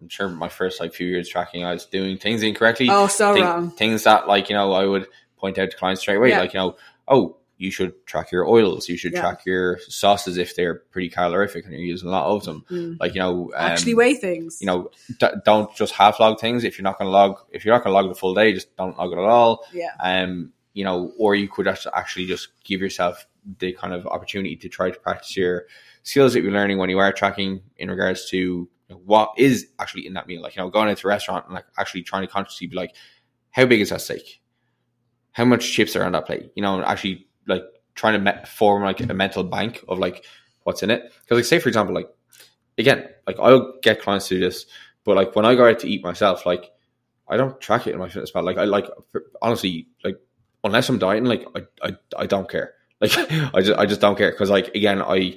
I'm 0.00 0.08
sure 0.08 0.28
my 0.28 0.48
first 0.48 0.78
like 0.80 0.92
few 0.92 1.06
years 1.06 1.28
tracking, 1.28 1.64
I 1.64 1.72
was 1.72 1.86
doing 1.86 2.18
things 2.18 2.42
incorrectly. 2.42 2.88
Oh, 2.90 3.06
so 3.06 3.32
Thing, 3.34 3.44
wrong. 3.44 3.70
Things 3.70 4.04
that 4.04 4.28
like 4.28 4.50
you 4.50 4.56
know 4.56 4.72
I 4.72 4.84
would 4.84 5.06
point 5.38 5.58
out 5.58 5.70
to 5.70 5.76
clients 5.76 6.02
straight 6.02 6.16
away, 6.16 6.30
Yeah. 6.30 6.40
like 6.40 6.52
you 6.52 6.60
know, 6.60 6.76
oh, 7.08 7.36
you 7.62 7.70
should 7.70 8.04
track 8.06 8.32
your 8.32 8.46
oils, 8.48 8.88
you 8.88 8.96
should 8.96 9.12
Yeah. 9.12 9.20
track 9.20 9.46
your 9.46 9.78
sauces 9.88 10.36
if 10.36 10.54
they're 10.56 10.76
pretty 10.90 11.08
calorific 11.08 11.64
and 11.64 11.72
you're 11.72 11.82
using 11.82 12.08
a 12.08 12.12
lot 12.12 12.26
of 12.26 12.44
them. 12.44 12.64
Mm. 12.70 12.96
Like 13.00 13.14
you 13.14 13.20
know, 13.20 13.44
um, 13.54 13.70
Actually, 13.72 13.94
weigh 13.94 14.14
things. 14.14 14.58
you 14.60 14.66
know, 14.66 14.90
d- 15.18 15.28
don't 15.44 15.74
just 15.76 15.92
half 15.94 16.20
log 16.20 16.40
things. 16.40 16.64
If 16.64 16.76
you're 16.78 16.84
not 16.84 16.98
going 16.98 17.06
to 17.06 17.12
log, 17.12 17.38
if 17.50 17.64
you're 17.64 17.74
not 17.74 17.84
going 17.84 17.92
to 17.92 17.94
log 17.94 18.08
the 18.08 18.18
full 18.18 18.34
day, 18.34 18.52
just 18.52 18.74
don't 18.76 18.96
log 18.98 19.12
it 19.12 19.18
at 19.18 19.24
all. 19.24 19.64
yeah, 19.72 19.92
Um, 20.00 20.52
you 20.74 20.84
know, 20.84 21.12
or 21.18 21.34
you 21.34 21.48
could 21.48 21.68
act- 21.68 21.86
actually 21.94 22.26
just 22.26 22.48
give 22.64 22.80
yourself 22.80 23.26
the 23.58 23.72
kind 23.72 23.92
of 23.92 24.06
opportunity 24.06 24.56
to 24.56 24.68
try 24.68 24.90
to 24.90 24.98
practice 25.00 25.36
your 25.36 25.66
skills 26.02 26.32
that 26.32 26.42
you're 26.42 26.52
learning 26.52 26.78
when 26.78 26.90
you 26.90 26.98
are 26.98 27.12
tracking 27.12 27.62
in 27.76 27.90
regards 27.90 28.28
to 28.30 28.36
you 28.38 28.68
know, 28.88 28.96
what 29.04 29.32
is 29.36 29.66
actually 29.78 30.06
in 30.06 30.14
that 30.14 30.26
meal. 30.26 30.40
Like, 30.42 30.56
you 30.56 30.62
know, 30.62 30.70
going 30.70 30.88
into 30.88 31.06
a 31.06 31.10
restaurant 31.10 31.46
and 31.46 31.54
like 31.54 31.66
actually 31.78 32.02
trying 32.02 32.22
to 32.22 32.32
consciously 32.32 32.66
be 32.66 32.76
like, 32.76 32.94
how 33.50 33.66
big 33.66 33.80
is 33.80 33.90
that 33.90 34.00
steak? 34.00 34.40
How 35.32 35.44
much 35.44 35.72
chips 35.72 35.96
are 35.96 36.04
on 36.04 36.12
that 36.12 36.26
plate? 36.26 36.50
You 36.54 36.62
know, 36.62 36.82
actually 36.82 37.26
like 37.46 37.64
trying 37.94 38.14
to 38.14 38.32
me- 38.32 38.44
form 38.46 38.82
like 38.82 39.00
a 39.00 39.14
mental 39.14 39.44
bank 39.44 39.84
of 39.88 39.98
like 39.98 40.24
what's 40.64 40.82
in 40.82 40.90
it. 40.90 41.12
Because 41.22 41.36
like, 41.38 41.44
say 41.44 41.58
for 41.58 41.68
example, 41.68 41.94
like 41.94 42.08
again, 42.78 43.08
like 43.26 43.36
I'll 43.38 43.74
get 43.82 44.00
clients 44.02 44.28
to 44.28 44.34
do 44.34 44.40
this, 44.40 44.66
but 45.04 45.16
like 45.16 45.34
when 45.34 45.44
I 45.44 45.54
go 45.54 45.68
out 45.68 45.78
to 45.80 45.88
eat 45.88 46.02
myself, 46.02 46.46
like 46.46 46.70
I 47.28 47.36
don't 47.36 47.60
track 47.60 47.86
it 47.86 47.94
in 47.94 48.00
MyFitnessPal. 48.00 48.44
Like 48.44 48.58
I 48.58 48.64
like 48.64 48.86
honestly, 49.40 49.88
like 50.04 50.20
unless 50.64 50.88
I'm 50.88 50.98
dieting, 50.98 51.24
like 51.24 51.46
I 51.54 51.88
I, 51.88 51.96
I 52.18 52.26
don't 52.26 52.48
care. 52.48 52.74
Like 53.02 53.18
I 53.18 53.62
just 53.62 53.78
I 53.80 53.86
just 53.86 54.00
don't 54.00 54.16
care 54.16 54.30
because 54.30 54.48
like 54.48 54.68
again, 54.76 55.02
I 55.02 55.36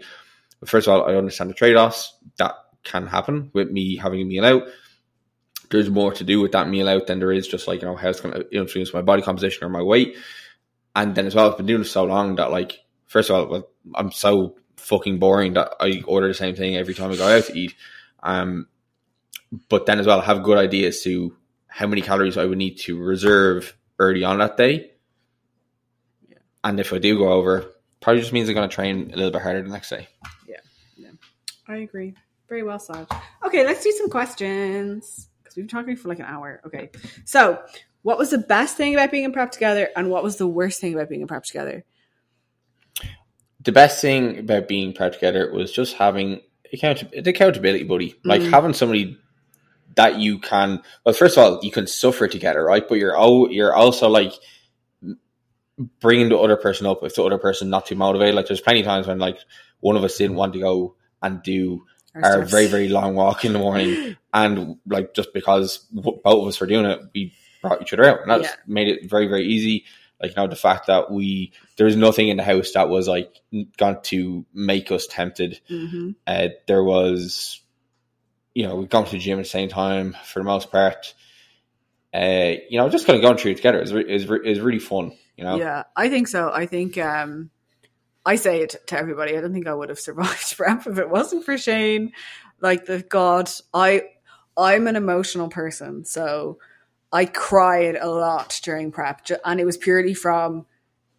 first 0.66 0.88
of 0.88 0.93
all 0.93 1.10
I 1.10 1.16
understand 1.16 1.49
the 1.49 1.56
trade 1.56 1.76
offs 1.76 2.16
that 2.38 2.53
can 2.84 3.08
happen 3.08 3.49
with 3.53 3.72
me 3.72 3.97
having 3.97 4.22
a 4.22 4.26
meal 4.26 4.45
out. 4.45 4.68
There's 5.72 5.89
more 5.89 6.14
to 6.14 6.24
do 6.24 6.39
with 6.39 6.51
that 6.51 6.70
meal 6.70 6.88
out 6.88 7.08
than 7.08 7.18
there 7.18 7.32
is 7.32 7.47
just 7.47 7.68
like 7.68 7.82
you 7.82 7.88
know 7.88 7.95
how 7.95 8.10
it's 8.10 8.20
going 8.20 8.36
to 8.36 8.56
influence 8.56 8.93
my 8.93 9.01
body 9.01 9.24
composition 9.24 9.64
or 9.64 9.70
my 9.70 9.82
weight. 9.82 10.16
And 10.95 11.13
then 11.13 11.25
as 11.25 11.35
well, 11.35 11.51
I've 11.51 11.57
been 11.57 11.65
doing 11.65 11.81
it 11.81 11.85
so 11.85 12.05
long 12.05 12.35
that 12.35 12.51
like 12.51 12.79
first 13.05 13.29
of 13.29 13.51
all, 13.51 13.69
I'm 13.93 14.11
so 14.11 14.55
fucking 14.77 15.19
boring 15.19 15.53
that 15.53 15.73
I 15.79 16.03
order 16.05 16.27
the 16.27 16.33
same 16.33 16.55
thing 16.55 16.75
every 16.75 16.93
time 16.93 17.11
I 17.11 17.15
go 17.15 17.27
out 17.27 17.45
to 17.45 17.57
eat. 17.57 17.75
Um, 18.23 18.67
but 19.69 19.85
then 19.85 19.99
as 19.99 20.07
well, 20.07 20.19
I 20.21 20.25
have 20.25 20.43
good 20.43 20.57
ideas 20.57 21.01
to 21.03 21.35
how 21.67 21.87
many 21.87 22.01
calories 22.01 22.37
I 22.37 22.45
would 22.45 22.57
need 22.57 22.77
to 22.81 22.97
reserve 22.97 23.75
early 23.99 24.23
on 24.23 24.39
that 24.39 24.57
day. 24.57 24.91
Yeah. 26.27 26.37
And 26.63 26.79
if 26.79 26.93
I 26.93 26.99
do 26.99 27.17
go 27.17 27.29
over, 27.31 27.71
probably 28.01 28.21
just 28.21 28.33
means 28.33 28.49
I'm 28.49 28.55
going 28.55 28.69
to 28.69 28.73
train 28.73 29.11
a 29.13 29.15
little 29.15 29.31
bit 29.31 29.41
harder 29.41 29.61
the 29.61 29.69
next 29.69 29.89
day. 29.89 30.07
Yeah, 30.47 30.57
yeah, 30.95 31.11
I 31.67 31.77
agree. 31.77 32.13
Very 32.47 32.63
well 32.63 32.79
said. 32.79 33.07
Okay, 33.45 33.65
let's 33.65 33.83
do 33.83 33.91
some 33.91 34.09
questions 34.09 35.27
because 35.41 35.55
we've 35.55 35.67
been 35.67 35.79
talking 35.79 35.95
for 35.95 36.09
like 36.09 36.19
an 36.19 36.25
hour. 36.25 36.61
Okay, 36.65 36.91
so 37.23 37.61
what 38.06 38.20
was 38.20 38.30
the 38.30 38.38
best 38.38 38.78
thing 38.78 38.93
about 38.93 39.10
being 39.10 39.24
in 39.24 39.34
prep 39.34 39.49
together, 39.49 39.89
and 39.95 40.12
what 40.12 40.22
was 40.22 40.38
the 40.38 40.45
worst 40.45 40.80
thing 40.80 40.93
about 40.93 41.10
being 41.10 41.22
in 41.22 41.28
prep 41.28 41.43
together? 41.43 41.84
The 43.62 43.72
best 43.72 43.99
thing 43.99 44.38
about 44.38 44.68
being 44.68 44.93
proud 44.93 45.14
together 45.14 45.51
was 45.51 45.72
just 45.72 45.95
having 45.95 46.41
account- 46.72 47.01
an 47.14 47.28
accountability 47.28 47.84
buddy, 47.84 48.14
like 48.24 48.41
Mm. 48.41 48.51
having 48.51 48.74
somebody 48.74 49.18
that 49.95 50.20
you 50.20 50.38
can. 50.38 50.84
Well, 51.03 51.16
first 51.16 51.36
of 51.36 51.43
all, 51.43 51.60
you 51.64 51.72
can 51.72 51.88
suffer 51.88 52.28
together, 52.28 52.64
right? 52.64 52.88
But 52.88 52.99
you're 52.99 53.18
al- 53.18 53.49
you're 53.49 53.74
also 53.74 54.08
like 54.08 54.34
bringing 55.99 56.30
the 56.30 56.38
other 56.38 56.58
person 56.58 56.86
up 56.86 57.03
if 57.03 57.16
the 57.16 57.24
other 57.24 57.39
person 57.39 57.72
not 57.72 57.88
too 57.88 57.95
motivated. 57.95 58.36
Like 58.36 58.45
there's 58.45 58.62
plenty 58.62 58.82
of 58.82 58.86
times 58.86 59.08
when 59.08 59.18
like 59.18 59.39
one 59.80 59.95
of 59.97 60.03
us 60.03 60.16
didn't 60.16 60.36
want 60.36 60.53
to 60.53 60.60
go 60.60 60.95
and 61.24 61.41
do 61.41 61.86
our 62.14 62.34
steps. 62.34 62.51
very 62.51 62.68
very 62.68 62.88
long 62.88 63.16
walk 63.16 63.45
in 63.45 63.53
the 63.53 63.60
morning, 63.60 64.16
and 64.34 64.78
like 64.86 65.16
just 65.16 65.34
because 65.34 65.80
w- 65.95 66.22
both 66.24 66.43
of 66.43 66.47
us 66.49 66.60
were 66.62 66.68
doing 66.68 66.86
it, 66.86 66.99
we 67.16 67.34
brought 67.62 67.82
each 67.82 67.93
other 67.93 68.06
out, 68.06 68.22
and 68.22 68.30
that's 68.32 68.43
Yeah. 68.49 68.56
made 68.68 68.88
it 68.88 69.10
very 69.10 69.28
very 69.28 69.45
easy. 69.45 69.86
Like 70.22 70.32
you 70.32 70.36
know 70.41 70.47
the 70.47 70.56
fact 70.56 70.88
that 70.88 71.12
we 71.12 71.51
there 71.78 71.86
was 71.86 71.95
nothing 71.95 72.30
in 72.30 72.38
the 72.38 72.43
house 72.43 72.72
that 72.74 72.89
was 72.89 73.08
like 73.08 73.36
going 73.78 73.97
to 74.03 74.45
make 74.53 74.91
us 74.91 75.08
tempted. 75.08 75.60
Mhm. 75.70 76.16
Uh, 76.26 76.49
there 76.68 76.84
was, 76.84 77.62
you 78.53 78.66
know, 78.66 78.76
we've 78.78 78.89
gone 78.89 79.06
to 79.06 79.12
the 79.12 79.20
gym 79.20 79.39
at 79.39 79.43
the 79.45 79.49
same 79.49 79.68
time 79.70 80.16
for 80.24 80.39
the 80.39 80.45
most 80.45 80.72
part. 80.72 81.14
Uh, 82.14 82.53
you 82.70 82.78
know, 82.80 82.88
just 82.88 83.06
kind 83.06 83.18
of 83.18 83.22
going 83.22 83.38
through 83.38 83.51
it 83.51 83.58
together 83.58 83.82
is 83.82 83.91
re- 83.93 84.10
is 84.10 84.26
re- 84.28 84.39
is 84.49 84.60
really 84.62 84.80
fun. 84.80 85.12
You 85.36 85.43
know, 85.43 85.58
Yeah, 85.58 85.84
I 85.97 86.08
think 86.08 86.30
so. 86.30 86.49
I 86.53 86.66
think 86.66 86.97
um, 86.97 87.49
I 88.26 88.36
say 88.38 88.62
it 88.62 88.76
to 88.88 88.97
everybody. 88.97 89.38
I 89.38 89.41
don't 89.41 89.51
think 89.51 89.68
I 89.68 89.74
would 89.74 89.89
have 89.89 89.99
survived 90.10 90.56
prep 90.56 90.88
if 90.88 90.97
it 90.97 91.10
wasn't 91.10 91.43
for 91.43 91.58
Shane. 91.58 92.14
Like 92.62 92.86
the 92.86 93.01
God, 93.01 93.49
I 93.74 94.03
I'm 94.56 94.88
an 94.88 94.95
emotional 94.95 95.49
person, 95.49 96.06
so 96.06 96.58
I 97.16 97.26
cried 97.26 97.95
a 97.95 98.09
lot 98.09 98.59
during 98.61 98.91
prep, 98.91 99.26
and 99.45 99.59
it 99.61 99.66
was 99.66 99.78
purely 99.78 100.13
from 100.13 100.66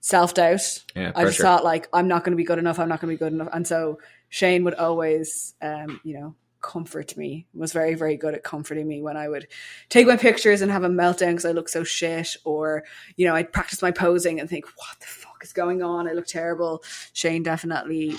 self 0.00 0.34
doubt. 0.34 0.84
yeah, 0.94 1.10
I 1.16 1.24
just 1.24 1.40
thought 1.40 1.64
like 1.64 1.88
I'm 1.90 2.06
not 2.06 2.22
going 2.22 2.32
to 2.32 2.36
be 2.36 2.44
good 2.44 2.58
enough. 2.58 2.78
I'm 2.78 2.88
not 2.90 3.00
going 3.00 3.10
to 3.10 3.18
be 3.18 3.18
good 3.18 3.32
enough, 3.32 3.48
and 3.50 3.66
so 3.66 3.98
Shane 4.28 4.62
would 4.64 4.74
always, 4.74 5.54
um, 5.62 5.98
you 6.04 6.20
know, 6.20 6.34
comfort 6.60 7.16
me. 7.16 7.46
Was 7.54 7.72
very 7.72 7.94
very 7.94 8.18
good 8.18 8.34
at 8.34 8.44
comforting 8.44 8.86
me 8.86 9.00
when 9.00 9.16
I 9.16 9.26
would 9.26 9.48
take 9.88 10.06
my 10.06 10.18
pictures 10.18 10.60
and 10.60 10.70
have 10.70 10.84
a 10.84 10.90
meltdown 10.90 11.30
because 11.30 11.46
I 11.46 11.52
look 11.52 11.70
so 11.70 11.82
shit, 11.82 12.36
or 12.44 12.84
you 13.16 13.26
know, 13.26 13.34
I'd 13.34 13.50
practice 13.50 13.80
my 13.80 13.90
posing 13.90 14.38
and 14.38 14.50
think, 14.50 14.66
what 14.66 15.00
the 15.00 15.06
fuck 15.06 15.42
is 15.42 15.54
going 15.54 15.82
on? 15.82 16.06
I 16.06 16.12
look 16.12 16.26
terrible. 16.26 16.84
Shane 17.14 17.42
definitely 17.42 18.16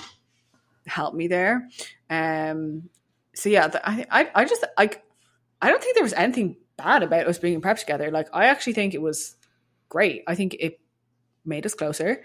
helped 0.87 1.15
me 1.15 1.27
there. 1.27 1.69
Um, 2.09 2.89
so 3.35 3.49
yeah, 3.49 3.69
I, 3.83 4.05
I 4.09 4.31
I 4.33 4.45
just 4.45 4.65
I 4.75 4.89
I 5.61 5.69
don't 5.69 5.81
think 5.83 5.93
there 5.93 6.03
was 6.03 6.13
anything 6.13 6.57
bad 6.77 7.03
about 7.03 7.27
us 7.27 7.39
being 7.39 7.55
in 7.55 7.61
prep 7.61 7.77
together. 7.77 8.11
Like 8.11 8.27
I 8.33 8.45
actually 8.45 8.73
think 8.73 8.93
it 8.93 9.01
was 9.01 9.35
great. 9.89 10.23
I 10.27 10.35
think 10.35 10.55
it 10.59 10.79
made 11.45 11.65
us 11.65 11.73
closer. 11.73 12.23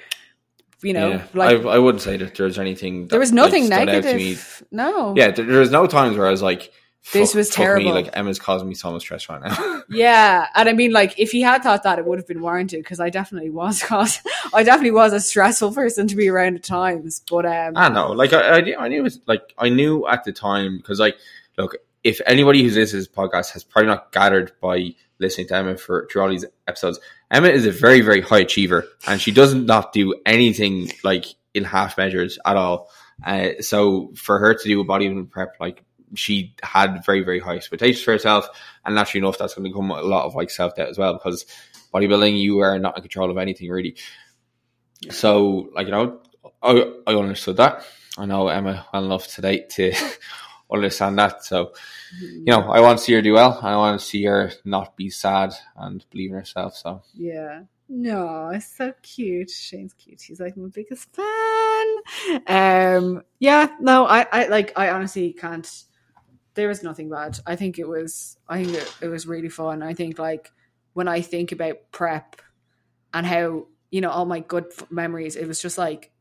You 0.82 0.92
know, 0.92 1.10
yeah. 1.10 1.26
like 1.32 1.60
I, 1.64 1.68
I 1.70 1.78
wouldn't 1.78 2.02
say 2.02 2.16
that 2.16 2.34
there's 2.34 2.58
anything. 2.58 3.02
That, 3.02 3.10
there 3.10 3.20
was 3.20 3.30
nothing 3.32 3.68
like, 3.68 3.88
stood 3.88 4.02
to 4.02 4.14
me. 4.16 4.30
negative. 4.30 4.62
No. 4.72 5.14
Yeah, 5.16 5.30
there, 5.30 5.44
there 5.44 5.60
was 5.60 5.70
no 5.70 5.86
times 5.86 6.16
where 6.16 6.26
I 6.26 6.30
was 6.32 6.42
like, 6.42 6.72
This 7.12 7.36
was 7.36 7.50
fuck 7.50 7.58
me, 7.58 7.64
terrible. 7.64 7.92
like 7.92 8.10
Emma's 8.14 8.40
causing 8.40 8.68
me 8.68 8.74
so 8.74 8.90
much 8.90 9.02
stress 9.02 9.28
right 9.28 9.40
now. 9.40 9.82
Yeah, 9.88 10.46
and 10.54 10.68
I 10.68 10.72
mean, 10.72 10.90
like, 10.90 11.18
if 11.18 11.32
he 11.32 11.42
had 11.42 11.62
thought 11.62 11.82
that, 11.82 11.98
it 11.98 12.06
would 12.06 12.18
have 12.18 12.26
been 12.26 12.40
warranted 12.40 12.80
because 12.80 12.98
I 12.98 13.10
definitely 13.10 13.50
was, 13.50 13.82
cause 13.84 14.20
I 14.54 14.62
definitely 14.62 14.92
was 14.92 15.12
a 15.12 15.20
stressful 15.20 15.72
person 15.72 16.08
to 16.08 16.16
be 16.16 16.28
around 16.28 16.56
at 16.56 16.64
times. 16.64 17.22
But 17.30 17.46
um, 17.46 17.74
I 17.76 17.88
know, 17.88 18.10
like 18.10 18.32
I, 18.32 18.56
I, 18.56 18.60
knew- 18.60 18.76
I 18.76 18.88
knew 18.88 18.98
it 18.98 19.02
was 19.02 19.20
like 19.26 19.54
I 19.58 19.68
knew 19.68 20.06
at 20.08 20.24
the 20.24 20.32
time 20.32 20.78
because 20.78 20.98
like 20.98 21.16
look, 21.58 21.76
if 22.04 22.20
anybody 22.26 22.62
who's 22.62 22.76
listening 22.76 23.02
to 23.02 23.08
this 23.08 23.16
podcast 23.16 23.52
has 23.52 23.64
probably 23.64 23.88
not 23.88 24.12
gathered 24.12 24.52
by 24.60 24.94
listening 25.18 25.46
to 25.48 25.56
Emma 25.56 25.76
for 25.76 26.08
through 26.10 26.22
all 26.22 26.28
these 26.28 26.44
episodes, 26.66 26.98
Emma 27.30 27.48
is 27.48 27.66
a 27.66 27.70
very 27.70 28.00
very 28.00 28.20
high 28.20 28.40
achiever 28.40 28.86
and 29.06 29.20
she 29.20 29.30
does 29.30 29.54
not 29.54 29.92
do 29.92 30.14
anything 30.26 30.90
like 31.04 31.26
in 31.54 31.64
half 31.64 31.96
measures 31.96 32.38
at 32.44 32.56
all. 32.56 32.90
Uh, 33.24 33.50
so 33.60 34.12
for 34.16 34.38
her 34.38 34.54
to 34.54 34.64
do 34.64 34.80
a 34.80 34.84
bodybuilding 34.84 35.30
prep, 35.30 35.54
like 35.60 35.84
she 36.14 36.54
had 36.62 37.04
very 37.04 37.22
very 37.22 37.38
high 37.38 37.56
expectations 37.56 38.02
for 38.02 38.12
herself, 38.12 38.48
and 38.84 38.94
naturally 38.94 39.24
enough, 39.24 39.38
that's 39.38 39.54
going 39.54 39.70
to 39.70 39.74
come 39.74 39.90
a 39.90 40.02
lot 40.02 40.24
of 40.24 40.34
like 40.34 40.50
self 40.50 40.74
doubt 40.74 40.88
as 40.88 40.98
well 40.98 41.12
because 41.14 41.46
bodybuilding 41.94 42.38
you 42.38 42.58
are 42.60 42.78
not 42.78 42.96
in 42.96 43.02
control 43.02 43.30
of 43.30 43.38
anything 43.38 43.70
really. 43.70 43.96
So 45.10 45.70
like 45.74 45.86
you 45.86 45.92
know, 45.92 46.20
I 46.62 46.92
I 47.06 47.14
understood 47.14 47.58
that. 47.58 47.84
I 48.18 48.26
know 48.26 48.48
Emma 48.48 48.86
well 48.92 49.04
enough 49.04 49.26
today 49.28 49.66
to 49.70 49.94
understand 50.72 51.18
that. 51.18 51.44
So, 51.44 51.72
you 52.20 52.44
know, 52.46 52.70
I 52.70 52.80
want 52.80 52.98
to 52.98 53.04
see 53.04 53.12
her 53.14 53.22
do 53.22 53.34
well. 53.34 53.58
I 53.62 53.76
want 53.76 54.00
to 54.00 54.04
see 54.04 54.24
her 54.24 54.52
not 54.64 54.96
be 54.96 55.10
sad 55.10 55.52
and 55.76 56.04
believe 56.10 56.30
in 56.30 56.36
herself. 56.36 56.76
So, 56.76 57.02
yeah. 57.14 57.62
No, 57.88 58.48
it's 58.48 58.74
so 58.74 58.94
cute. 59.02 59.50
Shane's 59.50 59.92
cute. 59.92 60.22
He's 60.22 60.40
like 60.40 60.56
my 60.56 60.68
biggest 60.68 61.08
fan. 61.14 61.86
Um, 62.46 63.22
yeah, 63.38 63.68
no, 63.80 64.06
I, 64.06 64.26
I 64.32 64.46
like, 64.46 64.72
I 64.76 64.90
honestly 64.90 65.32
can't. 65.32 65.68
There 66.54 66.68
was 66.68 66.82
nothing 66.82 67.10
bad. 67.10 67.38
I 67.46 67.56
think 67.56 67.78
it 67.78 67.86
was. 67.86 68.38
I 68.48 68.64
think 68.64 68.76
it, 68.76 68.94
it 69.02 69.08
was 69.08 69.26
really 69.26 69.50
fun. 69.50 69.82
I 69.82 69.94
think 69.94 70.18
like 70.18 70.52
when 70.94 71.08
I 71.08 71.20
think 71.20 71.52
about 71.52 71.76
prep 71.90 72.40
and 73.12 73.26
how 73.26 73.66
you 73.90 74.00
know 74.00 74.10
all 74.10 74.26
my 74.26 74.40
good 74.40 74.66
f- 74.70 74.90
memories, 74.90 75.36
it 75.36 75.46
was 75.46 75.60
just 75.60 75.76
like 75.78 76.12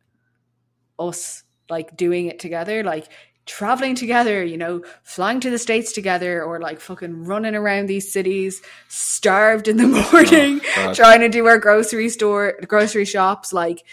us 0.99 1.43
like 1.69 1.95
doing 1.95 2.27
it 2.27 2.39
together, 2.39 2.83
like 2.83 3.07
traveling 3.45 3.95
together, 3.95 4.43
you 4.43 4.57
know, 4.57 4.83
flying 5.03 5.39
to 5.41 5.49
the 5.49 5.57
states 5.57 5.91
together, 5.91 6.43
or 6.43 6.59
like 6.59 6.79
fucking 6.79 7.25
running 7.25 7.55
around 7.55 7.87
these 7.87 8.11
cities, 8.11 8.61
starved 8.87 9.67
in 9.67 9.77
the 9.77 9.87
morning, 10.11 10.61
God. 10.75 10.95
trying 10.95 11.21
to 11.21 11.29
do 11.29 11.45
our 11.47 11.57
grocery 11.57 12.09
store, 12.09 12.57
grocery 12.67 13.05
shops, 13.05 13.53
like. 13.53 13.83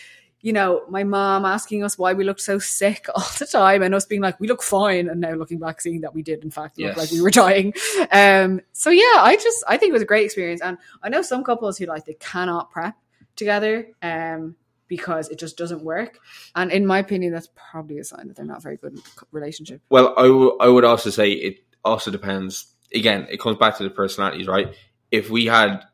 You 0.40 0.53
know, 0.53 0.84
my 0.88 1.03
mom 1.03 1.44
asking 1.44 1.82
us 1.82 1.99
why 1.99 2.12
we 2.12 2.22
looked 2.22 2.40
so 2.42 2.61
sick 2.61 3.07
all 3.14 3.26
the 3.40 3.44
time, 3.44 3.82
and 3.82 3.92
us 3.92 4.07
being 4.07 4.22
like, 4.22 4.38
"We 4.38 4.46
look 4.46 4.62
fine," 4.62 5.09
and 5.09 5.20
now 5.20 5.32
looking 5.32 5.59
back, 5.59 5.80
seeing 5.80 6.03
that 6.03 6.14
we 6.14 6.22
did, 6.22 6.44
in 6.44 6.53
fact, 6.53 6.78
look 6.78 6.90
Yes. 6.90 6.96
like 6.96 7.11
we 7.11 7.20
were 7.20 7.30
dying. 7.32 7.74
Um, 8.12 8.61
so 8.72 8.90
yeah, 8.90 9.16
I 9.16 9.36
just 9.42 9.64
I 9.66 9.76
think 9.78 9.90
it 9.90 9.94
was 9.94 10.03
a 10.03 10.07
great 10.07 10.24
experience, 10.24 10.61
and 10.62 10.78
I 11.03 11.09
know 11.09 11.22
some 11.22 11.42
couples 11.42 11.76
who 11.76 11.86
like 11.86 12.05
they 12.05 12.14
cannot 12.14 12.70
prep 12.70 12.94
together, 13.34 13.88
um, 14.01 14.55
because 14.89 15.28
it 15.28 15.39
just 15.39 15.57
doesn't 15.57 15.82
work. 15.82 16.18
And 16.57 16.72
in 16.72 16.86
my 16.86 16.99
opinion, 16.99 17.32
that's 17.32 17.49
probably 17.55 17.99
a 17.99 18.05
sign 18.05 18.28
that 18.28 18.36
they're 18.36 18.45
not 18.47 18.62
very 18.62 18.76
good 18.76 18.95
in 18.95 19.03
relationship. 19.30 19.80
well, 19.91 20.14
I 20.18 20.22
w- 20.22 20.57
I 20.61 20.68
would 20.68 20.84
also 20.84 21.11
say 21.11 21.30
it 21.32 21.59
also 21.84 22.11
depends. 22.11 22.66
Again, 22.95 23.26
it 23.30 23.39
comes 23.39 23.59
back 23.59 23.76
to 23.78 23.82
the 23.84 23.91
personalities, 23.91 24.47
right? 24.49 24.74
If 25.11 25.28
we 25.30 25.47
had, 25.47 25.84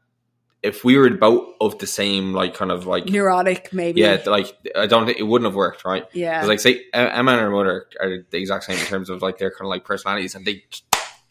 if 0.62 0.84
we 0.84 0.96
were 0.96 1.10
both 1.10 1.54
of 1.60 1.78
the 1.78 1.86
same, 1.86 2.32
like 2.32 2.54
kind 2.54 2.70
of 2.70 2.86
like, 2.86 3.06
Neurotic, 3.06 3.72
maybe. 3.72 4.00
yeah, 4.00 4.22
like 4.26 4.56
I 4.76 4.86
don't 4.86 5.04
think 5.06 5.18
it 5.18 5.24
wouldn't 5.24 5.46
have 5.48 5.56
worked, 5.56 5.84
right? 5.84 6.04
yeah. 6.12 6.38
Because 6.38 6.48
like 6.48 6.60
say 6.60 6.84
Emma 6.94 7.32
and 7.32 7.40
her 7.40 7.50
mother 7.50 7.86
are 8.00 8.24
the 8.30 8.38
exact 8.38 8.64
same 8.64 8.78
in 8.78 8.84
terms 8.86 9.10
of 9.10 9.22
like 9.22 9.38
their 9.38 9.50
kind 9.50 9.62
of 9.62 9.70
like 9.70 9.84
personalities, 9.84 10.34
and 10.36 10.46
they 10.46 10.64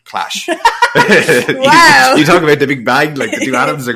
clash. 0.03 0.47
Wow. 0.95 2.11
you, 2.13 2.19
you 2.19 2.25
talk 2.25 2.43
about 2.43 2.59
the 2.59 2.67
big 2.67 2.85
bang, 2.85 3.15
like 3.15 3.31
the 3.31 3.43
two 3.43 3.55
atoms 3.63 3.87
are. 3.89 3.95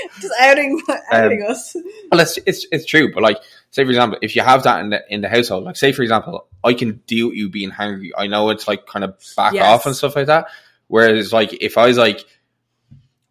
just 0.20 0.34
outing, 0.40 0.80
outing 1.12 1.42
us. 1.48 1.74
Well, 2.10 2.20
it's, 2.20 2.38
it's 2.46 2.66
it's 2.72 2.86
true, 2.86 3.12
but 3.12 3.22
like, 3.22 3.38
say 3.70 3.84
for 3.84 3.90
example, 3.90 4.18
if 4.22 4.36
you 4.36 4.42
have 4.42 4.62
that 4.64 4.80
in 4.80 4.90
the 4.90 5.02
in 5.08 5.20
the 5.20 5.28
household, 5.28 5.64
like 5.64 5.76
say 5.76 5.92
for 5.92 6.02
example, 6.02 6.46
I 6.64 6.74
can 6.74 7.02
deal 7.06 7.28
with 7.28 7.36
you 7.36 7.50
being 7.50 7.70
hungry. 7.70 8.12
I 8.16 8.26
know 8.26 8.50
it's 8.50 8.66
like 8.68 8.86
kind 8.86 9.04
of 9.04 9.16
back 9.36 9.54
Yes. 9.54 9.64
off 9.66 9.86
and 9.86 9.96
stuff 9.96 10.16
like 10.16 10.26
that. 10.26 10.46
Whereas 10.88 11.32
like 11.32 11.52
if 11.62 11.78
I 11.78 11.86
was 11.86 11.96
like 11.98 12.24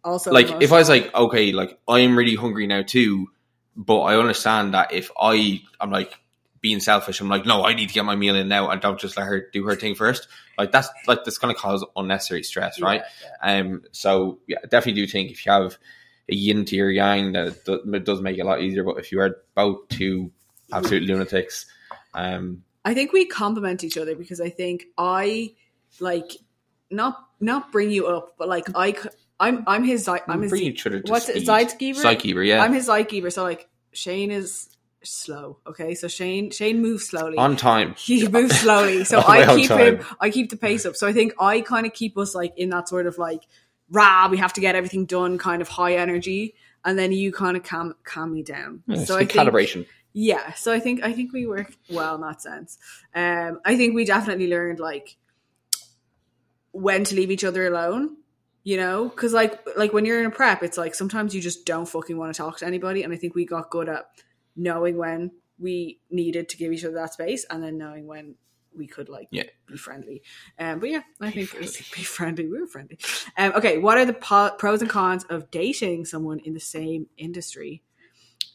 Also, 0.04 0.32
like 0.32 0.62
if 0.62 0.72
I 0.72 0.78
was 0.78 0.88
like 0.88 1.14
okay, 1.14 1.52
like 1.52 1.78
I'm 1.88 2.16
really 2.18 2.34
hungry 2.34 2.66
now 2.66 2.82
too, 2.82 3.28
but 3.76 4.00
I 4.00 4.16
understand 4.18 4.74
that 4.74 4.92
if 4.92 5.10
I 5.20 5.62
I'm 5.80 5.90
like 5.90 6.12
being 6.60 6.80
selfish, 6.80 7.20
I'm 7.20 7.28
like 7.28 7.46
no, 7.46 7.64
I 7.64 7.74
need 7.74 7.88
to 7.88 7.94
get 7.94 8.04
my 8.04 8.16
meal 8.16 8.34
in 8.36 8.48
now, 8.48 8.68
and 8.70 8.80
don't 8.80 8.98
just 8.98 9.16
let 9.16 9.26
her 9.26 9.48
do 9.52 9.64
her 9.66 9.76
thing 9.76 9.94
first. 9.94 10.26
Like 10.58 10.72
that's 10.72 10.88
like 11.06 11.24
that's 11.24 11.38
going 11.38 11.54
to 11.54 11.60
cause 11.60 11.84
unnecessary 11.96 12.42
stress, 12.42 12.80
right? 12.80 13.02
Yeah, 13.42 13.58
Um, 13.60 13.82
so 13.92 14.38
yeah, 14.48 14.58
definitely 14.68 15.00
do 15.02 15.06
think 15.06 15.30
if 15.30 15.46
you 15.46 15.52
have 15.52 15.78
a 16.32 16.34
yin 16.34 16.64
to 16.64 16.76
your 16.76 16.90
yang, 16.90 17.32
that 17.32 17.46
it 17.46 17.64
do- 17.64 17.94
it 17.94 18.04
does 18.04 18.20
make 18.20 18.38
it 18.38 18.40
a 18.40 18.44
lot 18.44 18.62
easier. 18.62 18.82
But 18.82 18.98
if 18.98 19.12
you 19.12 19.20
are 19.20 19.36
both 19.54 19.88
two 19.88 20.32
absolute 20.72 21.04
lunatics, 21.04 21.66
um, 22.14 22.64
I 22.84 22.94
think 22.94 23.12
we 23.12 23.26
complement 23.26 23.84
each 23.84 23.98
other 23.98 24.16
because 24.16 24.40
I 24.40 24.48
think 24.48 24.86
I 24.98 25.54
like 26.00 26.32
not 26.90 27.16
not 27.40 27.70
bring 27.70 27.90
you 27.90 28.06
up, 28.06 28.34
but 28.38 28.48
like 28.48 28.66
I 28.74 28.94
I'm 29.38 29.64
I'm 29.66 29.84
his 29.84 30.08
I'm 30.08 30.42
his 30.42 30.50
bring 30.50 30.62
each 30.62 30.86
other 30.86 31.00
to 31.00 31.12
what's 31.12 31.28
it. 31.28 31.44
Zeitgeber? 31.44 32.02
Zeitgeber, 32.02 32.46
yeah, 32.46 32.62
I'm 32.62 32.72
his 32.72 32.88
Zeitgeber. 32.88 33.32
So 33.32 33.42
like 33.42 33.68
Shane 33.92 34.30
is 34.30 34.68
slow. 35.04 35.58
Okay, 35.66 35.94
so 35.94 36.08
Shane 36.08 36.50
Shane 36.50 36.80
moves 36.80 37.06
slowly. 37.06 37.38
on 37.38 37.56
time. 37.56 37.94
he 37.96 38.26
moves 38.26 38.58
slowly, 38.60 39.04
so 39.04 39.18
I 39.26 39.54
keep 39.56 39.70
him. 39.70 40.04
I 40.20 40.30
keep 40.30 40.50
the 40.50 40.56
pace 40.56 40.86
up. 40.86 40.96
So 40.96 41.06
I 41.06 41.12
think 41.12 41.34
I 41.38 41.60
kind 41.60 41.86
of 41.86 41.92
keep 41.92 42.16
us 42.18 42.34
like 42.34 42.56
in 42.56 42.70
that 42.70 42.88
sort 42.88 43.06
of 43.06 43.18
like 43.18 43.42
rah, 43.92 44.28
we 44.28 44.38
have 44.38 44.52
to 44.54 44.60
get 44.60 44.74
everything 44.74 45.04
done, 45.04 45.38
kind 45.38 45.62
of 45.62 45.68
high 45.68 45.94
energy, 45.94 46.54
and 46.84 46.98
then 46.98 47.12
you 47.12 47.30
kind 47.30 47.56
of 47.56 47.62
calm 47.62 47.94
calm 48.02 48.32
me 48.32 48.42
down. 48.42 48.82
Yeah, 48.86 49.04
so 49.04 49.16
I 49.16 49.26
think 49.26 49.32
calibration. 49.32 49.86
yeah, 50.12 50.52
so 50.54 50.72
I 50.72 50.80
think 50.80 51.04
I 51.04 51.12
think 51.12 51.32
we 51.32 51.46
work 51.46 51.72
well 51.90 52.16
in 52.16 52.22
that 52.22 52.42
sense. 52.42 52.78
Um, 53.14 53.60
I 53.64 53.76
think 53.76 53.94
we 53.94 54.04
definitely 54.04 54.48
learned 54.48 54.80
like 54.80 55.16
when 56.72 57.04
to 57.04 57.14
leave 57.14 57.30
each 57.30 57.44
other 57.44 57.66
alone. 57.66 58.16
You 58.64 58.76
know, 58.76 59.08
because 59.08 59.32
like 59.32 59.58
like 59.76 59.92
when 59.92 60.04
you're 60.04 60.20
in 60.20 60.26
a 60.26 60.30
prep, 60.30 60.62
it's 60.62 60.78
like 60.78 60.94
sometimes 60.94 61.34
you 61.34 61.40
just 61.40 61.66
don't 61.66 61.88
fucking 61.88 62.16
want 62.16 62.32
to 62.32 62.38
talk 62.38 62.58
to 62.58 62.66
anybody, 62.66 63.02
and 63.02 63.12
I 63.12 63.16
think 63.16 63.34
we 63.34 63.44
got 63.44 63.70
good 63.70 63.88
at 63.88 64.06
knowing 64.54 64.96
when 64.96 65.32
we 65.58 65.98
needed 66.10 66.48
to 66.50 66.56
give 66.56 66.72
each 66.72 66.84
other 66.84 66.94
that 66.94 67.12
space, 67.12 67.44
and 67.50 67.60
then 67.60 67.76
knowing 67.76 68.06
when 68.06 68.36
we 68.76 68.86
could 68.86 69.08
like 69.08 69.28
Yeah. 69.30 69.44
be 69.66 69.76
friendly. 69.76 70.22
Um, 70.58 70.80
but 70.80 70.90
yeah, 70.90 71.02
I 71.20 71.30
think 71.30 71.54
it 71.54 71.60
was 71.60 71.76
be 71.94 72.02
friendly. 72.02 72.46
We 72.46 72.60
were 72.60 72.66
friendly. 72.66 72.98
Um, 73.36 73.52
okay, 73.56 73.78
what 73.78 73.98
are 73.98 74.04
the 74.04 74.12
po- 74.12 74.52
pros 74.58 74.80
and 74.80 74.90
cons 74.90 75.24
of 75.24 75.50
dating 75.50 76.04
someone 76.06 76.38
in 76.40 76.54
the 76.54 76.60
same 76.60 77.06
industry? 77.16 77.82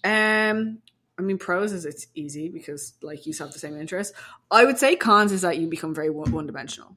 Um, 0.04 0.80
I 1.18 1.22
mean, 1.24 1.38
pros 1.38 1.72
is 1.72 1.86
it's 1.86 2.08
easy 2.14 2.50
because 2.50 2.94
like 3.02 3.26
you 3.26 3.34
have 3.40 3.52
the 3.52 3.60
same 3.60 3.80
interests. 3.80 4.14
I 4.52 4.66
would 4.66 4.78
say 4.78 4.96
cons 4.96 5.32
is 5.32 5.42
that 5.42 5.58
you 5.58 5.68
become 5.68 5.94
very 5.96 6.10
one 6.10 6.46
dimensional. 6.46 6.96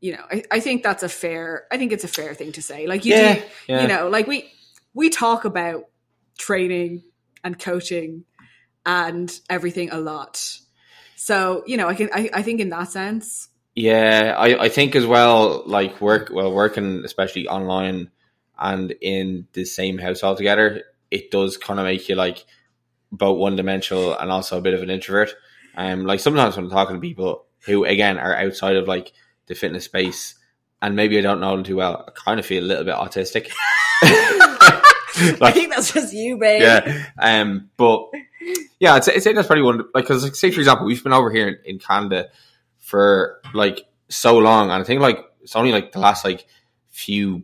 You 0.00 0.12
know, 0.12 0.24
I, 0.30 0.42
I 0.50 0.60
think 0.60 0.82
that's 0.82 1.02
a 1.02 1.08
fair. 1.08 1.66
I 1.72 1.78
think 1.78 1.92
it's 1.92 2.04
a 2.04 2.08
fair 2.08 2.34
thing 2.34 2.52
to 2.52 2.62
say. 2.62 2.86
Like 2.86 3.04
you 3.04 3.12
Yeah, 3.14 3.34
do, 3.34 3.42
yeah. 3.68 3.82
you 3.82 3.88
know, 3.88 4.08
like 4.08 4.26
we 4.26 4.50
we 4.92 5.08
talk 5.08 5.44
about 5.44 5.84
training 6.38 7.02
and 7.42 7.58
coaching 7.58 8.24
and 8.84 9.32
everything 9.48 9.90
a 9.90 9.98
lot. 9.98 10.58
So 11.16 11.64
you 11.66 11.76
know, 11.76 11.88
I 11.88 11.94
can 11.94 12.10
I, 12.12 12.30
I 12.32 12.42
think 12.42 12.60
in 12.60 12.68
that 12.70 12.90
sense, 12.90 13.48
Yeah, 13.74 14.34
I, 14.36 14.64
I 14.64 14.68
think 14.68 14.94
as 14.94 15.06
well, 15.06 15.62
like 15.66 16.00
work 16.00 16.30
well, 16.32 16.52
working 16.52 17.02
especially 17.04 17.48
online 17.48 18.10
and 18.58 18.94
in 19.00 19.48
the 19.52 19.64
same 19.64 19.98
house 19.98 20.22
altogether, 20.22 20.82
it 21.10 21.30
does 21.30 21.56
kind 21.56 21.80
of 21.80 21.84
make 21.84 22.08
you 22.08 22.14
like 22.14 22.44
both 23.12 23.38
one 23.38 23.56
dimensional 23.56 24.16
and 24.16 24.30
also 24.30 24.58
a 24.58 24.62
bit 24.62 24.74
of 24.74 24.82
an 24.82 24.90
introvert. 24.90 25.34
Um, 25.76 26.04
like 26.04 26.20
sometimes 26.20 26.56
when 26.56 26.66
I'm 26.66 26.70
talking 26.70 26.96
to 26.96 27.00
people 27.00 27.44
who 27.64 27.84
again 27.84 28.18
are 28.18 28.34
outside 28.34 28.76
of 28.76 28.88
like 28.88 29.12
the 29.46 29.54
fitness 29.54 29.84
space, 29.84 30.34
and 30.82 30.96
maybe 30.96 31.18
I 31.18 31.22
don't 31.22 31.40
know 31.40 31.52
them 31.52 31.64
too 31.64 31.76
well, 31.76 32.04
I 32.06 32.10
kind 32.12 32.38
of 32.38 32.46
feel 32.46 32.62
a 32.62 32.66
little 32.66 32.84
bit 32.84 32.94
autistic. 32.94 33.50
I 34.02 35.50
think 35.52 35.72
that's 35.72 35.92
just 35.92 36.12
you, 36.12 36.36
babe. 36.36 36.60
yeah. 36.60 37.06
Um, 37.18 37.70
but 37.78 38.10
yeah, 38.78 38.94
I'd 38.94 39.04
say, 39.04 39.14
I'd 39.14 39.22
say 39.22 39.32
that's 39.32 39.46
probably 39.46 39.64
one. 39.64 39.78
Like, 39.94 40.04
because 40.04 40.22
like, 40.22 40.34
say 40.34 40.50
for 40.50 40.60
example, 40.60 40.86
we've 40.86 41.02
been 41.02 41.12
over 41.12 41.30
here 41.30 41.48
in, 41.48 41.58
in 41.64 41.78
Canada 41.78 42.28
for 42.78 43.40
like 43.54 43.86
so 44.08 44.38
long, 44.38 44.70
and 44.70 44.82
I 44.82 44.84
think 44.84 45.00
like 45.00 45.18
it's 45.42 45.56
only 45.56 45.72
like 45.72 45.92
the 45.92 46.00
last 46.00 46.24
like 46.24 46.46
few 46.90 47.42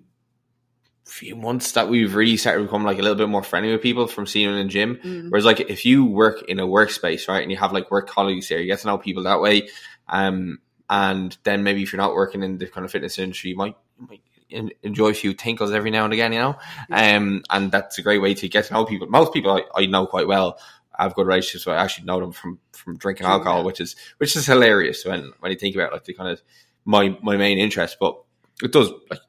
few 1.05 1.37
months 1.37 1.73
that 1.73 1.91
we've 1.91 2.15
really 2.15 2.39
started 2.39 2.61
to 2.61 2.65
become 2.65 2.85
like 2.85 2.99
a 2.99 3.03
little 3.03 3.16
bit 3.16 3.29
more 3.29 3.43
friendly 3.43 3.70
with 3.70 3.83
people 3.83 4.07
from 4.07 4.27
seeing 4.27 4.49
them 4.49 4.57
in 4.57 4.66
the 4.66 4.73
gym. 4.73 4.97
Mm. 4.97 5.31
Whereas 5.31 5.45
like 5.45 5.61
if 5.61 5.85
you 5.85 6.07
work 6.07 6.43
in 6.49 6.59
a 6.59 6.66
workspace, 6.66 7.29
right, 7.29 7.43
and 7.43 7.51
you 7.51 7.59
have 7.59 7.73
like 7.73 7.91
work 7.91 8.09
colleagues 8.09 8.49
there, 8.49 8.61
you 8.61 8.66
get 8.66 8.79
to 8.81 8.87
know 8.87 8.97
people 8.97 9.24
that 9.24 9.41
way. 9.41 9.69
Um, 10.09 10.61
and 10.89 11.37
then 11.45 11.65
maybe 11.65 11.83
if 11.83 11.93
you're 11.93 12.01
not 12.01 12.15
working 12.15 12.43
in 12.43 12.57
the 12.57 12.66
kind 12.66 12.85
of 12.85 12.91
fitness 12.91 13.19
industry, 13.19 13.51
you 13.51 13.57
might, 13.57 13.77
you 13.99 14.07
might 14.09 14.23
enjoy 14.83 15.09
a 15.09 15.15
few 15.15 15.35
tinkles 15.35 15.70
every 15.70 15.91
now 15.91 16.05
and 16.05 16.15
again, 16.15 16.33
you 16.33 16.39
know. 16.39 16.57
Um, 16.91 17.43
and 17.51 17.70
that's 17.70 17.99
a 17.99 18.03
great 18.03 18.23
way 18.23 18.33
to 18.35 18.49
get 18.49 18.66
to 18.66 18.74
know 18.74 18.85
people. 18.85 19.07
Most 19.07 19.35
people 19.35 19.53
I, 19.53 19.83
I 19.83 19.87
know 19.87 20.07
quite 20.07 20.27
well 20.27 20.59
have 20.98 21.14
good 21.14 21.27
relationships. 21.27 21.64
So 21.64 21.73
I 21.73 21.82
actually 21.82 22.06
know 22.06 22.20
them 22.20 22.32
from 22.32 22.59
from 22.73 22.97
drinking 22.97 23.27
alcohol, 23.27 23.59
yeah. 23.59 23.66
which 23.66 23.81
is 23.81 23.97
which 24.19 24.36
is 24.36 24.47
hilarious 24.47 25.05
when 25.05 25.32
when 25.40 25.52
you 25.52 25.59
think 25.59 25.74
about 25.74 25.89
it, 25.89 25.93
like 25.94 26.05
the 26.05 26.14
kind 26.14 26.31
of 26.31 26.43
my 26.85 27.16
my 27.23 27.36
main 27.36 27.59
interest. 27.59 27.97
But 28.01 28.20
it 28.62 28.73
does 28.73 28.90
like 29.10 29.20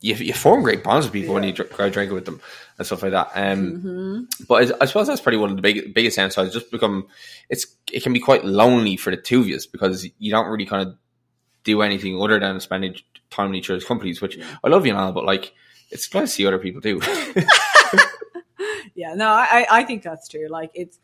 you, 0.00 0.14
you 0.14 0.32
form 0.32 0.62
great 0.62 0.84
bonds 0.84 1.06
with 1.06 1.12
people 1.12 1.34
when 1.34 1.42
you 1.42 1.52
dr- 1.52 1.76
go 1.76 1.90
drinking 1.90 2.14
with 2.14 2.24
them 2.24 2.40
and 2.76 2.86
stuff 2.86 3.02
like 3.02 3.12
that. 3.12 3.30
Um, 3.34 3.80
hmm 3.80 4.44
but 4.46 4.72
I, 4.72 4.82
I 4.82 4.84
suppose 4.86 5.06
that's 5.06 5.20
probably 5.20 5.38
one 5.38 5.50
of 5.50 5.56
the 5.56 5.62
big, 5.62 5.94
biggest 5.94 6.18
downsides. 6.18 6.52
Just 6.52 6.70
become 6.70 7.08
it's 7.48 7.66
it 7.92 8.02
can 8.02 8.12
be 8.12 8.20
quite 8.20 8.44
lonely 8.44 8.96
for 8.96 9.10
the 9.10 9.16
two 9.16 9.40
of 9.40 9.48
you 9.48 9.58
because 9.72 10.08
you 10.18 10.30
don't 10.30 10.48
really 10.48 10.66
kind 10.66 10.88
of 10.88 10.96
do 11.64 11.82
anything 11.82 12.20
other 12.20 12.38
than 12.38 12.60
spending 12.60 12.94
time 13.30 13.48
in 13.48 13.56
each 13.56 13.70
other's 13.70 13.84
companies. 13.84 14.20
Which 14.20 14.38
I 14.62 14.68
love 14.68 14.86
you 14.86 14.92
and 14.92 15.00
all, 15.00 15.12
but 15.12 15.24
like 15.24 15.52
it's 15.90 16.12
nice 16.14 16.30
to 16.30 16.34
see 16.34 16.46
other 16.46 16.58
people 16.58 16.80
do. 16.80 17.00
Yeah, 18.98 19.14
no, 19.14 19.28
I, 19.28 19.64
I 19.70 19.84
think 19.84 20.02
that's 20.02 20.26
true. 20.26 20.48
Like 20.48 20.72
it's 20.74 20.98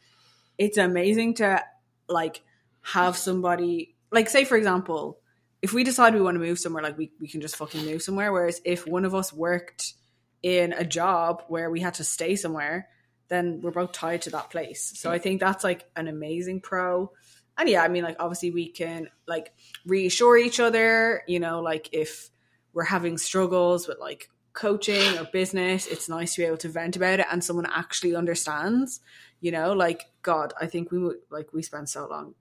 it's 0.58 0.78
amazing 0.78 1.34
to 1.34 1.62
like 2.08 2.42
have 2.82 3.16
somebody 3.16 3.94
like 4.10 4.28
say 4.28 4.44
for 4.44 4.56
example, 4.56 5.20
if 5.62 5.72
we 5.72 5.84
decide 5.84 6.12
we 6.12 6.20
want 6.20 6.34
to 6.34 6.40
move 6.40 6.58
somewhere, 6.58 6.82
like 6.82 6.98
we, 6.98 7.12
we 7.20 7.28
can 7.28 7.40
just 7.40 7.54
fucking 7.54 7.84
move 7.84 8.02
somewhere. 8.02 8.32
Whereas 8.32 8.60
if 8.64 8.84
one 8.84 9.04
of 9.04 9.14
us 9.14 9.32
worked 9.32 9.94
in 10.42 10.72
a 10.72 10.84
job 10.84 11.44
where 11.46 11.70
we 11.70 11.78
had 11.78 11.94
to 11.94 12.04
stay 12.04 12.34
somewhere, 12.34 12.88
then 13.28 13.60
we're 13.62 13.70
both 13.70 13.92
tied 13.92 14.22
to 14.22 14.30
that 14.30 14.50
place. 14.50 14.92
So 14.96 15.12
I 15.12 15.20
think 15.20 15.38
that's 15.38 15.62
like 15.62 15.88
an 15.94 16.08
amazing 16.08 16.62
pro. 16.62 17.12
And 17.56 17.68
yeah, 17.68 17.84
I 17.84 17.86
mean 17.86 18.02
like 18.02 18.16
obviously 18.18 18.50
we 18.50 18.70
can 18.70 19.08
like 19.28 19.52
reassure 19.86 20.36
each 20.36 20.58
other, 20.58 21.22
you 21.28 21.38
know, 21.38 21.60
like 21.60 21.90
if 21.92 22.28
we're 22.72 22.82
having 22.82 23.18
struggles 23.18 23.86
with 23.86 24.00
like 24.00 24.30
coaching 24.55 25.18
or 25.18 25.24
business, 25.32 25.86
it's 25.86 26.09
nice 26.09 26.35
to 26.35 26.40
be 26.40 26.47
able 26.47 26.56
to 26.59 26.68
vent 26.68 26.97
about 26.97 27.20
it 27.20 27.26
and 27.31 27.44
someone 27.44 27.66
actually 27.66 28.14
understands. 28.14 29.01
You 29.40 29.52
know, 29.52 29.72
like 29.74 30.05
God, 30.22 30.55
I 30.59 30.66
think 30.66 30.90
we 30.90 30.98
would 30.98 31.16
like 31.31 31.52
we 31.52 31.62
spend 31.62 31.89
so 31.90 32.06
long. 32.09 32.35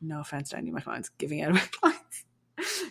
No 0.00 0.20
offense 0.20 0.50
to 0.50 0.56
any 0.56 0.68
of 0.70 0.74
my 0.74 0.80
clients, 0.80 1.10
giving 1.18 1.42
out 1.42 1.52
my 1.52 1.60
clients. 1.80 2.24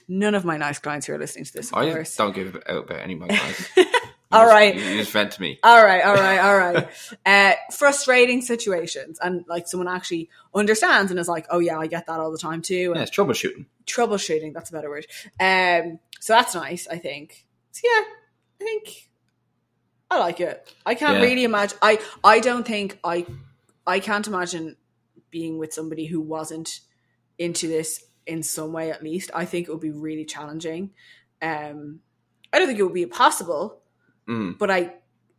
None 0.08 0.34
of 0.36 0.46
my 0.46 0.58
nice 0.58 0.80
clients 0.80 1.08
who 1.08 1.14
are 1.14 1.18
listening 1.18 1.46
to 1.46 1.54
this, 1.54 1.72
I 1.74 1.92
course. 1.92 2.10
just 2.10 2.18
don't 2.18 2.34
give 2.34 2.56
out 2.68 2.86
about 2.86 3.00
any 3.02 3.14
of 3.14 3.20
my 3.20 3.28
clients. 3.36 3.70
All 4.32 4.46
right. 4.46 4.74
you 4.74 4.82
just 4.98 5.12
vent 5.12 5.34
to 5.34 5.42
me. 5.42 5.60
All 5.62 5.84
right, 5.84 6.04
all 6.06 6.16
right, 6.16 6.40
all 6.40 6.58
right. 6.58 6.88
Uh, 7.26 7.54
frustrating 7.74 8.42
situations, 8.42 9.20
and 9.22 9.44
like 9.48 9.68
someone 9.68 9.90
actually 9.90 10.30
understands 10.56 11.12
and 11.12 11.20
is 11.20 11.28
like, 11.28 11.46
"Oh 11.50 11.60
yeah, 11.60 11.78
I 11.78 11.88
get 11.88 12.08
that 12.08 12.20
all 12.20 12.32
the 12.32 12.38
time 12.38 12.62
too." 12.62 12.92
And 12.92 12.96
Yeah, 12.96 13.02
it's 13.04 13.12
troubleshooting. 13.16 13.66
troubleshooting 13.86 14.54
that's 14.54 14.70
a 14.70 14.74
better 14.74 14.90
word 14.90 15.06
um 15.40 16.00
so 16.22 16.34
that's 16.34 16.54
nice 16.56 16.88
i 16.90 16.98
think 16.98 17.46
so 17.72 17.82
yeah 17.84 18.04
i 18.60 18.64
think 18.64 19.10
i 20.10 20.18
like 20.20 20.40
it 20.40 20.74
i 20.86 20.96
can't 20.96 21.18
Yeah. 21.18 21.24
really 21.24 21.44
imagine 21.44 21.78
i 21.82 22.00
i 22.24 22.40
don't 22.40 22.66
think 22.68 23.00
i 23.04 23.26
i 23.88 24.00
can't 24.00 24.28
imagine 24.28 24.76
being 25.30 25.58
with 25.58 25.74
somebody 25.74 26.06
who 26.06 26.20
wasn't 26.22 26.82
into 27.38 27.68
this 27.68 28.04
in 28.28 28.44
some 28.44 28.72
way 28.74 28.92
at 28.92 29.02
least 29.04 29.32
i 29.34 29.46
think 29.46 29.68
it 29.68 29.72
would 29.72 29.82
be 29.82 29.92
really 29.92 30.26
challenging 30.26 30.92
um 31.42 32.00
i 32.54 32.60
don't 32.60 32.68
think 32.68 32.80
it 32.80 32.84
would 32.84 32.94
be 32.94 33.06
possible, 33.06 33.78
Mm. 34.28 34.58
but 34.60 34.70
i 34.70 34.94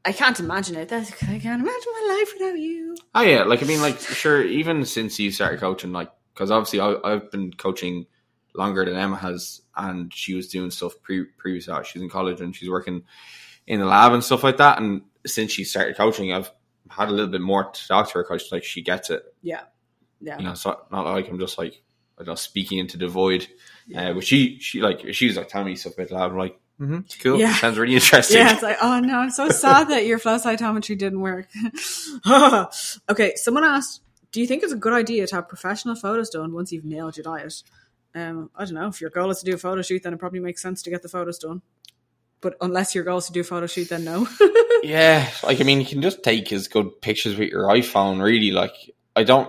i 0.05 0.11
can't 0.13 0.41
imagine 0.41 0.75
it 0.77 0.89
that's 0.89 1.13
i 1.23 1.39
can't 1.39 1.63
imagine 1.63 1.93
my 2.01 2.17
life 2.19 2.33
without 2.39 2.59
you 2.59 2.97
Oh 3.15 3.21
yeah, 3.23 3.43
like 3.45 3.63
I 3.63 3.67
mean, 3.67 3.81
like 3.83 3.99
sure. 4.01 4.43
Even 4.43 4.87
since 4.87 5.19
you 5.19 5.31
started 5.31 5.61
coaching, 5.61 5.93
like 5.93 6.11
because 6.33 6.51
obviously 6.51 6.81
I, 6.81 6.97
I've 7.05 7.31
been 7.31 7.53
coaching 7.53 8.07
longer 8.55 8.85
than 8.85 8.97
Emma 8.97 9.17
has, 9.17 9.63
and 9.77 10.13
she 10.13 10.35
was 10.35 10.49
doing 10.49 10.71
stuff 10.71 10.95
pre 11.03 11.25
previous 11.39 11.65
to 11.67 11.73
that. 11.73 11.87
She's 11.87 12.03
in 12.03 12.09
college 12.09 12.41
and 12.41 12.55
she's 12.55 12.69
working 12.71 13.03
in 13.67 13.81
the 13.81 13.87
lab 13.87 14.13
and 14.13 14.23
stuff 14.23 14.43
like 14.45 14.59
that. 14.59 14.79
And 14.81 15.03
since 15.27 15.53
she 15.53 15.65
started 15.65 15.97
coaching, 15.97 16.33
I've 16.33 16.51
had 16.91 17.09
a 17.09 17.13
little 17.13 17.31
bit 17.31 17.41
more 17.41 17.71
to 17.71 17.89
talk 17.89 18.09
to 18.09 18.15
her 18.15 18.25
because 18.25 18.51
like 18.53 18.65
she 18.65 18.83
gets 18.83 19.09
it, 19.11 19.23
yeah 19.43 19.63
yeah 20.21 20.39
you 20.39 20.45
know. 20.45 20.55
So 20.55 20.79
not 20.91 21.07
like 21.07 21.29
I'm 21.29 21.39
just 21.39 21.57
like 21.59 21.83
I 22.19 22.25
don't 22.25 22.29
know, 22.29 22.35
speaking 22.35 22.79
into 22.79 22.99
the 22.99 23.09
void. 23.09 23.47
Yeah. 23.87 24.11
Uh, 24.11 24.15
but 24.15 24.25
she 24.25 24.59
she 24.61 24.81
like 24.81 25.15
she 25.15 25.27
was 25.27 25.37
like 25.37 25.49
telling 25.49 25.69
me 25.69 25.77
stuff 25.77 25.95
about 25.95 26.09
the 26.09 26.15
lab. 26.15 26.31
I'm 26.33 26.37
like, 26.39 26.61
mm-hmm, 26.81 26.99
cool, 27.23 27.39
Yeah. 27.39 27.55
sounds 27.55 27.79
really 27.79 27.95
interesting. 27.95 28.37
Yeah, 28.39 28.53
it's 28.53 28.63
like, 28.63 28.77
oh 28.83 29.01
no, 29.01 29.19
I'm 29.19 29.31
so 29.31 29.49
sad 29.49 29.89
that 29.89 30.07
your 30.07 30.19
flow 30.19 30.37
cytometry 30.37 30.99
didn't 30.99 31.21
work. 31.21 31.49
okay, 33.09 33.33
someone 33.37 33.65
asked, 33.65 34.03
do 34.31 34.41
you 34.41 34.47
think 34.47 34.63
it's 34.63 34.73
a 34.73 34.77
good 34.77 34.93
idea 34.93 35.27
to 35.27 35.35
have 35.37 35.49
professional 35.49 35.95
photos 35.95 36.31
done 36.31 36.53
once 36.53 36.73
you've 36.73 36.85
nailed 36.85 37.17
your 37.17 37.25
diet? 37.25 37.63
Um, 38.15 38.51
I 38.55 38.65
don't 38.65 38.75
know. 38.75 38.89
If 38.89 39.01
your 39.01 39.11
goal 39.11 39.31
is 39.31 39.39
to 39.39 39.45
do 39.45 39.55
a 39.55 39.59
photo 39.59 39.83
shoot, 39.83 40.03
then 40.03 40.13
it 40.13 40.19
probably 40.19 40.41
makes 40.41 40.61
sense 40.63 40.83
to 40.83 40.91
get 40.91 41.03
the 41.03 41.09
photos 41.09 41.39
done. 41.39 41.63
But 42.41 42.57
unless 42.61 42.95
your 42.95 43.05
goal 43.05 43.19
is 43.19 43.27
to 43.27 43.33
do 43.33 43.41
a 43.41 43.45
photo 43.45 43.67
shoot, 43.67 43.89
then 43.89 44.05
no. 44.05 44.27
Yeah, 44.83 45.31
like 45.45 45.61
I 45.61 45.65
mean, 45.65 45.79
you 45.79 45.87
can 45.87 46.03
just 46.03 46.25
take 46.25 46.53
as 46.53 46.67
good 46.67 47.01
pictures 47.01 47.37
with 47.39 47.51
your 47.51 47.69
iPhone. 47.69 48.21
Really, 48.21 48.51
like 48.51 48.73
I 49.15 49.23
don't. 49.23 49.49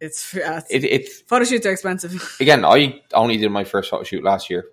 it's, 0.00 0.34
uh, 0.34 0.62
it's 0.70 0.70
It, 0.70 0.84
it's 0.84 1.20
photo 1.22 1.44
shoots 1.44 1.66
are 1.66 1.72
expensive. 1.72 2.36
again. 2.40 2.64
I 2.64 3.02
only 3.12 3.36
did 3.36 3.50
my 3.50 3.64
first 3.64 3.90
photo 3.90 4.02
shoot 4.04 4.24
last 4.24 4.48
year. 4.48 4.64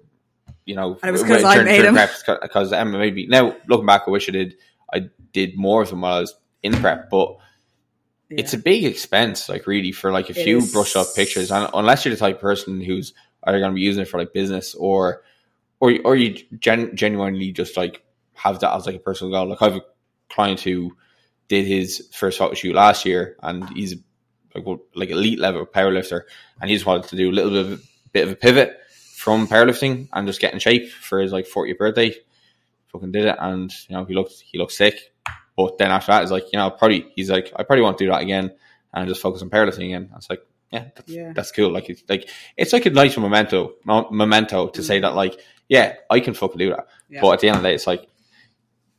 You 0.65 0.75
know, 0.77 0.97
And 1.03 1.09
it 1.09 1.11
was 1.11 1.23
'cause 1.23 1.43
I 1.43 1.61
made 1.63 1.83
'em. 1.83 1.95
Because 2.41 2.71
Emma 2.71 2.97
maybe 2.97 3.27
now 3.27 3.57
looking 3.67 3.85
back, 3.85 4.03
I 4.07 4.11
wish 4.11 4.29
I 4.29 4.31
did. 4.31 4.55
I 4.93 5.09
did 5.33 5.57
more 5.57 5.81
of 5.81 5.89
them 5.89 5.99
while 6.01 6.13
I 6.13 6.21
was 6.21 6.33
in 6.63 6.71
prep, 6.73 7.09
but 7.09 7.35
it's 8.37 8.53
a 8.53 8.57
big 8.57 8.85
expense. 8.85 9.49
Like 9.49 9.67
really, 9.67 9.91
for 9.91 10.11
like 10.11 10.29
a 10.29 10.39
It 10.39 10.43
few 10.43 10.57
is. 10.59 10.71
brush 10.71 10.95
up 10.95 11.07
pictures, 11.15 11.51
and 11.51 11.69
unless 11.73 12.05
you're 12.05 12.13
the 12.13 12.19
type 12.19 12.35
of 12.35 12.41
person 12.41 12.81
who's 12.81 13.13
either 13.43 13.59
going 13.59 13.71
to 13.71 13.75
be 13.75 13.81
using 13.81 14.01
it 14.01 14.07
for 14.07 14.17
like 14.19 14.33
business 14.33 14.75
or, 14.75 15.23
or 15.79 15.93
or 16.05 16.15
you 16.15 16.37
gen- 16.59 16.95
genuinely 16.95 17.51
just 17.51 17.77
like 17.77 18.03
have 18.33 18.59
that 18.59 18.73
as 18.75 18.85
like 18.85 18.95
a 18.95 18.99
personal 18.99 19.31
goal. 19.31 19.47
Like 19.49 19.61
I 19.61 19.65
have 19.65 19.75
a 19.77 19.85
client 20.29 20.61
who 20.61 20.95
did 21.47 21.65
his 21.65 22.09
first 22.13 22.37
photo 22.37 22.53
shoot 22.53 22.75
last 22.75 23.05
year, 23.05 23.37
and 23.41 23.67
he's 23.69 23.95
like 24.55 24.65
like 24.95 25.09
elite 25.09 25.39
level 25.39 25.65
powerlifter, 25.65 26.21
and 26.61 26.69
he 26.69 26.75
just 26.75 26.85
wanted 26.85 27.09
to 27.09 27.15
do 27.15 27.29
a 27.29 27.33
little 27.33 27.51
bit 27.51 27.71
of, 27.71 27.89
bit 28.11 28.23
of 28.27 28.31
a 28.31 28.35
pivot 28.35 28.79
from 29.15 29.47
powerlifting 29.47 30.09
and 30.13 30.27
just 30.27 30.39
get 30.41 30.53
in 30.53 30.59
shape 30.59 30.89
for 30.91 31.19
his 31.19 31.31
like 31.31 31.47
40th 31.47 31.77
birthday. 31.77 32.15
Fucking 32.87 33.11
did 33.11 33.25
it, 33.25 33.35
and 33.39 33.73
you 33.87 33.95
know 33.95 34.05
he 34.05 34.13
looked 34.13 34.33
he 34.41 34.57
looked 34.57 34.73
sick. 34.73 35.12
But 35.55 35.77
then 35.77 35.91
after 35.91 36.11
that, 36.11 36.23
it's 36.23 36.31
like 36.31 36.45
you 36.51 36.57
know 36.57 36.69
probably 36.71 37.11
he's 37.15 37.29
like 37.29 37.51
I 37.55 37.63
probably 37.63 37.83
won't 37.83 37.97
do 37.97 38.07
that 38.07 38.21
again 38.21 38.51
and 38.93 39.07
just 39.07 39.21
focus 39.21 39.41
on 39.41 39.49
powerlifting 39.49 39.85
again. 39.85 40.09
I 40.11 40.15
was 40.15 40.29
like, 40.29 40.45
yeah, 40.71 40.85
that's, 40.95 41.09
Yeah. 41.11 41.33
that's 41.33 41.51
cool. 41.51 41.71
Like 41.71 41.89
it's 41.89 42.03
like 42.09 42.29
it's 42.57 42.73
like 42.73 42.85
a 42.85 42.89
nice 42.89 43.17
memento 43.17 43.73
mo- 43.85 44.09
memento 44.11 44.67
to 44.69 44.83
say 44.83 44.99
that 44.99 45.15
like 45.15 45.39
yeah 45.69 45.95
I 46.09 46.19
can 46.19 46.33
fucking 46.33 46.57
do 46.57 46.69
that. 46.69 46.87
Yeah. 47.09 47.21
But 47.21 47.33
at 47.33 47.39
the 47.41 47.47
end 47.49 47.57
of 47.57 47.63
the 47.63 47.69
day, 47.69 47.75
it's 47.75 47.87
like 47.87 48.07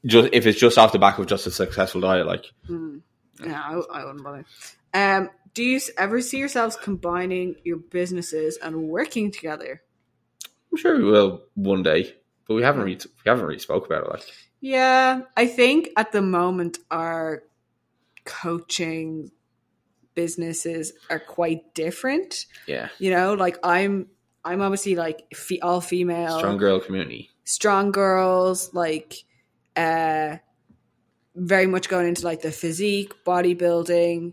just 0.06 0.28
if 0.32 0.46
it's 0.46 0.58
just 0.58 0.78
off 0.78 0.92
the 0.92 0.98
back 0.98 1.18
of 1.18 1.26
just 1.26 1.46
a 1.46 1.50
successful 1.50 2.00
diet, 2.00 2.26
like 2.26 2.44
Mm. 2.68 3.00
Yeah, 3.44 3.60
I, 3.60 3.72
I 4.00 4.04
wouldn't 4.04 4.22
bother. 4.22 4.44
Um, 4.92 5.30
do 5.54 5.64
you 5.64 5.80
ever 5.98 6.20
see 6.20 6.38
yourselves 6.38 6.76
combining 6.80 7.56
your 7.64 7.78
businesses 7.78 8.58
and 8.62 8.88
working 8.88 9.32
together? 9.32 9.82
I'm 10.70 10.78
sure 10.78 10.96
we 10.96 11.02
will 11.04 11.42
one 11.54 11.82
day. 11.82 12.14
But 12.46 12.54
we 12.54 12.62
haven't 12.62 12.82
really 12.82 12.98
we 13.24 13.28
haven't 13.28 13.44
really 13.44 13.58
spoke 13.58 13.86
about 13.86 14.04
it. 14.04 14.10
Like 14.10 14.22
Yeah, 14.64 15.20
I 15.36 15.46
think 15.46 15.90
at 15.94 16.12
the 16.12 16.22
moment 16.22 16.78
our 16.90 17.42
coaching 18.24 19.30
businesses 20.14 20.94
are 21.10 21.18
quite 21.18 21.74
different. 21.74 22.46
yeah, 22.66 22.88
You 22.98 23.10
know, 23.10 23.34
like 23.34 23.58
I'm 23.62 24.06
I'm 24.42 24.62
obviously 24.62 24.94
like 24.96 25.26
fe- 25.34 25.60
all 25.60 25.82
female, 25.82 26.38
strong 26.38 26.56
girl 26.56 26.80
community. 26.80 27.30
strong 27.44 27.90
girls, 27.92 28.72
like 28.72 29.24
uh 29.76 30.36
very 31.36 31.66
much 31.66 31.88
going 31.90 32.08
into 32.08 32.24
like 32.24 32.40
the 32.40 32.52
physique, 32.52 33.12
bodybuilding 33.26 34.32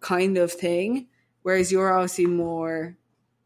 kind 0.00 0.38
of 0.38 0.50
thing. 0.50 1.06
Whereas 1.42 1.70
you're 1.70 1.92
obviously 1.92 2.26
more 2.26 2.96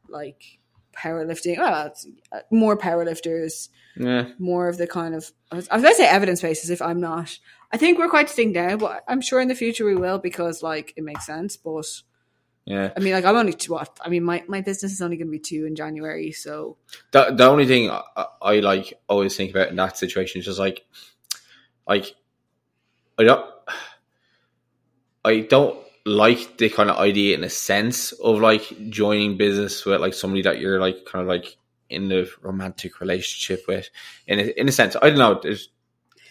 like 0.09 0.61
powerlifting. 0.97 1.59
Well, 1.59 1.93
uh, 2.33 2.41
more 2.51 2.77
powerlifters, 2.77 3.69
Yeah, 3.97 4.29
more 4.39 4.69
of 4.69 4.79
the 4.79 4.87
kind 4.87 5.15
of 5.15 5.31
I 5.51 5.57
was, 5.57 5.69
was 5.71 5.83
going 5.83 5.95
to 5.95 5.97
say 5.97 6.09
evidence 6.09 6.41
based 6.41 6.71
if 6.71 6.83
I'm 6.83 7.01
not. 7.01 7.39
I 7.73 7.79
think 7.79 7.99
we're 7.99 8.09
quite 8.09 8.27
distinct 8.27 8.55
now, 8.55 8.77
but 8.77 9.03
I'm 9.09 9.21
sure 9.21 9.41
in 9.41 9.49
the 9.49 9.55
future 9.55 9.85
we 9.85 9.97
will 9.97 10.19
because 10.19 10.63
like 10.63 10.93
it 10.97 11.05
makes 11.05 11.27
sense. 11.27 11.57
But 11.57 11.87
yeah. 12.65 12.93
I 12.97 13.01
mean, 13.01 13.13
like 13.13 13.25
I'm 13.25 13.37
only 13.37 13.55
two. 13.55 13.73
What 13.73 13.99
I 14.05 14.09
mean, 14.09 14.25
my 14.25 14.45
my 14.47 14.61
business 14.61 14.93
is 14.93 15.03
only 15.03 15.17
going 15.17 15.29
to 15.29 15.33
be 15.33 15.39
two 15.39 15.67
in 15.67 15.75
January, 15.75 16.33
so 16.33 16.77
The 17.11 17.33
the 17.33 17.49
only 17.49 17.67
thing 17.67 17.91
I, 17.91 18.27
I 18.41 18.61
like 18.61 19.01
always 19.09 19.37
think 19.37 19.51
about 19.51 19.71
in 19.71 19.77
that 19.77 19.97
situation 19.97 20.41
is 20.41 20.47
just 20.47 20.59
like, 20.59 20.85
like, 21.89 22.15
I 23.19 23.25
don't, 23.25 23.51
I 25.25 25.41
don't 25.41 25.79
like 26.05 26.59
the 26.59 26.69
kind 26.69 26.91
of 26.91 26.97
idea 26.99 27.37
in 27.37 27.45
a 27.45 27.51
sense 27.51 28.13
of 28.13 28.41
like 28.41 28.63
joining 28.89 29.37
business 29.37 29.85
with 29.85 30.01
like 30.01 30.15
somebody 30.15 30.43
that 30.43 30.59
you're 30.61 30.81
like 30.81 31.05
kind 31.05 31.23
of 31.23 31.29
like 31.29 31.57
in 31.89 32.09
the 32.09 32.29
romantic 32.41 33.01
relationship 33.01 33.65
with. 33.69 33.89
In 34.27 34.39
a, 34.41 34.43
in 34.61 34.69
a 34.69 34.73
sense, 34.73 34.97
I 35.01 35.11
don't 35.11 35.19
know. 35.19 35.39
There's 35.43 35.69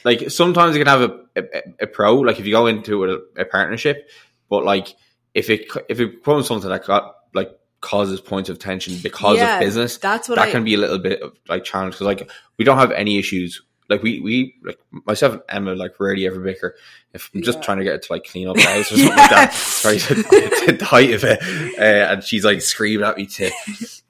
like 0.04 0.30
sometimes 0.32 0.76
you 0.76 0.84
can 0.84 0.88
have 1.00 1.10
a, 1.10 1.20
a, 1.36 1.44
a 1.84 1.88
pro 1.88 2.16
like 2.16 2.40
if 2.40 2.46
you 2.46 2.52
go 2.54 2.68
into 2.68 3.06
a, 3.06 3.42
a 3.42 3.46
partnership, 3.46 4.10
but 4.50 4.66
like 4.66 4.96
if 5.34 5.50
it 5.50 5.68
if 5.88 6.00
it 6.00 6.18
becomes 6.24 6.48
something 6.48 6.70
that 6.70 6.86
got 6.86 7.16
like 7.34 7.52
causes 7.80 8.20
points 8.20 8.50
of 8.50 8.60
tension 8.60 8.96
because 9.02 9.38
Yeah, 9.38 9.56
of 9.56 9.60
business. 9.62 9.98
that's 9.98 10.28
what 10.28 10.36
that 10.36 10.50
I- 10.50 10.52
can 10.52 10.64
be 10.64 10.74
a 10.74 10.78
little 10.78 11.00
bit 11.00 11.22
of 11.22 11.34
like 11.48 11.64
challenge 11.64 11.94
because 11.96 12.08
like 12.08 12.30
we 12.58 12.66
don't 12.66 12.78
have 12.78 12.92
any 12.92 13.18
issues. 13.18 13.62
Like 13.92 14.02
we 14.04 14.20
we 14.20 14.56
like 14.64 14.80
myself 15.06 15.34
and 15.34 15.44
Emma 15.50 15.76
like 15.76 16.00
rarely 16.00 16.26
ever 16.26 16.40
bicker. 16.40 16.76
If 17.14 17.30
I'm 17.36 17.42
just 17.44 17.60
Yeah. 17.60 17.64
trying 17.66 17.78
to 17.80 17.84
get 17.84 17.92
her 17.94 17.98
to 18.00 18.14
like 18.14 18.24
clean 18.24 18.48
up 18.48 18.56
the 18.56 18.62
house 18.64 18.92
or 18.92 18.98
something 18.98 19.10
like 19.10 19.30
that, 19.30 19.54
sorry 19.54 20.00
to, 20.00 20.16
to 20.16 20.72
the 20.80 20.86
height 20.86 21.14
of 21.14 21.24
it, 21.24 21.40
uh, 21.78 22.14
and 22.14 22.24
she's 22.24 22.44
like 22.46 22.62
screaming 22.62 23.06
at 23.06 23.18
me 23.18 23.26
to 23.28 23.52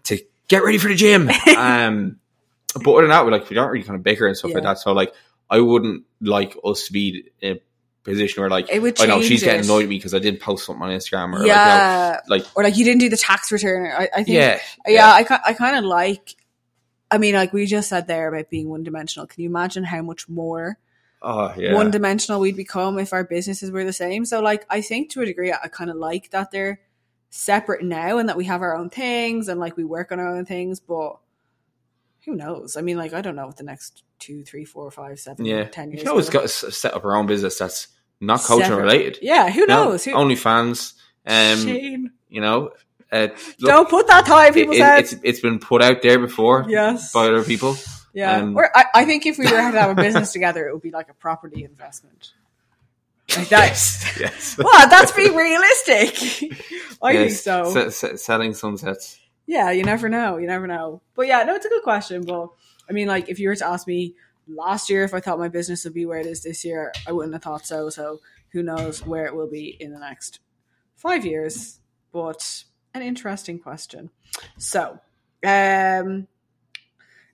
to 0.05 0.19
get 0.47 0.63
ready 0.63 0.77
for 0.77 0.87
the 0.87 0.95
gym. 0.95 1.29
Um, 1.57 2.19
but 2.73 2.91
other 2.93 3.01
than 3.01 3.09
that, 3.09 3.25
we 3.25 3.31
like 3.31 3.49
we 3.49 3.55
don't 3.55 3.69
really 3.69 3.83
kind 3.83 3.97
of 3.97 4.03
bicker 4.03 4.27
and 4.27 4.37
stuff 4.37 4.53
like 4.53 4.63
that. 4.63 4.77
So 4.77 4.93
like 4.93 5.13
I 5.49 5.59
wouldn't 5.59 6.05
like 6.21 6.55
us 6.63 6.85
to 6.87 6.93
be 6.93 7.25
in 7.41 7.57
a 7.57 7.61
position 8.03 8.41
where 8.41 8.49
like 8.49 8.69
It 8.71 8.81
would 8.81 8.99
I 9.01 9.07
know 9.07 9.19
she's 9.21 9.41
change 9.41 9.43
getting 9.43 9.65
annoyed 9.65 9.83
at 9.83 9.89
me 9.89 9.97
because 9.97 10.13
I 10.13 10.19
didn't 10.19 10.39
post 10.39 10.65
something 10.65 10.81
on 10.81 10.89
Instagram 10.91 11.33
or 11.33 11.39
like, 11.39 11.47
yeah, 11.47 12.07
you 12.07 12.13
know, 12.13 12.19
like 12.29 12.45
or 12.55 12.63
like 12.63 12.77
you 12.77 12.85
didn't 12.85 12.99
do 13.01 13.09
the 13.09 13.17
tax 13.17 13.51
return. 13.51 13.85
I, 13.91 14.07
I 14.13 14.23
think 14.23 14.29
yeah, 14.29 14.59
yeah, 14.87 15.07
I, 15.07 15.25
I 15.47 15.53
kind 15.53 15.77
of 15.77 15.83
like. 15.85 16.35
I 17.11 17.17
mean, 17.17 17.35
like 17.35 17.51
we 17.53 17.65
just 17.65 17.89
said 17.89 18.07
there 18.07 18.27
about 18.33 18.49
being 18.49 18.69
one 18.69 18.83
dimensional. 18.83 19.27
Can 19.27 19.43
you 19.43 19.49
imagine 19.49 19.83
how 19.83 20.01
much 20.01 20.29
more 20.29 20.77
oh 21.21 21.53
yeah, 21.57 21.73
one 21.73 21.91
dimensional 21.91 22.39
we'd 22.39 22.55
become 22.55 22.97
if 22.97 23.11
our 23.13 23.23
businesses 23.25 23.69
were 23.69 23.83
the 23.83 23.93
same? 23.93 24.25
So, 24.25 24.39
like, 24.39 24.65
I 24.69 24.81
think 24.81 25.09
to 25.11 25.21
a 25.21 25.25
degree, 25.25 25.51
I 25.51 25.67
kind 25.67 25.89
of 25.89 25.97
like 25.97 26.31
that 26.31 26.51
they're 26.51 26.79
separate 27.29 27.83
now 27.83 28.17
and 28.17 28.29
that 28.29 28.37
we 28.37 28.45
have 28.45 28.61
our 28.61 28.75
own 28.75 28.89
things 28.89 29.47
and 29.49 29.59
like 29.59 29.77
we 29.77 29.83
work 29.83 30.11
on 30.11 30.19
our 30.19 30.35
own 30.35 30.45
things. 30.45 30.79
But 30.79 31.17
who 32.25 32.35
knows? 32.35 32.77
I 32.77 32.81
mean, 32.81 32.97
like, 32.97 33.13
I 33.13 33.21
don't 33.21 33.35
know 33.35 33.47
what 33.47 33.57
the 33.57 33.63
next 33.63 34.03
two, 34.19 34.43
three, 34.43 34.63
four, 34.65 34.89
five, 34.91 35.19
seven, 35.19 35.45
yeah. 35.45 35.65
ten 35.65 35.89
years. 35.91 36.03
can 36.03 36.09
always 36.11 36.29
got 36.29 36.41
to 36.41 36.47
set 36.47 36.93
up 36.93 37.03
our 37.03 37.15
own 37.15 37.25
business 37.27 37.57
that's 37.57 37.87
not 38.19 38.39
Separate. 38.39 38.75
related. 38.77 39.19
Yeah, 39.21 39.49
who 39.49 39.65
No, 39.65 39.85
knows? 39.89 40.07
only 40.07 40.35
fans. 40.35 40.93
um, 41.25 41.57
Shane, 41.57 42.11
you 42.29 42.39
know, 42.41 42.71
uh, 43.11 43.27
look, 43.59 43.59
don't 43.59 43.89
put 43.89 44.07
that 44.07 44.25
time. 44.25 44.53
People 44.53 44.73
it- 44.75 44.77
said 44.79 44.99
it's 44.99 45.15
it's 45.23 45.39
been 45.39 45.59
put 45.59 45.81
out 45.81 46.01
there 46.01 46.19
before 46.19 46.65
yes. 46.67 47.11
by 47.11 47.27
other 47.27 47.43
people. 47.43 47.75
Yeah, 48.13 48.37
Um, 48.37 48.57
or 48.57 48.69
I, 48.75 48.85
I 48.93 49.05
think 49.05 49.25
if 49.25 49.37
we 49.37 49.45
were 49.45 49.51
to 49.51 49.61
have 49.79 49.97
a 49.97 50.01
business 50.01 50.33
together, 50.33 50.67
it 50.67 50.73
would 50.73 50.81
be 50.81 50.91
like 50.91 51.09
a 51.09 51.13
property 51.13 51.63
investment. 51.63 52.33
Like 53.37 53.47
that. 53.49 53.69
Yes, 53.69 54.17
yes. 54.19 54.57
Well, 54.61 54.89
that's 54.89 55.13
being 55.13 55.33
realistic. 55.33 56.51
I 57.01 57.13
think 57.13 57.31
so. 57.31 57.71
se- 57.73 57.89
se- 57.91 58.15
selling 58.17 58.53
sunsets. 58.53 59.17
Yeah, 59.47 59.71
you 59.71 59.83
never 59.83 60.09
know. 60.09 60.37
You 60.37 60.47
never 60.47 60.67
know. 60.67 61.01
But 61.15 61.27
yeah, 61.27 61.43
no, 61.43 61.55
it's 61.55 61.65
a 61.65 61.69
good 61.69 61.83
question. 61.83 62.25
But 62.25 62.49
I 62.89 62.93
mean, 62.93 63.07
like, 63.07 63.29
if 63.29 63.39
you 63.39 63.47
were 63.47 63.55
to 63.55 63.65
ask 63.67 63.87
me 63.87 64.15
last 64.47 64.89
year 64.89 65.03
if 65.03 65.13
I 65.13 65.21
thought 65.21 65.39
my 65.39 65.47
business 65.47 65.85
would 65.85 65.93
be 65.93 66.05
where 66.05 66.19
it 66.19 66.25
is 66.25 66.43
this 66.43 66.65
year, 66.65 66.91
I 67.07 67.13
wouldn't 67.13 67.33
have 67.33 67.43
thought 67.43 67.65
so. 67.65 67.89
So 67.89 68.19
who 68.51 68.61
knows 68.61 69.05
where 69.05 69.25
it 69.25 69.35
will 69.35 69.49
be 69.49 69.77
in 69.79 69.93
the 69.93 69.99
next 69.99 70.39
five 70.95 71.25
years? 71.25 71.79
But 72.11 72.65
an 72.93 73.01
interesting 73.01 73.59
question. 73.59 74.09
So, 74.57 74.99
um, 75.45 76.27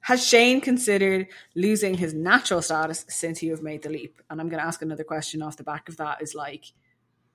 has 0.01 0.25
Shane 0.25 0.61
considered 0.61 1.27
losing 1.55 1.95
his 1.95 2.13
natural 2.13 2.61
status 2.61 3.05
since 3.09 3.43
you 3.43 3.51
have 3.51 3.61
made 3.61 3.83
the 3.83 3.89
leap? 3.89 4.21
And 4.29 4.39
I'm 4.39 4.47
going 4.47 4.61
to 4.61 4.65
ask 4.65 4.81
another 4.81 5.03
question 5.03 5.41
off 5.41 5.57
the 5.57 5.63
back 5.63 5.89
of 5.89 5.97
that. 5.97 6.21
Is 6.21 6.33
like, 6.33 6.65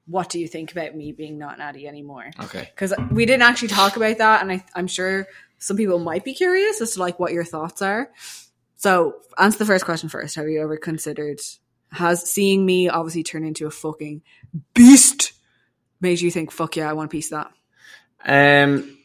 what 0.06 0.28
do 0.28 0.38
you 0.38 0.48
think 0.48 0.72
about 0.72 0.96
me 0.96 1.12
being 1.12 1.38
not 1.38 1.58
natty 1.58 1.86
anymore? 1.86 2.30
Okay. 2.40 2.68
because 2.74 2.92
we 3.10 3.26
didn't 3.26 3.42
actually 3.42 3.68
talk 3.68 3.96
about 3.96 4.18
that 4.18 4.42
and 4.42 4.52
I, 4.52 4.64
i'm 4.74 4.86
sure 4.86 5.26
some 5.58 5.76
people 5.76 5.98
might 5.98 6.24
be 6.24 6.34
curious 6.34 6.80
as 6.80 6.94
to 6.94 7.00
like 7.00 7.18
what 7.20 7.32
your 7.32 7.44
thoughts 7.44 7.82
are 7.82 8.10
so 8.76 9.14
answer 9.38 9.58
the 9.58 9.64
first 9.64 9.84
question 9.84 10.08
first 10.08 10.34
have 10.34 10.48
you 10.48 10.62
ever 10.62 10.76
considered 10.76 11.40
has 11.92 12.28
seeing 12.28 12.66
me 12.66 12.88
obviously 12.88 13.22
turn 13.22 13.44
into 13.44 13.66
a 13.66 13.70
fucking 13.70 14.22
beast 14.74 15.32
made 16.00 16.20
you 16.20 16.30
think 16.30 16.50
fuck 16.50 16.76
yeah 16.76 16.90
i 16.90 16.92
want 16.92 17.06
a 17.06 17.10
piece 17.10 17.30
of 17.30 17.38
that 17.38 17.52
Um, 18.24 18.98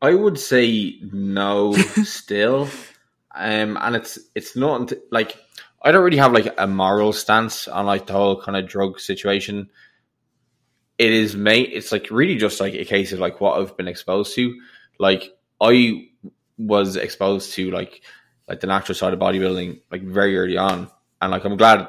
I 0.00 0.14
would 0.14 0.38
say 0.38 0.98
no 1.12 1.72
still. 2.04 2.68
Um, 3.34 3.78
and 3.80 3.96
it's 3.96 4.18
it's 4.34 4.56
not 4.56 4.92
like 5.10 5.36
I 5.82 5.90
don't 5.92 6.04
really 6.04 6.18
have 6.18 6.32
like 6.32 6.52
a 6.58 6.66
moral 6.66 7.12
stance 7.12 7.66
on 7.66 7.86
like 7.86 8.06
the 8.06 8.12
whole 8.12 8.40
kind 8.40 8.56
of 8.56 8.68
drug 8.68 9.00
situation. 9.00 9.70
It 10.98 11.12
is 11.12 11.34
mate. 11.34 11.70
It's 11.72 11.92
like 11.92 12.08
really 12.10 12.36
just 12.36 12.60
like 12.60 12.74
a 12.74 12.84
case 12.84 13.12
of 13.12 13.18
like 13.18 13.40
what 13.40 13.58
I've 13.58 13.76
been 13.76 13.88
exposed 13.88 14.34
to. 14.36 14.60
Like 14.98 15.32
I 15.60 16.08
was 16.58 16.96
exposed 16.96 17.54
to 17.54 17.70
like 17.70 18.02
like 18.48 18.60
the 18.60 18.66
natural 18.66 18.94
side 18.94 19.14
of 19.14 19.18
bodybuilding 19.18 19.80
like 19.90 20.02
very 20.02 20.36
early 20.36 20.56
on, 20.58 20.90
and 21.20 21.30
like 21.32 21.44
I'm 21.44 21.56
glad 21.56 21.88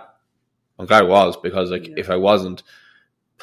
I'm 0.79 0.85
glad 0.85 1.03
it 1.03 1.09
was 1.09 1.35
because 1.37 1.69
like 1.69 1.87
Yeah. 1.87 1.95
if 1.97 2.09
I 2.09 2.15
wasn't, 2.15 2.63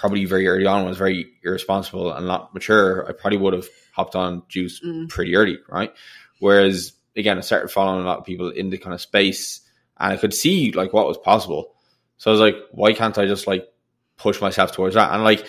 probably 0.01 0.25
very 0.25 0.49
early 0.49 0.67
on 0.67 0.85
was 0.87 0.97
very 0.97 1.31
irresponsible 1.45 2.11
and 2.13 2.27
not 2.27 2.53
mature, 2.55 3.07
I 3.09 3.13
probably 3.13 3.39
would 3.39 3.53
have 3.53 3.67
hopped 3.93 4.17
on 4.17 4.43
juice 4.49 4.81
Mm. 4.81 5.09
pretty 5.11 5.37
early, 5.37 5.59
right? 5.69 5.93
Whereas 6.39 6.93
again, 7.15 7.37
I 7.39 7.43
started 7.43 7.69
following 7.71 8.03
a 8.03 8.07
lot 8.09 8.19
of 8.19 8.25
people 8.25 8.49
in 8.51 8.71
the 8.71 8.79
kind 8.79 8.95
of 8.95 9.01
space 9.01 9.61
and 9.99 10.13
I 10.13 10.17
could 10.17 10.33
see 10.33 10.73
like 10.73 10.93
what 10.95 11.07
was 11.07 11.19
possible. 11.19 11.75
So 12.17 12.31
I 12.31 12.33
was 12.33 12.41
like, 12.41 12.57
why 12.73 12.95
can't 12.95 13.17
I 13.19 13.27
just 13.27 13.47
like 13.47 13.69
push 14.17 14.41
myself 14.41 14.73
towards 14.73 14.95
that? 14.95 15.13
And 15.13 15.23
like, 15.23 15.45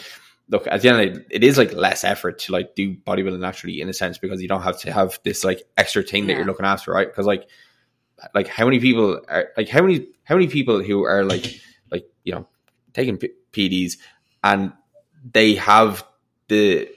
look, 0.49 0.67
at 0.67 0.81
the 0.81 0.89
end 0.89 0.99
of 1.01 1.13
the 1.13 1.19
day, 1.21 1.25
it 1.31 1.43
is 1.45 1.57
like 1.57 1.71
less 1.73 2.03
effort 2.03 2.39
to 2.39 2.51
like 2.51 2.75
do 2.75 2.93
bodybuilding 2.95 3.39
naturally 3.39 3.79
in 3.79 3.87
a 3.87 3.93
sense 3.93 4.17
because 4.17 4.41
you 4.41 4.49
don't 4.49 4.63
have 4.63 4.79
to 4.81 4.91
have 4.91 5.17
this 5.23 5.43
like 5.45 5.63
extra 5.77 6.03
thing 6.03 6.27
that 6.27 6.35
you're 6.35 6.45
looking 6.45 6.65
after, 6.65 6.91
right? 6.91 7.07
Because 7.07 7.25
like, 7.25 7.47
like 8.35 8.47
how 8.47 8.65
many 8.65 8.79
people 8.79 9.21
are 9.29 9.49
like 9.57 9.69
how 9.69 9.81
many 9.81 10.07
how 10.25 10.35
many 10.35 10.47
people 10.47 10.83
who 10.83 11.03
are 11.05 11.23
like 11.23 11.59
like 11.89 12.05
you 12.23 12.33
know 12.33 12.45
taking 12.93 13.17
P- 13.17 13.31
PEDs 13.53 13.97
and 14.43 14.73
they 15.33 15.55
have 15.55 16.05
the 16.47 16.89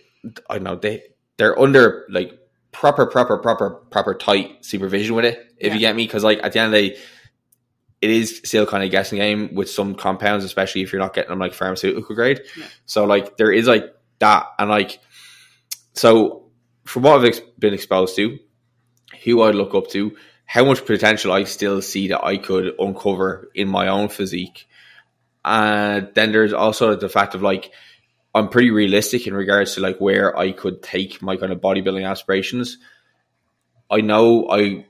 I 0.48 0.54
don't 0.54 0.64
know 0.64 0.76
they 0.76 1.02
they're 1.36 1.58
under 1.58 2.06
like 2.08 2.38
proper 2.72 3.06
proper 3.06 3.38
proper 3.38 3.70
proper 3.90 4.14
tight 4.14 4.64
supervision 4.64 5.14
with 5.14 5.24
it 5.26 5.38
if 5.58 5.68
Yeah. 5.68 5.74
you 5.74 5.80
get 5.80 5.96
me 5.96 6.06
because 6.06 6.24
like 6.24 6.40
at 6.42 6.52
the 6.52 6.58
end 6.60 6.74
of 6.74 6.80
the 6.80 6.90
day 6.90 6.98
it 8.00 8.10
is 8.10 8.40
still 8.44 8.66
kind 8.66 8.82
of 8.82 8.88
a 8.88 8.90
guessing 8.90 9.18
game 9.18 9.54
with 9.54 9.70
some 9.70 9.94
compounds 9.94 10.44
especially 10.44 10.82
if 10.82 10.92
you're 10.92 11.00
not 11.00 11.14
getting 11.14 11.30
them 11.30 11.38
like 11.38 11.54
pharmaceutical 11.54 12.14
grade 12.14 12.40
Yeah. 12.56 12.66
so 12.86 13.04
like 13.04 13.36
there 13.36 13.52
is 13.52 13.66
like 13.66 13.94
that 14.18 14.46
and 14.58 14.68
like 14.70 14.98
so 15.92 16.50
from 16.84 17.02
what 17.02 17.18
I've 17.18 17.24
ex- 17.24 17.40
been 17.58 17.74
exposed 17.74 18.16
to 18.16 18.38
who 19.24 19.40
I 19.42 19.50
look 19.52 19.74
up 19.74 19.88
to 19.90 20.16
how 20.46 20.64
much 20.64 20.84
potential 20.84 21.32
I 21.32 21.44
still 21.44 21.80
see 21.80 22.08
that 22.08 22.24
I 22.24 22.36
could 22.36 22.74
uncover 22.78 23.50
in 23.54 23.68
my 23.68 23.88
own 23.88 24.08
physique 24.08 24.66
and 25.44 26.08
then 26.14 26.32
there's 26.32 26.52
also 26.52 26.94
the 26.96 27.08
fact 27.08 27.34
of 27.34 27.42
like 27.42 27.70
I'm 28.34 28.48
pretty 28.48 28.70
realistic 28.70 29.26
in 29.26 29.34
regards 29.34 29.74
to 29.74 29.80
like 29.80 29.98
where 30.00 30.36
I 30.36 30.52
could 30.52 30.82
take 30.82 31.22
my 31.22 31.36
kind 31.36 31.52
of 31.52 31.60
bodybuilding 31.60 32.08
aspirations. 32.08 32.78
I 33.90 34.00
know 34.00 34.48
I 34.48 34.86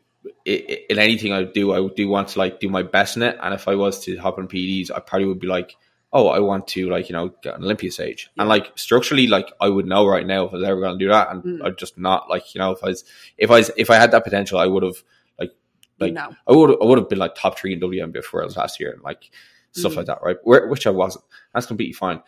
i- 0.46 0.64
i- 0.70 0.80
in 0.88 0.98
anything 0.98 1.32
I 1.32 1.44
do, 1.44 1.72
I 1.72 1.86
do 1.94 2.08
want 2.08 2.28
to 2.28 2.38
like 2.38 2.60
do 2.60 2.68
my 2.68 2.82
best 2.82 3.16
in 3.16 3.22
it. 3.22 3.36
And 3.42 3.52
if 3.54 3.68
I 3.68 3.74
was 3.74 4.00
to 4.04 4.16
hop 4.16 4.38
on 4.38 4.48
PEDs, 4.48 4.90
I 4.90 5.00
probably 5.00 5.26
would 5.28 5.40
be 5.40 5.46
like, 5.46 5.76
oh, 6.12 6.28
I 6.28 6.38
want 6.38 6.68
to 6.68 6.88
like 6.88 7.08
you 7.08 7.14
know 7.14 7.28
get 7.42 7.56
an 7.56 7.64
Olympia 7.64 7.90
stage. 7.90 8.30
And 8.38 8.48
like 8.48 8.70
structurally, 8.78 9.26
like 9.26 9.52
I 9.60 9.68
would 9.68 9.84
know 9.86 10.06
right 10.06 10.26
now 10.26 10.44
if 10.46 10.52
I 10.52 10.56
was 10.56 10.64
ever 10.64 10.80
going 10.80 10.98
to 10.98 11.04
do 11.04 11.10
that, 11.10 11.30
and 11.30 11.42
Mm. 11.42 11.66
I'd 11.66 11.76
just 11.78 11.98
not 11.98 12.30
like 12.30 12.54
you 12.54 12.60
know 12.60 12.70
if 12.70 12.82
I 12.82 12.88
was 12.88 13.04
if 13.36 13.50
I 13.50 13.54
was 13.58 13.70
if 13.76 13.90
I 13.90 13.96
had 13.96 14.12
that 14.12 14.24
potential, 14.24 14.58
I 14.58 14.66
would 14.66 14.84
have 14.84 15.02
like 15.38 15.52
like 16.00 16.12
no 16.14 16.34
I 16.46 16.52
would 16.52 16.70
I 16.80 16.84
would 16.86 16.98
have 16.98 17.08
been 17.08 17.18
like 17.18 17.34
top 17.34 17.58
three 17.58 17.72
in 17.74 17.80
WNBF 17.80 18.32
Worlds 18.32 18.56
last 18.56 18.80
year, 18.80 18.92
and 18.92 19.02
like 19.02 19.30
stuff 19.74 19.92
Mm. 19.92 19.96
like 19.96 20.06
that, 20.06 20.18
right? 20.22 20.36
Where, 20.44 20.66
which 20.68 20.86
I 20.86 20.90
wasn't. 20.90 21.24
That's 21.52 21.66
completely 21.66 21.92
fine. 21.94 22.22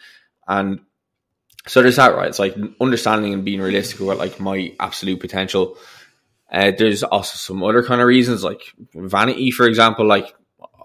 And 0.48 0.81
so 1.66 1.82
there's 1.82 1.97
that, 1.97 2.14
right? 2.14 2.28
It's 2.28 2.39
like 2.39 2.55
understanding 2.81 3.32
and 3.35 3.44
being 3.44 3.60
realistic 3.60 4.01
about 4.01 4.18
like 4.18 4.39
my 4.40 4.73
absolute 4.78 5.20
potential. 5.20 5.77
Uh, 6.51 6.70
there's 6.77 7.02
also 7.02 7.36
some 7.36 7.62
other 7.64 7.82
kind 7.82 8.01
of 8.01 8.06
reasons, 8.06 8.44
like 8.44 8.62
vanity, 8.94 9.51
for 9.51 9.66
example. 9.66 10.06
Like 10.06 10.32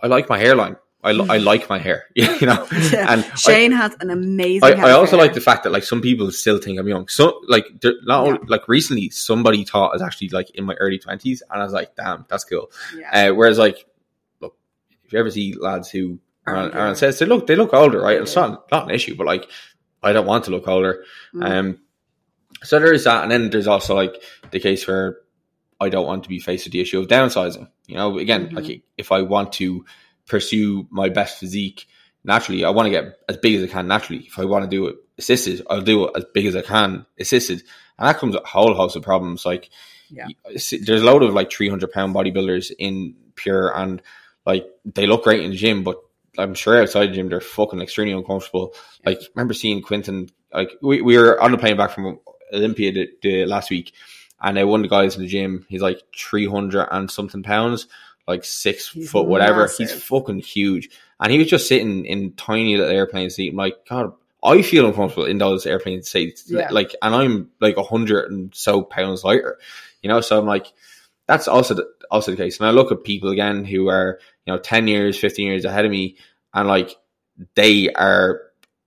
I 0.01 0.07
like 0.07 0.27
my 0.29 0.39
hairline. 0.39 0.77
I, 1.03 1.13
li- 1.13 1.27
I 1.31 1.37
like 1.39 1.67
my 1.67 1.79
hair, 1.79 2.05
you 2.15 2.45
know. 2.45 2.67
Yeah. 2.71 3.11
And 3.13 3.25
I- 3.25 3.35
shane 3.35 3.71
has 3.71 3.95
an 4.01 4.11
amazing 4.11 4.63
I, 4.79 4.89
I 4.89 4.91
also 4.91 5.17
hair. 5.17 5.25
like 5.25 5.33
the 5.33 5.41
fact 5.41 5.63
that 5.63 5.71
like 5.71 5.83
some 5.83 5.99
people 6.01 6.31
still 6.31 6.59
think 6.59 6.79
I'm 6.79 6.87
young. 6.87 7.07
So 7.07 7.41
like 7.47 7.65
not 8.03 8.27
only, 8.27 8.39
like 8.47 8.67
recently 8.67 9.09
somebody 9.09 9.63
thought 9.65 9.89
I 9.89 9.93
was 9.93 10.01
actually 10.03 10.29
like 10.29 10.51
in 10.51 10.63
my 10.65 10.75
early 10.75 10.99
twenties, 10.99 11.41
and 11.49 11.59
I 11.59 11.63
was 11.63 11.73
like, 11.73 11.95
damn, 11.95 12.25
that's 12.29 12.43
cool. 12.43 12.71
yeah. 12.97 13.29
Uh, 13.29 13.33
whereas, 13.33 13.57
like, 13.57 13.83
look, 14.41 14.55
if 15.03 15.11
you 15.13 15.17
ever 15.19 15.31
see 15.31 15.53
lads 15.59 15.89
who 15.89 16.19
are 16.47 16.55
on, 16.55 16.63
Aren't 16.63 16.75
are 16.75 16.79
on 16.79 16.85
young. 16.87 16.95
sets, 16.95 17.19
they 17.19 17.25
look 17.25 17.47
they 17.47 17.55
look 17.55 17.73
older, 17.73 18.01
right? 18.01 18.19
It's 18.21 18.35
not 18.35 18.69
not 18.71 18.85
an 18.89 18.95
issue, 18.95 19.15
but 19.15 19.27
like, 19.27 19.47
I 20.03 20.13
don't 20.13 20.25
want 20.25 20.45
to 20.45 20.51
look 20.51 20.67
older. 20.67 21.03
Mm. 21.33 21.49
Um, 21.49 21.79
so 22.63 22.79
there 22.79 22.93
is 22.93 23.03
that, 23.05 23.23
and 23.23 23.31
then 23.31 23.49
there's 23.49 23.67
also 23.67 23.95
like 23.95 24.21
the 24.51 24.59
case 24.59 24.87
where 24.87 25.17
I 25.79 25.89
don't 25.89 26.05
want 26.05 26.23
to 26.23 26.29
be 26.29 26.39
faced 26.39 26.65
with 26.65 26.73
the 26.73 26.81
issue 26.81 26.99
of 26.99 27.07
downsizing. 27.07 27.67
You 27.87 27.95
know, 27.95 28.17
again, 28.19 28.49
Mhm. 28.49 28.53
like 28.53 28.81
if 28.97 29.11
I 29.11 29.21
want 29.23 29.53
to 29.53 29.85
pursue 30.27 30.87
my 30.91 31.09
best 31.09 31.39
physique 31.39 31.87
naturally, 32.23 32.63
I 32.63 32.69
want 32.69 32.85
to 32.87 32.91
get 32.91 33.17
as 33.27 33.37
big 33.37 33.55
as 33.55 33.63
I 33.63 33.71
can 33.71 33.87
naturally. 33.87 34.23
If 34.27 34.37
I 34.37 34.45
want 34.45 34.63
to 34.63 34.69
do 34.69 34.87
it 34.87 34.95
assisted, 35.17 35.65
I'll 35.69 35.81
do 35.81 36.05
it 36.07 36.11
as 36.15 36.25
big 36.33 36.45
as 36.45 36.55
I 36.55 36.61
can 36.61 37.05
assisted, 37.19 37.63
and 37.97 38.07
that 38.07 38.17
comes 38.19 38.35
with 38.35 38.43
a 38.43 38.47
whole 38.47 38.73
host 38.75 38.95
of 38.95 39.01
problems. 39.03 39.45
Like, 39.45 39.69
Yeah. 40.09 40.27
there's 40.45 41.01
a 41.01 41.05
load 41.05 41.23
of 41.23 41.33
like 41.33 41.51
300 41.51 41.91
pound 41.91 42.13
bodybuilders 42.13 42.71
in 42.77 43.15
pure, 43.35 43.75
and 43.75 44.01
like 44.45 44.67
they 44.85 45.07
look 45.07 45.23
great 45.23 45.41
in 45.43 45.51
the 45.51 45.57
gym, 45.57 45.83
but 45.83 45.97
I'm 46.37 46.53
sure 46.53 46.81
outside 46.81 47.09
the 47.09 47.13
gym 47.15 47.29
they're 47.29 47.41
fucking 47.41 47.81
extremely 47.81 48.13
uncomfortable. 48.13 48.73
Like, 49.05 49.19
remember 49.35 49.53
seeing 49.53 49.81
Quinton? 49.81 50.29
Like, 50.53 50.71
we, 50.81 51.01
we 51.01 51.17
were 51.17 51.41
on 51.41 51.51
the 51.51 51.57
plane 51.57 51.77
back 51.77 51.91
from 51.91 52.19
Olympia 52.53 52.91
the, 52.91 53.09
the 53.21 53.45
last 53.45 53.69
week, 53.69 53.93
and 54.41 54.57
uh, 54.57 54.67
one 54.67 54.79
of 54.81 54.89
the 54.89 54.95
guys 54.95 55.15
in 55.15 55.21
the 55.21 55.27
gym, 55.27 55.65
he's 55.69 55.81
like 55.81 56.01
three 56.17 56.47
hundred 56.47 56.87
and 56.91 57.09
something 57.11 57.43
pounds, 57.43 57.87
like 58.27 58.43
six 58.43 58.89
He's 58.91 59.09
foot 59.11 59.27
whatever. 59.27 59.61
massive. 59.61 59.89
He's 59.89 60.03
fucking 60.03 60.39
huge, 60.39 60.89
and 61.19 61.31
he 61.31 61.37
was 61.37 61.47
just 61.47 61.67
sitting 61.67 62.05
in 62.05 62.33
tiny 62.33 62.77
little 62.77 62.93
airplane 62.95 63.29
seat. 63.29 63.51
I'm 63.51 63.57
like, 63.57 63.85
God, 63.87 64.13
I 64.43 64.61
feel 64.61 64.87
uncomfortable 64.87 65.25
in 65.25 65.37
those 65.37 65.65
airplane 65.65 66.01
seats, 66.03 66.45
Yeah. 66.49 66.69
like, 66.71 66.95
and 67.01 67.13
I'm 67.13 67.51
like 67.59 67.77
a 67.77 67.83
hundred 67.83 68.31
and 68.31 68.53
so 68.55 68.81
pounds 68.81 69.23
lighter, 69.23 69.57
you 70.01 70.09
know. 70.09 70.19
So 70.21 70.39
I'm 70.39 70.47
like, 70.47 70.71
that's 71.27 71.47
also 71.47 71.75
the, 71.75 71.87
also 72.09 72.31
the 72.31 72.37
case. 72.37 72.59
And 72.59 72.67
I 72.67 72.71
look 72.71 72.91
at 72.91 73.03
people 73.03 73.29
again 73.29 73.63
who 73.63 73.87
are 73.87 74.19
you 74.45 74.53
know 74.53 74.59
ten 74.59 74.87
years, 74.87 75.17
fifteen 75.17 75.47
years 75.47 75.65
ahead 75.65 75.85
of 75.85 75.91
me, 75.91 76.17
and 76.53 76.67
like 76.67 76.95
they 77.55 77.89
are 77.93 78.41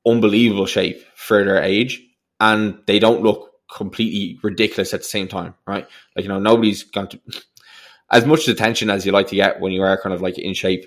unbelievable 0.07 0.67
shape 0.67 1.03
for 1.15 1.45
their 1.45 1.63
age, 1.63 2.03
and 2.41 2.79
they 2.87 2.99
don't 2.99 3.23
look 3.23 3.51
completely 3.75 4.39
ridiculous 4.43 4.95
at 4.95 5.01
the 5.01 5.05
same 5.05 5.29
time, 5.29 5.55
right? 5.67 5.87
Like 6.15 6.25
you 6.25 6.29
know, 6.29 6.39
nobody's 6.39 6.83
going 6.85 7.09
to 7.09 7.21
as 8.11 8.25
much 8.27 8.47
attention 8.49 8.91
as 8.91 9.05
you 9.07 9.13
like 9.13 9.29
to 9.29 9.37
get 9.37 9.61
when 9.61 9.73
you 9.73 9.83
are 9.83 10.01
kind 10.01 10.15
of 10.15 10.23
like 10.23 10.39
in 10.39 10.55
shape. 10.55 10.87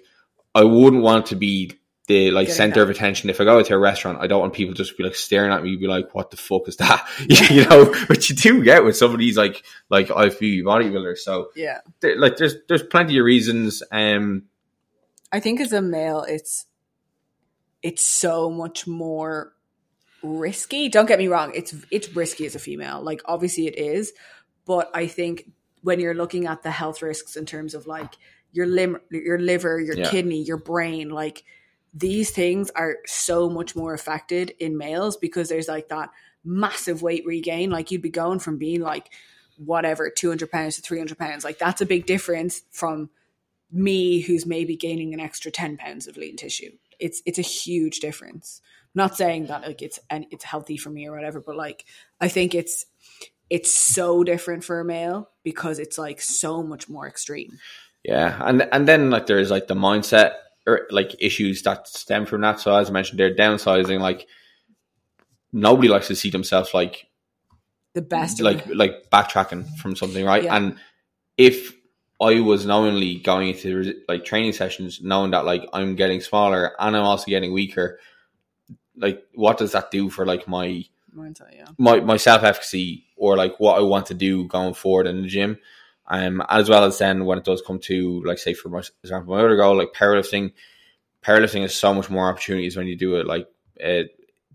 I 0.55 0.63
wouldn't 0.63 1.03
want 1.03 1.27
to 1.27 1.35
be 1.35 1.73
the 2.07 2.31
like 2.31 2.47
Getting 2.47 2.55
center 2.57 2.81
of 2.81 2.89
attention. 2.89 3.29
If 3.29 3.41
I 3.41 3.43
go 3.43 3.61
to 3.61 3.73
a 3.73 3.77
restaurant, 3.77 4.19
I 4.21 4.27
don't 4.27 4.39
want 4.39 4.53
people 4.53 4.73
just 4.73 4.91
to 4.91 4.97
be 4.97 5.03
like 5.03 5.15
staring 5.15 5.51
at 5.51 5.61
me, 5.61 5.75
be 5.75 5.87
like, 5.87 6.15
"What 6.15 6.31
the 6.31 6.37
fuck 6.37 6.67
is 6.67 6.77
that?" 6.77 7.05
you 7.51 7.65
know, 7.65 7.93
but 8.07 8.29
you 8.29 8.35
do 8.35 8.63
get 8.63 8.85
with 8.85 8.95
some 8.95 9.11
of 9.11 9.19
these 9.19 9.37
like 9.37 9.63
like 9.89 10.07
IFBB 10.07 10.63
bodybuilders. 10.63 11.17
So 11.17 11.49
Yeah. 11.55 11.79
like, 12.01 12.37
there's 12.37 12.55
there's 12.69 12.83
plenty 12.83 13.17
of 13.17 13.25
reasons. 13.25 13.83
Um, 13.91 14.43
I 15.31 15.39
think 15.39 15.59
as 15.59 15.73
a 15.73 15.81
male, 15.81 16.23
it's 16.27 16.65
it's 17.83 18.05
so 18.05 18.49
much 18.49 18.87
more 18.87 19.53
risky. 20.23 20.89
Don't 20.89 21.05
get 21.07 21.19
me 21.19 21.27
wrong; 21.27 21.51
it's 21.55 21.73
it's 21.91 22.15
risky 22.15 22.45
as 22.45 22.55
a 22.55 22.59
female. 22.59 23.01
Like 23.01 23.21
obviously 23.25 23.67
it 23.67 23.77
is, 23.77 24.13
but 24.65 24.89
I 24.93 25.07
think 25.07 25.51
when 25.81 25.99
you're 25.99 26.13
looking 26.15 26.47
at 26.47 26.63
the 26.63 26.71
health 26.71 27.01
risks 27.01 27.35
in 27.35 27.45
terms 27.45 27.73
of 27.73 27.87
like 27.87 28.13
your 28.51 28.65
lim- 28.65 29.01
your 29.11 29.39
liver, 29.39 29.79
your 29.79 29.97
Yeah. 29.97 30.09
kidney, 30.09 30.41
your 30.41 30.57
brain, 30.57 31.09
like 31.09 31.43
these 31.93 32.31
things 32.31 32.69
are 32.71 32.97
so 33.05 33.49
much 33.49 33.75
more 33.75 33.93
affected 33.93 34.53
in 34.59 34.77
males 34.77 35.17
because 35.17 35.49
there's 35.49 35.67
like 35.67 35.89
that 35.89 36.09
massive 36.43 37.01
weight 37.01 37.25
regain. 37.25 37.69
Like 37.69 37.91
you'd 37.91 38.01
be 38.01 38.09
going 38.09 38.39
from 38.39 38.57
being 38.57 38.81
like 38.81 39.09
whatever 39.57 40.09
200 40.09 40.51
pounds 40.51 40.75
to 40.75 40.83
300 40.83 41.17
pounds 41.17 41.43
like 41.43 41.57
that's 41.57 41.81
a 41.81 41.85
big 41.85 42.05
difference 42.05 42.61
from 42.69 43.09
me 43.71 44.21
who's 44.21 44.45
maybe 44.45 44.75
gaining 44.75 45.13
an 45.13 45.19
extra 45.19 45.51
10 45.51 45.77
pounds 45.77 46.07
of 46.07 46.17
lean 46.17 46.35
tissue 46.35 46.71
it's 46.99 47.21
it's 47.25 47.39
a 47.39 47.43
huge 47.43 47.99
difference 47.99 48.61
I'm 48.95 48.99
not 49.03 49.17
saying 49.17 49.47
that 49.47 49.61
like 49.61 49.81
it's 49.81 49.99
and 50.09 50.25
it's 50.31 50.43
healthy 50.43 50.77
for 50.77 50.89
me 50.89 51.07
or 51.07 51.11
whatever 51.11 51.41
but 51.41 51.55
like 51.55 51.85
i 52.21 52.27
think 52.27 52.55
it's 52.55 52.85
it's 53.49 53.71
so 53.71 54.23
different 54.23 54.63
for 54.63 54.79
a 54.79 54.85
male 54.85 55.29
because 55.43 55.79
it's 55.79 55.97
like 55.97 56.21
so 56.21 56.63
much 56.63 56.89
more 56.89 57.07
extreme 57.07 57.59
Yeah, 58.03 58.37
and 58.41 58.61
and 58.71 58.87
then 58.87 59.09
like 59.09 59.25
there's 59.25 59.51
like 59.51 59.67
the 59.67 59.75
mindset 59.75 60.35
or 60.65 60.87
like 60.91 61.15
issues 61.19 61.61
that 61.63 61.87
stem 61.87 62.25
from 62.25 62.41
that. 62.41 62.59
So 62.59 62.73
as 62.73 62.89
I 62.89 62.93
mentioned, 62.93 63.19
they're 63.19 63.35
downsizing. 63.35 63.99
Like 63.99 64.27
nobody 65.51 65.89
likes 65.89 66.07
to 66.07 66.15
see 66.15 66.29
themselves 66.29 66.73
like 66.73 67.07
the 67.93 68.01
best 68.01 68.41
like 68.41 68.65
like 68.67 69.09
backtracking 69.11 69.77
from 69.77 69.95
something, 69.95 70.25
right? 70.25 70.43
Yeah. 70.43 70.55
And 70.55 70.77
if 71.37 71.73
I 72.19 72.39
was 72.39 72.65
knowingly 72.65 73.15
going 73.15 73.49
into 73.49 74.01
like 74.07 74.25
training 74.25 74.53
sessions, 74.53 75.01
knowing 75.01 75.31
that 75.31 75.45
like 75.45 75.67
I'm 75.71 75.95
getting 75.95 76.21
smaller 76.21 76.73
and 76.79 76.95
I'm 76.95 77.03
also 77.03 77.25
getting 77.25 77.53
weaker, 77.53 77.99
like 78.95 79.23
what 79.35 79.57
does 79.57 79.73
that 79.73 79.91
do 79.91 80.09
for 80.09 80.25
like 80.25 80.47
my 80.47 80.83
mindset 81.15 81.55
yeah 81.55 81.65
my, 81.77 81.99
my 81.99 82.17
self 82.17 82.43
efficacy 82.43 83.05
or 83.15 83.35
like 83.35 83.59
what 83.59 83.77
I 83.77 83.81
want 83.81 84.07
to 84.07 84.13
do 84.13 84.47
going 84.47 84.73
forward 84.73 85.07
in 85.07 85.21
the 85.21 85.27
gym. 85.27 85.59
Um, 86.09 86.41
as 86.47 86.69
well 86.69 86.85
as 86.85 86.99
then 86.99 87.25
when 87.25 87.37
it 87.37 87.43
does 87.43 87.61
come 87.65 87.79
to 87.79 88.23
like 88.23 88.37
say 88.37 88.53
for 88.53 88.69
my 88.69 88.81
example, 89.03 89.35
my 89.35 89.43
other 89.43 89.57
goal, 89.57 89.75
like 89.75 89.91
powerlifting, 89.93 90.53
powerlifting 91.21 91.65
is 91.65 91.75
so 91.75 91.93
much 91.93 92.09
more 92.09 92.29
opportunities 92.29 92.77
when 92.77 92.87
you 92.87 92.95
do 92.95 93.17
it 93.17 93.27
like 93.27 93.47
uh, 93.83 94.03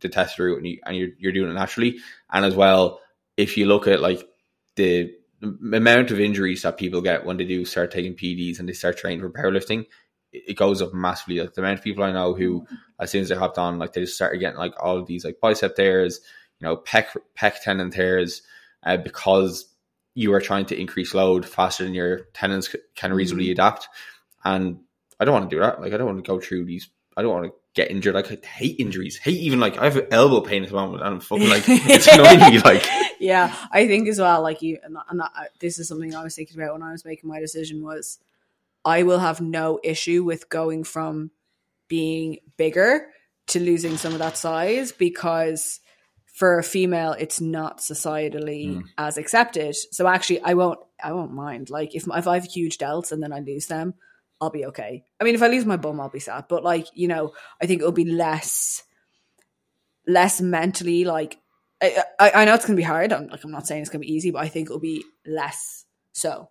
the 0.01 0.09
test 0.09 0.39
route 0.39 0.57
and, 0.57 0.67
you, 0.67 0.79
and 0.87 0.97
you're, 0.97 1.11
you're 1.19 1.33
doing 1.33 1.51
it 1.51 1.55
naturally. 1.55 1.99
And 2.31 2.47
as 2.47 2.55
well, 2.55 3.01
if 3.37 3.59
you 3.59 3.67
look 3.67 3.87
at 3.87 4.01
like 4.01 4.27
the 4.77 5.15
the 5.43 5.77
amount 5.77 6.11
of 6.13 6.21
injuries 6.21 6.63
that 6.63 6.79
people 6.79 7.03
get 7.03 7.27
when 7.27 7.37
they 7.37 7.45
do 7.45 7.65
start 7.65 7.91
taking 7.91 8.15
PEDs 8.15 8.61
and 8.61 8.69
they 8.69 8.73
start 8.73 8.97
training 8.97 9.21
for 9.21 9.31
powerlifting, 9.31 9.87
it, 10.33 10.57
goes 10.57 10.81
up 10.81 10.95
massively. 10.95 11.41
Like 11.41 11.55
the 11.55 11.63
amount 11.63 11.81
of 11.81 11.85
people 11.85 12.05
I 12.05 12.13
know 12.13 12.33
who, 12.33 12.67
as 13.01 13.11
soon 13.11 13.23
as 13.23 13.29
they 13.29 13.35
hopped 13.35 13.59
on, 13.59 13.79
like 13.79 13.93
they 13.93 14.03
just 14.03 14.15
started 14.15 14.39
getting 14.39 14.59
like 14.59 14.75
all 14.81 14.97
of 14.97 15.07
these 15.07 15.25
like 15.25 15.41
bicep 15.41 15.75
tears, 15.75 16.21
you 16.61 16.67
know, 16.67 16.77
pec 16.77 17.17
pec 17.37 17.61
tendon 17.61 17.91
tears, 17.91 18.43
uh, 18.85 18.97
because 18.97 19.67
you 20.15 20.33
are 20.33 20.41
trying 20.41 20.67
to 20.67 20.79
increase 20.79 21.15
load 21.15 21.47
faster 21.47 21.85
than 21.85 21.95
your 21.95 22.27
tendons 22.35 22.71
c- 22.71 22.79
can 22.95 23.13
reasonably 23.13 23.51
adapt. 23.51 23.89
And 24.45 24.79
I 25.19 25.25
don't 25.25 25.35
want 25.35 25.51
to 25.51 25.57
do 25.57 25.61
that. 25.61 25.81
Like 25.81 25.93
I 25.93 25.97
don't 25.97 26.07
want 26.07 26.25
to 26.25 26.29
go 26.29 26.39
through 26.39 26.67
these. 26.67 26.89
I 27.17 27.23
don't 27.23 27.33
want 27.33 27.47
to 27.47 27.53
get 27.75 27.91
injured. 27.91 28.15
Like 28.15 28.31
I 28.31 28.47
hate 28.47 28.79
injuries. 28.79 29.17
Hate 29.17 29.39
even 29.39 29.59
like 29.59 29.77
I 29.79 29.85
have 29.85 30.07
elbow 30.13 30.41
pain 30.41 30.63
at 30.63 30.69
the 30.69 30.75
moment, 30.77 31.03
and 31.03 31.15
I'm 31.15 31.21
fucking 31.21 31.49
like 31.49 31.65
it's 31.67 32.07
annoying 32.07 32.53
me. 32.53 32.61
Like 32.61 32.87
yeah 33.23 33.55
i 33.71 33.87
think 33.87 34.09
as 34.09 34.19
well 34.19 34.43
like 34.43 34.61
you 34.63 34.79
and, 34.83 34.97
and 35.09 35.23
I, 35.23 35.47
this 35.61 35.79
is 35.79 35.89
something 35.89 36.15
i 36.15 36.23
was 36.25 36.35
thinking 36.35 36.61
about 36.61 36.73
when 36.75 36.83
i 36.83 36.93
was 36.93 37.05
making 37.05 37.29
my 37.29 37.41
decision 37.41 37.83
was 37.83 38.19
i 38.85 39.03
will 39.03 39.19
have 39.21 39.41
no 39.41 39.79
issue 39.83 40.25
with 40.25 40.49
going 40.49 40.85
from 40.85 41.31
being 41.89 42.39
bigger 42.57 43.07
to 43.49 43.61
losing 43.61 43.97
some 43.97 44.13
of 44.13 44.19
that 44.19 44.37
size 44.37 44.93
because 44.93 45.81
for 46.27 46.59
a 46.59 46.63
female 46.63 47.13
it's 47.13 47.41
not 47.41 47.79
societally 47.79 48.77
Mm. 48.77 48.85
as 48.97 49.19
accepted. 49.19 49.77
So 49.77 50.07
actually 50.07 50.41
i 50.41 50.55
won't 50.55 50.79
i 51.05 51.13
won't 51.13 51.33
mind. 51.35 51.69
Like 51.69 51.95
if, 51.95 52.07
if 52.09 52.27
i 52.27 52.35
have 52.35 52.45
huge 52.45 52.79
delts 52.79 53.13
and 53.13 53.23
then 53.23 53.33
i 53.33 53.41
lose 53.41 53.67
them 53.67 53.93
i'll 54.41 54.49
be 54.51 54.65
okay. 54.67 55.05
I 55.21 55.25
mean 55.25 55.35
if 55.35 55.43
i 55.43 55.49
lose 55.49 55.67
my 55.67 55.77
bum 55.77 56.01
i'll 56.01 56.09
be 56.09 56.21
sad. 56.21 56.47
But 56.49 56.65
like 56.65 56.87
you 56.95 57.09
know 57.09 57.33
i 57.61 57.67
think 57.67 57.81
it'll 57.83 57.93
be 57.93 58.07
less 58.11 58.83
less 60.07 60.41
mentally 60.41 61.05
like 61.05 61.37
I, 61.83 62.05
I, 62.19 62.31
I 62.31 62.45
know 62.45 62.55
it's 62.55 62.65
gonna 62.65 62.77
be 62.77 62.83
hard. 62.83 63.13
I'm 63.13 63.27
like 63.29 63.45
I'm 63.45 63.51
not 63.51 63.67
saying 63.67 63.83
it's 63.83 63.91
gonna 63.91 64.01
be 64.01 64.13
easy, 64.13 64.31
but 64.31 64.43
I 64.43 64.49
think 64.49 64.69
it'll 64.69 64.79
be 64.79 65.05
less 65.27 65.85
so. 66.13 66.49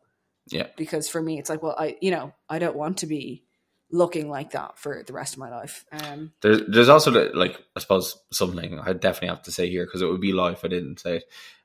Yeah. 0.49 0.67
Because 0.75 1.07
for 1.07 1.21
me, 1.21 1.39
it's 1.39 1.49
like, 1.49 1.63
well, 1.63 1.75
I 1.77 1.97
you 2.01 2.11
know 2.11 2.33
I 2.49 2.59
don't 2.59 2.75
want 2.75 2.97
to 2.99 3.07
be 3.07 3.43
looking 3.91 4.29
like 4.29 4.51
that 4.51 4.77
for 4.77 5.03
the 5.05 5.13
rest 5.13 5.33
of 5.33 5.39
my 5.39 5.49
life. 5.49 5.85
Um, 5.91 6.31
there's 6.41 6.61
there's 6.67 6.89
also 6.89 7.31
like 7.33 7.59
I 7.75 7.79
suppose 7.79 8.17
something 8.31 8.79
I 8.79 8.93
definitely 8.93 9.29
have 9.29 9.43
to 9.43 9.51
say 9.51 9.69
here 9.69 9.85
because 9.85 10.01
it 10.01 10.07
would 10.07 10.21
be 10.21 10.33
lie 10.33 10.51
if 10.51 10.65
I 10.65 10.67
didn't 10.67 10.99
say 10.99 11.17
it. 11.17 11.23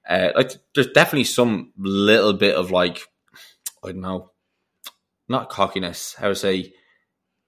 Uh, 0.09 0.31
like 0.37 0.53
there's 0.75 0.93
definitely 0.93 1.25
some 1.25 1.73
little 1.77 2.33
bit 2.33 2.55
of 2.55 2.71
like 2.71 3.01
I 3.83 3.89
don't 3.93 4.01
know, 4.01 4.31
not 5.29 5.51
cockiness. 5.51 6.15
How 6.15 6.29
to 6.29 6.35
say 6.35 6.73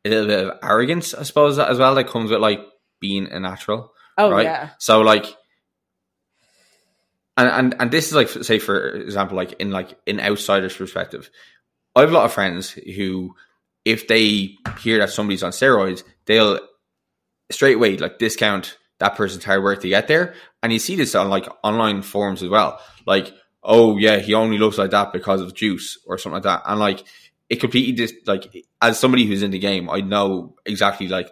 a 0.04 0.08
little 0.08 0.26
bit 0.26 0.46
of 0.46 0.58
arrogance, 0.62 1.14
I 1.14 1.22
suppose, 1.22 1.58
as 1.58 1.78
well 1.78 1.94
that 1.94 2.08
comes 2.08 2.30
with 2.30 2.40
like 2.40 2.60
being 3.00 3.26
a 3.26 3.40
natural. 3.40 3.92
oh 4.16 4.30
right? 4.30 4.44
yeah, 4.44 4.70
So 4.78 5.00
like, 5.00 5.26
and 7.39 7.48
and 7.48 7.77
and 7.81 7.90
this 7.90 8.09
is 8.09 8.12
like 8.15 8.28
say 8.28 8.59
for 8.59 8.90
example, 8.90 9.36
like 9.36 9.55
in 9.55 9.70
like 9.70 9.98
in 10.06 10.20
outsiders' 10.20 10.77
perspective, 10.77 11.31
I 11.97 12.01
have 12.01 12.10
a 12.10 12.15
lot 12.15 12.27
of 12.27 12.32
friends 12.35 12.70
who, 12.70 13.35
if 13.86 14.09
they 14.09 14.56
hear 14.81 14.98
that 14.98 15.10
somebody's 15.10 15.43
on 15.43 15.52
steroids, 15.52 16.05
they'll 16.27 16.60
straight 17.51 17.77
away 17.77 17.97
like 17.97 18.19
discount 18.19 18.77
that 18.98 19.16
person's 19.16 19.44
hard 19.44 19.62
work 19.62 19.81
to 19.81 19.89
get 19.89 20.09
there, 20.09 20.35
and 20.62 20.73
you 20.73 20.78
see 20.78 20.97
this 20.97 21.15
on 21.15 21.31
like 21.31 21.48
online 21.65 22.02
forums 22.02 22.43
as 22.43 22.51
well, 22.51 22.78
like. 23.06 23.32
Oh 23.70 23.98
yeah, 23.98 24.19
he 24.19 24.35
only 24.35 24.56
looks 24.56 24.78
like 24.78 24.93
that 24.93 25.12
because 25.12 25.40
of 25.40 25.52
juice 25.52 25.98
or 26.06 26.16
something 26.16 26.35
like 26.35 26.44
that, 26.44 26.62
and 26.65 26.78
like 26.78 27.05
it 27.51 27.56
completely 27.56 27.93
just 27.93 28.15
like 28.27 28.55
as 28.81 28.98
somebody 28.98 29.27
who's 29.27 29.43
in 29.43 29.51
the 29.51 29.59
game, 29.59 29.90
I 29.90 30.01
know 30.01 30.55
exactly 30.65 31.09
like 31.09 31.28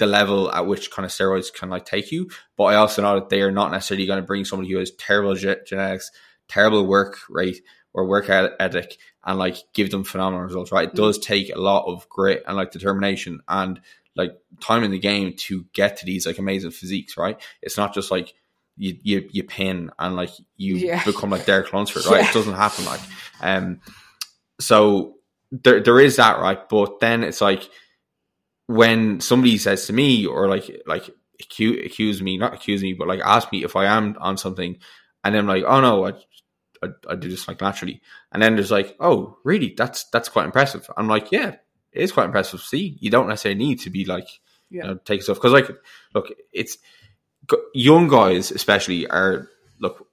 the 0.00 0.06
level 0.06 0.50
at 0.52 0.66
which 0.66 0.90
kind 0.90 1.06
of 1.06 1.12
steroids 1.12 1.54
can 1.54 1.70
like 1.70 1.84
take 1.84 2.10
you. 2.10 2.28
But 2.56 2.64
I 2.64 2.74
also 2.74 3.02
know 3.02 3.14
that 3.14 3.28
they 3.28 3.42
are 3.42 3.52
not 3.52 3.70
necessarily 3.70 4.06
going 4.06 4.20
to 4.20 4.26
bring 4.26 4.44
somebody 4.44 4.72
who 4.72 4.78
has 4.78 4.90
terrible 4.92 5.34
ge- 5.36 5.64
genetics, 5.64 6.10
terrible 6.48 6.84
work 6.86 7.18
rate 7.28 7.62
or 7.92 8.06
work 8.06 8.28
eth- 8.28 8.52
ethic, 8.58 8.96
and 9.24 9.38
like 9.38 9.58
give 9.72 9.90
them 9.92 10.02
phenomenal 10.04 10.44
results. 10.44 10.72
Right? 10.72 10.88
It 10.88 10.94
does 10.96 11.18
take 11.18 11.54
a 11.54 11.58
lot 11.60 11.84
of 11.86 12.08
grit 12.08 12.42
and 12.46 12.56
like 12.56 12.72
determination 12.72 13.40
and 13.46 13.80
like 14.16 14.32
time 14.60 14.82
in 14.82 14.90
the 14.90 14.98
game 14.98 15.34
to 15.36 15.64
get 15.72 15.98
to 15.98 16.06
these 16.06 16.26
like 16.26 16.38
amazing 16.38 16.72
physiques. 16.72 17.16
Right? 17.16 17.40
It's 17.62 17.76
not 17.76 17.94
just 17.94 18.10
like 18.10 18.34
you 18.76 18.96
you, 19.02 19.28
you 19.30 19.44
pin 19.44 19.90
and 19.98 20.16
like 20.16 20.30
you 20.56 20.76
Yeah. 20.76 21.04
become 21.04 21.30
like 21.30 21.46
Derek 21.46 21.72
Lunsford. 21.72 22.04
Right? 22.10 22.22
Yeah. 22.24 22.30
It 22.30 22.34
doesn't 22.34 22.54
happen 22.54 22.84
like 22.86 23.00
um. 23.40 23.80
So 24.60 25.16
there 25.52 25.80
there 25.82 26.00
is 26.00 26.16
that 26.16 26.38
right, 26.38 26.68
but 26.68 27.00
then 27.00 27.22
it's 27.24 27.40
like 27.40 27.68
when 28.70 29.20
somebody 29.20 29.58
says 29.58 29.86
to 29.86 29.92
me 29.92 30.26
or 30.26 30.48
like 30.48 30.82
like 30.86 31.10
accuse, 31.40 31.84
accuse 31.84 32.22
me, 32.22 32.38
not 32.38 32.54
accuse 32.54 32.82
me, 32.82 32.92
but 32.92 33.08
like 33.08 33.20
ask 33.24 33.50
me 33.50 33.64
if 33.64 33.74
I 33.74 33.86
am 33.86 34.16
on 34.20 34.36
something, 34.36 34.78
and 35.24 35.34
then 35.34 35.46
like, 35.46 35.64
oh 35.66 35.80
no, 35.80 36.06
I, 36.06 36.12
I, 36.82 36.88
I 37.08 37.14
do 37.16 37.28
this 37.28 37.48
like 37.48 37.60
naturally, 37.60 38.00
and 38.30 38.40
then 38.40 38.54
there's 38.54 38.70
like, 38.70 38.96
oh 39.00 39.38
really, 39.44 39.74
that's 39.76 40.04
that's 40.12 40.28
quite 40.28 40.44
impressive. 40.46 40.88
I'm 40.96 41.08
like, 41.08 41.32
yeah, 41.32 41.56
it 41.92 42.02
is 42.02 42.12
quite 42.12 42.26
impressive. 42.26 42.60
See, 42.60 42.96
you 43.00 43.10
don't 43.10 43.28
necessarily 43.28 43.58
need 43.58 43.80
to 43.80 43.90
be 43.90 44.04
like, 44.04 44.28
Yeah. 44.70 44.82
you 44.82 44.88
know, 44.88 44.94
take 45.04 45.22
stuff 45.22 45.36
because 45.38 45.52
like, 45.52 45.68
look, 46.14 46.32
it's 46.52 46.78
young 47.74 48.06
guys 48.08 48.52
especially 48.52 49.06
are 49.08 49.48
look. 49.80 50.06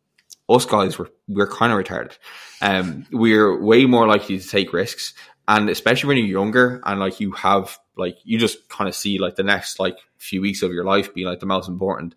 Us 0.49 0.65
guys 0.65 0.97
were 0.97 1.09
we're 1.27 1.47
kind 1.47 1.73
of 1.73 1.79
retarded. 1.79 2.17
Um, 2.61 3.05
we're 3.11 3.61
way 3.61 3.85
more 3.85 4.07
likely 4.07 4.39
to 4.39 4.47
take 4.47 4.73
risks, 4.73 5.13
and 5.47 5.69
especially 5.69 6.07
when 6.07 6.17
you're 6.17 6.27
younger 6.27 6.81
and 6.85 6.99
like 6.99 7.19
you 7.19 7.31
have 7.33 7.77
like 7.97 8.17
you 8.23 8.37
just 8.37 8.69
kind 8.69 8.87
of 8.87 8.95
see 8.95 9.17
like 9.17 9.35
the 9.35 9.43
next 9.43 9.79
like 9.79 9.97
few 10.17 10.41
weeks 10.41 10.61
of 10.61 10.71
your 10.71 10.85
life 10.85 11.13
being 11.13 11.27
like 11.27 11.39
the 11.39 11.45
most 11.45 11.67
important 11.67 12.15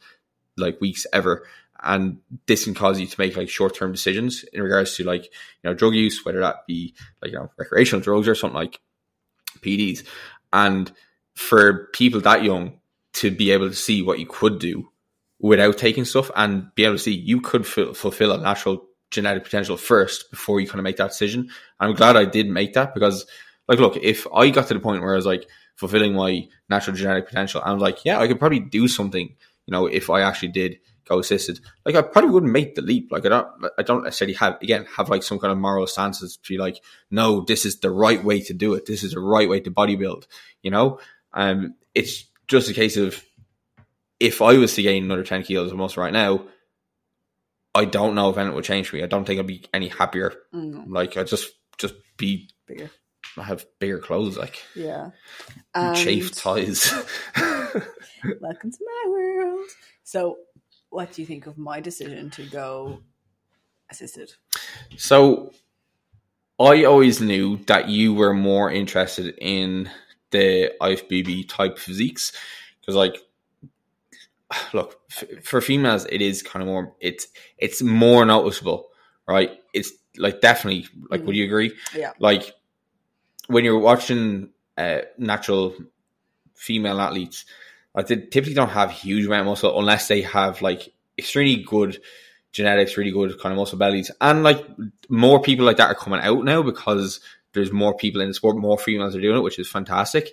like 0.56 0.80
weeks 0.80 1.06
ever. 1.12 1.46
And 1.82 2.18
this 2.46 2.64
can 2.64 2.74
cause 2.74 3.00
you 3.00 3.06
to 3.06 3.20
make 3.20 3.36
like 3.36 3.48
short 3.48 3.74
term 3.74 3.92
decisions 3.92 4.44
in 4.52 4.62
regards 4.62 4.96
to 4.96 5.04
like, 5.04 5.24
you 5.24 5.30
know, 5.64 5.74
drug 5.74 5.94
use, 5.94 6.24
whether 6.24 6.40
that 6.40 6.66
be 6.66 6.94
like, 7.22 7.32
you 7.32 7.38
know, 7.38 7.50
recreational 7.56 8.02
drugs 8.02 8.28
or 8.28 8.34
something 8.34 8.58
like 8.58 8.80
PEDs. 9.60 10.04
And 10.52 10.92
for 11.34 11.88
people 11.94 12.20
that 12.20 12.44
young 12.44 12.80
to 13.14 13.30
be 13.30 13.50
able 13.50 13.68
to 13.68 13.74
see 13.74 14.02
what 14.02 14.18
you 14.18 14.26
could 14.26 14.58
do 14.58 14.89
without 15.40 15.78
taking 15.78 16.04
stuff 16.04 16.30
and 16.36 16.72
be 16.74 16.84
able 16.84 16.94
to 16.94 17.02
see 17.02 17.14
you 17.14 17.40
could 17.40 17.62
f- 17.62 17.96
fulfill 17.96 18.32
a 18.32 18.38
natural 18.38 18.86
genetic 19.10 19.42
potential 19.42 19.76
first 19.76 20.30
before 20.30 20.60
you 20.60 20.66
kind 20.66 20.78
of 20.78 20.84
make 20.84 20.98
that 20.98 21.08
decision. 21.08 21.50
I'm 21.80 21.94
glad 21.94 22.16
I 22.16 22.26
did 22.26 22.48
make 22.48 22.74
that 22.74 22.94
because, 22.94 23.26
like, 23.66 23.78
look, 23.78 23.96
if 23.96 24.26
I 24.32 24.50
got 24.50 24.68
to 24.68 24.74
the 24.74 24.80
point 24.80 25.02
where 25.02 25.14
I 25.14 25.16
was 25.16 25.26
like 25.26 25.48
fulfilling 25.76 26.14
my 26.14 26.46
natural 26.68 26.94
genetic 26.94 27.26
potential, 27.26 27.62
I'm 27.64 27.78
like, 27.78 28.04
yeah, 28.04 28.20
I 28.20 28.28
could 28.28 28.38
probably 28.38 28.60
do 28.60 28.86
something, 28.86 29.28
you 29.66 29.72
know, 29.72 29.86
if 29.86 30.10
I 30.10 30.20
actually 30.20 30.48
did 30.48 30.78
go 31.08 31.18
assisted. 31.18 31.60
Like, 31.84 31.96
I 31.96 32.02
probably 32.02 32.30
wouldn't 32.30 32.52
make 32.52 32.76
the 32.76 32.82
leap. 32.82 33.10
Like, 33.10 33.26
I 33.26 33.30
don't, 33.30 33.48
I 33.78 33.82
don't 33.82 34.04
necessarily 34.04 34.34
have, 34.34 34.58
again, 34.62 34.86
have 34.96 35.08
like 35.08 35.22
some 35.22 35.38
kind 35.38 35.50
of 35.50 35.58
moral 35.58 35.86
stances 35.86 36.36
to 36.36 36.48
be 36.48 36.58
like, 36.58 36.80
no, 37.10 37.40
this 37.40 37.66
is 37.66 37.80
the 37.80 37.90
right 37.90 38.22
way 38.22 38.42
to 38.42 38.52
do 38.52 38.74
it. 38.74 38.86
This 38.86 39.02
is 39.02 39.12
the 39.12 39.20
right 39.20 39.48
way 39.48 39.58
to 39.60 39.70
bodybuild, 39.70 40.26
you 40.62 40.70
know? 40.70 41.00
Um, 41.32 41.74
it's 41.94 42.26
just 42.46 42.70
a 42.70 42.74
case 42.74 42.96
of 42.96 43.24
if 44.20 44.42
I 44.42 44.58
was 44.58 44.74
to 44.74 44.82
gain 44.82 45.04
another 45.04 45.24
10 45.24 45.42
kilos 45.44 45.72
almost 45.72 45.96
right 45.96 46.12
now, 46.12 46.44
I 47.74 47.84
don't 47.86 48.14
know 48.14 48.30
if 48.30 48.36
anything 48.36 48.54
would 48.54 48.64
change 48.64 48.88
for 48.88 48.96
me. 48.96 49.02
I 49.02 49.06
don't 49.06 49.24
think 49.24 49.40
I'd 49.40 49.46
be 49.46 49.64
any 49.72 49.88
happier. 49.88 50.34
Mm, 50.54 50.84
Like, 50.88 51.16
I'd 51.16 51.26
just, 51.28 51.52
just 51.78 51.94
be, 52.16 52.50
bigger. 52.66 52.90
I 53.36 53.44
have 53.44 53.64
bigger 53.78 53.98
clothes, 53.98 54.36
like 54.36 54.62
Yeah. 54.74 55.10
And- 55.74 55.96
ties. 56.34 56.92
Welcome 58.40 58.70
to 58.70 58.78
my 58.84 59.04
world. 59.10 59.66
So, 60.02 60.38
what 60.90 61.12
do 61.12 61.22
you 61.22 61.26
think 61.26 61.46
of 61.46 61.56
my 61.56 61.80
decision 61.80 62.30
to 62.30 62.44
go 62.46 63.00
assisted? 63.90 64.32
so, 64.96 65.52
I 66.58 66.84
always 66.84 67.20
knew 67.22 67.56
that 67.68 67.88
you 67.88 68.12
were 68.12 68.34
more 68.34 68.70
interested 68.70 69.34
in 69.38 69.88
the 70.30 70.72
IFBB 70.80 71.48
type 71.48 71.78
physiques 71.78 72.32
because, 72.80 72.94
like, 72.96 73.16
look 74.72 75.00
f- 75.10 75.44
for 75.44 75.60
females, 75.60 76.06
it 76.06 76.20
is 76.22 76.42
kind 76.42 76.62
of 76.62 76.68
more. 76.68 76.94
It's 77.00 77.26
it's 77.58 77.82
more 77.82 78.24
noticeable, 78.24 78.88
right? 79.28 79.50
It's 79.72 79.92
like 80.16 80.40
definitely 80.40 80.86
like. 81.10 81.24
Would 81.24 81.36
you 81.36 81.44
agree? 81.44 81.72
Yeah. 81.94 82.12
Like 82.18 82.52
when 83.48 83.64
you're 83.64 83.78
watching 83.78 84.50
uh, 84.76 85.00
natural 85.18 85.74
female 86.54 87.00
athletes, 87.00 87.44
like 87.94 88.06
they 88.06 88.16
typically 88.16 88.54
don't 88.54 88.68
have 88.68 88.90
huge 88.90 89.26
amount 89.26 89.42
of 89.42 89.46
muscle 89.46 89.78
unless 89.78 90.08
they 90.08 90.22
have 90.22 90.62
like 90.62 90.92
extremely 91.18 91.62
good 91.62 92.00
genetics, 92.52 92.96
really 92.96 93.12
good 93.12 93.38
kind 93.40 93.52
of 93.52 93.58
muscle 93.58 93.78
bellies, 93.78 94.10
and 94.20 94.42
like 94.42 94.64
more 95.08 95.40
people 95.40 95.64
like 95.66 95.76
that 95.76 95.90
are 95.90 95.94
coming 95.94 96.20
out 96.20 96.44
now 96.44 96.62
because 96.62 97.20
there's 97.52 97.72
more 97.72 97.96
people 97.96 98.20
in 98.20 98.28
the 98.28 98.34
sport, 98.34 98.56
more 98.56 98.78
females 98.78 99.16
are 99.16 99.20
doing 99.20 99.36
it, 99.36 99.42
which 99.42 99.58
is 99.58 99.68
fantastic. 99.68 100.30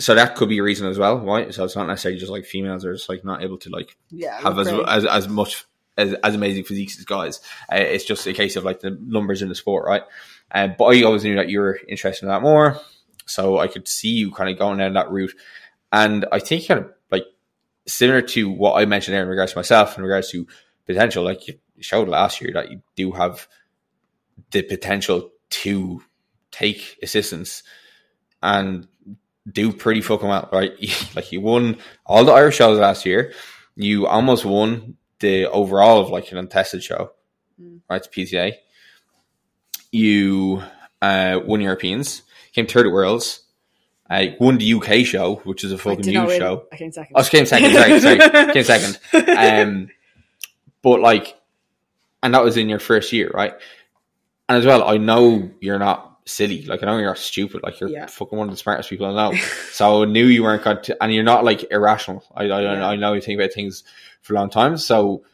So 0.00 0.14
that 0.14 0.34
could 0.34 0.48
be 0.48 0.58
a 0.58 0.62
reason 0.62 0.88
as 0.88 0.98
well, 0.98 1.18
right? 1.20 1.52
So 1.54 1.62
it's 1.64 1.76
not 1.76 1.86
necessarily 1.86 2.18
just 2.18 2.32
like 2.32 2.44
females 2.46 2.84
are 2.84 2.94
just 2.94 3.08
like 3.08 3.24
not 3.24 3.42
able 3.42 3.58
to 3.58 3.70
like 3.70 3.96
Yeah. 4.10 4.40
have 4.40 4.58
as, 4.58 4.68
as 4.68 5.04
as 5.04 5.28
much 5.28 5.64
as, 5.96 6.14
as 6.24 6.34
amazing 6.34 6.64
physiques 6.64 6.98
as 6.98 7.04
guys. 7.04 7.40
Uh, 7.70 7.76
it's 7.76 8.04
just 8.04 8.26
a 8.26 8.32
case 8.32 8.56
of 8.56 8.64
like 8.64 8.80
the 8.80 8.96
numbers 9.00 9.42
in 9.42 9.48
the 9.48 9.54
sport, 9.54 9.86
right? 9.86 10.02
Uh, 10.50 10.68
but 10.68 10.86
I 10.86 11.02
always 11.02 11.22
knew 11.22 11.36
that 11.36 11.48
you 11.48 11.60
were 11.60 11.78
interested 11.86 12.24
in 12.24 12.30
that 12.30 12.42
more, 12.42 12.80
so 13.26 13.58
I 13.58 13.68
could 13.68 13.86
see 13.86 14.08
you 14.08 14.32
kind 14.32 14.50
of 14.50 14.58
going 14.58 14.78
down 14.78 14.94
that 14.94 15.10
route. 15.10 15.34
And 15.92 16.24
I 16.32 16.38
think 16.40 16.66
kind 16.66 16.80
of 16.80 16.92
like 17.10 17.24
similar 17.86 18.22
to 18.22 18.50
what 18.50 18.80
I 18.80 18.86
mentioned 18.86 19.14
there 19.14 19.22
in 19.22 19.28
regards 19.28 19.52
to 19.52 19.58
myself, 19.58 19.96
in 19.98 20.02
regards 20.02 20.30
to 20.30 20.46
potential, 20.86 21.24
like 21.24 21.46
you 21.46 21.58
showed 21.80 22.08
last 22.08 22.40
year 22.40 22.52
that 22.54 22.70
you 22.70 22.82
do 22.96 23.12
have 23.12 23.46
the 24.50 24.62
potential 24.62 25.30
to 25.50 26.02
take 26.50 26.98
assistance 27.02 27.62
and 28.42 28.88
do 29.50 29.72
pretty 29.72 30.00
fucking 30.00 30.28
well, 30.28 30.48
right? 30.52 30.72
like 31.16 31.30
you 31.32 31.40
won 31.40 31.78
all 32.06 32.24
the 32.24 32.32
Irish 32.32 32.56
shows 32.56 32.78
last 32.78 33.06
year. 33.06 33.32
You 33.76 34.06
almost 34.06 34.44
won 34.44 34.96
the 35.20 35.46
overall 35.50 36.00
of 36.00 36.10
like 36.10 36.30
an 36.32 36.38
untested 36.38 36.82
show, 36.82 37.12
Mm. 37.60 37.80
right? 37.90 38.02
To 38.02 38.08
PTA. 38.08 38.52
You 39.92 40.62
uh, 41.02 41.40
won 41.44 41.60
Europeans, 41.60 42.22
came 42.52 42.66
third 42.66 42.86
at 42.86 42.92
Worlds. 42.92 43.40
I 44.08 44.36
won 44.40 44.58
the 44.58 44.74
UK 44.74 45.04
show, 45.06 45.36
which 45.44 45.62
is 45.62 45.70
a 45.72 45.76
I 45.76 45.78
fucking 45.78 46.00
did 46.02 46.14
not 46.14 46.22
huge 46.28 46.30
win. 46.30 46.40
show. 46.40 46.66
I 46.72 46.76
came 46.76 46.90
second. 46.92 47.12
Oh, 47.16 47.22
came 47.24 47.46
second. 47.46 47.72
Sorry, 47.72 48.00
sorry, 48.00 48.52
came 48.52 48.64
second. 48.64 48.98
Um, 49.38 49.88
but 50.82 51.00
like, 51.00 51.38
and 52.22 52.34
that 52.34 52.42
was 52.42 52.56
in 52.56 52.68
your 52.68 52.80
first 52.80 53.12
year, 53.12 53.30
right? 53.32 53.54
And 54.48 54.58
as 54.58 54.66
well, 54.66 54.82
I 54.88 54.96
know 54.96 55.50
you're 55.60 55.78
not 55.78 56.09
silly. 56.30 56.62
Like, 56.62 56.82
I 56.82 56.86
know 56.86 56.98
you're 56.98 57.14
stupid. 57.16 57.62
Like, 57.62 57.80
you're 57.80 57.88
Yeah. 57.90 58.06
fucking 58.06 58.38
one 58.38 58.48
of 58.48 58.54
the 58.54 58.58
smartest 58.58 58.88
people 58.90 59.06
I 59.06 59.30
know. 59.30 59.36
so 59.72 60.02
I 60.02 60.06
knew 60.06 60.26
you 60.26 60.42
weren't 60.42 60.62
going 60.64 60.82
to, 60.82 61.02
and 61.02 61.12
you're 61.12 61.24
not 61.24 61.44
like 61.44 61.70
irrational. 61.70 62.24
I, 62.34 62.44
I, 62.44 62.62
Yeah. 62.62 62.88
I 62.88 62.96
know 62.96 63.12
you 63.14 63.20
think 63.20 63.40
about 63.40 63.52
things 63.52 63.84
for 64.22 64.34
a 64.34 64.36
long 64.36 64.50
time. 64.50 64.76
So 64.76 65.24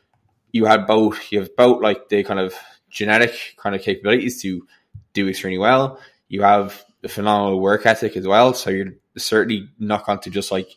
you 0.52 0.64
had 0.64 0.86
both. 0.86 1.30
You 1.32 1.40
have 1.40 1.54
both 1.56 1.82
like 1.82 2.08
the 2.08 2.22
kind 2.24 2.40
of 2.40 2.54
genetic 2.90 3.54
kind 3.58 3.74
of 3.74 3.82
capabilities 3.82 4.40
to 4.42 4.66
do 5.12 5.28
extremely 5.28 5.58
well. 5.58 6.00
You 6.28 6.42
have 6.42 6.84
a 7.04 7.08
phenomenal 7.08 7.60
work 7.60 7.84
ethic 7.86 8.16
as 8.16 8.26
well. 8.26 8.54
So 8.54 8.70
you're 8.70 8.94
certainly 9.16 9.68
not 9.78 10.06
going 10.06 10.20
to 10.20 10.30
just 10.30 10.50
like, 10.50 10.68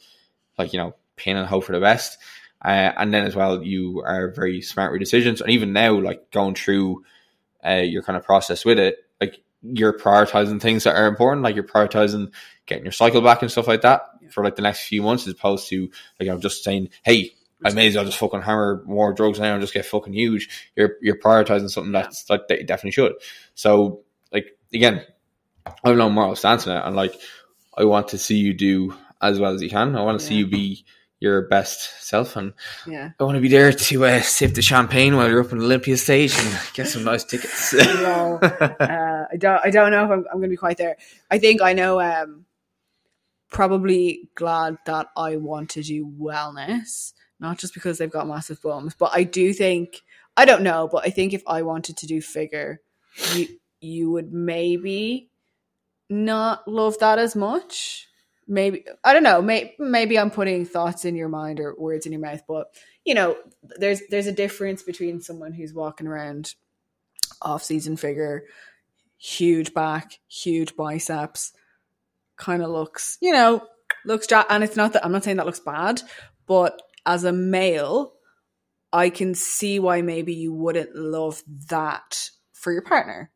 like 0.57 0.73
you 0.73 0.79
know, 0.79 0.95
pin 1.15 1.37
and 1.37 1.47
hope 1.47 1.63
for 1.63 1.71
the 1.73 1.79
best. 1.79 2.17
Uh, 2.63 2.91
and 2.97 3.13
then 3.13 3.25
as 3.25 3.35
well, 3.35 3.63
you 3.63 4.03
are 4.05 4.31
very 4.31 4.61
smart 4.61 4.91
with 4.91 4.99
decisions. 4.99 5.39
And 5.39 5.49
even 5.51 5.71
now, 5.71 5.93
like 5.99 6.29
going 6.31 6.55
through 6.55 7.03
uh, 7.65 7.75
your 7.85 8.03
kind 8.03 8.17
of 8.17 8.25
process 8.25 8.65
with 8.65 8.79
it, 8.79 8.97
like 9.21 9.39
you're 9.61 9.97
prioritizing 9.97 10.61
things 10.61 10.83
that 10.83 10.95
are 10.95 11.07
important. 11.07 11.43
Like 11.43 11.55
you're 11.55 11.63
prioritizing 11.63 12.31
getting 12.65 12.85
your 12.85 12.91
cycle 12.91 13.21
back 13.21 13.41
and 13.41 13.51
stuff 13.51 13.67
like 13.67 13.81
that 13.81 14.01
for 14.31 14.43
like 14.43 14.55
the 14.55 14.61
next 14.61 14.87
few 14.87 15.01
months, 15.01 15.27
as 15.27 15.33
opposed 15.33 15.67
to 15.69 15.89
like 16.19 16.29
I'm 16.29 16.41
just 16.41 16.63
saying, 16.63 16.89
hey, 17.03 17.31
I 17.63 17.73
may 17.73 17.87
as 17.87 17.95
well 17.95 18.05
just 18.05 18.17
fucking 18.17 18.41
hammer 18.41 18.83
more 18.85 19.13
drugs 19.13 19.39
now 19.39 19.53
and 19.53 19.61
just 19.61 19.73
get 19.73 19.85
fucking 19.85 20.13
huge. 20.13 20.69
You're 20.75 20.95
you're 21.01 21.19
prioritizing 21.19 21.69
something 21.69 21.91
that's 21.91 22.29
like 22.29 22.47
that 22.47 22.59
you 22.59 22.65
definitely 22.65 22.91
should. 22.91 23.13
So 23.55 24.01
like 24.31 24.57
again, 24.73 25.05
I 25.65 25.89
have 25.89 25.97
no 25.97 26.09
moral 26.09 26.35
stance 26.35 26.65
in 26.65 26.71
it, 26.71 26.81
and 26.83 26.95
like 26.95 27.13
I 27.77 27.83
want 27.85 28.09
to 28.09 28.17
see 28.17 28.37
you 28.37 28.53
do 28.53 28.95
as 29.21 29.39
well 29.39 29.53
as 29.53 29.61
you 29.61 29.69
can. 29.69 29.95
I 29.95 30.03
want 30.03 30.19
to 30.19 30.25
see 30.25 30.35
you 30.35 30.47
be 30.47 30.85
your 31.19 31.47
best 31.49 32.01
self, 32.01 32.37
and 32.37 32.53
yeah. 32.87 33.09
I 33.19 33.23
want 33.23 33.35
to 33.35 33.41
be 33.41 33.49
there 33.49 33.73
to 33.73 34.05
uh, 34.05 34.21
sip 34.21 34.53
the 34.53 34.61
champagne 34.61 35.17
while 35.17 35.29
you're 35.29 35.41
up 35.41 35.51
on 35.51 35.57
the 35.59 35.65
Olympia 35.65 35.97
stage 35.97 36.37
and 36.37 36.59
get 36.73 36.87
some 36.87 37.03
nice 37.03 37.25
tickets. 37.25 37.73
No, 37.99 38.39
uh, 38.41 39.08
I 39.31 39.37
don't. 39.37 39.61
I 39.63 39.69
don't 39.69 39.91
know 39.91 40.05
if 40.05 40.11
I'm, 40.11 40.25
I'm 40.31 40.37
going 40.37 40.43
to 40.43 40.49
be 40.49 40.57
quite 40.57 40.77
there. 40.77 40.97
I 41.29 41.39
think 41.39 41.61
I 41.61 41.73
know. 41.73 41.99
Um, 42.01 42.45
probably 43.49 44.29
glad 44.35 44.77
that 44.85 45.07
I 45.17 45.37
want 45.37 45.71
to 45.71 45.81
do 45.81 46.05
wellness, 46.05 47.13
not 47.39 47.57
just 47.57 47.73
because 47.73 47.97
they've 47.97 48.11
got 48.11 48.27
massive 48.27 48.61
bums, 48.61 48.95
but 48.97 49.11
I 49.13 49.23
do 49.23 49.53
think 49.53 50.01
I 50.37 50.45
don't 50.45 50.63
know, 50.63 50.87
but 50.89 51.05
I 51.05 51.09
think 51.09 51.33
if 51.33 51.43
I 51.47 51.63
wanted 51.63 51.97
to 51.97 52.07
do 52.07 52.21
figure, 52.21 52.81
you 53.33 53.47
you 53.81 54.11
would 54.11 54.31
maybe 54.31 55.29
not 56.09 56.67
love 56.67 56.97
that 56.99 57.19
as 57.19 57.35
much. 57.35 58.07
Maybe 58.47 58.85
I 59.03 59.13
don't 59.13 59.23
know. 59.23 59.41
May, 59.41 59.75
maybe 59.77 60.17
I'm 60.17 60.31
putting 60.31 60.65
thoughts 60.65 61.05
in 61.05 61.15
your 61.15 61.29
mind 61.29 61.59
or 61.59 61.75
words 61.77 62.05
in 62.05 62.11
your 62.11 62.21
mouth, 62.21 62.41
but 62.47 62.73
you 63.05 63.13
know, 63.13 63.35
there's 63.63 64.01
there's 64.09 64.27
a 64.27 64.31
difference 64.31 64.81
between 64.83 65.21
someone 65.21 65.53
who's 65.53 65.73
walking 65.73 66.07
around 66.07 66.55
off 67.41 67.63
season 67.63 67.95
figure, 67.95 68.45
huge 69.19 69.73
back, 69.73 70.19
huge 70.27 70.75
biceps, 70.75 71.53
kind 72.37 72.63
of 72.63 72.69
looks, 72.69 73.17
you 73.21 73.31
know, 73.31 73.61
looks 74.05 74.27
ja- 74.29 74.45
and 74.49 74.63
it's 74.63 74.75
not 74.75 74.93
that 74.93 75.05
I'm 75.05 75.11
not 75.11 75.23
saying 75.23 75.37
that 75.37 75.45
looks 75.45 75.59
bad, 75.59 76.01
but 76.47 76.81
as 77.05 77.23
a 77.23 77.31
male, 77.31 78.13
I 78.91 79.09
can 79.09 79.35
see 79.35 79.79
why 79.79 80.01
maybe 80.01 80.33
you 80.33 80.53
wouldn't 80.53 80.95
love 80.95 81.43
that 81.67 82.29
for 82.53 82.71
your 82.71 82.81
partner. 82.81 83.31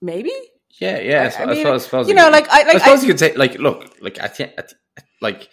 Maybe 0.00 0.32
yeah, 0.78 0.98
yeah. 0.98 1.22
I, 1.22 1.26
I 1.26 1.28
suppose, 1.28 1.56
mean, 1.56 1.66
I 1.66 1.78
suppose 1.78 2.08
you 2.08 2.14
know, 2.14 2.30
like 2.30 2.48
I 2.48 2.62
I 2.62 2.64
like 2.64 2.78
suppose 2.78 2.98
I, 3.00 3.02
you 3.02 3.08
could 3.08 3.18
say, 3.18 3.34
like, 3.34 3.58
look, 3.58 3.94
like 4.00 4.18
at 4.22 4.36
the, 4.36 4.58
at, 4.58 4.72
like 5.20 5.48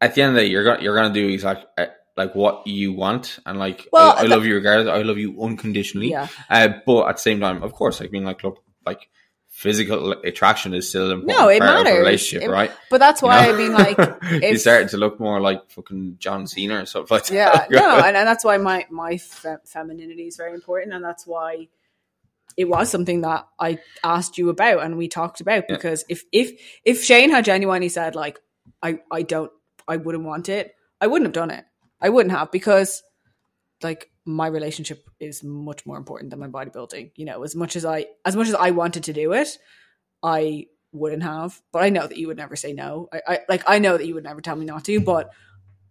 at 0.00 0.14
the 0.14 0.22
end 0.22 0.30
of 0.30 0.34
the 0.36 0.40
day, 0.42 0.46
you're 0.46 0.64
gonna 0.64 0.82
you're 0.82 0.96
gonna 0.96 1.12
do 1.12 1.28
exactly 1.28 1.66
uh, 1.76 1.86
like 2.16 2.34
what 2.34 2.66
you 2.66 2.92
want, 2.92 3.38
and 3.46 3.58
like 3.58 3.88
Well, 3.92 4.12
I, 4.12 4.20
I 4.20 4.22
that- 4.22 4.28
love 4.30 4.44
you 4.44 4.54
regardless. 4.54 4.88
I 4.88 5.02
love 5.02 5.18
you 5.18 5.40
unconditionally. 5.42 6.10
yeah, 6.10 6.28
Uh, 6.48 6.68
but 6.86 7.08
at 7.08 7.16
the 7.16 7.22
same 7.22 7.40
time, 7.40 7.62
of 7.62 7.72
course, 7.72 8.00
like 8.00 8.10
being 8.10 8.24
like, 8.24 8.44
look, 8.44 8.62
like 8.86 9.08
physical 9.48 10.12
attraction 10.12 10.74
is 10.74 10.88
still 10.88 11.10
important 11.12 11.38
No, 11.38 11.48
it 11.48 11.60
part 11.60 11.84
matters. 11.84 11.98
relationship, 11.98 12.48
It- 12.48 12.52
right? 12.52 12.72
But 12.90 12.98
that's 12.98 13.22
You 13.22 13.28
why 13.28 13.46
know? 13.46 13.54
I 13.54 13.56
mean, 13.56 13.72
like, 13.72 13.98
you 13.98 14.14
if- 14.42 14.60
started 14.60 14.88
to 14.90 14.96
look 14.96 15.18
more 15.20 15.40
like 15.40 15.70
fucking 15.70 16.16
John 16.18 16.46
Cena 16.46 16.82
or 16.82 16.86
something 16.86 17.14
like 17.16 17.30
yeah, 17.30 17.50
that. 17.52 17.70
no, 17.70 17.98
and, 17.98 18.16
and 18.16 18.26
that's 18.26 18.44
why 18.44 18.58
my 18.58 18.86
my 18.90 19.16
fe- 19.16 19.56
femininity 19.64 20.26
is 20.28 20.36
very 20.36 20.54
important, 20.54 20.92
and 20.94 21.04
that's 21.04 21.26
why 21.26 21.68
it 22.56 22.68
was 22.68 22.88
something 22.88 23.22
that 23.22 23.46
I 23.58 23.78
asked 24.04 24.38
you 24.38 24.48
about 24.48 24.84
and 24.84 24.96
we 24.96 25.08
talked 25.08 25.40
about 25.40 25.64
Yeah. 25.68 25.74
because 25.74 26.04
if 26.08 26.22
if 26.30 26.52
if 26.84 27.02
Shane 27.02 27.30
had 27.30 27.44
genuinely 27.44 27.88
said 27.88 28.14
like 28.14 28.38
I 28.80 29.00
I 29.10 29.22
don't 29.22 29.50
I 29.88 29.96
wouldn't 29.96 30.24
want 30.24 30.48
it, 30.48 30.72
I 31.00 31.08
wouldn't 31.08 31.26
have 31.26 31.32
done 31.32 31.50
it. 31.50 31.64
I 32.04 32.08
wouldn't 32.10 32.36
have 32.38 32.50
because 32.52 33.02
like 33.82 34.10
my 34.24 34.46
relationship 34.46 34.98
is 35.20 35.42
much 35.42 35.84
more 35.86 35.98
important 35.98 36.30
than 36.30 36.40
my 36.40 36.48
bodybuilding. 36.48 37.12
You 37.16 37.24
know, 37.24 37.42
as 37.42 37.54
much 37.54 37.76
as 37.76 37.84
I 37.84 38.06
as 38.24 38.36
much 38.36 38.48
as 38.48 38.54
I 38.54 38.70
wanted 38.70 39.04
to 39.04 39.12
do 39.12 39.32
it, 39.32 39.48
I 40.22 40.66
wouldn't 40.92 41.22
have. 41.22 41.60
But 41.72 41.82
I 41.82 41.88
know 41.90 42.06
that 42.06 42.16
you 42.18 42.28
would 42.28 42.36
never 42.36 42.56
say 42.56 42.72
no. 42.72 43.08
I, 43.12 43.20
I 43.32 43.38
like 43.48 43.62
I 43.66 43.78
know 43.78 43.96
that 43.98 44.06
you 44.06 44.14
would 44.14 44.24
never 44.24 44.40
tell 44.40 44.56
me 44.56 44.64
not 44.64 44.84
to, 44.84 45.00
but 45.00 45.30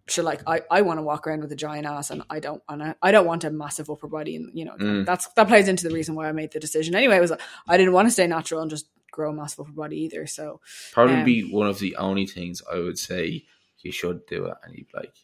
sure 0.08 0.24
like 0.24 0.42
I, 0.46 0.60
I 0.70 0.82
want 0.82 0.98
to 0.98 1.02
walk 1.02 1.26
around 1.26 1.40
with 1.40 1.52
a 1.52 1.56
giant 1.56 1.86
ass 1.86 2.10
and 2.10 2.22
I 2.28 2.38
don't 2.38 2.62
and 2.68 2.82
I, 2.82 2.94
I 3.00 3.10
don't 3.10 3.26
want 3.26 3.44
a 3.44 3.50
massive 3.50 3.88
upper 3.88 4.06
body 4.08 4.36
and 4.36 4.50
you 4.52 4.64
know 4.66 4.76
Mm. 4.78 5.06
that's 5.06 5.28
that 5.28 5.48
plays 5.48 5.66
into 5.66 5.88
the 5.88 5.94
reason 5.94 6.14
why 6.14 6.28
I 6.28 6.32
made 6.32 6.52
the 6.52 6.60
decision 6.60 6.94
anyway 6.94 7.16
it 7.16 7.20
was 7.22 7.32
I 7.66 7.76
didn't 7.78 7.94
want 7.94 8.06
to 8.08 8.12
stay 8.12 8.26
natural 8.26 8.60
and 8.60 8.70
just 8.70 8.86
grow 9.10 9.30
a 9.30 9.32
massive 9.32 9.60
upper 9.60 9.72
body 9.72 9.96
either 10.04 10.26
so 10.26 10.60
Probably 10.92 11.14
Um, 11.14 11.24
be 11.24 11.50
one 11.50 11.68
of 11.68 11.78
the 11.78 11.96
only 11.96 12.26
things 12.26 12.60
I 12.70 12.80
would 12.80 12.98
say 12.98 13.46
you 13.80 13.92
should 13.92 14.26
do 14.26 14.46
it, 14.46 14.54
and 14.62 14.74
you'd 14.76 14.92
like, 14.92 15.14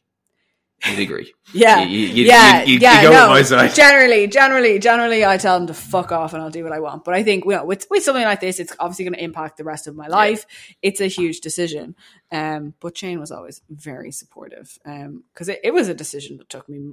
you'd 0.88 0.98
agree. 0.98 1.32
yeah. 1.52 1.82
You- 1.82 1.98
you- 2.06 2.24
yeah. 2.24 2.62
you'd 2.62 2.80
yeah 2.82 3.02
no. 3.02 3.28
my 3.28 3.42
side. 3.42 3.74
generally 3.74 4.26
generally 4.26 4.78
generally 4.78 5.24
I 5.24 5.36
tell 5.36 5.58
them 5.58 5.66
to 5.66 5.74
fuck 5.74 6.10
off 6.12 6.32
and 6.32 6.42
I'll 6.42 6.50
do 6.50 6.62
what 6.64 6.72
I 6.72 6.80
want. 6.80 7.04
But 7.04 7.14
I 7.14 7.22
think 7.22 7.44
well, 7.44 7.66
with, 7.66 7.86
with 7.90 8.02
something 8.02 8.22
like 8.24 8.40
this 8.40 8.58
it's 8.60 8.72
obviously 8.78 9.04
going 9.04 9.14
to 9.14 9.22
impact 9.24 9.56
the 9.58 9.64
rest 9.64 9.86
of 9.86 9.94
my 9.96 10.06
life. 10.06 10.46
It's 10.82 11.00
a 11.00 11.06
huge 11.06 11.40
decision. 11.40 11.94
Um 12.32 12.74
but 12.80 12.96
Shane 12.96 13.20
was 13.20 13.30
always 13.30 13.60
very 13.68 14.12
supportive 14.12 14.78
um 14.86 15.24
because 15.32 15.48
it, 15.48 15.60
it 15.64 15.74
was 15.74 15.88
a 15.88 15.94
decision 15.94 16.38
that 16.38 16.48
took 16.48 16.68
me 16.68 16.92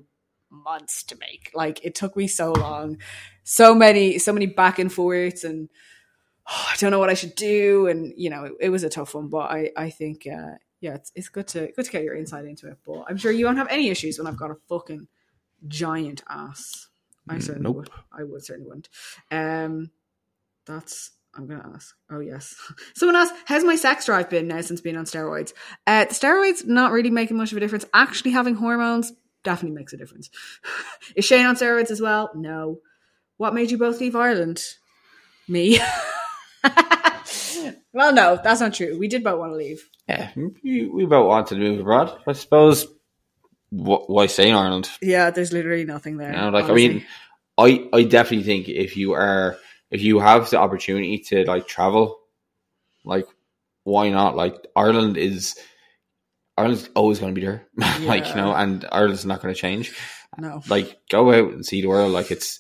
months 0.49 1.03
to 1.03 1.18
make. 1.18 1.51
Like 1.53 1.84
it 1.85 1.95
took 1.95 2.15
me 2.15 2.27
so 2.27 2.51
long. 2.53 2.97
So 3.43 3.73
many 3.76 4.18
so 4.19 4.34
many 4.34 4.45
back 4.47 4.80
and 4.80 4.91
forths 4.91 5.43
and 5.43 5.69
oh, 6.49 6.65
I 6.73 6.76
don't 6.77 6.91
know 6.91 6.99
what 6.99 7.09
I 7.09 7.14
should 7.15 7.35
do 7.35 7.88
and 7.88 8.14
you 8.18 8.30
know 8.30 8.43
it, 8.45 8.53
it 8.61 8.69
was 8.69 8.84
a 8.84 8.89
tough 8.89 9.15
one. 9.15 9.27
But 9.30 9.49
I 9.51 9.72
I 9.77 9.89
think 9.89 10.27
uh 10.27 10.55
yeah 10.82 10.94
it's, 10.95 11.12
it's 11.16 11.30
good 11.30 11.48
to 11.48 11.72
good 11.76 11.86
to 11.86 11.91
get 11.91 12.04
your 12.04 12.16
insight 12.16 12.45
into 12.45 12.68
it 12.68 12.78
but 12.86 13.04
I'm 13.10 13.18
sure 13.18 13.32
you 13.32 13.45
won't 13.45 13.58
have 13.58 13.68
any 13.70 13.90
issues 13.90 14.18
when 14.18 14.28
I've 14.28 14.38
got 14.38 14.52
a 14.52 14.56
fucking 14.70 15.08
giant 15.68 16.24
ass 16.30 16.88
I 17.30 17.36
Mm, 17.36 17.44
certainly 17.44 17.64
nope. 17.64 17.76
would 17.78 17.90
I 18.12 18.24
would 18.24 18.44
certainly 18.45 18.68
wouldn't 18.68 18.90
um 19.32 19.91
that's 20.66 21.12
I'm 21.36 21.45
gonna 21.45 21.72
ask. 21.76 21.95
Oh 22.10 22.20
yes. 22.20 22.56
Someone 22.95 23.16
asked, 23.16 23.36
"How's 23.45 23.64
my 23.64 23.76
sex 23.76 24.06
drive 24.08 24.28
been 24.28 24.48
now 24.48 24.60
since 24.62 24.82
being 24.82 24.98
on 24.98 25.06
steroids?" 25.06 25.54
Uh, 25.86 26.06
steroids 26.06 26.66
not 26.66 26.91
really 26.91 27.12
making 27.12 27.38
much 27.38 27.52
of 27.52 27.58
a 27.58 27.60
difference. 27.60 27.86
Actually, 27.94 28.32
having 28.32 28.56
hormones 28.56 29.14
definitely 29.44 29.78
makes 29.78 29.94
a 29.94 29.98
difference. 29.98 30.32
Is 31.16 31.26
Shane 31.26 31.45
on 31.45 31.56
steroids 31.56 31.91
as 31.91 32.02
well? 32.02 32.32
No. 32.34 32.80
What 33.38 33.54
made 33.54 33.70
you 33.70 33.78
both 33.78 33.99
leave 33.99 34.16
Ireland? 34.16 34.64
Me. 35.48 35.80
well, 37.98 38.14
no, 38.14 38.40
that's 38.41 38.61
not 38.61 38.76
true. 38.76 38.95
We 38.98 39.07
did 39.07 39.24
both 39.24 39.40
want 39.40 39.53
to 39.53 39.57
leave. 39.57 39.90
Yeah, 40.07 40.30
we, 40.36 40.86
we 40.86 41.06
both 41.07 41.28
wanted 41.28 41.56
to 41.56 41.61
move 41.61 41.80
abroad. 41.80 42.15
I 42.28 42.34
suppose. 42.34 42.86
Wh- 43.72 44.07
why 44.07 44.28
stay 44.28 44.49
in 44.49 44.56
Ireland? 44.56 44.88
Yeah, 45.02 45.32
there's 45.32 45.52
literally 45.52 45.84
nothing 45.84 46.18
there. 46.18 46.32
You 46.32 46.38
know, 46.38 46.49
like 46.49 46.69
I 46.69 46.74
mean, 46.74 47.06
I 47.57 47.90
I 47.91 48.03
definitely 48.03 48.45
think 48.45 48.69
if 48.69 48.95
you 48.98 49.14
are 49.14 49.57
if 49.90 50.03
you 50.03 50.19
have 50.19 50.48
the 50.52 50.57
opportunity 50.60 51.18
to 51.30 51.44
like 51.45 51.68
travel, 51.68 52.19
like 53.03 53.26
why 53.84 54.10
not? 54.10 54.36
Like 54.36 54.56
Ireland 54.76 55.18
is 55.18 55.57
Ireland's 56.56 56.88
always 56.95 57.19
going 57.19 57.34
to 57.34 57.40
be 57.41 57.45
there, 57.45 57.68
like 58.02 58.28
you 58.30 58.36
know, 58.36 58.53
and 58.53 58.86
Ireland's 58.91 59.26
not 59.26 59.41
going 59.41 59.56
to 59.56 59.60
change. 59.60 59.91
no. 60.38 60.61
Like 60.69 60.99
go 61.10 61.32
out 61.32 61.52
and 61.52 61.65
see 61.65 61.82
the 61.82 61.88
world. 61.88 62.11
Like 62.11 62.30
it's 62.30 62.60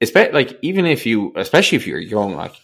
it's 0.00 0.14
like 0.14 0.58
even 0.62 0.86
if 0.86 1.04
you, 1.04 1.34
especially 1.36 1.76
if 1.76 1.86
you're 1.86 1.98
young, 1.98 2.34
like 2.34 2.54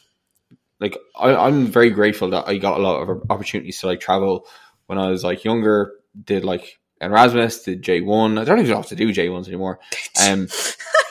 like 0.80 0.96
I, 1.18 1.34
I'm 1.34 1.66
very 1.66 1.90
grateful 1.90 2.30
that 2.30 2.46
I 2.48 2.58
got 2.58 2.78
a 2.78 2.82
lot 2.82 3.02
of 3.08 3.22
opportunities 3.30 3.80
to 3.80 3.86
like 3.86 4.00
travel 4.00 4.46
when 4.86 4.98
I 4.98 5.08
was 5.10 5.24
like 5.24 5.44
younger. 5.44 5.92
Did 6.24 6.44
like 6.44 6.78
Erasmus, 7.00 7.62
did 7.64 7.82
J 7.82 8.00
one. 8.00 8.38
I 8.38 8.44
don't 8.44 8.58
even 8.60 8.74
have 8.76 8.86
to 8.88 8.96
do 8.96 9.12
J 9.12 9.28
ones 9.28 9.48
anymore. 9.48 9.78
Um, 10.26 10.48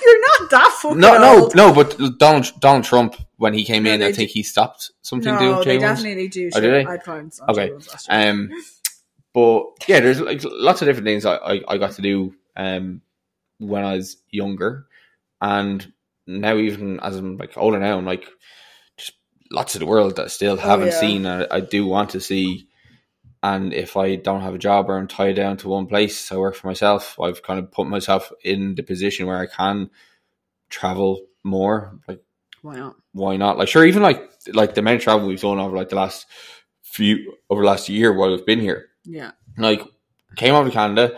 You're 0.04 0.20
not 0.40 0.50
that 0.52 0.78
fucking 0.82 1.00
no, 1.00 1.18
no, 1.18 1.44
old. 1.44 1.56
no. 1.56 1.74
But 1.74 1.98
Donald 2.20 2.52
Donald 2.60 2.84
Trump 2.86 3.16
when 3.38 3.54
he 3.54 3.64
came 3.66 3.84
No, 3.84 3.92
in, 3.94 4.02
I 4.04 4.12
think 4.12 4.30
he 4.32 4.42
stopped 4.44 4.92
something 5.04 5.34
No, 5.34 5.40
doing 5.40 5.58
they 5.60 5.64
J 5.64 5.78
ones. 5.86 6.00
definitely 6.00 6.28
do. 6.28 6.50
Oh, 6.56 6.60
did? 6.62 6.88
I'd 6.88 7.04
find 7.04 7.34
some 7.34 7.50
Okay. 7.50 7.70
J1s 7.70 7.90
last 7.92 8.10
year. 8.12 8.30
Um, 8.32 8.50
but 9.34 9.64
yeah, 9.88 10.00
there's 10.00 10.20
like 10.22 10.42
lots 10.44 10.82
of 10.82 10.88
different 10.88 11.06
things 11.06 11.26
I, 11.26 11.36
I, 11.36 11.62
I 11.68 11.78
got 11.78 11.92
to 11.94 12.02
do 12.02 12.34
um 12.56 13.02
when 13.60 13.84
I 13.86 13.96
was 13.96 14.18
younger, 14.30 14.86
and 15.42 15.92
now 16.28 16.56
even 16.58 17.00
as 17.00 17.16
I'm 17.16 17.38
like 17.38 17.58
older 17.58 17.80
now, 17.80 17.98
I'm 17.98 18.06
like 18.06 18.28
lots 19.56 19.76
of 19.76 19.80
the 19.80 19.86
world 19.88 20.18
that 20.18 20.26
I 20.26 20.28
still 20.28 20.54
oh, 20.54 20.58
haven't 20.58 20.90
Oh, 20.90 20.92
yeah. 20.92 21.00
seen. 21.00 21.26
And 21.26 21.48
I 21.50 21.60
do 21.62 21.86
want 21.86 22.12
to 22.12 22.20
see. 22.22 22.68
And 23.42 23.74
if 23.74 23.96
I 23.98 24.16
don't 24.16 24.42
have 24.42 24.56
a 24.56 24.60
job 24.60 24.90
or 24.90 24.98
I'm 24.98 25.08
tied 25.08 25.36
down 25.36 25.58
to 25.58 25.70
one 25.70 25.88
place, 25.88 26.32
I 26.32 26.38
work 26.38 26.56
for 26.56 26.68
myself. 26.68 27.20
I've 27.20 27.44
kind 27.44 27.60
of 27.60 27.72
put 27.72 27.88
myself 27.88 28.32
in 28.44 28.76
the 28.76 28.84
position 28.84 29.28
where 29.28 29.38
I 29.38 29.46
can 29.48 29.90
travel 30.70 31.26
more. 31.44 32.00
Like 32.08 32.22
Why 32.64 32.76
not? 32.78 32.96
why 33.14 33.38
not? 33.38 33.58
Like, 33.58 33.68
sure, 33.68 33.86
even 33.86 34.02
like 34.02 34.22
like 34.54 34.74
the 34.74 34.82
amount 34.82 34.98
of 34.98 35.04
travel 35.04 35.28
we've 35.28 35.42
done 35.42 35.60
over 35.60 35.76
like 35.78 35.90
the 35.90 35.96
last 35.96 36.26
few 36.82 37.34
over 37.50 37.62
the 37.62 37.68
last 37.68 37.88
year 37.90 38.14
while 38.14 38.32
we've 38.32 38.46
been 38.46 38.60
here. 38.60 38.88
Yeah. 39.04 39.32
Like, 39.58 39.82
came 40.36 40.56
over 40.56 40.70
to 40.70 40.74
Canada. 40.74 41.18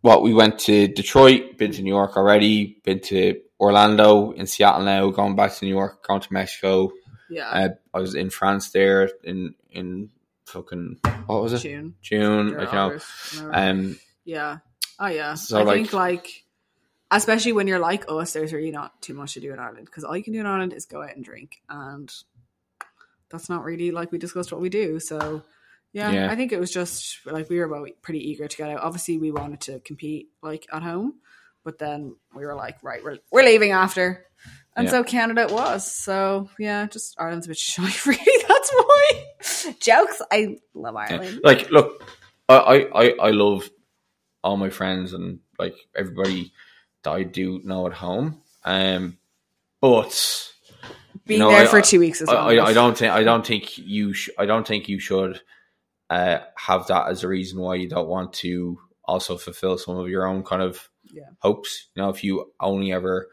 What 0.00 0.22
we 0.24 0.34
went 0.34 0.58
to 0.60 0.88
Detroit, 0.88 1.58
been 1.58 1.70
to 1.72 1.82
New 1.82 1.94
York 1.94 2.16
already, 2.16 2.80
been 2.84 3.00
to 3.02 3.40
Orlando, 3.60 4.32
in 4.32 4.46
Seattle 4.48 4.84
now, 4.84 5.10
going 5.10 5.36
back 5.36 5.54
to 5.54 5.64
New 5.64 5.70
York, 5.70 6.04
going 6.04 6.20
to 6.20 6.32
Mexico. 6.32 6.90
Yeah. 7.32 7.48
Uh, 7.48 7.68
I 7.94 8.00
was 8.00 8.14
in 8.14 8.30
France 8.30 8.70
there 8.70 9.10
in 9.24 9.54
in 9.70 10.10
fucking 10.46 10.98
what 11.26 11.42
was 11.42 11.52
it 11.54 11.60
June. 11.60 11.94
June? 12.02 12.54
or 12.54 12.64
Like 12.64 12.72
you 12.72 13.40
know, 13.42 13.50
um, 13.52 13.98
Yeah. 14.24 14.58
Oh 14.98 15.06
yeah. 15.06 15.34
So, 15.34 15.58
I 15.58 15.62
like- 15.62 15.76
think 15.76 15.92
like 15.92 16.44
especially 17.10 17.52
when 17.52 17.66
you're 17.68 17.78
like 17.78 18.04
us, 18.08 18.32
there's 18.32 18.52
really 18.52 18.70
not 18.70 19.00
too 19.02 19.14
much 19.14 19.34
to 19.34 19.40
do 19.40 19.52
in 19.52 19.58
Ireland 19.58 19.86
because 19.86 20.04
all 20.04 20.16
you 20.16 20.22
can 20.24 20.32
do 20.32 20.40
in 20.40 20.46
Ireland 20.46 20.72
is 20.72 20.86
go 20.86 21.02
out 21.02 21.14
and 21.14 21.24
drink, 21.24 21.62
and 21.68 22.12
that's 23.30 23.48
not 23.48 23.64
really 23.64 23.90
like 23.90 24.12
we 24.12 24.18
discussed 24.18 24.52
what 24.52 24.60
we 24.60 24.68
do. 24.68 25.00
So 25.00 25.42
yeah, 25.92 26.10
Yeah. 26.10 26.30
I 26.30 26.36
think 26.36 26.52
it 26.52 26.60
was 26.60 26.70
just 26.70 27.18
like 27.26 27.48
we 27.50 27.58
were 27.58 27.68
both 27.68 27.90
pretty 28.02 28.20
eager 28.30 28.48
to 28.48 28.56
get 28.56 28.70
out. 28.70 28.80
Obviously, 28.80 29.18
we 29.18 29.30
wanted 29.30 29.60
to 29.62 29.80
compete 29.80 30.28
like 30.42 30.66
at 30.72 30.82
home, 30.82 31.14
but 31.64 31.78
then 31.78 32.16
we 32.34 32.44
were 32.46 32.54
like, 32.54 32.76
right, 32.82 33.02
we're 33.04 33.18
we're 33.30 33.44
leaving 33.44 33.72
after. 33.72 34.24
And 34.74 34.86
Yeah. 34.86 34.90
so 34.92 35.04
Canada 35.04 35.42
it 35.42 35.50
was. 35.52 35.90
So 35.92 36.48
yeah, 36.58 36.86
just 36.86 37.14
Ireland's 37.20 37.46
a 37.46 37.50
bit 37.50 37.58
shy, 37.58 37.90
really. 38.06 38.44
That's 38.48 38.72
why. 38.72 39.24
Jokes. 39.80 40.22
I 40.30 40.56
love 40.74 40.94
Yeah. 40.94 41.16
Ireland. 41.16 41.40
Like, 41.44 41.70
look, 41.70 42.02
I, 42.48 42.88
I, 42.94 43.08
I, 43.20 43.30
love 43.30 43.68
all 44.44 44.56
my 44.56 44.70
friends 44.70 45.12
and 45.12 45.40
like 45.58 45.74
everybody 45.96 46.52
that 47.02 47.10
I 47.10 47.22
do 47.22 47.60
know 47.64 47.86
at 47.86 47.92
home. 47.92 48.42
Um, 48.64 49.18
but 49.80 50.52
Being 51.26 51.40
know, 51.40 51.50
there 51.50 51.62
I- 51.62 51.66
for 51.66 51.80
two 51.82 52.00
weeks 52.00 52.20
is 52.20 52.28
I, 52.28 52.34
I. 52.34 52.66
I 52.66 52.72
don't 52.72 52.96
think 52.96 53.12
I 53.12 53.24
don't 53.24 53.46
think 53.46 53.76
you 53.78 54.12
sh- 54.14 54.30
I 54.38 54.46
don't 54.46 54.66
think 54.66 54.88
you 54.88 54.98
should 54.98 55.40
uh, 56.10 56.38
have 56.56 56.86
that 56.88 57.08
as 57.08 57.24
a 57.24 57.28
reason 57.28 57.60
why 57.60 57.74
you 57.76 57.88
don't 57.88 58.08
want 58.08 58.32
to 58.34 58.78
also 59.04 59.36
fulfill 59.36 59.76
some 59.78 59.96
of 59.96 60.08
your 60.08 60.26
own 60.26 60.42
kind 60.42 60.62
of 60.62 60.88
Yeah. 61.12 61.30
hopes. 61.38 61.88
You 61.94 62.02
know, 62.02 62.08
if 62.10 62.24
you 62.24 62.52
only 62.60 62.92
ever 62.92 63.28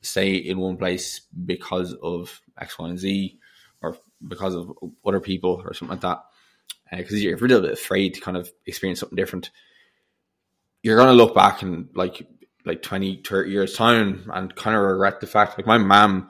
stay 0.00 0.36
in 0.36 0.58
one 0.58 0.76
place 0.76 1.22
because 1.44 1.94
of 1.94 2.40
X, 2.58 2.78
Y, 2.78 2.88
and 2.88 2.98
Z, 2.98 3.38
or 3.82 3.96
because 4.26 4.54
of 4.54 4.72
other 5.04 5.20
people 5.20 5.62
or 5.64 5.74
something 5.74 5.96
like 5.96 6.02
that, 6.02 6.24
because 6.96 7.22
you're 7.22 7.36
a 7.36 7.40
little 7.40 7.60
bit 7.60 7.72
afraid 7.72 8.14
to 8.14 8.20
kind 8.20 8.36
of 8.36 8.50
experience 8.66 9.00
something 9.00 9.16
different, 9.16 9.50
you're 10.82 10.96
going 10.96 11.08
to 11.08 11.14
look 11.14 11.34
back 11.34 11.62
and 11.62 11.88
like 11.94 12.26
like 12.64 12.82
20, 12.82 13.22
30 13.26 13.50
years 13.50 13.74
time 13.74 14.30
and 14.32 14.54
kind 14.54 14.76
of 14.76 14.82
regret 14.82 15.20
the 15.20 15.26
fact. 15.26 15.58
Like 15.58 15.66
my 15.66 15.78
mom 15.78 16.28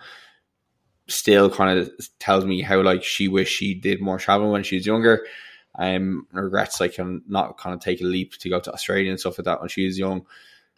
still 1.09 1.51
kind 1.51 1.79
of 1.79 1.91
tells 2.19 2.45
me 2.45 2.63
how 2.63 2.81
like 2.83 3.03
she 3.03 3.29
wish 3.29 3.49
she 3.49 3.75
did 3.75 4.01
more 4.01 4.19
traveling 4.19 4.53
when 4.53 4.63
she 4.63 4.77
was 4.77 4.87
younger. 4.87 5.27
Um, 5.75 6.27
regrets 6.33 6.81
like 6.81 6.99
um, 6.99 7.23
not 7.29 7.59
kind 7.59 7.75
of 7.75 7.81
take 7.81 8.01
a 8.01 8.05
leap 8.05 8.35
to 8.39 8.49
go 8.49 8.61
to 8.61 8.73
Australia 8.73 9.11
and 9.11 9.21
stuff 9.21 9.39
like 9.39 9.45
that 9.45 9.61
when 9.61 9.69
she 9.69 9.85
was 9.85 9.99
young, 9.99 10.27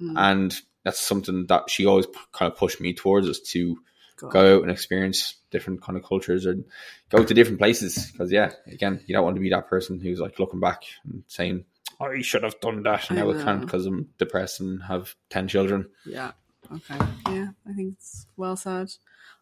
Mm, 0.00 0.14
and 0.16 0.60
that's 0.84 1.00
something 1.00 1.46
that 1.46 1.68
she 1.70 1.86
always 1.86 2.06
p- 2.06 2.18
kind 2.32 2.50
of 2.50 2.58
pushed 2.58 2.80
me 2.80 2.94
towards 2.94 3.26
is 3.28 3.40
to 3.52 3.76
God. 4.16 4.32
go 4.32 4.56
out 4.56 4.62
and 4.62 4.70
experience 4.70 5.34
different 5.50 5.82
kind 5.82 5.98
of 5.98 6.04
cultures 6.04 6.46
and 6.46 6.64
go 7.10 7.22
to 7.24 7.34
different 7.34 7.58
places. 7.58 8.10
Because 8.10 8.32
yeah, 8.32 8.52
again, 8.66 9.00
you 9.06 9.14
don't 9.14 9.24
want 9.24 9.36
to 9.36 9.42
be 9.42 9.50
that 9.50 9.68
person 9.68 10.00
who's 10.00 10.20
like 10.20 10.38
looking 10.38 10.60
back 10.60 10.82
and 11.04 11.22
saying, 11.26 11.64
"I 12.00 12.22
should 12.22 12.42
have 12.44 12.60
done 12.60 12.82
that," 12.84 13.10
and 13.10 13.18
I 13.18 13.22
now 13.22 13.30
I 13.30 13.34
can't 13.34 13.60
because 13.60 13.84
I'm 13.86 14.08
depressed 14.18 14.60
and 14.60 14.82
have 14.84 15.14
ten 15.28 15.48
children. 15.48 15.90
Yeah. 16.06 16.32
Okay. 16.72 16.98
Yeah, 17.26 17.48
I 17.68 17.72
think 17.72 17.94
it's 17.94 18.26
well 18.36 18.56
said. 18.56 18.92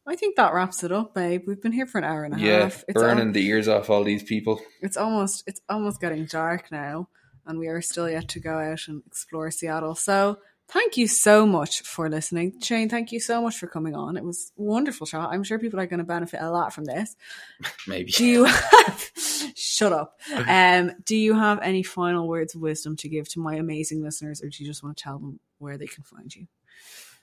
I 0.06 0.16
think 0.16 0.36
that 0.36 0.54
wraps 0.54 0.82
it 0.82 0.90
up, 0.90 1.12
babe. 1.14 1.42
We've 1.46 1.60
been 1.60 1.72
here 1.72 1.86
for 1.86 1.98
an 1.98 2.04
hour 2.04 2.24
and 2.24 2.34
a 2.34 2.38
Yeah, 2.38 2.60
half. 2.62 2.84
It's 2.88 2.94
burning 3.00 3.26
al- 3.28 3.32
the 3.34 3.46
ears 3.46 3.68
off 3.68 3.90
all 3.90 4.02
these 4.04 4.22
people. 4.22 4.60
it's 4.80 4.96
almost 4.96 5.44
it's 5.46 5.60
almost 5.68 6.00
getting 6.00 6.24
dark 6.24 6.70
now, 6.72 7.08
and 7.44 7.58
we 7.58 7.68
are 7.68 7.82
still 7.82 8.08
yet 8.08 8.28
to 8.28 8.40
go 8.40 8.56
out 8.58 8.88
and 8.88 9.02
explore 9.06 9.50
Seattle. 9.50 9.94
So 9.94 10.38
thank 10.68 10.96
you 10.96 11.06
so 11.08 11.46
much 11.46 11.82
for 11.82 12.08
listening, 12.08 12.60
Shane. 12.60 12.88
Thank 12.88 13.12
you 13.12 13.20
so 13.20 13.40
much 13.42 13.56
for 13.58 13.66
coming 13.66 13.94
on. 13.94 14.16
It 14.16 14.24
was 14.24 14.52
a 14.58 14.62
wonderful 14.62 15.06
chat. 15.06 15.28
I'm 15.30 15.42
sure 15.44 15.58
people 15.58 15.80
are 15.80 15.86
going 15.86 15.98
to 15.98 16.04
benefit 16.04 16.40
a 16.40 16.50
lot 16.50 16.72
from 16.72 16.84
this. 16.84 17.16
Maybe. 17.86 18.10
Do 18.12 18.24
you 18.24 18.44
have, 18.44 19.10
shut 19.54 19.92
up? 19.92 20.20
Um, 20.48 20.92
do 21.04 21.16
you 21.16 21.34
have 21.34 21.58
any 21.62 21.82
final 21.82 22.26
words 22.28 22.54
of 22.54 22.60
wisdom 22.60 22.96
to 22.96 23.08
give 23.08 23.28
to 23.30 23.40
my 23.40 23.54
amazing 23.56 24.02
listeners, 24.02 24.42
or 24.42 24.48
do 24.48 24.62
you 24.62 24.68
just 24.68 24.82
want 24.82 24.96
to 24.96 25.02
tell 25.02 25.18
them 25.18 25.40
where 25.58 25.76
they 25.78 25.86
can 25.86 26.04
find 26.04 26.34
you? 26.34 26.46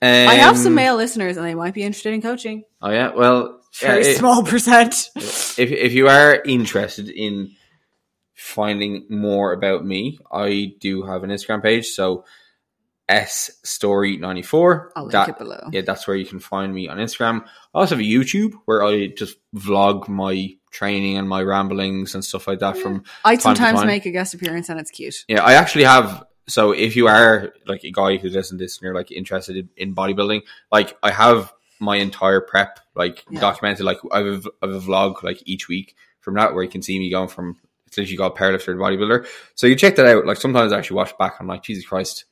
I 0.02 0.34
have 0.34 0.58
some 0.58 0.68
Um, 0.72 0.74
male 0.74 0.96
listeners, 0.96 1.36
and 1.38 1.46
they 1.46 1.54
might 1.54 1.72
be 1.74 1.82
interested 1.82 2.12
in 2.12 2.20
coaching. 2.20 2.64
Oh 2.82 2.90
yeah. 2.90 3.12
Well, 3.14 3.60
yeah, 3.82 3.88
Very 3.92 4.02
it- 4.08 4.18
small 4.18 4.42
percent. 4.44 5.08
if 5.16 5.62
if 5.72 5.92
you 5.94 6.08
are 6.08 6.40
interested 6.44 7.08
in 7.08 7.52
finding 8.34 9.06
more 9.08 9.52
about 9.52 9.84
me, 9.84 10.18
I 10.30 10.74
do 10.80 11.02
have 11.04 11.24
an 11.24 11.30
Instagram 11.30 11.62
page. 11.62 11.86
So 11.88 12.24
S 13.08 13.50
Storey 13.62 14.16
ninety 14.16 14.42
four. 14.42 14.92
I'll 14.96 15.06
link 15.06 15.28
it 15.28 15.38
below. 15.38 15.68
Yeah, 15.72 15.82
that's 15.82 16.06
where 16.08 16.16
you 16.16 16.26
can 16.26 16.40
find 16.40 16.74
me 16.74 16.88
on 16.88 16.98
Instagram. 16.98 17.44
I 17.74 17.78
also 17.80 17.94
have 17.94 18.00
a 18.00 18.08
YouTube 18.08 18.54
where 18.64 18.82
I 18.84 19.06
just 19.08 19.36
vlog 19.54 20.08
my 20.08 20.56
training 20.72 21.16
and 21.16 21.28
my 21.28 21.42
ramblings 21.42 22.14
and 22.14 22.24
stuff 22.24 22.48
like 22.48 22.58
that. 22.58 22.76
From 22.76 23.04
I 23.24 23.36
sometimes 23.36 23.78
time. 23.78 23.86
make 23.86 24.06
a 24.06 24.10
guest 24.10 24.34
appearance, 24.34 24.68
and 24.68 24.80
it's 24.80 24.90
cute. 24.90 25.24
yeah, 25.28 25.42
I 25.42 25.54
actually 25.54 25.84
have. 25.84 26.24
So 26.48 26.72
if 26.72 26.94
you 26.96 27.06
are 27.08 27.52
like 27.66 27.84
a 27.84 27.90
guy 27.90 28.16
who 28.18 28.28
listens 28.28 28.58
to 28.60 28.64
this 28.64 28.78
and 28.78 28.84
you're 28.84 28.94
like 28.94 29.10
interested 29.12 29.56
in, 29.56 29.68
in 29.76 29.94
bodybuilding, 29.94 30.42
like 30.72 30.96
I 31.02 31.10
have 31.10 31.52
my 31.80 31.96
entire 31.96 32.40
prep 32.40 32.80
like 32.94 33.24
Yeah. 33.30 33.40
documented. 33.40 33.84
Like 33.84 33.98
I 34.12 34.18
have, 34.18 34.46
a- 34.46 34.50
I 34.62 34.66
have 34.66 34.74
a 34.76 34.80
vlog 34.80 35.22
like 35.22 35.42
each 35.44 35.68
week 35.68 35.94
from 36.20 36.34
that 36.34 36.54
where 36.54 36.62
you 36.64 36.70
can 36.70 36.82
see 36.82 36.98
me 36.98 37.10
going 37.10 37.28
from 37.28 37.56
it's 37.86 37.96
literally 37.98 38.16
called 38.16 38.36
powerlifter 38.36 38.66
to 38.66 38.72
bodybuilder. 38.74 39.26
So 39.54 39.66
you 39.68 39.76
check 39.76 39.94
that 39.96 40.06
out. 40.06 40.26
Like 40.26 40.38
sometimes 40.38 40.72
I 40.72 40.78
actually 40.78 40.96
watch 40.96 41.16
back. 41.18 41.34
I'm 41.40 41.46
like 41.46 41.62
Jesus 41.62 41.86
Christ, 41.86 42.24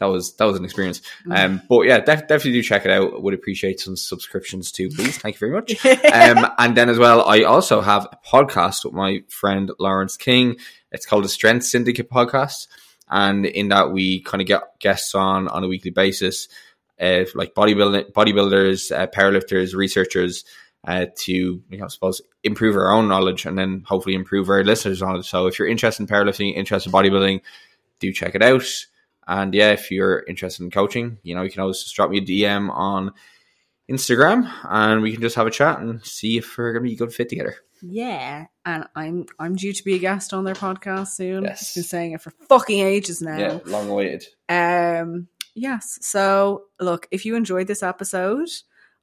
that 0.00 0.06
was 0.06 0.34
that 0.36 0.46
was 0.46 0.58
an 0.58 0.64
experience. 0.64 1.02
Mm. 1.26 1.38
Um, 1.38 1.62
but 1.68 1.82
yeah, 1.82 2.00
def- 2.00 2.26
definitely 2.26 2.52
do 2.52 2.62
check 2.62 2.84
it 2.84 2.90
out. 2.90 3.22
Would 3.22 3.34
appreciate 3.34 3.80
some 3.80 3.96
subscriptions 3.96 4.72
too, 4.72 4.88
please. 4.88 5.18
Thank 5.18 5.36
you 5.36 5.38
very 5.38 5.52
much. 5.52 5.86
um, 5.86 6.50
and 6.58 6.76
then 6.76 6.88
as 6.88 6.98
well, 6.98 7.28
I 7.28 7.42
also 7.42 7.80
have 7.80 8.06
a 8.10 8.18
podcast 8.26 8.84
with 8.84 8.94
my 8.94 9.22
friend 9.28 9.70
Lawrence 9.78 10.16
King. 10.16 10.56
It's 10.90 11.06
called 11.06 11.24
the 11.24 11.28
Strength 11.28 11.64
Syndicate 11.64 12.10
Podcast, 12.10 12.66
and 13.08 13.44
in 13.44 13.68
that 13.68 13.92
we 13.92 14.22
kind 14.22 14.40
of 14.40 14.48
get 14.48 14.78
guests 14.80 15.14
on 15.14 15.48
on 15.48 15.64
a 15.64 15.68
weekly 15.68 15.90
basis, 15.90 16.48
uh, 16.98 17.24
like 17.34 17.54
bodybuilding, 17.54 18.12
bodybuilders, 18.12 18.90
uh, 18.96 19.06
powerlifters, 19.06 19.74
researchers, 19.74 20.44
uh, 20.86 21.06
to 21.14 21.32
you 21.32 21.78
know, 21.78 21.84
I 21.84 21.88
suppose 21.88 22.22
improve 22.42 22.74
our 22.74 22.90
own 22.90 23.06
knowledge 23.06 23.44
and 23.44 23.58
then 23.58 23.84
hopefully 23.86 24.14
improve 24.14 24.48
our 24.48 24.64
listeners' 24.64 25.02
knowledge. 25.02 25.28
So 25.28 25.46
if 25.46 25.58
you're 25.58 25.68
interested 25.68 26.02
in 26.02 26.06
powerlifting, 26.08 26.56
interested 26.56 26.88
in 26.88 26.94
bodybuilding, 26.94 27.42
do 27.98 28.12
check 28.12 28.34
it 28.34 28.42
out. 28.42 28.64
And 29.30 29.54
yeah, 29.54 29.70
if 29.70 29.92
you're 29.92 30.24
interested 30.26 30.64
in 30.64 30.72
coaching, 30.72 31.18
you 31.22 31.36
know, 31.36 31.42
you 31.42 31.52
can 31.52 31.60
always 31.60 31.80
just 31.80 31.94
drop 31.94 32.10
me 32.10 32.18
a 32.18 32.20
DM 32.20 32.68
on 32.68 33.12
Instagram 33.88 34.52
and 34.64 35.02
we 35.02 35.12
can 35.12 35.22
just 35.22 35.36
have 35.36 35.46
a 35.46 35.52
chat 35.52 35.78
and 35.78 36.04
see 36.04 36.38
if 36.38 36.58
we're 36.58 36.72
gonna 36.72 36.82
be 36.82 36.94
a 36.94 36.96
good 36.96 37.14
fit 37.14 37.28
together. 37.28 37.54
Yeah, 37.80 38.46
and 38.66 38.88
I'm 38.96 39.26
I'm 39.38 39.54
due 39.54 39.72
to 39.72 39.84
be 39.84 39.94
a 39.94 39.98
guest 40.00 40.34
on 40.34 40.42
their 40.42 40.56
podcast 40.56 41.10
soon. 41.10 41.44
Yes. 41.44 41.70
I've 41.70 41.74
been 41.76 41.88
saying 41.88 42.12
it 42.12 42.22
for 42.22 42.32
fucking 42.48 42.80
ages 42.80 43.22
now. 43.22 43.38
Yeah, 43.38 43.58
long 43.66 43.88
awaited. 43.88 44.26
Um, 44.48 45.28
yes. 45.54 46.00
So, 46.02 46.64
look, 46.80 47.06
if 47.12 47.24
you 47.24 47.36
enjoyed 47.36 47.68
this 47.68 47.84
episode, 47.84 48.48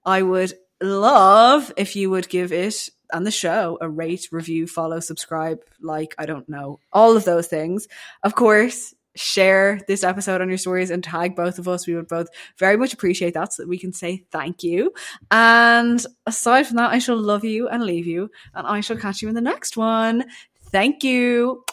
I 0.06 0.24
would 0.24 0.54
love 0.82 1.72
if 1.78 1.95
you 1.95 2.10
would 2.10 2.28
give 2.28 2.52
it 2.52 2.90
and 3.14 3.26
the 3.26 3.32
show 3.32 3.78
a 3.80 3.90
rate, 3.90 4.28
review, 4.34 4.68
follow, 4.68 4.99
subscribe, 4.99 5.60
like, 5.82 6.14
I 6.18 6.26
don't 6.26 6.49
know, 6.49 6.80
all 6.91 7.16
of 7.16 7.24
those 7.24 7.48
things. 7.48 7.88
Of 8.24 8.36
course, 8.36 8.94
share 9.18 9.80
this 9.88 10.03
episode 10.03 10.41
on 10.41 10.49
your 10.49 10.57
stories 10.57 10.89
and 10.89 11.03
tag 11.03 11.35
both 11.35 11.60
of 11.60 11.68
us. 11.68 11.88
We 11.88 11.95
would 11.95 12.07
both 12.07 12.27
very 12.57 12.77
much 12.77 12.94
appreciate 12.94 13.34
that 13.34 13.53
so 13.53 13.64
that 13.64 13.69
we 13.69 13.77
can 13.77 13.94
say 13.94 14.23
thank 14.31 14.64
you. 14.64 14.94
And 15.31 16.03
aside 16.26 16.68
from 16.68 16.77
that, 16.77 16.91
I 16.91 16.99
shall 16.99 17.18
love 17.18 17.44
you 17.44 17.68
and 17.68 17.84
leave 17.84 18.07
you, 18.07 18.30
and 18.53 18.68
I 18.68 18.81
shall 18.81 18.98
catch 18.98 19.22
you 19.22 19.30
in 19.30 19.35
the 19.35 19.41
next 19.41 19.77
one. 19.77 20.26
Thank 20.72 21.03
you. 21.03 21.64